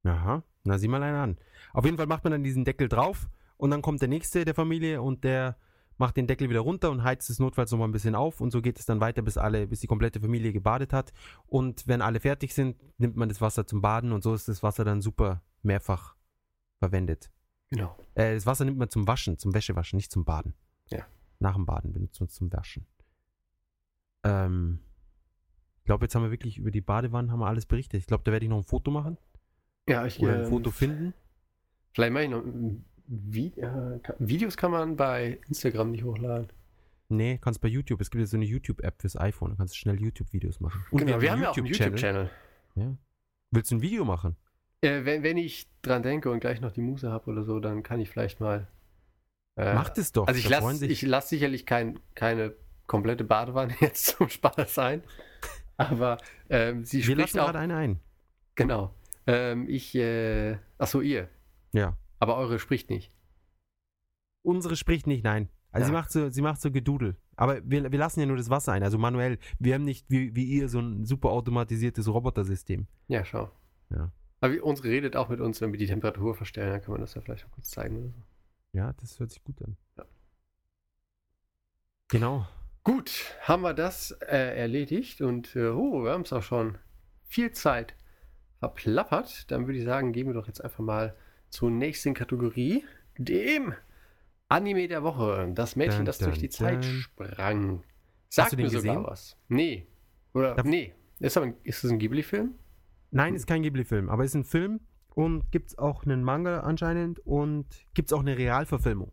Aha. 0.05 0.43
Na, 0.63 0.77
sieh 0.77 0.87
mal 0.87 1.03
einer 1.03 1.21
an. 1.21 1.37
Auf 1.73 1.83
jeden 1.83 1.97
Fall 1.97 2.07
macht 2.07 2.23
man 2.23 2.31
dann 2.31 2.43
diesen 2.43 2.63
Deckel 2.63 2.87
drauf 2.87 3.27
und 3.57 3.69
dann 3.69 3.81
kommt 3.81 3.99
der 3.99 4.07
nächste 4.07 4.45
der 4.45 4.55
Familie 4.55 5.01
und 5.01 5.25
der 5.25 5.57
macht 5.97 6.15
den 6.15 6.25
Deckel 6.25 6.49
wieder 6.49 6.61
runter 6.61 6.89
und 6.89 7.03
heizt 7.03 7.29
es 7.29 7.39
notfalls 7.39 7.69
nochmal 7.71 7.89
ein 7.89 7.91
bisschen 7.91 8.15
auf 8.15 8.39
und 8.39 8.51
so 8.51 8.61
geht 8.61 8.79
es 8.79 8.85
dann 8.85 9.01
weiter, 9.01 9.21
bis 9.21 9.37
alle, 9.37 9.67
bis 9.67 9.81
die 9.81 9.87
komplette 9.87 10.21
Familie 10.21 10.53
gebadet 10.53 10.93
hat. 10.93 11.11
Und 11.45 11.85
wenn 11.85 12.01
alle 12.01 12.21
fertig 12.21 12.53
sind, 12.53 12.77
nimmt 12.97 13.17
man 13.17 13.27
das 13.27 13.41
Wasser 13.41 13.67
zum 13.67 13.81
Baden 13.81 14.13
und 14.13 14.23
so 14.23 14.33
ist 14.33 14.47
das 14.47 14.63
Wasser 14.63 14.85
dann 14.85 15.01
super 15.01 15.41
mehrfach 15.63 16.15
verwendet. 16.79 17.29
Genau. 17.69 17.97
Äh, 18.15 18.35
das 18.35 18.45
Wasser 18.45 18.63
nimmt 18.63 18.77
man 18.77 18.89
zum 18.89 19.05
Waschen, 19.05 19.37
zum 19.37 19.53
Wäschewaschen, 19.53 19.97
nicht 19.97 20.13
zum 20.13 20.23
Baden. 20.23 20.53
Ja. 20.89 21.05
Nach 21.39 21.55
dem 21.55 21.65
Baden 21.65 21.91
benutzt 21.91 22.21
man 22.21 22.27
es 22.27 22.35
zum 22.35 22.51
Waschen. 22.53 22.87
Ähm, 24.23 24.79
ich 25.79 25.85
glaube, 25.85 26.05
jetzt 26.05 26.15
haben 26.15 26.23
wir 26.23 26.31
wirklich 26.31 26.57
über 26.57 26.71
die 26.71 26.81
Badewanne 26.81 27.31
haben 27.31 27.39
wir 27.39 27.47
alles 27.47 27.65
berichtet. 27.65 27.99
Ich 27.99 28.07
glaube, 28.07 28.23
da 28.23 28.31
werde 28.31 28.45
ich 28.45 28.49
noch 28.49 28.57
ein 28.57 28.63
Foto 28.63 28.89
machen 28.89 29.17
Ja, 29.87 30.05
ich 30.05 30.19
oder 30.19 30.33
ein 30.33 30.43
ähm, 30.43 30.49
Foto 30.49 30.71
finden. 30.71 31.13
Vielleicht 31.93 32.13
mache 32.13 32.23
ich 32.23 32.29
noch 32.29 32.43
Vi 33.05 33.53
äh, 33.57 33.99
Videos 34.19 34.55
kann 34.55 34.71
man 34.71 34.95
bei 34.95 35.39
Instagram 35.47 35.91
nicht 35.91 36.03
hochladen. 36.03 36.47
Nee, 37.09 37.37
kannst 37.39 37.61
bei 37.61 37.67
YouTube. 37.67 37.99
Es 38.01 38.09
gibt 38.09 38.21
jetzt 38.21 38.31
so 38.31 38.37
eine 38.37 38.45
YouTube-App 38.45 39.01
fürs 39.01 39.17
iPhone. 39.19 39.51
Da 39.51 39.57
kannst 39.57 39.75
du 39.75 39.77
schnell 39.77 39.99
YouTube-Videos 39.99 40.61
machen. 40.61 40.83
Und 40.89 40.99
genau, 40.99 41.21
wir 41.21 41.31
haben 41.31 41.41
ja 41.41 41.49
auch 41.51 41.57
einen 41.57 41.65
YouTube-Channel. 41.65 42.29
Ja. 42.75 42.95
Willst 43.51 43.71
du 43.71 43.75
ein 43.75 43.81
Video 43.81 44.05
machen? 44.05 44.35
Äh, 44.81 45.05
wenn, 45.05 45.21
wenn 45.21 45.37
ich 45.37 45.69
dran 45.81 46.01
denke 46.01 46.31
und 46.31 46.39
gleich 46.39 46.61
noch 46.61 46.71
die 46.71 46.81
Muse 46.81 47.11
habe 47.11 47.29
oder 47.29 47.43
so, 47.43 47.59
dann 47.59 47.83
kann 47.83 47.99
ich 47.99 48.09
vielleicht 48.09 48.39
mal. 48.39 48.67
Äh, 49.57 49.73
Mach 49.75 49.89
das 49.89 50.11
doch. 50.11 50.27
Also 50.27 50.39
ich 50.39 50.49
lasse 50.49 50.87
lass 51.05 51.29
sicherlich 51.29 51.65
kein, 51.65 51.99
keine 52.15 52.55
komplette 52.87 53.23
Badewanne 53.23 53.73
jetzt 53.81 54.05
zum 54.17 54.29
Spaß 54.29 54.73
sein. 54.73 55.03
Aber 55.77 56.17
ähm, 56.49 56.83
sie 56.85 56.97
Wir 56.97 57.03
spricht 57.03 57.17
lassen 57.19 57.39
auch. 57.39 57.45
gerade 57.47 57.59
eine 57.59 57.75
ein. 57.75 57.99
Genau. 58.55 58.93
Ähm, 59.25 59.67
ich, 59.69 59.95
äh, 59.95 60.57
achso, 60.77 61.01
ihr. 61.01 61.29
Ja. 61.71 61.97
Aber 62.19 62.37
eure 62.37 62.59
spricht 62.59 62.89
nicht. 62.89 63.11
Unsere 64.43 64.75
spricht 64.75 65.07
nicht, 65.07 65.23
nein. 65.23 65.49
Also 65.71 65.83
Ja. 65.83 65.87
sie 65.87 65.93
macht 65.93 66.11
so, 66.11 66.29
sie 66.29 66.41
macht 66.41 66.61
so 66.61 66.71
Gedudel. 66.71 67.15
Aber 67.35 67.61
wir, 67.67 67.91
wir 67.91 67.97
lassen 67.99 68.19
ja 68.19 68.25
nur 68.27 68.37
das 68.37 68.49
Wasser 68.51 68.73
ein, 68.73 68.83
also 68.83 68.97
manuell. 68.99 69.39
Wir 69.57 69.73
haben 69.73 69.85
nicht 69.85 70.05
wie, 70.09 70.35
wie 70.35 70.43
ihr 70.45 70.69
so 70.69 70.79
ein 70.79 71.05
super 71.05 71.29
automatisiertes 71.31 72.07
Robotersystem. 72.07 72.85
Ja, 73.07 73.25
schau. 73.25 73.49
Ja. 73.89 74.11
Aber 74.41 74.61
unsere 74.63 74.89
redet 74.89 75.15
auch 75.15 75.29
mit 75.29 75.39
uns, 75.39 75.61
wenn 75.61 75.71
wir 75.71 75.79
die 75.79 75.87
Temperatur 75.87 76.35
verstellen, 76.35 76.71
dann 76.73 76.81
kann 76.81 76.91
man 76.91 77.01
das 77.01 77.15
ja 77.15 77.21
vielleicht 77.21 77.45
auch 77.45 77.51
kurz 77.51 77.69
zeigen 77.71 77.97
oder 77.97 78.09
so. 78.09 78.21
Ja, 78.73 78.93
das 78.93 79.19
hört 79.19 79.31
sich 79.31 79.43
gut 79.43 79.59
an. 79.63 79.77
Ja. 79.97 80.05
Genau. 82.09 82.45
Gut, 82.83 83.11
haben 83.41 83.61
wir 83.63 83.73
das 83.73 84.11
äh, 84.27 84.57
erledigt 84.59 85.21
und 85.21 85.55
äh, 85.55 85.67
oh, 85.69 86.03
wir 86.03 86.11
haben 86.11 86.23
es 86.23 86.33
auch 86.33 86.43
schon 86.43 86.77
viel 87.23 87.51
Zeit 87.51 87.95
verplappert. 88.59 89.49
Dann 89.51 89.67
würde 89.67 89.79
ich 89.79 89.85
sagen, 89.85 90.11
gehen 90.11 90.27
wir 90.27 90.33
doch 90.33 90.47
jetzt 90.47 90.61
einfach 90.63 90.83
mal 90.83 91.15
zur 91.49 91.71
nächsten 91.71 92.13
Kategorie, 92.13 92.83
dem 93.17 93.73
Anime 94.49 94.87
der 94.89 95.03
Woche. 95.03 95.49
Das 95.55 95.75
Mädchen, 95.77 95.99
Dun, 95.99 96.05
das 96.05 96.17
durch 96.17 96.33
dun, 96.35 96.41
die 96.41 96.49
Zeit 96.49 96.83
dun. 96.83 96.91
sprang. 96.91 97.83
Sagt 98.29 98.51
du 98.51 98.55
den 98.57 98.65
mir 98.65 98.69
sogar 98.69 98.95
gesehen? 98.95 99.05
was. 99.09 99.37
Nee. 99.47 99.87
Oder, 100.33 100.55
Darf- 100.55 100.65
nee. 100.65 100.93
Ist, 101.19 101.37
aber, 101.37 101.45
ein- 101.47 101.55
ist 101.63 101.83
das 101.83 101.91
ein 101.91 101.99
Ghibli-Film? 101.99 102.55
Nein, 103.11 103.35
ist 103.35 103.47
kein 103.47 103.61
Ghibli-Film, 103.61 104.09
aber 104.09 104.25
ist 104.25 104.33
ein 104.35 104.43
Film 104.43 104.81
und 105.13 105.51
gibt 105.51 105.69
es 105.69 105.77
auch 105.77 106.03
einen 106.03 106.23
Manga 106.23 106.61
anscheinend 106.61 107.19
und 107.19 107.65
gibt 107.93 108.09
es 108.09 108.13
auch 108.13 108.21
eine 108.21 108.37
Realverfilmung. 108.37 109.11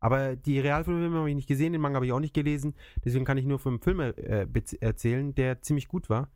Aber 0.00 0.36
die 0.36 0.60
Realverfilmung 0.60 1.18
habe 1.18 1.30
ich 1.30 1.36
nicht 1.36 1.48
gesehen, 1.48 1.72
den 1.72 1.80
Manga 1.80 1.96
habe 1.96 2.06
ich 2.06 2.12
auch 2.12 2.20
nicht 2.20 2.34
gelesen, 2.34 2.74
deswegen 3.04 3.24
kann 3.24 3.38
ich 3.38 3.46
nur 3.46 3.58
vom 3.58 3.80
Film 3.80 4.00
äh, 4.00 4.46
erzählen, 4.80 5.34
der 5.34 5.62
ziemlich 5.62 5.88
gut 5.88 6.10
war. 6.10 6.30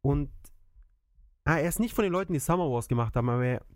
Und 0.00 0.30
ah, 1.44 1.58
er 1.58 1.68
ist 1.68 1.80
nicht 1.80 1.94
von 1.94 2.04
den 2.04 2.12
Leuten, 2.12 2.32
die 2.32 2.38
Summer 2.38 2.70
Wars 2.70 2.88
gemacht 2.88 3.16
haben, 3.16 3.28
aber 3.28 3.44
er, 3.44 3.66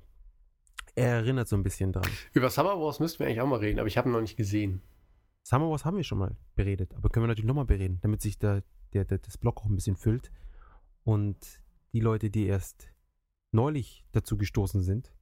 er 0.94 1.08
erinnert 1.16 1.48
so 1.48 1.56
ein 1.56 1.62
bisschen 1.62 1.92
dran. 1.92 2.08
Über 2.32 2.50
Summer 2.50 2.78
Wars 2.78 3.00
müssten 3.00 3.20
wir 3.20 3.26
eigentlich 3.26 3.40
auch 3.40 3.46
mal 3.46 3.58
reden, 3.58 3.80
aber 3.80 3.88
ich 3.88 3.98
habe 3.98 4.08
ihn 4.08 4.12
noch 4.12 4.20
nicht 4.20 4.36
gesehen. 4.36 4.82
Summer 5.42 5.70
Wars 5.70 5.84
haben 5.84 5.96
wir 5.96 6.04
schon 6.04 6.18
mal 6.18 6.36
beredet, 6.54 6.94
aber 6.94 7.08
können 7.08 7.24
wir 7.24 7.28
natürlich 7.28 7.48
nochmal 7.48 7.64
bereden, 7.64 7.98
damit 8.02 8.20
sich 8.20 8.38
da, 8.38 8.60
der, 8.92 9.04
der, 9.04 9.18
das 9.18 9.38
Blog 9.38 9.62
auch 9.62 9.66
ein 9.66 9.74
bisschen 9.74 9.96
füllt. 9.96 10.30
Und 11.04 11.62
die 11.92 12.00
Leute, 12.00 12.30
die 12.30 12.46
erst 12.46 12.92
neulich 13.50 14.04
dazu 14.12 14.36
gestoßen 14.36 14.82
sind, 14.82 15.12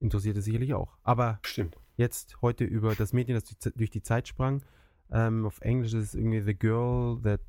interessiert 0.00 0.36
es 0.36 0.44
sicherlich 0.44 0.74
auch. 0.74 0.98
Aber 1.02 1.38
Stimmt. 1.42 1.76
Jetzt 1.98 2.40
heute 2.40 2.64
über 2.64 2.94
das 2.94 3.12
Mädchen, 3.12 3.34
das 3.34 3.44
durch- 3.74 3.90
die 3.90 4.02
Zeit 4.02 4.28
sprang. 4.28 4.62
Ähm, 5.10 5.44
auf 5.44 5.60
Englisch 5.60 5.92
ist 5.92 6.04
es 6.04 6.14
irgendwie 6.14 6.40
The 6.40 6.54
Girl 6.54 7.20
That 7.22 7.40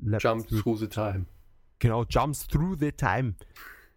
leapt 0.00 0.22
Jump 0.22 0.46
through, 0.48 0.62
through 0.62 0.76
the 0.78 0.88
time. 0.88 1.26
Genau, 1.78 2.04
Jumps 2.04 2.46
Through 2.46 2.76
the 2.78 2.92
Time. 2.92 3.34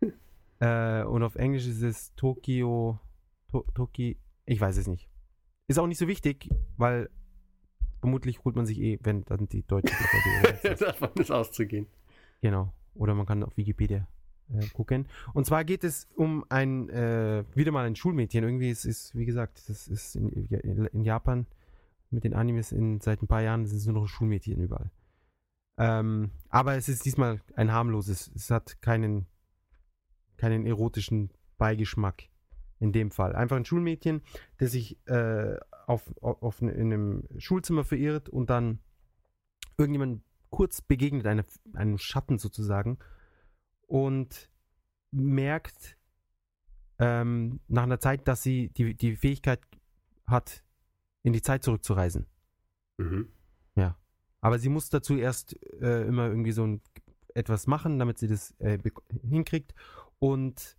äh, 0.59 1.03
und 1.03 1.23
auf 1.23 1.35
Englisch 1.35 1.67
ist 1.67 1.81
es 1.81 2.13
Tokio, 2.15 2.99
to, 3.51 3.63
Toki, 3.73 4.17
ich 4.45 4.59
weiß 4.59 4.77
es 4.77 4.87
nicht. 4.87 5.07
Ist 5.67 5.79
auch 5.79 5.87
nicht 5.87 5.99
so 5.99 6.07
wichtig, 6.07 6.49
weil 6.77 7.09
vermutlich 7.99 8.43
holt 8.43 8.55
man 8.55 8.65
sich 8.65 8.79
eh, 8.79 8.99
wenn 9.01 9.23
dann 9.25 9.47
die 9.47 9.63
deutsche. 9.63 9.93
Davon 10.79 11.09
ist 11.19 11.31
auszugehen. 11.31 11.87
Genau. 12.41 12.73
Oder 12.95 13.13
man 13.13 13.25
kann 13.25 13.43
auf 13.43 13.55
Wikipedia 13.57 14.07
äh, 14.53 14.65
gucken. 14.73 15.07
Und 15.33 15.45
zwar 15.45 15.63
geht 15.63 15.83
es 15.83 16.07
um 16.15 16.45
ein, 16.49 16.89
äh, 16.89 17.43
wieder 17.53 17.71
mal 17.71 17.85
ein 17.85 17.95
Schulmädchen. 17.95 18.43
Irgendwie 18.43 18.69
ist 18.69 18.85
es, 18.85 19.15
wie 19.15 19.25
gesagt, 19.25 19.63
das 19.67 19.87
ist 19.87 20.15
in, 20.15 20.29
in 20.31 21.03
Japan 21.03 21.45
mit 22.11 22.23
den 22.23 22.33
Animes 22.33 22.71
in, 22.71 23.01
seit 23.01 23.21
ein 23.21 23.27
paar 23.27 23.41
Jahren 23.41 23.65
sind 23.65 23.77
es 23.77 23.85
nur 23.85 24.01
noch 24.01 24.07
Schulmädchen 24.07 24.61
überall. 24.61 24.91
Ähm, 25.77 26.31
aber 26.49 26.75
es 26.75 26.87
ist 26.87 27.05
diesmal 27.05 27.41
ein 27.55 27.71
harmloses. 27.71 28.31
Es 28.35 28.49
hat 28.49 28.81
keinen, 28.81 29.27
keinen 30.37 30.65
erotischen 30.65 31.31
Beigeschmack 31.57 32.29
in 32.79 32.91
dem 32.91 33.11
Fall. 33.11 33.35
Einfach 33.35 33.57
ein 33.57 33.65
Schulmädchen, 33.65 34.21
das 34.57 34.71
sich 34.71 34.97
äh, 35.07 35.57
auf, 35.87 36.03
auf, 36.21 36.61
in 36.61 36.69
einem 36.69 37.23
Schulzimmer 37.37 37.83
verirrt 37.83 38.29
und 38.29 38.49
dann 38.49 38.79
irgendjemand 39.77 40.23
kurz 40.49 40.81
begegnet, 40.81 41.27
eine, 41.27 41.45
einem 41.73 41.97
Schatten 41.97 42.37
sozusagen, 42.37 42.97
und 43.88 44.49
merkt 45.11 45.97
ähm, 46.99 47.59
nach 47.67 47.83
einer 47.83 47.99
Zeit, 47.99 48.27
dass 48.27 48.43
sie 48.43 48.69
die, 48.69 48.95
die 48.95 49.15
Fähigkeit 49.15 49.61
hat, 50.25 50.63
in 51.23 51.33
die 51.33 51.41
Zeit 51.41 51.63
zurückzureisen. 51.63 52.25
Mhm. 52.97 53.29
Aber 54.45 54.59
sie 54.59 54.69
muss 54.69 54.91
dazu 54.91 55.17
erst 55.17 55.59
äh, 55.81 56.05
immer 56.05 56.27
irgendwie 56.27 56.51
so 56.51 56.67
ein, 56.67 56.79
etwas 57.33 57.65
machen, 57.65 57.97
damit 57.97 58.19
sie 58.19 58.27
das 58.27 58.51
äh, 58.59 58.77
hinkriegt 59.27 59.73
und 60.19 60.77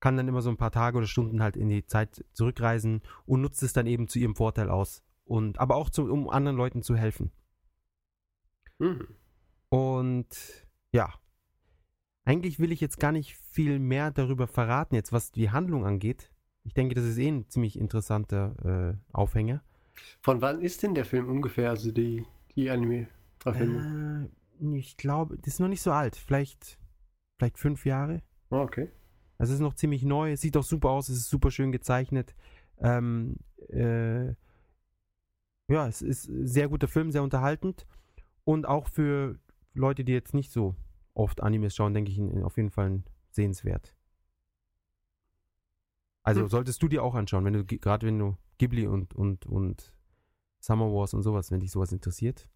kann 0.00 0.16
dann 0.16 0.26
immer 0.26 0.42
so 0.42 0.50
ein 0.50 0.56
paar 0.56 0.72
Tage 0.72 0.98
oder 0.98 1.06
Stunden 1.06 1.40
halt 1.40 1.56
in 1.56 1.68
die 1.68 1.86
Zeit 1.86 2.24
zurückreisen 2.32 3.02
und 3.24 3.40
nutzt 3.40 3.62
es 3.62 3.72
dann 3.72 3.86
eben 3.86 4.08
zu 4.08 4.18
ihrem 4.18 4.34
Vorteil 4.34 4.68
aus. 4.68 5.04
Und 5.24 5.60
aber 5.60 5.76
auch 5.76 5.90
zu, 5.90 6.10
um 6.10 6.28
anderen 6.28 6.56
Leuten 6.56 6.82
zu 6.82 6.96
helfen. 6.96 7.30
Mhm. 8.80 9.06
Und 9.68 10.26
ja, 10.90 11.14
eigentlich 12.24 12.58
will 12.58 12.72
ich 12.72 12.80
jetzt 12.80 12.98
gar 12.98 13.12
nicht 13.12 13.36
viel 13.36 13.78
mehr 13.78 14.10
darüber 14.10 14.46
verraten, 14.46 14.94
jetzt 14.94 15.12
was 15.12 15.30
die 15.30 15.50
Handlung 15.50 15.84
angeht. 15.84 16.30
Ich 16.64 16.72
denke, 16.72 16.94
das 16.94 17.04
ist 17.04 17.18
eh 17.18 17.28
ein 17.28 17.48
ziemlich 17.48 17.78
interessanter 17.78 18.96
äh, 19.12 19.12
Aufhänger. 19.12 19.62
Von 20.22 20.40
wann 20.40 20.60
ist 20.60 20.82
denn 20.82 20.94
der 20.94 21.04
Film 21.04 21.28
ungefähr, 21.28 21.70
also 21.70 21.92
die, 21.92 22.24
die 22.56 22.70
Anime-Verfilmung? 22.70 24.30
Äh, 24.62 24.78
ich 24.78 24.96
glaube, 24.96 25.36
das 25.36 25.54
ist 25.54 25.60
noch 25.60 25.68
nicht 25.68 25.82
so 25.82 25.92
alt. 25.92 26.16
Vielleicht, 26.16 26.78
vielleicht 27.38 27.58
fünf 27.58 27.84
Jahre. 27.84 28.22
Ah, 28.50 28.62
okay. 28.62 28.90
Also 29.36 29.52
es 29.52 29.58
ist 29.58 29.62
noch 29.62 29.74
ziemlich 29.74 30.02
neu. 30.04 30.32
Es 30.32 30.40
sieht 30.40 30.56
auch 30.56 30.64
super 30.64 30.90
aus. 30.90 31.08
Es 31.08 31.18
ist 31.18 31.28
super 31.28 31.50
schön 31.50 31.72
gezeichnet. 31.72 32.34
Ähm, 32.78 33.36
äh, 33.68 34.28
ja, 35.68 35.88
es 35.88 36.02
ist 36.02 36.28
ein 36.28 36.46
sehr 36.46 36.68
guter 36.68 36.88
Film, 36.88 37.10
sehr 37.10 37.22
unterhaltend. 37.22 37.86
Und 38.44 38.66
auch 38.66 38.88
für 38.88 39.38
Leute, 39.74 40.04
die 40.04 40.12
jetzt 40.12 40.34
nicht 40.34 40.50
so 40.52 40.76
oft 41.14 41.42
Animes 41.42 41.74
schauen, 41.74 41.94
denke 41.94 42.10
ich, 42.10 42.20
auf 42.44 42.56
jeden 42.56 42.70
Fall 42.70 43.02
sehenswert. 43.30 43.94
Also 46.22 46.42
Hm. 46.42 46.48
solltest 46.48 46.82
du 46.82 46.88
dir 46.88 47.02
auch 47.02 47.14
anschauen, 47.14 47.44
wenn 47.44 47.52
du 47.52 47.64
ge- 47.64 47.78
gerade 47.78 48.06
wenn 48.06 48.18
du 48.18 48.36
Ghibli 48.58 48.86
und, 48.86 49.14
und, 49.14 49.46
und 49.46 49.92
Summer 50.60 50.86
Wars 50.92 51.12
und 51.14 51.22
sowas, 51.22 51.50
wenn 51.50 51.60
dich 51.60 51.70
sowas 51.70 51.92
interessiert, 51.92 52.48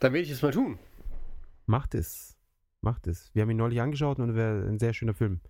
Dann 0.00 0.12
werde 0.12 0.24
ich 0.24 0.30
es 0.30 0.42
mal 0.42 0.52
tun. 0.52 0.78
macht 1.66 1.94
es. 1.94 2.36
Macht 2.80 3.06
es. 3.08 3.34
Wir 3.34 3.42
haben 3.42 3.50
ihn 3.50 3.56
neulich 3.56 3.80
angeschaut 3.80 4.20
und 4.20 4.34
wäre 4.36 4.66
ein 4.68 4.78
sehr 4.78 4.92
schöner 4.94 5.14
Film. 5.14 5.40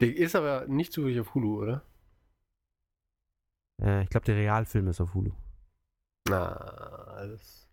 Der 0.00 0.16
ist 0.16 0.34
aber 0.34 0.66
nicht 0.66 0.92
zufällig 0.92 1.20
auf 1.20 1.34
Hulu, 1.34 1.60
oder? 1.62 1.84
Äh, 3.80 4.04
ich 4.04 4.08
glaube, 4.08 4.24
der 4.26 4.36
Realfilm 4.36 4.88
ist 4.88 5.00
auf 5.00 5.12
Hulu. 5.14 5.32
Na, 6.28 7.26
das. 7.26 7.68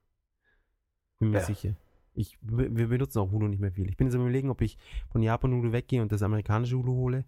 Bin 1.19 1.29
mir 1.31 1.37
Ja. 1.39 1.45
sicher. 1.45 1.75
Ich, 2.13 2.37
wir 2.41 2.87
benutzen 2.87 3.19
auch 3.19 3.31
Hulu 3.31 3.47
nicht 3.47 3.61
mehr 3.61 3.71
viel. 3.71 3.89
Ich 3.89 3.95
bin 3.95 4.07
jetzt 4.07 4.15
am 4.15 4.21
überlegen, 4.21 4.49
ob 4.49 4.61
ich 4.61 4.77
von 5.11 5.21
Japan 5.23 5.53
Hulu 5.53 5.71
weggehe 5.71 6.01
und 6.01 6.11
das 6.11 6.21
amerikanische 6.23 6.75
Hulu 6.77 6.93
hole, 6.93 7.25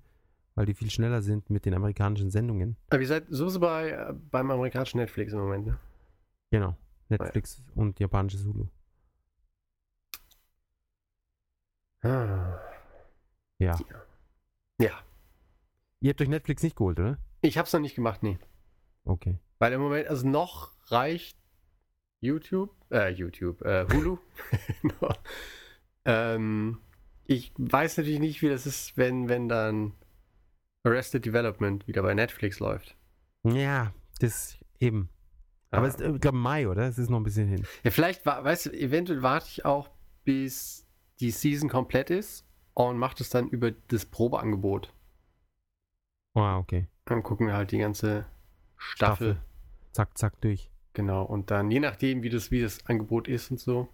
weil 0.56 0.66
die 0.66 0.74
viel 0.74 0.90
schneller 0.90 1.22
sind 1.22 1.50
mit 1.50 1.66
den 1.66 1.74
amerikanischen 1.74 2.30
Sendungen. 2.30 2.76
Aber 2.90 3.02
ihr 3.02 3.08
seid 3.08 3.26
so 3.30 3.60
bei, 3.60 3.92
äh, 3.92 4.14
beim 4.14 4.52
amerikanischen 4.52 4.98
Netflix 4.98 5.32
im 5.32 5.40
Moment, 5.40 5.68
ne? 5.68 5.80
Genau. 6.52 6.76
Netflix 7.10 7.64
und 7.76 8.00
japanisches 8.00 8.46
Hulu. 8.46 8.68
Ah. 12.02 12.60
Ja. 13.60 13.80
Ja. 14.80 14.92
Ihr 16.02 16.10
habt 16.10 16.22
euch 16.22 16.28
Netflix 16.28 16.64
nicht 16.64 16.76
geholt, 16.76 17.00
oder? 17.00 17.18
Ich 17.42 17.58
hab's 17.58 17.72
noch 17.72 17.80
nicht 17.80 17.96
gemacht, 17.96 18.24
nee. 18.24 18.38
Okay. 19.06 19.40
Weil 19.60 19.74
im 19.74 19.82
Moment, 19.82 20.08
also 20.08 20.28
noch 20.28 20.72
reicht 20.92 21.38
YouTube, 22.24 22.72
äh, 22.92 23.10
YouTube, 23.10 23.62
äh, 23.64 23.86
Hulu. 23.92 24.18
No. 24.84 25.10
ähm, 26.06 26.80
ich 27.26 27.54
weiß 27.58 27.98
natürlich 27.98 28.20
nicht, 28.20 28.42
wie 28.42 28.50
das 28.50 28.66
ist, 28.66 28.98
wenn, 28.98 29.30
wenn 29.30 29.48
dann 29.50 29.94
Arrested 30.84 31.26
Development 31.26 31.88
wieder 31.88 32.02
bei 32.02 32.14
Netflix 32.14 32.60
läuft. 32.60 32.98
Ja, 33.44 33.94
das 34.20 34.58
eben. 34.80 35.10
Aber 35.72 35.86
Ah. 35.86 35.88
es 35.90 35.96
ist, 35.96 36.02
äh, 36.02 36.12
ich 36.12 36.22
glaube, 36.22 36.38
Mai, 36.38 36.68
oder? 36.68 36.88
Es 36.88 36.98
ist 36.98 37.10
noch 37.10 37.20
ein 37.20 37.24
bisschen 37.24 37.48
hin. 37.48 37.66
Ja, 37.84 37.92
vielleicht, 37.92 38.26
weißt 38.26 38.68
du, 38.68 38.70
eventuell 38.72 39.22
warte 39.22 39.48
ich 39.50 39.66
auch, 39.66 39.90
bis 40.24 40.86
die 41.20 41.32
Season 41.32 41.70
komplett 41.70 42.10
ist 42.10 42.46
und 42.74 42.98
mache 42.98 43.16
das 43.18 43.30
dann 43.30 43.48
über 43.50 43.72
das 43.72 44.06
Probeangebot. 44.06 44.94
Ah, 46.36 46.58
okay. 46.58 46.88
Dann 47.06 47.22
gucken 47.24 47.48
wir 47.48 47.54
halt 47.56 47.72
die 47.72 47.78
ganze 47.78 48.26
Staffel. 48.78 49.38
zack, 49.94 50.18
zack 50.18 50.40
durch. 50.42 50.70
Genau, 50.94 51.24
und 51.24 51.50
dann, 51.50 51.72
je 51.72 51.80
nachdem, 51.80 52.22
wie 52.24 52.30
das, 52.30 52.52
wie 52.52 52.62
das 52.62 52.86
Angebot 52.86 53.28
ist 53.28 53.50
und 53.50 53.60
so, 53.60 53.90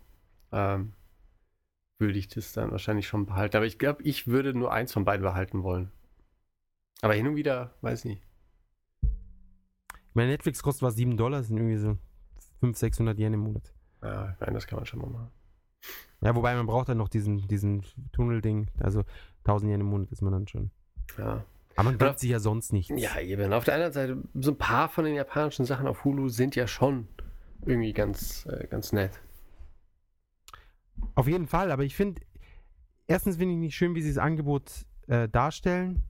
ähm, 0.51 0.93
würde 1.97 2.17
ich 2.17 2.27
das 2.27 2.53
dann 2.53 2.71
wahrscheinlich 2.71 3.07
schon 3.07 3.25
behalten. 3.25 3.57
Aber 3.57 3.65
ich 3.65 3.77
glaube, 3.77 4.03
ich 4.03 4.27
würde 4.27 4.53
nur 4.53 4.71
eins 4.71 4.91
von 4.91 5.05
beiden 5.05 5.23
behalten 5.23 5.63
wollen. 5.63 5.91
Aber 7.01 7.13
hin 7.13 7.27
und 7.27 7.35
wieder, 7.35 7.73
weiß 7.81 8.05
nicht. 8.05 8.21
Ich 9.01 10.15
meine, 10.15 10.31
Netflix 10.31 10.61
kostet 10.61 10.83
was 10.83 10.95
7 10.95 11.15
Dollar, 11.15 11.43
sind 11.43 11.57
irgendwie 11.57 11.77
so 11.77 11.97
500, 12.59 12.77
600 12.77 13.19
Yen 13.19 13.33
im 13.33 13.39
Monat. 13.41 13.73
Ja, 14.01 14.35
nein, 14.39 14.53
das 14.53 14.67
kann 14.67 14.77
man 14.77 14.85
schon 14.85 14.99
mal 14.99 15.09
machen. 15.09 15.31
Ja, 16.21 16.35
wobei 16.35 16.53
man 16.55 16.65
braucht 16.65 16.89
dann 16.89 16.97
noch 16.97 17.07
diesen, 17.07 17.47
diesen 17.47 17.85
Tunnelding, 18.11 18.69
also 18.79 19.03
1000 19.43 19.71
Yen 19.71 19.81
im 19.81 19.87
Monat 19.87 20.11
ist 20.11 20.21
man 20.21 20.33
dann 20.33 20.47
schon. 20.47 20.71
Ja. 21.17 21.45
Aber 21.75 21.91
man 21.91 21.97
gönnt 21.97 22.19
sich 22.19 22.29
ja 22.29 22.39
sonst 22.39 22.73
nichts. 22.73 22.93
Ja, 23.01 23.19
eben. 23.19 23.53
Auf 23.53 23.63
der 23.63 23.75
anderen 23.75 23.93
Seite, 23.93 24.17
so 24.33 24.51
ein 24.51 24.57
paar 24.57 24.89
von 24.89 25.05
den 25.05 25.15
japanischen 25.15 25.65
Sachen 25.65 25.87
auf 25.87 26.03
Hulu 26.03 26.27
sind 26.29 26.55
ja 26.55 26.67
schon 26.67 27.07
irgendwie 27.65 27.93
ganz, 27.93 28.45
äh, 28.47 28.67
ganz 28.67 28.91
nett. 28.91 29.19
Auf 31.15 31.27
jeden 31.27 31.47
Fall, 31.47 31.71
aber 31.71 31.83
ich 31.83 31.95
finde, 31.95 32.21
erstens 33.07 33.37
finde 33.37 33.53
ich 33.53 33.59
nicht 33.59 33.75
schön, 33.75 33.95
wie 33.95 34.01
sie 34.01 34.09
das 34.09 34.17
Angebot 34.17 34.85
äh, 35.07 35.29
darstellen. 35.29 36.03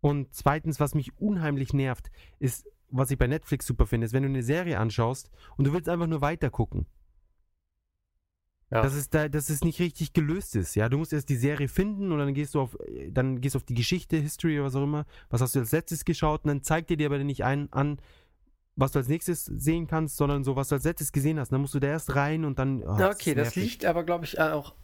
Und 0.00 0.34
zweitens, 0.34 0.78
was 0.80 0.94
mich 0.94 1.18
unheimlich 1.18 1.72
nervt, 1.72 2.10
ist, 2.38 2.66
was 2.90 3.10
ich 3.10 3.18
bei 3.18 3.26
Netflix 3.26 3.66
super 3.66 3.86
finde, 3.86 4.04
ist, 4.06 4.12
wenn 4.12 4.22
du 4.22 4.28
eine 4.28 4.42
Serie 4.42 4.78
anschaust 4.78 5.30
und 5.56 5.66
du 5.66 5.72
willst 5.72 5.88
einfach 5.88 6.06
nur 6.06 6.20
weiter 6.20 6.50
gucken. 6.50 6.86
Ja. 8.70 8.82
Dass 8.82 8.94
es 8.94 9.08
da, 9.10 9.28
dass 9.28 9.48
es 9.48 9.62
nicht 9.62 9.78
richtig 9.78 10.12
gelöst 10.12 10.56
ist, 10.56 10.74
ja. 10.74 10.88
Du 10.88 10.98
musst 10.98 11.12
erst 11.12 11.28
die 11.28 11.36
Serie 11.36 11.68
finden 11.68 12.10
und 12.10 12.18
dann 12.18 12.34
gehst 12.34 12.54
du 12.56 12.60
auf, 12.60 12.76
äh, 12.80 13.12
dann 13.12 13.40
gehst 13.40 13.54
du 13.54 13.58
auf 13.58 13.64
die 13.64 13.74
Geschichte, 13.74 14.16
History 14.16 14.58
oder 14.58 14.66
was 14.66 14.74
auch 14.74 14.82
immer. 14.82 15.06
Was 15.30 15.40
hast 15.40 15.54
du 15.54 15.60
als 15.60 15.70
letztes 15.70 16.04
geschaut 16.04 16.44
und 16.44 16.48
dann 16.48 16.62
zeigt 16.64 16.90
dir 16.90 16.96
dir 16.96 17.06
aber 17.06 17.18
nicht 17.18 17.44
ein, 17.44 17.72
an, 17.72 17.98
was 18.74 18.90
du 18.92 18.98
als 18.98 19.08
nächstes 19.08 19.44
sehen 19.44 19.86
kannst, 19.86 20.16
sondern 20.16 20.42
so, 20.42 20.56
was 20.56 20.68
du 20.68 20.74
als 20.74 20.84
letztes 20.84 21.12
gesehen 21.12 21.38
hast. 21.38 21.52
Dann 21.52 21.60
musst 21.60 21.74
du 21.74 21.78
da 21.80 21.86
erst 21.88 22.16
rein 22.16 22.44
und 22.44 22.58
dann. 22.58 22.82
oh, 22.82 22.98
Ja, 22.98 23.08
ist 23.10 23.20
okay, 23.20 23.34
das 23.34 23.54
nervig. 23.54 23.62
liegt 23.62 23.84
aber, 23.84 24.02
glaube 24.02 24.24
ich, 24.24 24.40
auch. 24.40 24.74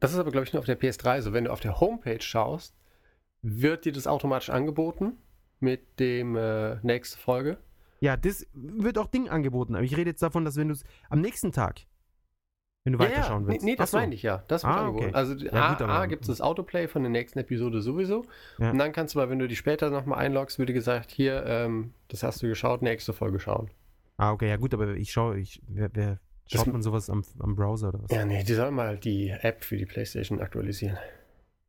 Das 0.00 0.12
ist 0.12 0.18
aber, 0.18 0.32
glaube 0.32 0.46
ich, 0.46 0.52
nur 0.52 0.60
auf 0.60 0.66
der 0.66 0.78
PS3 0.80 1.20
so. 1.22 1.32
Wenn 1.32 1.44
du 1.44 1.52
auf 1.52 1.60
der 1.60 1.78
Homepage 1.78 2.20
schaust, 2.20 2.74
wird 3.42 3.84
dir 3.84 3.92
das 3.92 4.06
automatisch 4.08 4.50
angeboten 4.50 5.12
mit 5.60 6.00
dem 6.00 6.36
äh, 6.36 6.76
nächste 6.82 7.16
Folge. 7.18 7.58
Ja, 8.00 8.16
das 8.16 8.46
wird 8.54 8.98
auch 8.98 9.06
Ding 9.06 9.28
angeboten. 9.28 9.74
Aber 9.74 9.84
ich 9.84 9.96
rede 9.96 10.10
jetzt 10.10 10.22
davon, 10.22 10.44
dass 10.44 10.56
wenn 10.56 10.68
du 10.68 10.74
es 10.74 10.84
am 11.10 11.20
nächsten 11.20 11.52
Tag, 11.52 11.82
wenn 12.84 12.94
du 12.94 12.98
Ja, 12.98 13.04
weiterschauen 13.10 13.46
willst. 13.46 13.62
Nee, 13.64 13.72
nee, 13.72 13.76
das 13.76 13.90
so. 13.90 13.98
meine 13.98 14.14
ich 14.14 14.22
ja. 14.22 14.42
Das 14.48 14.64
Ah, 14.64 14.88
okay. 14.88 15.10
Also 15.12 15.34
Ja, 15.34 15.76
A, 15.76 16.00
A 16.02 16.06
gibt 16.06 16.22
es 16.22 16.28
das 16.28 16.40
Autoplay 16.40 16.88
von 16.88 17.02
der 17.02 17.10
nächsten 17.10 17.38
Episode 17.38 17.80
sowieso. 17.82 18.24
Ja. 18.58 18.70
Und 18.70 18.78
dann 18.78 18.92
kannst 18.92 19.14
du 19.14 19.20
aber, 19.20 19.30
wenn 19.30 19.38
du 19.38 19.48
die 19.48 19.56
später 19.56 19.90
nochmal 19.90 20.18
einloggst, 20.20 20.58
dir 20.58 20.66
gesagt, 20.72 21.10
hier, 21.10 21.44
ähm, 21.46 21.92
das 22.08 22.22
hast 22.22 22.42
du 22.42 22.48
geschaut, 22.48 22.82
nächste 22.82 23.12
Folge 23.12 23.38
schauen. 23.38 23.70
Ah, 24.16 24.32
okay, 24.32 24.48
ja 24.48 24.56
gut, 24.56 24.72
aber 24.74 24.94
ich 24.94 25.12
schaue, 25.12 25.38
ich, 25.38 25.62
wer, 25.66 25.90
wer 25.94 26.18
Das- 26.50 26.60
schaut 26.60 26.66
man 26.72 26.82
sowas 26.82 27.08
am, 27.10 27.22
am 27.38 27.54
Browser 27.54 27.88
oder 27.88 28.02
was? 28.02 28.10
Ja, 28.10 28.24
nee, 28.24 28.42
die 28.44 28.54
sollen 28.54 28.74
mal 28.74 28.96
die 28.98 29.30
App 29.30 29.64
für 29.64 29.76
die 29.76 29.86
Playstation 29.86 30.40
aktualisieren. 30.40 30.96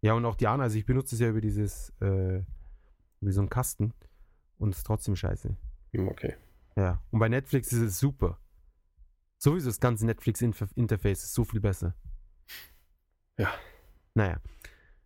Ja, 0.02 0.14
und 0.14 0.26
auch 0.26 0.36
die 0.36 0.48
anderen, 0.48 0.62
also 0.64 0.78
ich 0.78 0.86
benutze 0.86 1.16
es 1.16 1.22
ja 1.22 1.28
über 1.30 1.42
dieses, 1.42 1.94
äh, 2.02 2.42
über 3.22 3.32
so 3.32 3.42
einen 3.42 3.50
Kasten 3.50 3.94
und 4.58 4.70
es 4.72 4.78
ist 4.80 4.84
trotzdem 4.88 5.16
scheiße. 5.16 5.56
Hm, 5.94 6.08
Okay. 6.08 6.36
Ja, 6.78 7.02
und 7.12 7.20
bei 7.20 7.28
Netflix 7.30 7.72
ist 7.74 7.82
es 7.82 8.00
super. 8.00 8.38
Sowieso 9.44 9.70
das 9.70 9.80
ganze 9.80 10.06
Netflix-Interface 10.06 11.24
ist 11.24 11.34
so 11.34 11.44
viel 11.44 11.60
besser. 11.60 11.96
Ja. 13.40 13.52
Naja, 14.14 14.40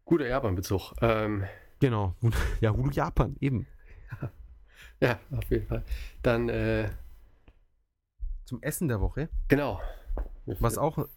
Guter 0.04 0.28
Japan-Bezug. 0.28 0.94
Ähm, 1.02 1.46
genau. 1.80 2.16
Ja, 2.60 2.72
Hulu 2.72 2.90
Japan, 2.92 3.38
eben. 3.40 3.66
ja, 5.00 5.20
auf 5.32 5.50
jeden 5.50 5.66
Fall. 5.68 5.84
Dann, 6.22 6.50
äh, 6.50 6.90
Zum 8.44 8.62
Essen 8.62 8.90
der 8.90 9.00
Woche, 9.00 9.30
genau. 9.48 9.80
was 10.46 10.78
auch 10.78 11.08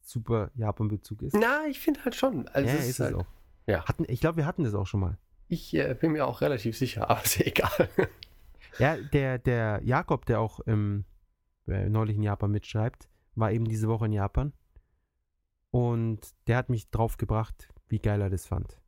super 0.00 0.52
Japan-Bezug 0.54 1.22
ist. 1.22 1.34
Na, 1.34 1.66
ich 1.66 1.80
finde 1.80 2.04
halt 2.04 2.14
schon. 2.14 2.46
Also 2.48 2.68
ja, 2.68 2.76
ist 2.76 2.88
ist 2.88 3.00
es 3.00 3.00
halt, 3.00 3.16
auch. 3.16 3.26
Ja. 3.66 3.84
Hatten, 3.84 4.04
ich 4.06 4.20
glaube, 4.20 4.36
wir 4.36 4.46
hatten 4.46 4.62
das 4.62 4.74
auch 4.74 4.86
schon 4.86 5.00
mal. 5.00 5.18
Ich 5.48 5.74
äh, 5.74 5.96
bin 5.98 6.12
mir 6.12 6.24
auch 6.28 6.40
relativ 6.40 6.78
sicher, 6.78 7.10
aber 7.10 7.24
ist 7.24 7.36
ja 7.36 7.46
egal. 7.46 7.88
Ja, 8.78 8.96
der, 8.96 9.38
der 9.38 9.80
Jakob, 9.82 10.24
der 10.26 10.38
auch 10.38 10.60
ähm, 10.68 11.04
äh, 11.66 11.88
neulich 11.88 12.16
in 12.16 12.22
Japan 12.22 12.50
mitschreibt, 12.50 13.08
war 13.34 13.52
eben 13.52 13.64
diese 13.64 13.88
Woche 13.88 14.06
in 14.06 14.12
Japan. 14.12 14.52
Und 15.70 16.20
der 16.46 16.58
hat 16.58 16.68
mich 16.68 16.90
drauf 16.90 17.16
gebracht, 17.16 17.68
wie 17.88 17.98
geil 17.98 18.20
er 18.20 18.30
das 18.30 18.46
fand. 18.46 18.78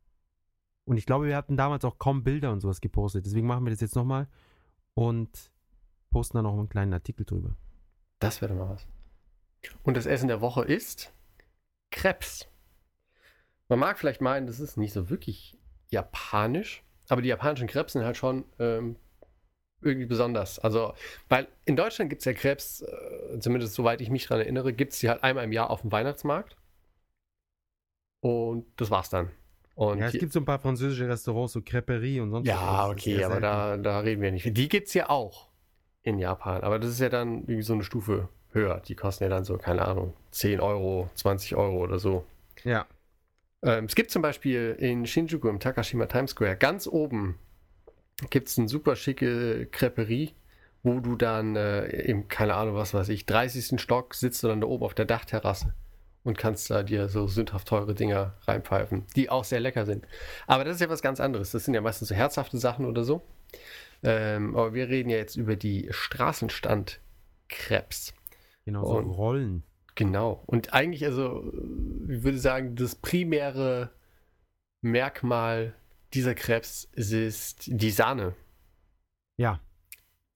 Und 0.85 0.97
ich 0.97 1.05
glaube, 1.05 1.25
wir 1.25 1.35
hatten 1.35 1.57
damals 1.57 1.83
auch 1.83 1.97
kaum 1.97 2.23
Bilder 2.23 2.51
und 2.51 2.61
sowas 2.61 2.79
gepostet. 2.79 3.25
Deswegen 3.25 3.47
machen 3.47 3.65
wir 3.65 3.71
das 3.71 3.81
jetzt 3.81 3.95
nochmal 3.95 4.27
und 4.93 5.51
posten 6.11 6.37
dann 6.37 6.45
noch 6.45 6.53
einen 6.53 6.69
kleinen 6.69 6.93
Artikel 6.93 7.25
drüber. 7.25 7.55
Das 8.19 8.41
wäre 8.41 8.53
mal 8.53 8.69
was. 8.69 8.87
Und 9.83 9.97
das 9.97 10.05
Essen 10.05 10.27
der 10.27 10.41
Woche 10.41 10.63
ist 10.63 11.11
Krebs. 11.91 12.47
Man 13.67 13.79
mag 13.79 13.97
vielleicht 13.97 14.21
meinen, 14.21 14.45
das 14.45 14.59
ist 14.59 14.77
nicht 14.77 14.93
so 14.93 15.09
wirklich 15.09 15.57
japanisch, 15.89 16.83
aber 17.09 17.21
die 17.21 17.29
japanischen 17.29 17.67
Krebs 17.67 17.93
sind 17.93 18.03
halt 18.03 18.17
schon 18.17 18.45
ähm, 18.59 18.95
irgendwie 19.85 20.07
besonders. 20.07 20.59
Also, 20.59 20.93
weil 21.29 21.47
in 21.65 21.75
Deutschland 21.75 22.09
gibt 22.09 22.21
es 22.21 22.25
ja 22.25 22.33
Krebs, 22.33 22.81
äh, 22.81 23.39
zumindest 23.39 23.73
soweit 23.73 24.01
ich 24.01 24.09
mich 24.09 24.27
daran 24.27 24.41
erinnere, 24.41 24.73
gibt 24.73 24.93
es 24.93 24.99
die 24.99 25.09
halt 25.09 25.23
einmal 25.23 25.43
im 25.43 25.51
Jahr 25.51 25.69
auf 25.69 25.81
dem 25.81 25.91
Weihnachtsmarkt. 25.91 26.57
Und 28.21 28.65
das 28.77 28.89
war's 28.89 29.09
dann. 29.09 29.29
Und 29.75 29.99
ja, 29.99 30.07
es 30.07 30.13
gibt 30.13 30.31
so 30.31 30.39
ein 30.39 30.45
paar 30.45 30.59
französische 30.59 31.07
Restaurants, 31.07 31.53
so 31.53 31.61
Creperie 31.61 32.21
und 32.21 32.31
sonst 32.31 32.47
ja, 32.47 32.85
ist 32.85 32.91
okay, 32.91 33.23
aber 33.23 33.41
da, 33.41 33.77
da 33.77 33.99
reden 33.99 34.21
wir 34.21 34.31
nicht. 34.31 34.57
Die 34.57 34.69
gibt 34.69 34.87
es 34.87 34.93
ja 34.93 35.09
auch 35.09 35.49
in 36.01 36.17
Japan, 36.17 36.61
aber 36.63 36.79
das 36.79 36.91
ist 36.91 37.01
ja 37.01 37.09
dann 37.09 37.39
irgendwie 37.41 37.61
so 37.61 37.73
eine 37.73 37.83
Stufe 37.83 38.29
höher. 38.51 38.81
Die 38.87 38.95
kosten 38.95 39.25
ja 39.25 39.29
dann 39.29 39.43
so, 39.43 39.57
keine 39.57 39.85
Ahnung, 39.85 40.13
10 40.31 40.61
Euro, 40.61 41.09
20 41.15 41.55
Euro 41.55 41.83
oder 41.83 41.99
so. 41.99 42.25
Ja. 42.63 42.87
Ähm, 43.61 43.85
es 43.85 43.95
gibt 43.95 44.11
zum 44.11 44.21
Beispiel 44.21 44.75
in 44.79 45.05
Shinjuku 45.05 45.49
im 45.49 45.59
Takashima 45.59 46.05
Times 46.05 46.31
Square 46.31 46.55
ganz 46.55 46.87
oben 46.87 47.37
gibt 48.29 48.47
es 48.47 48.57
eine 48.57 48.69
super 48.69 48.95
schicke 48.95 49.65
Creperie, 49.67 50.33
wo 50.83 50.99
du 50.99 51.15
dann 51.15 51.55
äh, 51.55 51.85
im, 51.87 52.27
keine 52.27 52.55
Ahnung, 52.55 52.75
was 52.75 52.93
weiß 52.93 53.09
ich, 53.09 53.25
30. 53.25 53.79
Stock 53.81 54.13
sitzt 54.13 54.43
du 54.43 54.47
dann 54.47 54.61
da 54.61 54.67
oben 54.67 54.85
auf 54.85 54.93
der 54.93 55.05
Dachterrasse 55.05 55.73
und 56.23 56.37
kannst 56.37 56.69
da 56.69 56.83
dir 56.83 57.09
so 57.09 57.27
sündhaft 57.27 57.67
teure 57.67 57.93
Dinger 57.93 58.35
reinpfeifen, 58.47 59.03
die 59.15 59.29
auch 59.29 59.43
sehr 59.43 59.59
lecker 59.59 59.85
sind. 59.85 60.07
Aber 60.47 60.63
das 60.63 60.75
ist 60.75 60.81
ja 60.81 60.89
was 60.89 61.01
ganz 61.01 61.19
anderes. 61.19 61.51
Das 61.51 61.65
sind 61.65 61.73
ja 61.73 61.81
meistens 61.81 62.09
so 62.09 62.15
herzhafte 62.15 62.57
Sachen 62.57 62.85
oder 62.85 63.03
so. 63.03 63.21
Ähm, 64.03 64.55
aber 64.55 64.73
wir 64.73 64.89
reden 64.89 65.09
ja 65.09 65.17
jetzt 65.17 65.35
über 65.35 65.55
die 65.55 65.87
Straßenstand-Krebs. 65.91 68.13
Genau, 68.65 68.85
so 68.85 68.97
Und- 68.97 69.09
Rollen. 69.09 69.63
Genau. 69.97 70.43
Und 70.45 70.73
eigentlich, 70.73 71.05
also, 71.05 71.53
ich 72.09 72.23
würde 72.23 72.37
sagen, 72.37 72.75
das 72.75 72.95
primäre 72.95 73.91
Merkmal 74.81 75.73
dieser 76.13 76.35
Krebs 76.35 76.85
ist 76.93 77.63
die 77.67 77.91
Sahne. 77.91 78.35
Ja, 79.37 79.59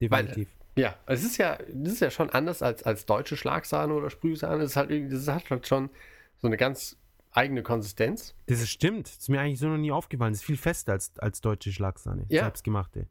definitiv. 0.01 0.49
Ja, 0.75 0.95
es 1.05 1.23
ist 1.23 1.37
ja, 1.37 1.57
das 1.73 1.93
ist 1.93 1.99
ja 1.99 2.09
schon 2.11 2.29
anders 2.29 2.61
als, 2.61 2.83
als 2.83 3.05
deutsche 3.05 3.35
Schlagsahne 3.37 3.93
oder 3.93 4.09
Sprühsahne. 4.09 4.59
Das, 4.59 4.71
ist 4.71 4.75
halt, 4.77 5.11
das 5.11 5.27
hat 5.27 5.49
halt 5.49 5.67
schon 5.67 5.89
so 6.37 6.47
eine 6.47 6.57
ganz 6.57 6.97
eigene 7.31 7.63
Konsistenz. 7.63 8.33
Das 8.47 8.61
ist, 8.61 8.69
stimmt. 8.69 9.07
Das 9.07 9.17
ist 9.17 9.29
mir 9.29 9.39
eigentlich 9.41 9.59
so 9.59 9.67
noch 9.67 9.77
nie 9.77 9.91
aufgefallen. 9.91 10.33
Das 10.33 10.41
ist 10.41 10.45
viel 10.45 10.57
fester 10.57 10.93
als, 10.93 11.17
als 11.19 11.41
deutsche 11.41 11.71
Schlagsahne. 11.71 12.25
Ja. 12.29 12.43
Selbstgemachte. 12.43 13.07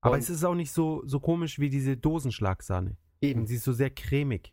Aber 0.00 0.14
Und- 0.14 0.20
es 0.20 0.30
ist 0.30 0.44
auch 0.44 0.54
nicht 0.54 0.72
so, 0.72 1.02
so 1.06 1.20
komisch 1.20 1.58
wie 1.58 1.70
diese 1.70 1.96
Dosenschlagsahne. 1.96 2.96
Und 3.22 3.46
sie 3.46 3.54
ist 3.54 3.64
so 3.64 3.72
sehr 3.72 3.90
cremig. 3.90 4.52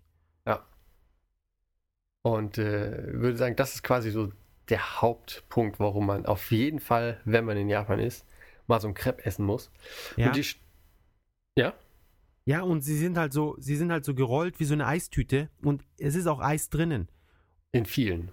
Und 2.22 2.58
äh, 2.58 3.14
würde 3.14 3.38
sagen, 3.38 3.56
das 3.56 3.76
ist 3.76 3.82
quasi 3.84 4.12
so 4.12 4.32
der 4.70 5.02
Hauptpunkt, 5.02 5.80
warum 5.80 6.06
man 6.06 6.26
auf 6.26 6.52
jeden 6.52 6.80
Fall, 6.80 7.20
wenn 7.26 7.46
man 7.46 7.58
in 7.58 7.70
Japan 7.70 8.00
ist, 8.00 8.26
mal 8.68 8.80
so 8.80 8.88
ein 8.88 8.94
Crepe 8.94 9.26
essen 9.26 9.46
muss. 9.46 9.72
Ja. 10.18 10.28
Und 10.28 10.36
die, 10.36 10.46
ja, 11.58 11.74
ja, 12.46 12.62
und 12.62 12.82
sie 12.82 12.98
sind 12.98 13.16
halt 13.18 13.32
so, 13.32 13.56
sie 13.60 13.76
sind 13.76 13.92
halt 13.92 14.04
so 14.04 14.16
gerollt 14.16 14.60
wie 14.60 14.66
so 14.66 14.74
eine 14.74 14.88
Eistüte 14.88 15.50
und 15.62 15.84
es 16.00 16.16
ist 16.16 16.26
auch 16.26 16.40
Eis 16.40 16.70
drinnen. 16.70 17.08
in 17.72 17.86
vielen. 17.86 18.32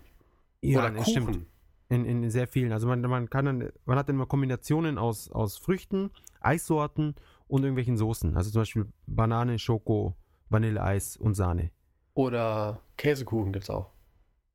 Ja, 0.62 0.78
Oder 0.78 0.92
Kuchen. 0.92 1.22
stimmt. 1.22 1.46
In, 1.90 2.04
in 2.06 2.30
sehr 2.30 2.46
vielen. 2.48 2.72
Also 2.72 2.88
man, 2.88 3.02
man 3.02 3.28
kann 3.28 3.44
dann, 3.44 3.70
man 3.84 3.98
hat 3.98 4.08
dann 4.08 4.16
immer 4.16 4.24
Kombinationen 4.26 4.96
aus, 4.96 5.30
aus 5.30 5.58
Früchten, 5.58 6.10
Eissorten 6.40 7.14
und 7.46 7.62
irgendwelchen 7.62 7.98
Soßen. 7.98 8.36
Also 8.36 8.50
zum 8.50 8.62
Beispiel 8.62 8.86
Banane, 9.06 9.58
Schoko, 9.58 10.16
Vanilleeis 10.48 11.16
und 11.18 11.34
Sahne. 11.34 11.70
Oder 12.14 12.80
Käsekuchen 12.96 13.52
gibt 13.52 13.64
es 13.64 13.70
auch. 13.70 13.90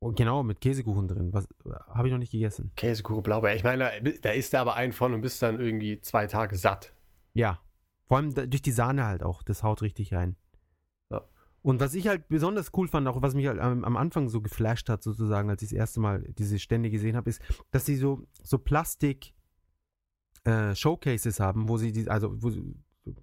Und 0.03 0.15
genau, 0.17 0.41
mit 0.41 0.59
Käsekuchen 0.61 1.07
drin. 1.07 1.31
Was 1.31 1.47
habe 1.87 2.07
ich 2.07 2.11
noch 2.11 2.17
nicht 2.17 2.31
gegessen? 2.31 2.71
Käsekuchen, 2.75 3.21
Blaubeer. 3.21 3.55
Ich 3.55 3.63
meine, 3.63 3.83
da- 4.03 4.11
da 4.23 4.29
isst 4.31 4.51
du 4.53 4.59
aber 4.59 4.73
einen 4.75 4.93
von 4.93 5.13
und 5.13 5.21
bist 5.21 5.39
dann 5.43 5.59
irgendwie 5.59 6.01
zwei 6.01 6.25
Tage 6.25 6.55
satt. 6.55 6.91
Ja. 7.33 7.59
Vor 8.07 8.17
allem 8.17 8.33
durch 8.33 8.63
die 8.63 8.71
Sahne 8.71 9.05
halt 9.05 9.21
auch. 9.21 9.43
Das 9.43 9.61
haut 9.61 9.83
richtig 9.83 10.11
rein. 10.11 10.35
Ja. 11.11 11.21
Und 11.61 11.79
was 11.79 11.93
ich 11.93 12.07
halt 12.07 12.27
besonders 12.29 12.71
cool 12.75 12.87
fand, 12.87 13.07
auch 13.07 13.21
was 13.21 13.35
mich 13.35 13.45
halt 13.45 13.59
am, 13.59 13.83
am 13.83 13.95
Anfang 13.95 14.27
so 14.27 14.41
geflasht 14.41 14.89
hat, 14.89 15.03
sozusagen, 15.03 15.51
als 15.51 15.61
ich 15.61 15.69
das 15.69 15.77
erste 15.77 15.99
Mal 15.99 16.23
diese 16.35 16.57
Stände 16.57 16.89
gesehen 16.89 17.15
habe, 17.15 17.29
ist, 17.29 17.39
dass 17.69 17.85
sie 17.85 17.95
so, 17.95 18.23
so 18.41 18.57
Plastik 18.57 19.35
äh, 20.45 20.73
Showcases 20.73 21.39
haben, 21.39 21.69
wo 21.69 21.77
sie 21.77 21.91
die, 21.91 22.09
also 22.09 22.41
wo, 22.41 22.49
sie- 22.49 22.73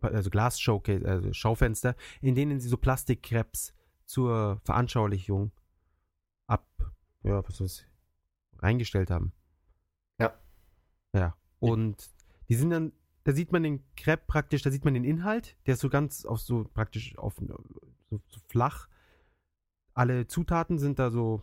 also 0.00 0.30
Glas-Showcase, 0.30 1.04
also 1.04 1.32
Schaufenster, 1.32 1.96
in 2.20 2.36
denen 2.36 2.60
sie 2.60 2.68
so 2.68 2.76
Plastikkrebs 2.76 3.74
zur 4.04 4.60
Veranschaulichung 4.64 5.50
ab, 6.48 6.66
ja, 7.22 7.42
was 7.48 7.60
ist, 7.60 7.86
reingestellt 8.58 9.10
haben. 9.10 9.32
Ja. 10.18 10.34
Ja. 11.14 11.36
Und 11.60 12.10
die 12.48 12.54
sind 12.54 12.70
dann, 12.70 12.92
da 13.24 13.32
sieht 13.32 13.52
man 13.52 13.62
den 13.62 13.84
Crepe 13.96 14.24
praktisch, 14.26 14.62
da 14.62 14.70
sieht 14.70 14.84
man 14.84 14.94
den 14.94 15.04
Inhalt, 15.04 15.56
der 15.66 15.74
ist 15.74 15.80
so 15.80 15.88
ganz 15.88 16.24
auf 16.24 16.40
so 16.40 16.64
praktisch 16.64 17.16
auf 17.16 17.36
so, 17.36 18.18
so 18.26 18.40
flach. 18.48 18.88
Alle 19.94 20.26
Zutaten 20.26 20.78
sind 20.78 20.98
da 20.98 21.10
so 21.10 21.42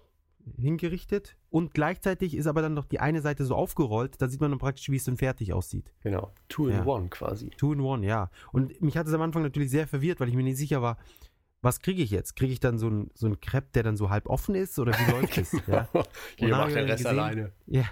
hingerichtet 0.58 1.38
und 1.50 1.74
gleichzeitig 1.74 2.36
ist 2.36 2.48
aber 2.48 2.62
dann 2.62 2.74
noch 2.74 2.86
die 2.86 3.00
eine 3.00 3.22
Seite 3.22 3.46
so 3.46 3.56
aufgerollt, 3.56 4.22
da 4.22 4.28
sieht 4.28 4.42
man 4.42 4.52
dann 4.52 4.60
praktisch, 4.60 4.90
wie 4.90 4.96
es 4.96 5.04
dann 5.04 5.18
fertig 5.18 5.54
aussieht. 5.54 5.92
Genau. 6.02 6.32
Two 6.50 6.68
in 6.68 6.76
Ja. 6.78 6.86
one 6.86 7.10
quasi. 7.10 7.50
Two 7.58 7.74
in 7.74 7.80
one, 7.82 8.06
ja. 8.06 8.30
Und 8.52 8.82
mich 8.82 8.96
hat 8.98 9.08
es 9.08 9.14
am 9.14 9.22
Anfang 9.22 9.42
natürlich 9.42 9.72
sehr 9.72 9.88
verwirrt, 9.88 10.20
weil 10.20 10.30
ich 10.30 10.36
mir 10.36 10.44
nicht 10.44 10.58
sicher 10.58 10.82
war, 10.82 10.98
was 11.66 11.82
kriege 11.82 12.02
ich 12.02 12.12
jetzt? 12.12 12.36
Kriege 12.36 12.54
ich 12.54 12.60
dann 12.62 12.78
so 12.78 12.88
ein, 12.90 13.12
so 13.14 13.28
ein 13.28 13.40
Crepe, 13.42 13.68
der 13.74 13.84
dann 13.84 13.98
so 13.98 14.10
halb 14.10 14.28
offen 14.28 14.56
ist 14.56 14.80
oder 14.80 14.94
wie 14.94 15.12
läuft 15.22 15.38
es? 15.38 15.52
Ja. 15.68 15.90
Hier 16.38 16.52
hab 16.56 16.60
macht 16.62 16.70
ich 16.70 16.74
der 16.76 16.86
Rest 16.88 17.04
gesehen- 17.04 17.08
alleine. 17.20 17.52
ja. 17.68 17.84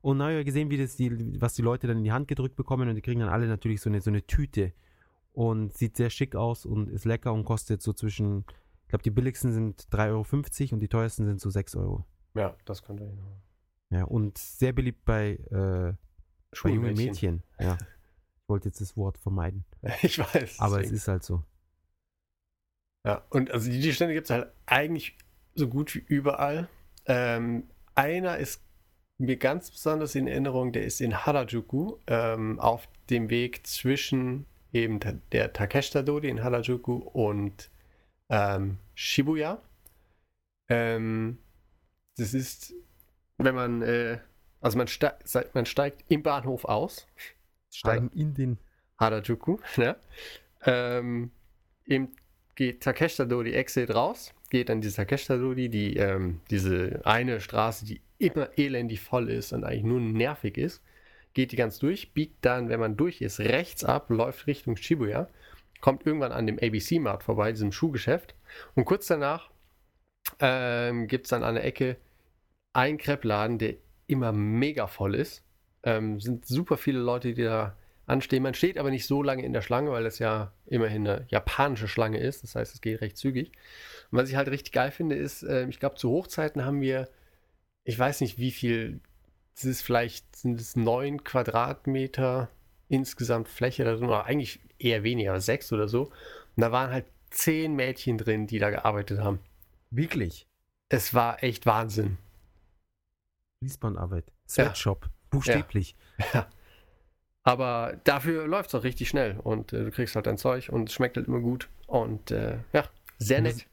Und 0.00 0.20
dann 0.20 0.28
habe 0.28 0.38
ich 0.40 0.46
gesehen, 0.46 0.70
wie 0.70 0.78
das 0.78 0.94
die, 0.96 1.40
was 1.40 1.54
die 1.54 1.62
Leute 1.62 1.86
dann 1.88 1.98
in 1.98 2.04
die 2.04 2.12
Hand 2.12 2.28
gedrückt 2.28 2.54
bekommen 2.56 2.88
und 2.88 2.94
die 2.94 3.02
kriegen 3.02 3.20
dann 3.20 3.28
alle 3.30 3.48
natürlich 3.48 3.80
so 3.80 3.90
eine, 3.90 4.00
so 4.00 4.10
eine 4.10 4.24
Tüte 4.26 4.72
und 5.32 5.74
sieht 5.76 5.96
sehr 5.96 6.08
schick 6.08 6.36
aus 6.36 6.64
und 6.66 6.88
ist 6.88 7.04
lecker 7.04 7.32
und 7.32 7.44
kostet 7.44 7.82
so 7.82 7.92
zwischen, 7.92 8.44
ich 8.84 8.88
glaube, 8.90 9.02
die 9.02 9.10
billigsten 9.10 9.52
sind 9.52 9.82
3,50 9.92 10.06
Euro 10.10 10.74
und 10.74 10.80
die 10.80 10.88
teuersten 10.88 11.26
sind 11.26 11.40
so 11.40 11.50
6 11.50 11.74
Euro. 11.76 12.04
Ja, 12.34 12.54
das 12.64 12.82
könnte 12.82 13.04
ich 13.04 13.10
noch. 13.12 13.40
Ja, 13.90 14.04
und 14.04 14.38
sehr 14.38 14.72
beliebt 14.72 15.04
bei, 15.04 15.30
äh, 15.50 15.92
bei 16.62 16.70
jungen. 16.70 16.94
Mädchen. 16.94 17.42
Ja. 17.58 17.76
Ich 18.42 18.48
wollte 18.48 18.68
jetzt 18.68 18.80
das 18.80 18.96
Wort 18.96 19.18
vermeiden. 19.18 19.64
Ich 20.02 20.18
weiß. 20.20 20.60
Aber 20.60 20.80
es 20.80 20.92
ist 20.92 21.08
halt 21.08 21.24
so. 21.24 21.42
Ja, 23.04 23.24
und 23.30 23.50
also 23.50 23.70
die, 23.70 23.92
Stände 23.92 24.14
gibt 24.14 24.26
es 24.26 24.30
halt 24.30 24.50
eigentlich 24.66 25.16
so 25.54 25.68
gut 25.68 25.94
wie 25.94 26.04
überall. 26.06 26.68
Ähm, 27.06 27.64
einer 27.94 28.38
ist 28.38 28.62
mir 29.18 29.36
ganz 29.36 29.70
besonders 29.70 30.14
in 30.14 30.28
Erinnerung, 30.28 30.72
der 30.72 30.84
ist 30.84 31.00
in 31.00 31.26
Harajuku, 31.26 31.96
ähm, 32.06 32.60
auf 32.60 32.88
dem 33.10 33.30
Weg 33.30 33.66
zwischen 33.66 34.46
eben 34.72 35.00
der 35.32 35.52
Takeshita-Dori 35.52 36.28
in 36.28 36.42
Harajuku 36.42 36.96
und 36.96 37.70
ähm, 38.28 38.78
Shibuya. 38.94 39.62
Ähm, 40.68 41.38
das 42.16 42.34
ist, 42.34 42.74
wenn 43.38 43.54
man, 43.54 43.82
äh, 43.82 44.18
also 44.60 44.76
man, 44.76 44.86
ste 44.86 45.14
man 45.54 45.66
steigt 45.66 46.04
im 46.08 46.22
Bahnhof 46.22 46.64
aus, 46.64 47.06
Steigen 47.70 48.10
in 48.10 48.34
den. 48.34 48.58
Harajuku, 48.98 49.58
ne? 49.76 49.96
Ähm, 50.64 51.30
im 51.84 52.10
geht 52.58 52.82
Takeshita 52.82 53.24
Dori 53.24 53.52
Exit 53.52 53.94
raus, 53.94 54.34
geht 54.50 54.68
dann 54.68 54.80
diese 54.80 54.96
Takeshita 54.96 55.36
Dori, 55.36 55.68
die, 55.68 55.96
ähm, 55.96 56.40
diese 56.50 57.00
eine 57.04 57.40
Straße, 57.40 57.86
die 57.86 58.00
immer 58.18 58.48
elendig 58.58 59.00
voll 59.00 59.30
ist 59.30 59.52
und 59.52 59.62
eigentlich 59.62 59.84
nur 59.84 60.00
nervig 60.00 60.58
ist, 60.58 60.82
geht 61.34 61.52
die 61.52 61.56
ganz 61.56 61.78
durch, 61.78 62.14
biegt 62.14 62.44
dann, 62.44 62.68
wenn 62.68 62.80
man 62.80 62.96
durch 62.96 63.20
ist, 63.20 63.38
rechts 63.38 63.84
ab, 63.84 64.10
läuft 64.10 64.48
Richtung 64.48 64.76
Shibuya, 64.76 65.28
kommt 65.80 66.04
irgendwann 66.04 66.32
an 66.32 66.48
dem 66.48 66.58
ABC 66.58 66.98
Mart 66.98 67.22
vorbei, 67.22 67.52
diesem 67.52 67.70
Schuhgeschäft, 67.70 68.34
und 68.74 68.86
kurz 68.86 69.06
danach 69.06 69.50
ähm, 70.40 71.06
gibt 71.06 71.26
es 71.26 71.30
dann 71.30 71.44
an 71.44 71.54
der 71.54 71.64
Ecke 71.64 71.96
einen 72.72 72.98
Kreppladen, 72.98 73.58
der 73.58 73.74
immer 74.08 74.32
mega 74.32 74.88
voll 74.88 75.14
ist. 75.14 75.44
Ähm, 75.84 76.18
sind 76.18 76.44
super 76.44 76.76
viele 76.76 76.98
Leute, 76.98 77.34
die 77.34 77.44
da 77.44 77.76
anstehen. 78.08 78.42
Man 78.42 78.54
steht 78.54 78.78
aber 78.78 78.90
nicht 78.90 79.06
so 79.06 79.22
lange 79.22 79.44
in 79.44 79.52
der 79.52 79.62
Schlange, 79.62 79.90
weil 79.90 80.04
das 80.04 80.18
ja 80.18 80.52
immerhin 80.66 81.06
eine 81.06 81.26
japanische 81.28 81.88
Schlange 81.88 82.18
ist. 82.18 82.42
Das 82.42 82.54
heißt, 82.54 82.74
es 82.74 82.80
geht 82.80 83.00
recht 83.00 83.16
zügig. 83.16 83.52
Und 84.10 84.18
was 84.18 84.28
ich 84.28 84.36
halt 84.36 84.48
richtig 84.48 84.72
geil 84.72 84.90
finde, 84.90 85.16
ist, 85.16 85.42
äh, 85.42 85.66
ich 85.68 85.80
glaube, 85.80 85.96
zu 85.96 86.10
Hochzeiten 86.10 86.64
haben 86.64 86.80
wir, 86.80 87.08
ich 87.84 87.98
weiß 87.98 88.20
nicht 88.20 88.38
wie 88.38 88.50
viel, 88.50 89.00
es 89.56 89.64
ist 89.64 89.82
vielleicht, 89.82 90.36
sind 90.36 90.60
es 90.60 90.76
neun 90.76 91.24
Quadratmeter 91.24 92.50
insgesamt 92.88 93.48
Fläche 93.48 93.84
da 93.84 93.94
drin, 93.94 94.08
oder 94.08 94.24
eigentlich 94.24 94.60
eher 94.78 95.02
weniger, 95.02 95.40
sechs 95.40 95.72
oder 95.72 95.88
so. 95.88 96.04
Und 96.04 96.62
da 96.62 96.72
waren 96.72 96.90
halt 96.90 97.06
zehn 97.30 97.74
Mädchen 97.74 98.18
drin, 98.18 98.46
die 98.46 98.58
da 98.58 98.70
gearbeitet 98.70 99.20
haben. 99.20 99.40
Wirklich. 99.90 100.46
Es 100.88 101.12
war 101.12 101.42
echt 101.42 101.66
Wahnsinn. 101.66 102.16
Fließbandarbeit. 103.62 104.24
Sweatshop. 104.48 105.10
Buchstäblich. 105.30 105.94
Aber 107.48 107.98
dafür 108.04 108.46
läuft 108.46 108.68
es 108.68 108.74
auch 108.74 108.84
richtig 108.84 109.08
schnell 109.08 109.38
und 109.42 109.72
äh, 109.72 109.84
du 109.84 109.90
kriegst 109.90 110.14
halt 110.14 110.26
dein 110.26 110.36
Zeug 110.38 110.68
und 110.70 110.88
es 110.88 110.94
schmeckt 110.94 111.16
halt 111.16 111.28
immer 111.28 111.40
gut. 111.40 111.68
Und 111.86 112.30
äh, 112.30 112.58
ja, 112.72 112.84
sehr 113.18 113.40
nett. 113.40 113.66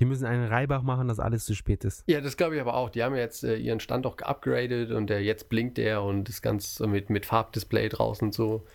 Die 0.00 0.04
müssen 0.04 0.26
einen 0.26 0.46
Reibach 0.48 0.82
machen, 0.82 1.06
dass 1.08 1.20
alles 1.20 1.44
zu 1.44 1.54
spät 1.54 1.84
ist. 1.84 2.02
Ja, 2.08 2.20
das 2.20 2.36
glaube 2.36 2.56
ich 2.56 2.60
aber 2.60 2.74
auch. 2.74 2.90
Die 2.90 3.02
haben 3.02 3.14
jetzt 3.14 3.44
äh, 3.44 3.56
ihren 3.56 3.80
Stand 3.80 4.04
auch 4.06 4.16
geupgradet 4.16 4.90
und 4.90 5.10
äh, 5.10 5.20
jetzt 5.20 5.48
blinkt 5.48 5.78
der 5.78 6.02
und 6.02 6.28
ist 6.28 6.42
ganz 6.42 6.80
mit, 6.80 7.08
mit 7.08 7.24
Farbdisplay 7.24 7.88
draußen 7.88 8.28
und 8.28 8.32
so. 8.34 8.66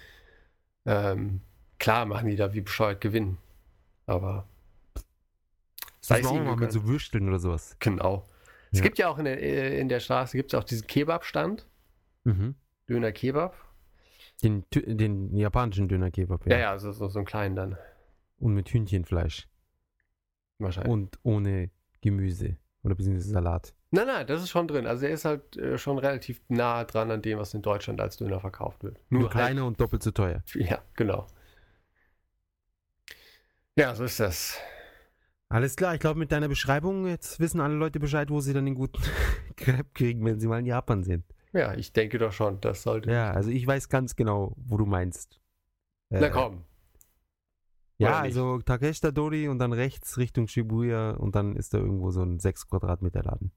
Ähm, 0.85 1.41
klar 1.79 2.05
machen 2.05 2.29
die 2.29 2.35
da 2.37 2.53
wie 2.53 2.61
bescheuert 2.61 3.01
gewinnen. 3.01 3.37
Aber 4.05 4.47
sei 5.99 6.15
Das 6.15 6.19
es 6.19 6.23
machen 6.31 6.45
wir 6.45 6.51
mal 6.51 6.55
mit 6.57 6.71
so 6.71 6.85
Würsteln 6.87 7.27
oder 7.27 7.39
sowas. 7.39 7.75
Genau. 7.79 8.25
Es 8.71 8.79
Ja. 8.79 8.83
gibt 8.83 8.97
ja 8.97 9.09
auch 9.09 9.17
in 9.19 9.25
der, 9.25 9.41
äh, 9.41 9.79
in 9.79 9.89
der 9.89 9.99
Straße 9.99 10.37
gibt's 10.37 10.53
auch 10.55 10.63
diesen 10.63 10.87
Kebab-Stand. 10.87 11.67
Mhm. 12.23 12.55
Döner 12.89 13.11
Kebab. 13.11 13.55
Den, 14.43 14.65
den 14.71 15.35
japanischen 15.35 15.87
Dönerkebab. 15.87 16.45
Ja, 16.47 16.57
ja, 16.57 16.79
so, 16.79 16.91
so, 16.91 17.07
so 17.07 17.19
einen 17.19 17.25
kleinen 17.25 17.55
dann. 17.55 17.77
Und 18.39 18.53
mit 18.53 18.69
Hühnchenfleisch. 18.69 19.47
Wahrscheinlich. 20.59 20.91
Und 20.91 21.19
ohne 21.23 21.71
Gemüse. 22.01 22.57
Oder 22.83 22.95
beziehungsweise 22.95 23.31
Salat. 23.31 23.73
Nein, 23.91 24.07
nein, 24.07 24.27
das 24.27 24.43
ist 24.43 24.49
schon 24.49 24.67
drin. 24.67 24.85
Also 24.85 25.05
er 25.05 25.13
ist 25.13 25.25
halt 25.25 25.57
äh, 25.57 25.77
schon 25.77 25.97
relativ 25.97 26.41
nah 26.49 26.83
dran 26.83 27.09
an 27.09 27.21
dem, 27.21 27.39
was 27.39 27.53
in 27.53 27.61
Deutschland 27.61 28.01
als 28.01 28.17
Döner 28.17 28.39
verkauft 28.39 28.83
wird. 28.83 28.99
Nur, 29.09 29.21
Nur 29.21 29.29
kleiner 29.29 29.65
und 29.65 29.79
doppelt 29.79 30.03
so 30.03 30.11
teuer. 30.11 30.43
Halt, 30.53 30.55
ja, 30.69 30.81
genau. 30.95 31.27
Ja, 33.77 33.95
so 33.95 34.03
ist 34.03 34.19
das. 34.19 34.59
Alles 35.49 35.75
klar, 35.75 35.93
ich 35.93 36.01
glaube 36.01 36.19
mit 36.19 36.31
deiner 36.31 36.49
Beschreibung, 36.49 37.07
jetzt 37.07 37.39
wissen 37.39 37.61
alle 37.61 37.75
Leute 37.75 37.99
Bescheid, 37.99 38.29
wo 38.29 38.41
sie 38.41 38.53
dann 38.53 38.65
den 38.65 38.75
guten 38.75 39.01
Crepe 39.55 39.89
kriegen, 39.93 40.25
wenn 40.25 40.39
sie 40.39 40.47
mal 40.47 40.59
in 40.59 40.65
Japan 40.65 41.03
sind. 41.03 41.23
Ja, 41.57 41.73
ich 41.73 41.91
denke 41.93 42.17
doch 42.17 42.31
schon, 42.31 42.61
das 42.61 42.83
sollte. 42.83 43.11
Ja, 43.11 43.31
also 43.31 43.49
ich 43.49 43.65
weiß 43.65 43.89
ganz 43.89 44.15
genau, 44.15 44.55
wo 44.57 44.77
du 44.77 44.85
meinst. 44.85 45.41
Äh, 46.09 46.21
Na 46.21 46.29
komm. 46.29 46.63
Ja, 47.97 48.19
also 48.19 48.59
Takeshita 48.59 49.09
Dori 49.11 49.47
und 49.47 49.57
dann 49.57 49.73
rechts 49.73 50.19
Richtung 50.19 50.47
Shibuya 50.47 51.11
und 51.11 51.35
dann 51.35 51.55
ist 51.55 51.73
da 51.73 51.79
irgendwo 51.79 52.11
so 52.11 52.21
ein 52.21 52.39
6 52.39 52.67
Quadratmeter 52.67 53.23
Laden. 53.23 53.51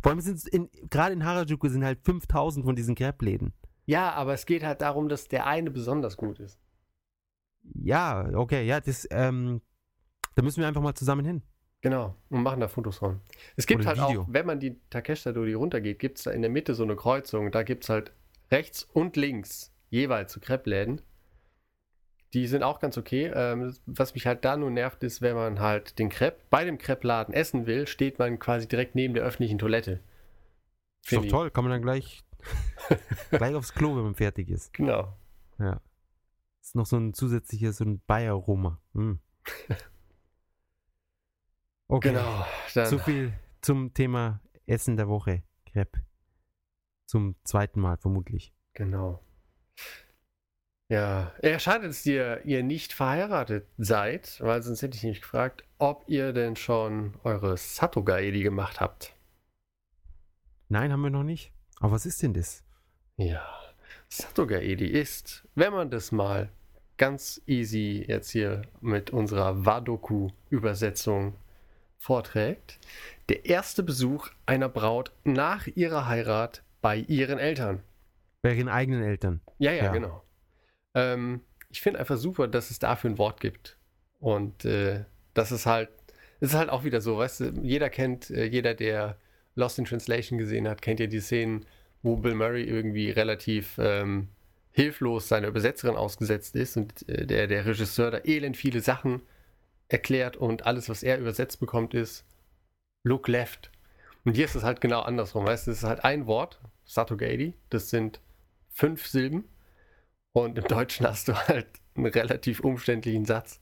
Vor 0.00 0.12
allem 0.12 0.20
sind 0.20 0.46
in, 0.46 0.70
gerade 0.88 1.12
in 1.12 1.24
Harajuku 1.24 1.68
sind 1.68 1.84
halt 1.84 1.98
5000 2.04 2.64
von 2.64 2.76
diesen 2.76 2.94
Crepe-Läden. 2.94 3.52
Ja, 3.84 4.12
aber 4.12 4.34
es 4.34 4.46
geht 4.46 4.62
halt 4.62 4.80
darum, 4.80 5.08
dass 5.08 5.26
der 5.26 5.46
eine 5.46 5.70
besonders 5.70 6.16
gut 6.16 6.38
ist. 6.38 6.60
Ja, 7.74 8.30
okay, 8.34 8.64
ja, 8.64 8.80
das, 8.80 9.06
ähm, 9.10 9.60
da 10.36 10.42
müssen 10.42 10.60
wir 10.60 10.68
einfach 10.68 10.80
mal 10.80 10.94
zusammen 10.94 11.24
hin. 11.24 11.42
Genau. 11.82 12.14
Und 12.30 12.42
machen 12.42 12.60
da 12.60 12.68
Fotos 12.68 12.98
von. 12.98 13.20
Es 13.56 13.66
gibt 13.66 13.82
Oder 13.82 13.96
halt 13.96 14.08
Video. 14.08 14.22
auch, 14.22 14.26
wenn 14.30 14.46
man 14.46 14.60
die 14.60 14.80
Takeshita 14.88 15.32
Dori 15.32 15.52
runtergeht, 15.52 15.98
gibt 15.98 16.18
es 16.18 16.24
da 16.24 16.30
in 16.30 16.40
der 16.40 16.50
Mitte 16.50 16.74
so 16.74 16.84
eine 16.84 16.96
Kreuzung. 16.96 17.50
Da 17.50 17.64
gibt 17.64 17.82
es 17.82 17.90
halt 17.90 18.12
rechts 18.50 18.84
und 18.84 19.16
links 19.16 19.74
jeweils 19.90 20.32
so 20.32 20.40
Crepe-Läden. 20.40 21.02
Die 22.34 22.46
sind 22.46 22.62
auch 22.62 22.78
ganz 22.78 22.96
okay. 22.96 23.30
Ähm, 23.34 23.74
was 23.84 24.14
mich 24.14 24.26
halt 24.26 24.44
da 24.44 24.56
nur 24.56 24.70
nervt, 24.70 25.02
ist, 25.02 25.20
wenn 25.20 25.34
man 25.34 25.58
halt 25.58 25.98
den 25.98 26.08
Crepe 26.08 26.40
bei 26.50 26.64
dem 26.64 26.78
Crepe-Laden 26.78 27.34
essen 27.34 27.66
will, 27.66 27.86
steht 27.88 28.18
man 28.18 28.38
quasi 28.38 28.68
direkt 28.68 28.94
neben 28.94 29.12
der 29.12 29.24
öffentlichen 29.24 29.58
Toilette. 29.58 30.00
Ist 31.04 31.12
doch 31.12 31.26
toll, 31.26 31.50
kann 31.50 31.64
man 31.64 31.72
dann 31.72 31.82
gleich, 31.82 32.24
gleich 33.30 33.54
aufs 33.56 33.74
Klo, 33.74 33.96
wenn 33.96 34.04
man 34.04 34.14
fertig 34.14 34.48
ist. 34.50 34.72
Genau. 34.72 35.16
Ja. 35.58 35.80
Ist 36.62 36.76
noch 36.76 36.86
so 36.86 36.96
ein 36.96 37.12
zusätzliches, 37.12 37.78
so 37.78 37.84
ein 37.84 38.00
Bayer-Aroma. 38.06 38.80
Hm. 38.94 39.18
Okay. 41.88 42.08
Genau. 42.10 42.46
Dann, 42.74 42.86
So 42.86 42.98
viel 42.98 43.32
zum 43.60 43.92
Thema 43.94 44.40
Essen 44.66 44.96
der 44.96 45.08
Woche. 45.08 45.42
Crepe. 45.66 46.00
Zum 47.06 47.36
zweiten 47.44 47.80
Mal 47.80 47.96
vermutlich. 47.98 48.54
Genau. 48.74 49.22
Ja, 50.88 51.32
ja, 51.42 51.58
schade, 51.58 51.86
dass 51.86 52.04
ihr, 52.04 52.44
ihr 52.44 52.62
nicht 52.62 52.92
verheiratet 52.92 53.66
seid, 53.78 54.38
weil 54.40 54.62
sonst 54.62 54.82
hätte 54.82 54.96
ich 54.96 55.02
nicht 55.04 55.22
gefragt, 55.22 55.64
ob 55.78 56.04
ihr 56.06 56.34
denn 56.34 56.54
schon 56.54 57.14
eure 57.24 57.56
Satogaedi 57.56 58.42
gemacht 58.42 58.80
habt. 58.80 59.14
Nein, 60.68 60.92
haben 60.92 61.00
wir 61.00 61.10
noch 61.10 61.22
nicht. 61.22 61.52
Aber 61.80 61.92
was 61.92 62.04
ist 62.04 62.22
denn 62.22 62.34
das? 62.34 62.62
Ja, 63.16 63.46
Satogaedi 64.08 64.86
ist, 64.86 65.48
wenn 65.54 65.72
man 65.72 65.90
das 65.90 66.12
mal 66.12 66.50
ganz 66.98 67.40
easy 67.46 68.04
jetzt 68.06 68.30
hier 68.30 68.62
mit 68.80 69.10
unserer 69.10 69.64
Wadoku-Übersetzung 69.64 71.34
vorträgt, 72.02 72.80
der 73.28 73.46
erste 73.46 73.84
Besuch 73.84 74.28
einer 74.44 74.68
Braut 74.68 75.12
nach 75.22 75.68
ihrer 75.68 76.08
Heirat 76.08 76.62
bei 76.80 76.96
ihren 76.96 77.38
Eltern. 77.38 77.80
Bei 78.42 78.54
ihren 78.54 78.68
eigenen 78.68 79.04
Eltern. 79.04 79.40
Ja, 79.58 79.70
ja, 79.70 79.84
Ja. 79.84 79.92
genau. 79.92 80.24
Ähm, 80.94 81.42
ich 81.70 81.80
finde 81.80 82.00
einfach 82.00 82.16
super, 82.16 82.48
dass 82.48 82.70
es 82.72 82.80
dafür 82.80 83.10
ein 83.10 83.18
Wort 83.18 83.40
gibt. 83.40 83.78
Und 84.18 84.64
äh, 84.64 85.04
das 85.32 85.52
ist 85.52 85.64
halt, 85.64 85.90
es 86.40 86.50
ist 86.50 86.54
halt 86.56 86.70
auch 86.70 86.82
wieder 86.82 87.00
so, 87.00 87.18
weißt 87.18 87.40
du, 87.40 87.44
jeder 87.62 87.88
kennt, 87.88 88.30
äh, 88.30 88.46
jeder, 88.46 88.74
der 88.74 89.16
Lost 89.54 89.78
in 89.78 89.84
Translation 89.84 90.38
gesehen 90.38 90.66
hat, 90.66 90.82
kennt 90.82 90.98
ja 90.98 91.06
die 91.06 91.20
Szenen, 91.20 91.66
wo 92.02 92.16
Bill 92.16 92.34
Murray 92.34 92.64
irgendwie 92.64 93.10
relativ 93.10 93.78
ähm, 93.78 94.26
hilflos 94.72 95.28
seiner 95.28 95.46
Übersetzerin 95.46 95.94
ausgesetzt 95.94 96.56
ist 96.56 96.76
und 96.76 97.08
äh, 97.08 97.26
der, 97.26 97.46
der 97.46 97.64
Regisseur 97.64 98.10
da 98.10 98.18
elend 98.24 98.56
viele 98.56 98.80
Sachen 98.80 99.22
erklärt 99.92 100.36
und 100.36 100.66
alles, 100.66 100.88
was 100.88 101.02
er 101.02 101.18
übersetzt 101.18 101.60
bekommt, 101.60 101.94
ist 101.94 102.24
Look 103.04 103.28
left. 103.28 103.70
Und 104.24 104.34
hier 104.34 104.44
ist 104.44 104.54
es 104.54 104.62
halt 104.62 104.80
genau 104.80 105.00
andersrum, 105.00 105.44
weißt 105.44 105.66
du, 105.66 105.72
es 105.72 105.78
ist 105.78 105.84
halt 105.84 106.04
ein 106.04 106.26
Wort, 106.26 106.60
Satogadi, 106.84 107.54
das 107.70 107.90
sind 107.90 108.20
fünf 108.70 109.06
Silben 109.06 109.44
und 110.32 110.58
im 110.58 110.64
Deutschen 110.64 111.06
hast 111.06 111.28
du 111.28 111.34
halt 111.34 111.66
einen 111.94 112.06
relativ 112.06 112.60
umständlichen 112.60 113.24
Satz. 113.24 113.60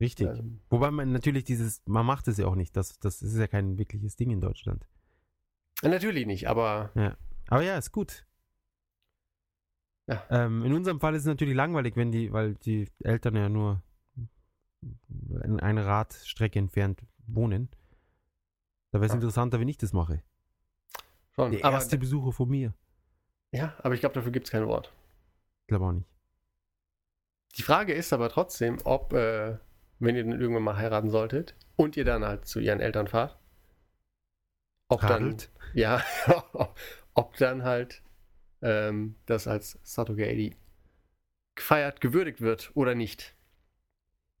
Richtig. 0.00 0.28
Ähm, 0.28 0.60
Wobei 0.68 0.90
man 0.90 1.12
natürlich 1.12 1.44
dieses, 1.44 1.82
man 1.86 2.04
macht 2.04 2.28
es 2.28 2.36
ja 2.36 2.46
auch 2.46 2.54
nicht. 2.54 2.76
Das, 2.76 2.98
das 2.98 3.22
ist 3.22 3.36
ja 3.36 3.46
kein 3.46 3.78
wirkliches 3.78 4.16
Ding 4.16 4.30
in 4.30 4.40
Deutschland. 4.40 4.86
natürlich 5.82 6.26
nicht, 6.26 6.48
aber 6.48 6.90
Aber 7.48 7.62
ja, 7.62 7.78
ist 7.78 7.92
gut. 7.92 8.26
Ja. 10.08 10.22
Ähm, 10.30 10.64
in 10.64 10.72
unserem 10.72 11.00
Fall 11.00 11.14
ist 11.14 11.22
es 11.22 11.26
natürlich 11.26 11.54
langweilig, 11.54 11.96
wenn 11.96 12.12
die, 12.12 12.32
weil 12.32 12.54
die 12.54 12.88
Eltern 13.02 13.36
ja 13.36 13.48
nur 13.48 13.82
in 15.44 15.60
eine 15.60 15.86
Radstrecke 15.86 16.58
entfernt 16.58 17.02
wohnen. 17.26 17.68
Da 18.92 18.98
wäre 19.00 19.06
es 19.06 19.12
Ja. 19.12 19.16
interessanter, 19.16 19.60
wenn 19.60 19.68
ich 19.68 19.78
das 19.78 19.92
mache. 19.92 20.22
schon. 21.34 21.50
Der 21.52 21.60
erste 21.62 21.98
Besucher 21.98 22.32
von 22.32 22.48
mir. 22.48 22.72
ja, 23.52 23.74
aber 23.78 23.94
ich 23.94 24.00
glaube, 24.00 24.14
dafür 24.14 24.32
gibt 24.32 24.46
es 24.46 24.50
kein 24.52 24.66
Wort. 24.66 24.92
Ich 25.62 25.68
glaube 25.68 25.84
auch 25.86 25.92
nicht. 25.92 26.08
Die 27.56 27.62
Frage 27.62 27.92
ist 27.94 28.12
aber 28.12 28.28
trotzdem, 28.28 28.78
ob, 28.84 29.12
äh, 29.12 29.58
wenn 29.98 30.14
ihr 30.16 30.24
dann 30.24 30.40
irgendwann 30.40 30.62
mal 30.62 30.76
heiraten 30.76 31.10
solltet 31.10 31.54
und 31.76 31.96
ihr 31.96 32.04
dann 32.04 32.24
halt 32.24 32.46
zu 32.46 32.60
ihren 32.60 32.80
Eltern 32.80 33.06
fahrt, 33.06 33.38
ob 34.88 35.02
Radelt. 35.02 35.50
dann, 35.54 35.62
ja, 35.74 36.02
ob 37.14 37.36
dann 37.38 37.64
halt 37.64 38.02
ähm, 38.62 39.16
das 39.26 39.46
als 39.46 39.78
Satogadi 39.82 40.56
gefeiert, 41.54 42.00
gewürdigt 42.00 42.40
wird 42.40 42.70
oder 42.74 42.94
nicht. 42.94 43.34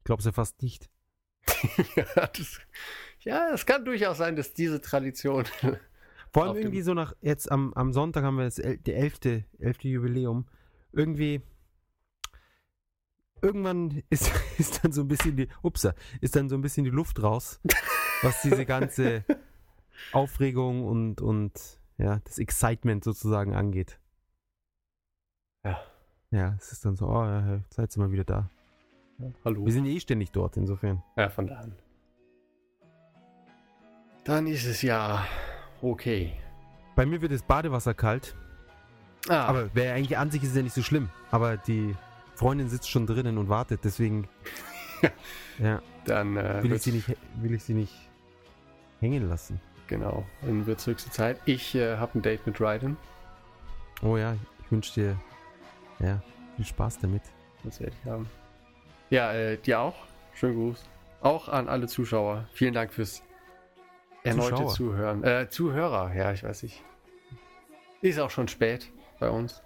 Es 0.08 0.24
ja 0.24 0.32
fast 0.32 0.62
nicht. 0.62 0.88
ja, 1.96 2.26
das, 2.26 2.60
ja, 3.20 3.50
es 3.52 3.66
kann 3.66 3.84
durchaus 3.84 4.18
sein, 4.18 4.36
dass 4.36 4.54
diese 4.54 4.80
Tradition. 4.80 5.44
Vor 6.32 6.44
allem 6.44 6.56
irgendwie 6.56 6.82
so 6.82 6.92
nach, 6.92 7.14
jetzt 7.22 7.50
am, 7.50 7.72
am 7.74 7.92
Sonntag 7.92 8.24
haben 8.24 8.36
wir 8.36 8.44
das 8.44 8.58
el 8.58 8.78
der 8.78 8.98
elfte, 8.98 9.44
elfte 9.58 9.88
Jubiläum. 9.88 10.46
Irgendwie, 10.92 11.40
irgendwann 13.40 14.02
ist, 14.10 14.30
ist 14.58 14.84
dann 14.84 14.92
so 14.92 15.02
ein 15.02 15.08
bisschen 15.08 15.36
die, 15.36 15.48
upsa, 15.62 15.94
ist 16.20 16.36
dann 16.36 16.48
so 16.48 16.56
ein 16.56 16.62
bisschen 16.62 16.84
die 16.84 16.90
Luft 16.90 17.22
raus, 17.22 17.60
was 18.22 18.42
diese 18.42 18.66
ganze 18.66 19.24
Aufregung 20.12 20.84
und, 20.84 21.20
und 21.20 21.80
ja, 21.96 22.20
das 22.24 22.38
Excitement 22.38 23.02
sozusagen 23.02 23.54
angeht. 23.54 23.98
Ja. 25.64 25.80
Ja, 26.30 26.54
es 26.58 26.72
ist 26.72 26.84
dann 26.84 26.96
so, 26.96 27.06
oh, 27.06 27.24
ja, 27.24 27.62
seid 27.70 27.96
ihr 27.96 28.00
mal 28.00 28.12
wieder 28.12 28.24
da. 28.24 28.50
Hallo. 29.44 29.64
Wir 29.64 29.72
sind 29.72 29.86
eh 29.86 29.98
ständig 30.00 30.30
dort, 30.32 30.56
insofern. 30.56 31.02
Ja, 31.16 31.28
von 31.28 31.46
da 31.46 31.56
an. 31.56 31.74
Dann 34.24 34.46
ist 34.46 34.66
es 34.66 34.82
ja 34.82 35.24
okay. 35.80 36.34
Bei 36.94 37.06
mir 37.06 37.20
wird 37.20 37.32
das 37.32 37.42
Badewasser 37.42 37.94
kalt, 37.94 38.34
Ah, 39.28 39.46
aber 39.46 39.70
wer 39.74 39.94
eigentlich 39.94 40.18
an 40.18 40.30
sich 40.30 40.42
ist 40.42 40.50
es 40.50 40.56
ja 40.56 40.62
nicht 40.62 40.74
so 40.74 40.82
schlimm. 40.82 41.08
Aber 41.30 41.56
die 41.56 41.94
Freundin 42.34 42.68
sitzt 42.68 42.90
schon 42.90 43.06
drinnen 43.06 43.38
und 43.38 43.48
wartet, 43.48 43.80
deswegen 43.82 44.28
ja, 45.58 45.82
dann 46.04 46.36
äh, 46.36 46.62
will, 46.62 46.72
ich 46.72 46.82
sie 46.82 46.92
nicht, 46.92 47.16
will 47.36 47.54
ich 47.54 47.64
sie 47.64 47.74
nicht 47.74 47.94
hängen 49.00 49.28
lassen. 49.28 49.60
Genau, 49.88 50.24
dann 50.42 50.66
wird 50.66 50.78
es 50.78 50.86
höchste 50.86 51.10
Zeit. 51.10 51.40
Ich 51.44 51.74
äh, 51.74 51.96
habe 51.96 52.18
ein 52.18 52.22
Date 52.22 52.46
mit 52.46 52.60
Ryden. 52.60 52.96
Oh 54.02 54.16
ja, 54.16 54.36
ich 54.64 54.70
wünsche 54.70 54.94
dir 54.94 55.20
ja, 55.98 56.22
viel 56.56 56.64
Spaß 56.64 57.00
damit. 57.00 57.22
Das 57.64 57.80
werde 57.80 57.94
ich 58.00 58.10
haben. 58.10 58.28
Ja, 59.10 59.32
äh, 59.32 59.56
dir 59.58 59.80
auch. 59.80 59.94
Schönen 60.34 60.54
Gruß. 60.56 60.84
Auch 61.20 61.48
an 61.48 61.68
alle 61.68 61.86
Zuschauer. 61.86 62.48
Vielen 62.52 62.74
Dank 62.74 62.92
fürs 62.92 63.22
erneute 64.22 64.56
Zuschauer. 64.56 64.74
Zuhören. 64.74 65.24
Äh, 65.24 65.48
Zuhörer, 65.48 66.14
ja, 66.14 66.32
ich 66.32 66.42
weiß 66.42 66.62
nicht. 66.64 66.82
Ist 68.02 68.18
auch 68.18 68.30
schon 68.30 68.48
spät 68.48 68.90
bei 69.18 69.30
uns. 69.30 69.62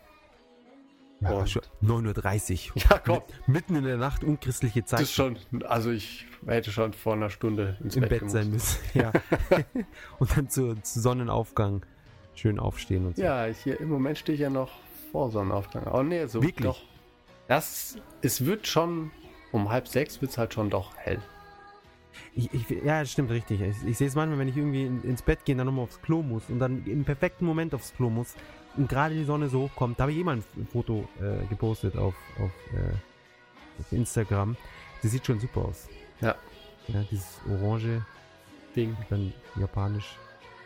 Ja, 1.20 1.32
Und- 1.32 1.50
schon 1.50 1.62
9.30 1.82 2.70
Uhr. 2.70 2.82
Ja, 2.90 2.98
komm. 2.98 3.22
Mitten 3.46 3.76
in 3.76 3.84
der 3.84 3.98
Nacht, 3.98 4.24
unchristliche 4.24 4.80
Das 4.82 4.90
Zeit. 4.90 5.00
ist 5.02 5.12
schon, 5.12 5.36
also 5.66 5.90
ich 5.90 6.26
hätte 6.46 6.70
schon 6.72 6.92
vor 6.94 7.12
einer 7.14 7.28
Stunde 7.28 7.76
ins 7.82 7.96
im 7.96 8.02
Bett, 8.02 8.20
Bett 8.20 8.30
sein 8.30 8.50
müssen. 8.50 8.78
Ja. 8.94 9.12
und 10.18 10.36
dann 10.36 10.48
zu, 10.48 10.74
zu 10.76 11.00
Sonnenaufgang 11.00 11.84
schön 12.34 12.58
aufstehen 12.58 13.06
und 13.06 13.16
so. 13.16 13.22
Ja, 13.22 13.46
ich 13.48 13.58
hier, 13.58 13.78
im 13.80 13.88
Moment 13.90 14.16
stehe 14.16 14.34
ich 14.34 14.40
ja 14.40 14.48
noch 14.50 14.70
vor 15.12 15.30
Sonnenaufgang. 15.30 15.86
Oh 15.92 16.02
nee, 16.02 16.24
so 16.26 16.42
Wirklich? 16.42 16.64
doch. 16.64 16.80
Das, 17.48 17.98
es 18.22 18.46
wird 18.46 18.66
schon, 18.66 19.10
um 19.52 19.70
halb 19.70 19.88
sechs 19.88 20.20
wird 20.20 20.32
es 20.32 20.38
halt 20.38 20.54
schon 20.54 20.70
doch 20.70 20.96
hell. 20.96 21.20
Ich, 22.34 22.52
ich, 22.52 22.68
ja, 22.70 23.00
das 23.00 23.10
stimmt 23.10 23.30
richtig. 23.30 23.60
Ich, 23.60 23.76
ich 23.86 23.98
sehe 23.98 24.08
es 24.08 24.14
manchmal, 24.14 24.38
wenn 24.38 24.48
ich 24.48 24.56
irgendwie 24.56 24.84
in, 24.84 25.02
ins 25.02 25.22
Bett 25.22 25.44
gehe 25.44 25.54
und 25.54 25.58
dann 25.58 25.66
nochmal 25.66 25.84
aufs 25.84 26.00
Klo 26.02 26.22
muss 26.22 26.48
und 26.48 26.58
dann 26.58 26.84
im 26.86 27.04
perfekten 27.04 27.44
Moment 27.44 27.74
aufs 27.74 27.94
Klo 27.94 28.10
muss 28.10 28.34
und 28.76 28.88
gerade 28.88 29.14
die 29.14 29.24
Sonne 29.24 29.48
so 29.48 29.62
hochkommt. 29.62 29.98
Da 29.98 30.02
habe 30.02 30.12
ich 30.12 30.18
eh 30.18 30.24
mal 30.24 30.36
ein 30.36 30.68
Foto 30.72 31.08
äh, 31.20 31.46
gepostet 31.48 31.96
auf, 31.96 32.14
auf, 32.38 32.50
äh, 32.72 33.80
auf 33.80 33.92
Instagram. 33.92 34.56
Das 35.02 35.10
sieht 35.12 35.26
schon 35.26 35.40
super 35.40 35.62
aus. 35.66 35.88
Ja. 36.20 36.34
Ja, 36.88 37.04
dieses 37.10 37.40
orange 37.48 38.04
Ding, 38.74 38.96
dann 39.08 39.32
japanisch, 39.56 40.16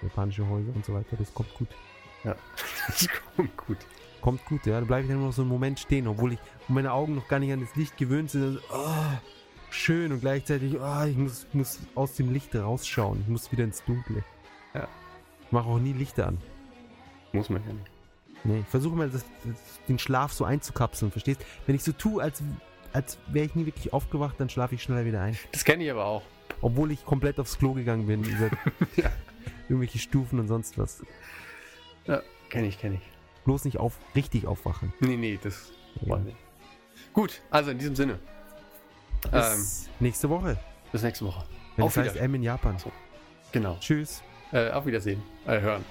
japanische 0.03 0.47
Häuser 0.49 0.75
und 0.75 0.85
so 0.85 0.95
weiter. 0.95 1.17
Das 1.19 1.33
kommt 1.33 1.53
gut. 1.55 1.69
Das 2.87 3.09
kommt 3.37 3.57
gut. 3.57 3.79
Kommt 4.21 4.45
gut, 4.47 4.65
ja. 4.67 4.81
Da 4.81 4.87
bleibe 4.87 5.03
ich 5.05 5.11
dann 5.11 5.21
noch 5.23 5.33
so 5.33 5.43
einen 5.43 5.51
Moment 5.51 5.79
stehen, 5.79 6.07
obwohl 6.09 6.33
ich 6.35 6.39
meine 6.69 6.93
Augen 6.93 7.15
noch 7.15 7.29
gar 7.29 7.39
nicht 7.39 7.53
an 7.53 7.61
das 7.61 7.75
Licht 7.77 7.97
gewöhnt 7.97 8.31
sind. 8.31 8.45
Also, 8.45 8.61
oh, 8.73 9.19
schön 9.71 10.13
und 10.13 10.21
gleichzeitig, 10.21 10.77
oh, 10.81 11.05
ich 11.05 11.17
muss, 11.17 11.47
muss 11.53 11.81
aus 11.95 12.15
dem 12.15 12.33
Licht 12.33 12.55
rausschauen. 12.55 13.21
Ich 13.21 13.29
muss 13.29 13.53
wieder 13.53 13.65
ins 13.65 13.85
Dunkle. 13.85 14.25
Ja. 14.75 14.89
Ich 15.45 15.53
mache 15.53 15.69
auch 15.69 15.79
nie 15.79 15.93
Lichter 15.93 16.29
an. 16.29 16.39
Muss 17.33 17.51
man 17.51 17.63
ja 17.67 17.73
nicht. 17.75 17.91
Nee, 18.45 18.61
ich 18.61 18.67
versuche 18.67 18.95
mal 18.97 19.09
das, 19.11 19.25
das, 19.45 19.57
den 19.89 19.99
Schlaf 19.99 20.33
so 20.33 20.45
einzukapseln, 20.45 21.11
verstehst? 21.11 21.45
Wenn 21.67 21.75
ich 21.77 21.83
so 21.83 21.93
tue, 21.93 22.23
als, 22.23 22.43
als 22.93 23.19
wäre 23.29 23.47
ich 23.47 23.55
nie 23.55 23.67
wirklich 23.67 23.93
aufgewacht, 23.93 24.37
dann 24.39 24.49
schlafe 24.51 24.75
ich 24.75 24.83
schneller 24.83 25.05
wieder 25.05 25.21
ein. 25.23 25.37
Das 25.53 25.65
kenne 25.65 25.85
ich 25.85 25.91
aber 25.91 26.05
auch. 26.05 26.23
Obwohl 26.61 26.93
ich 26.93 27.05
komplett 27.05 27.41
aufs 27.41 27.59
Klo 27.59 27.73
gegangen 27.73 28.07
bin, 28.07 28.23
über 28.25 28.51
Ja. 28.97 29.11
irgendwelche 29.69 29.99
Stufen 29.99 30.39
und 30.39 30.49
sonst 30.49 30.79
was. 30.79 31.03
Kenne 32.51 32.67
ich, 32.69 32.79
kenne 32.79 32.97
ich. 32.97 33.01
Bloß 33.45 33.65
nicht 33.65 33.79
auf, 33.79 33.99
richtig 34.15 34.47
aufwachen. 34.47 34.93
Nee, 35.01 35.17
nee, 35.17 35.39
das 35.43 35.73
Ja. 36.01 36.11
wollen 36.11 36.27
wir. 36.27 36.33
nicht. 36.33 36.45
Gut, 37.13 37.41
also 37.51 37.71
in 37.71 37.79
diesem 37.79 37.97
Sinne. 37.97 38.19
Ähm, 39.27 39.41
Bis 39.41 39.89
nächste 40.01 40.29
Woche. 40.31 40.59
bis 40.93 41.03
nächste 41.03 41.25
Woche. 41.27 41.45
Wenn 41.77 41.85
Auf 41.85 41.91
es 41.93 41.97
heißt 41.97 42.11
Wiedersehen. 42.15 42.25
M 42.25 42.35
in 42.37 42.43
Japan. 42.43 42.77
Genau. 43.53 43.77
Tschüss. 43.81 44.23
Äh, 44.53 44.71
auf 44.71 44.87
Wiedersehen. 44.87 45.23
Äh, 45.47 45.61
hören. 45.61 45.85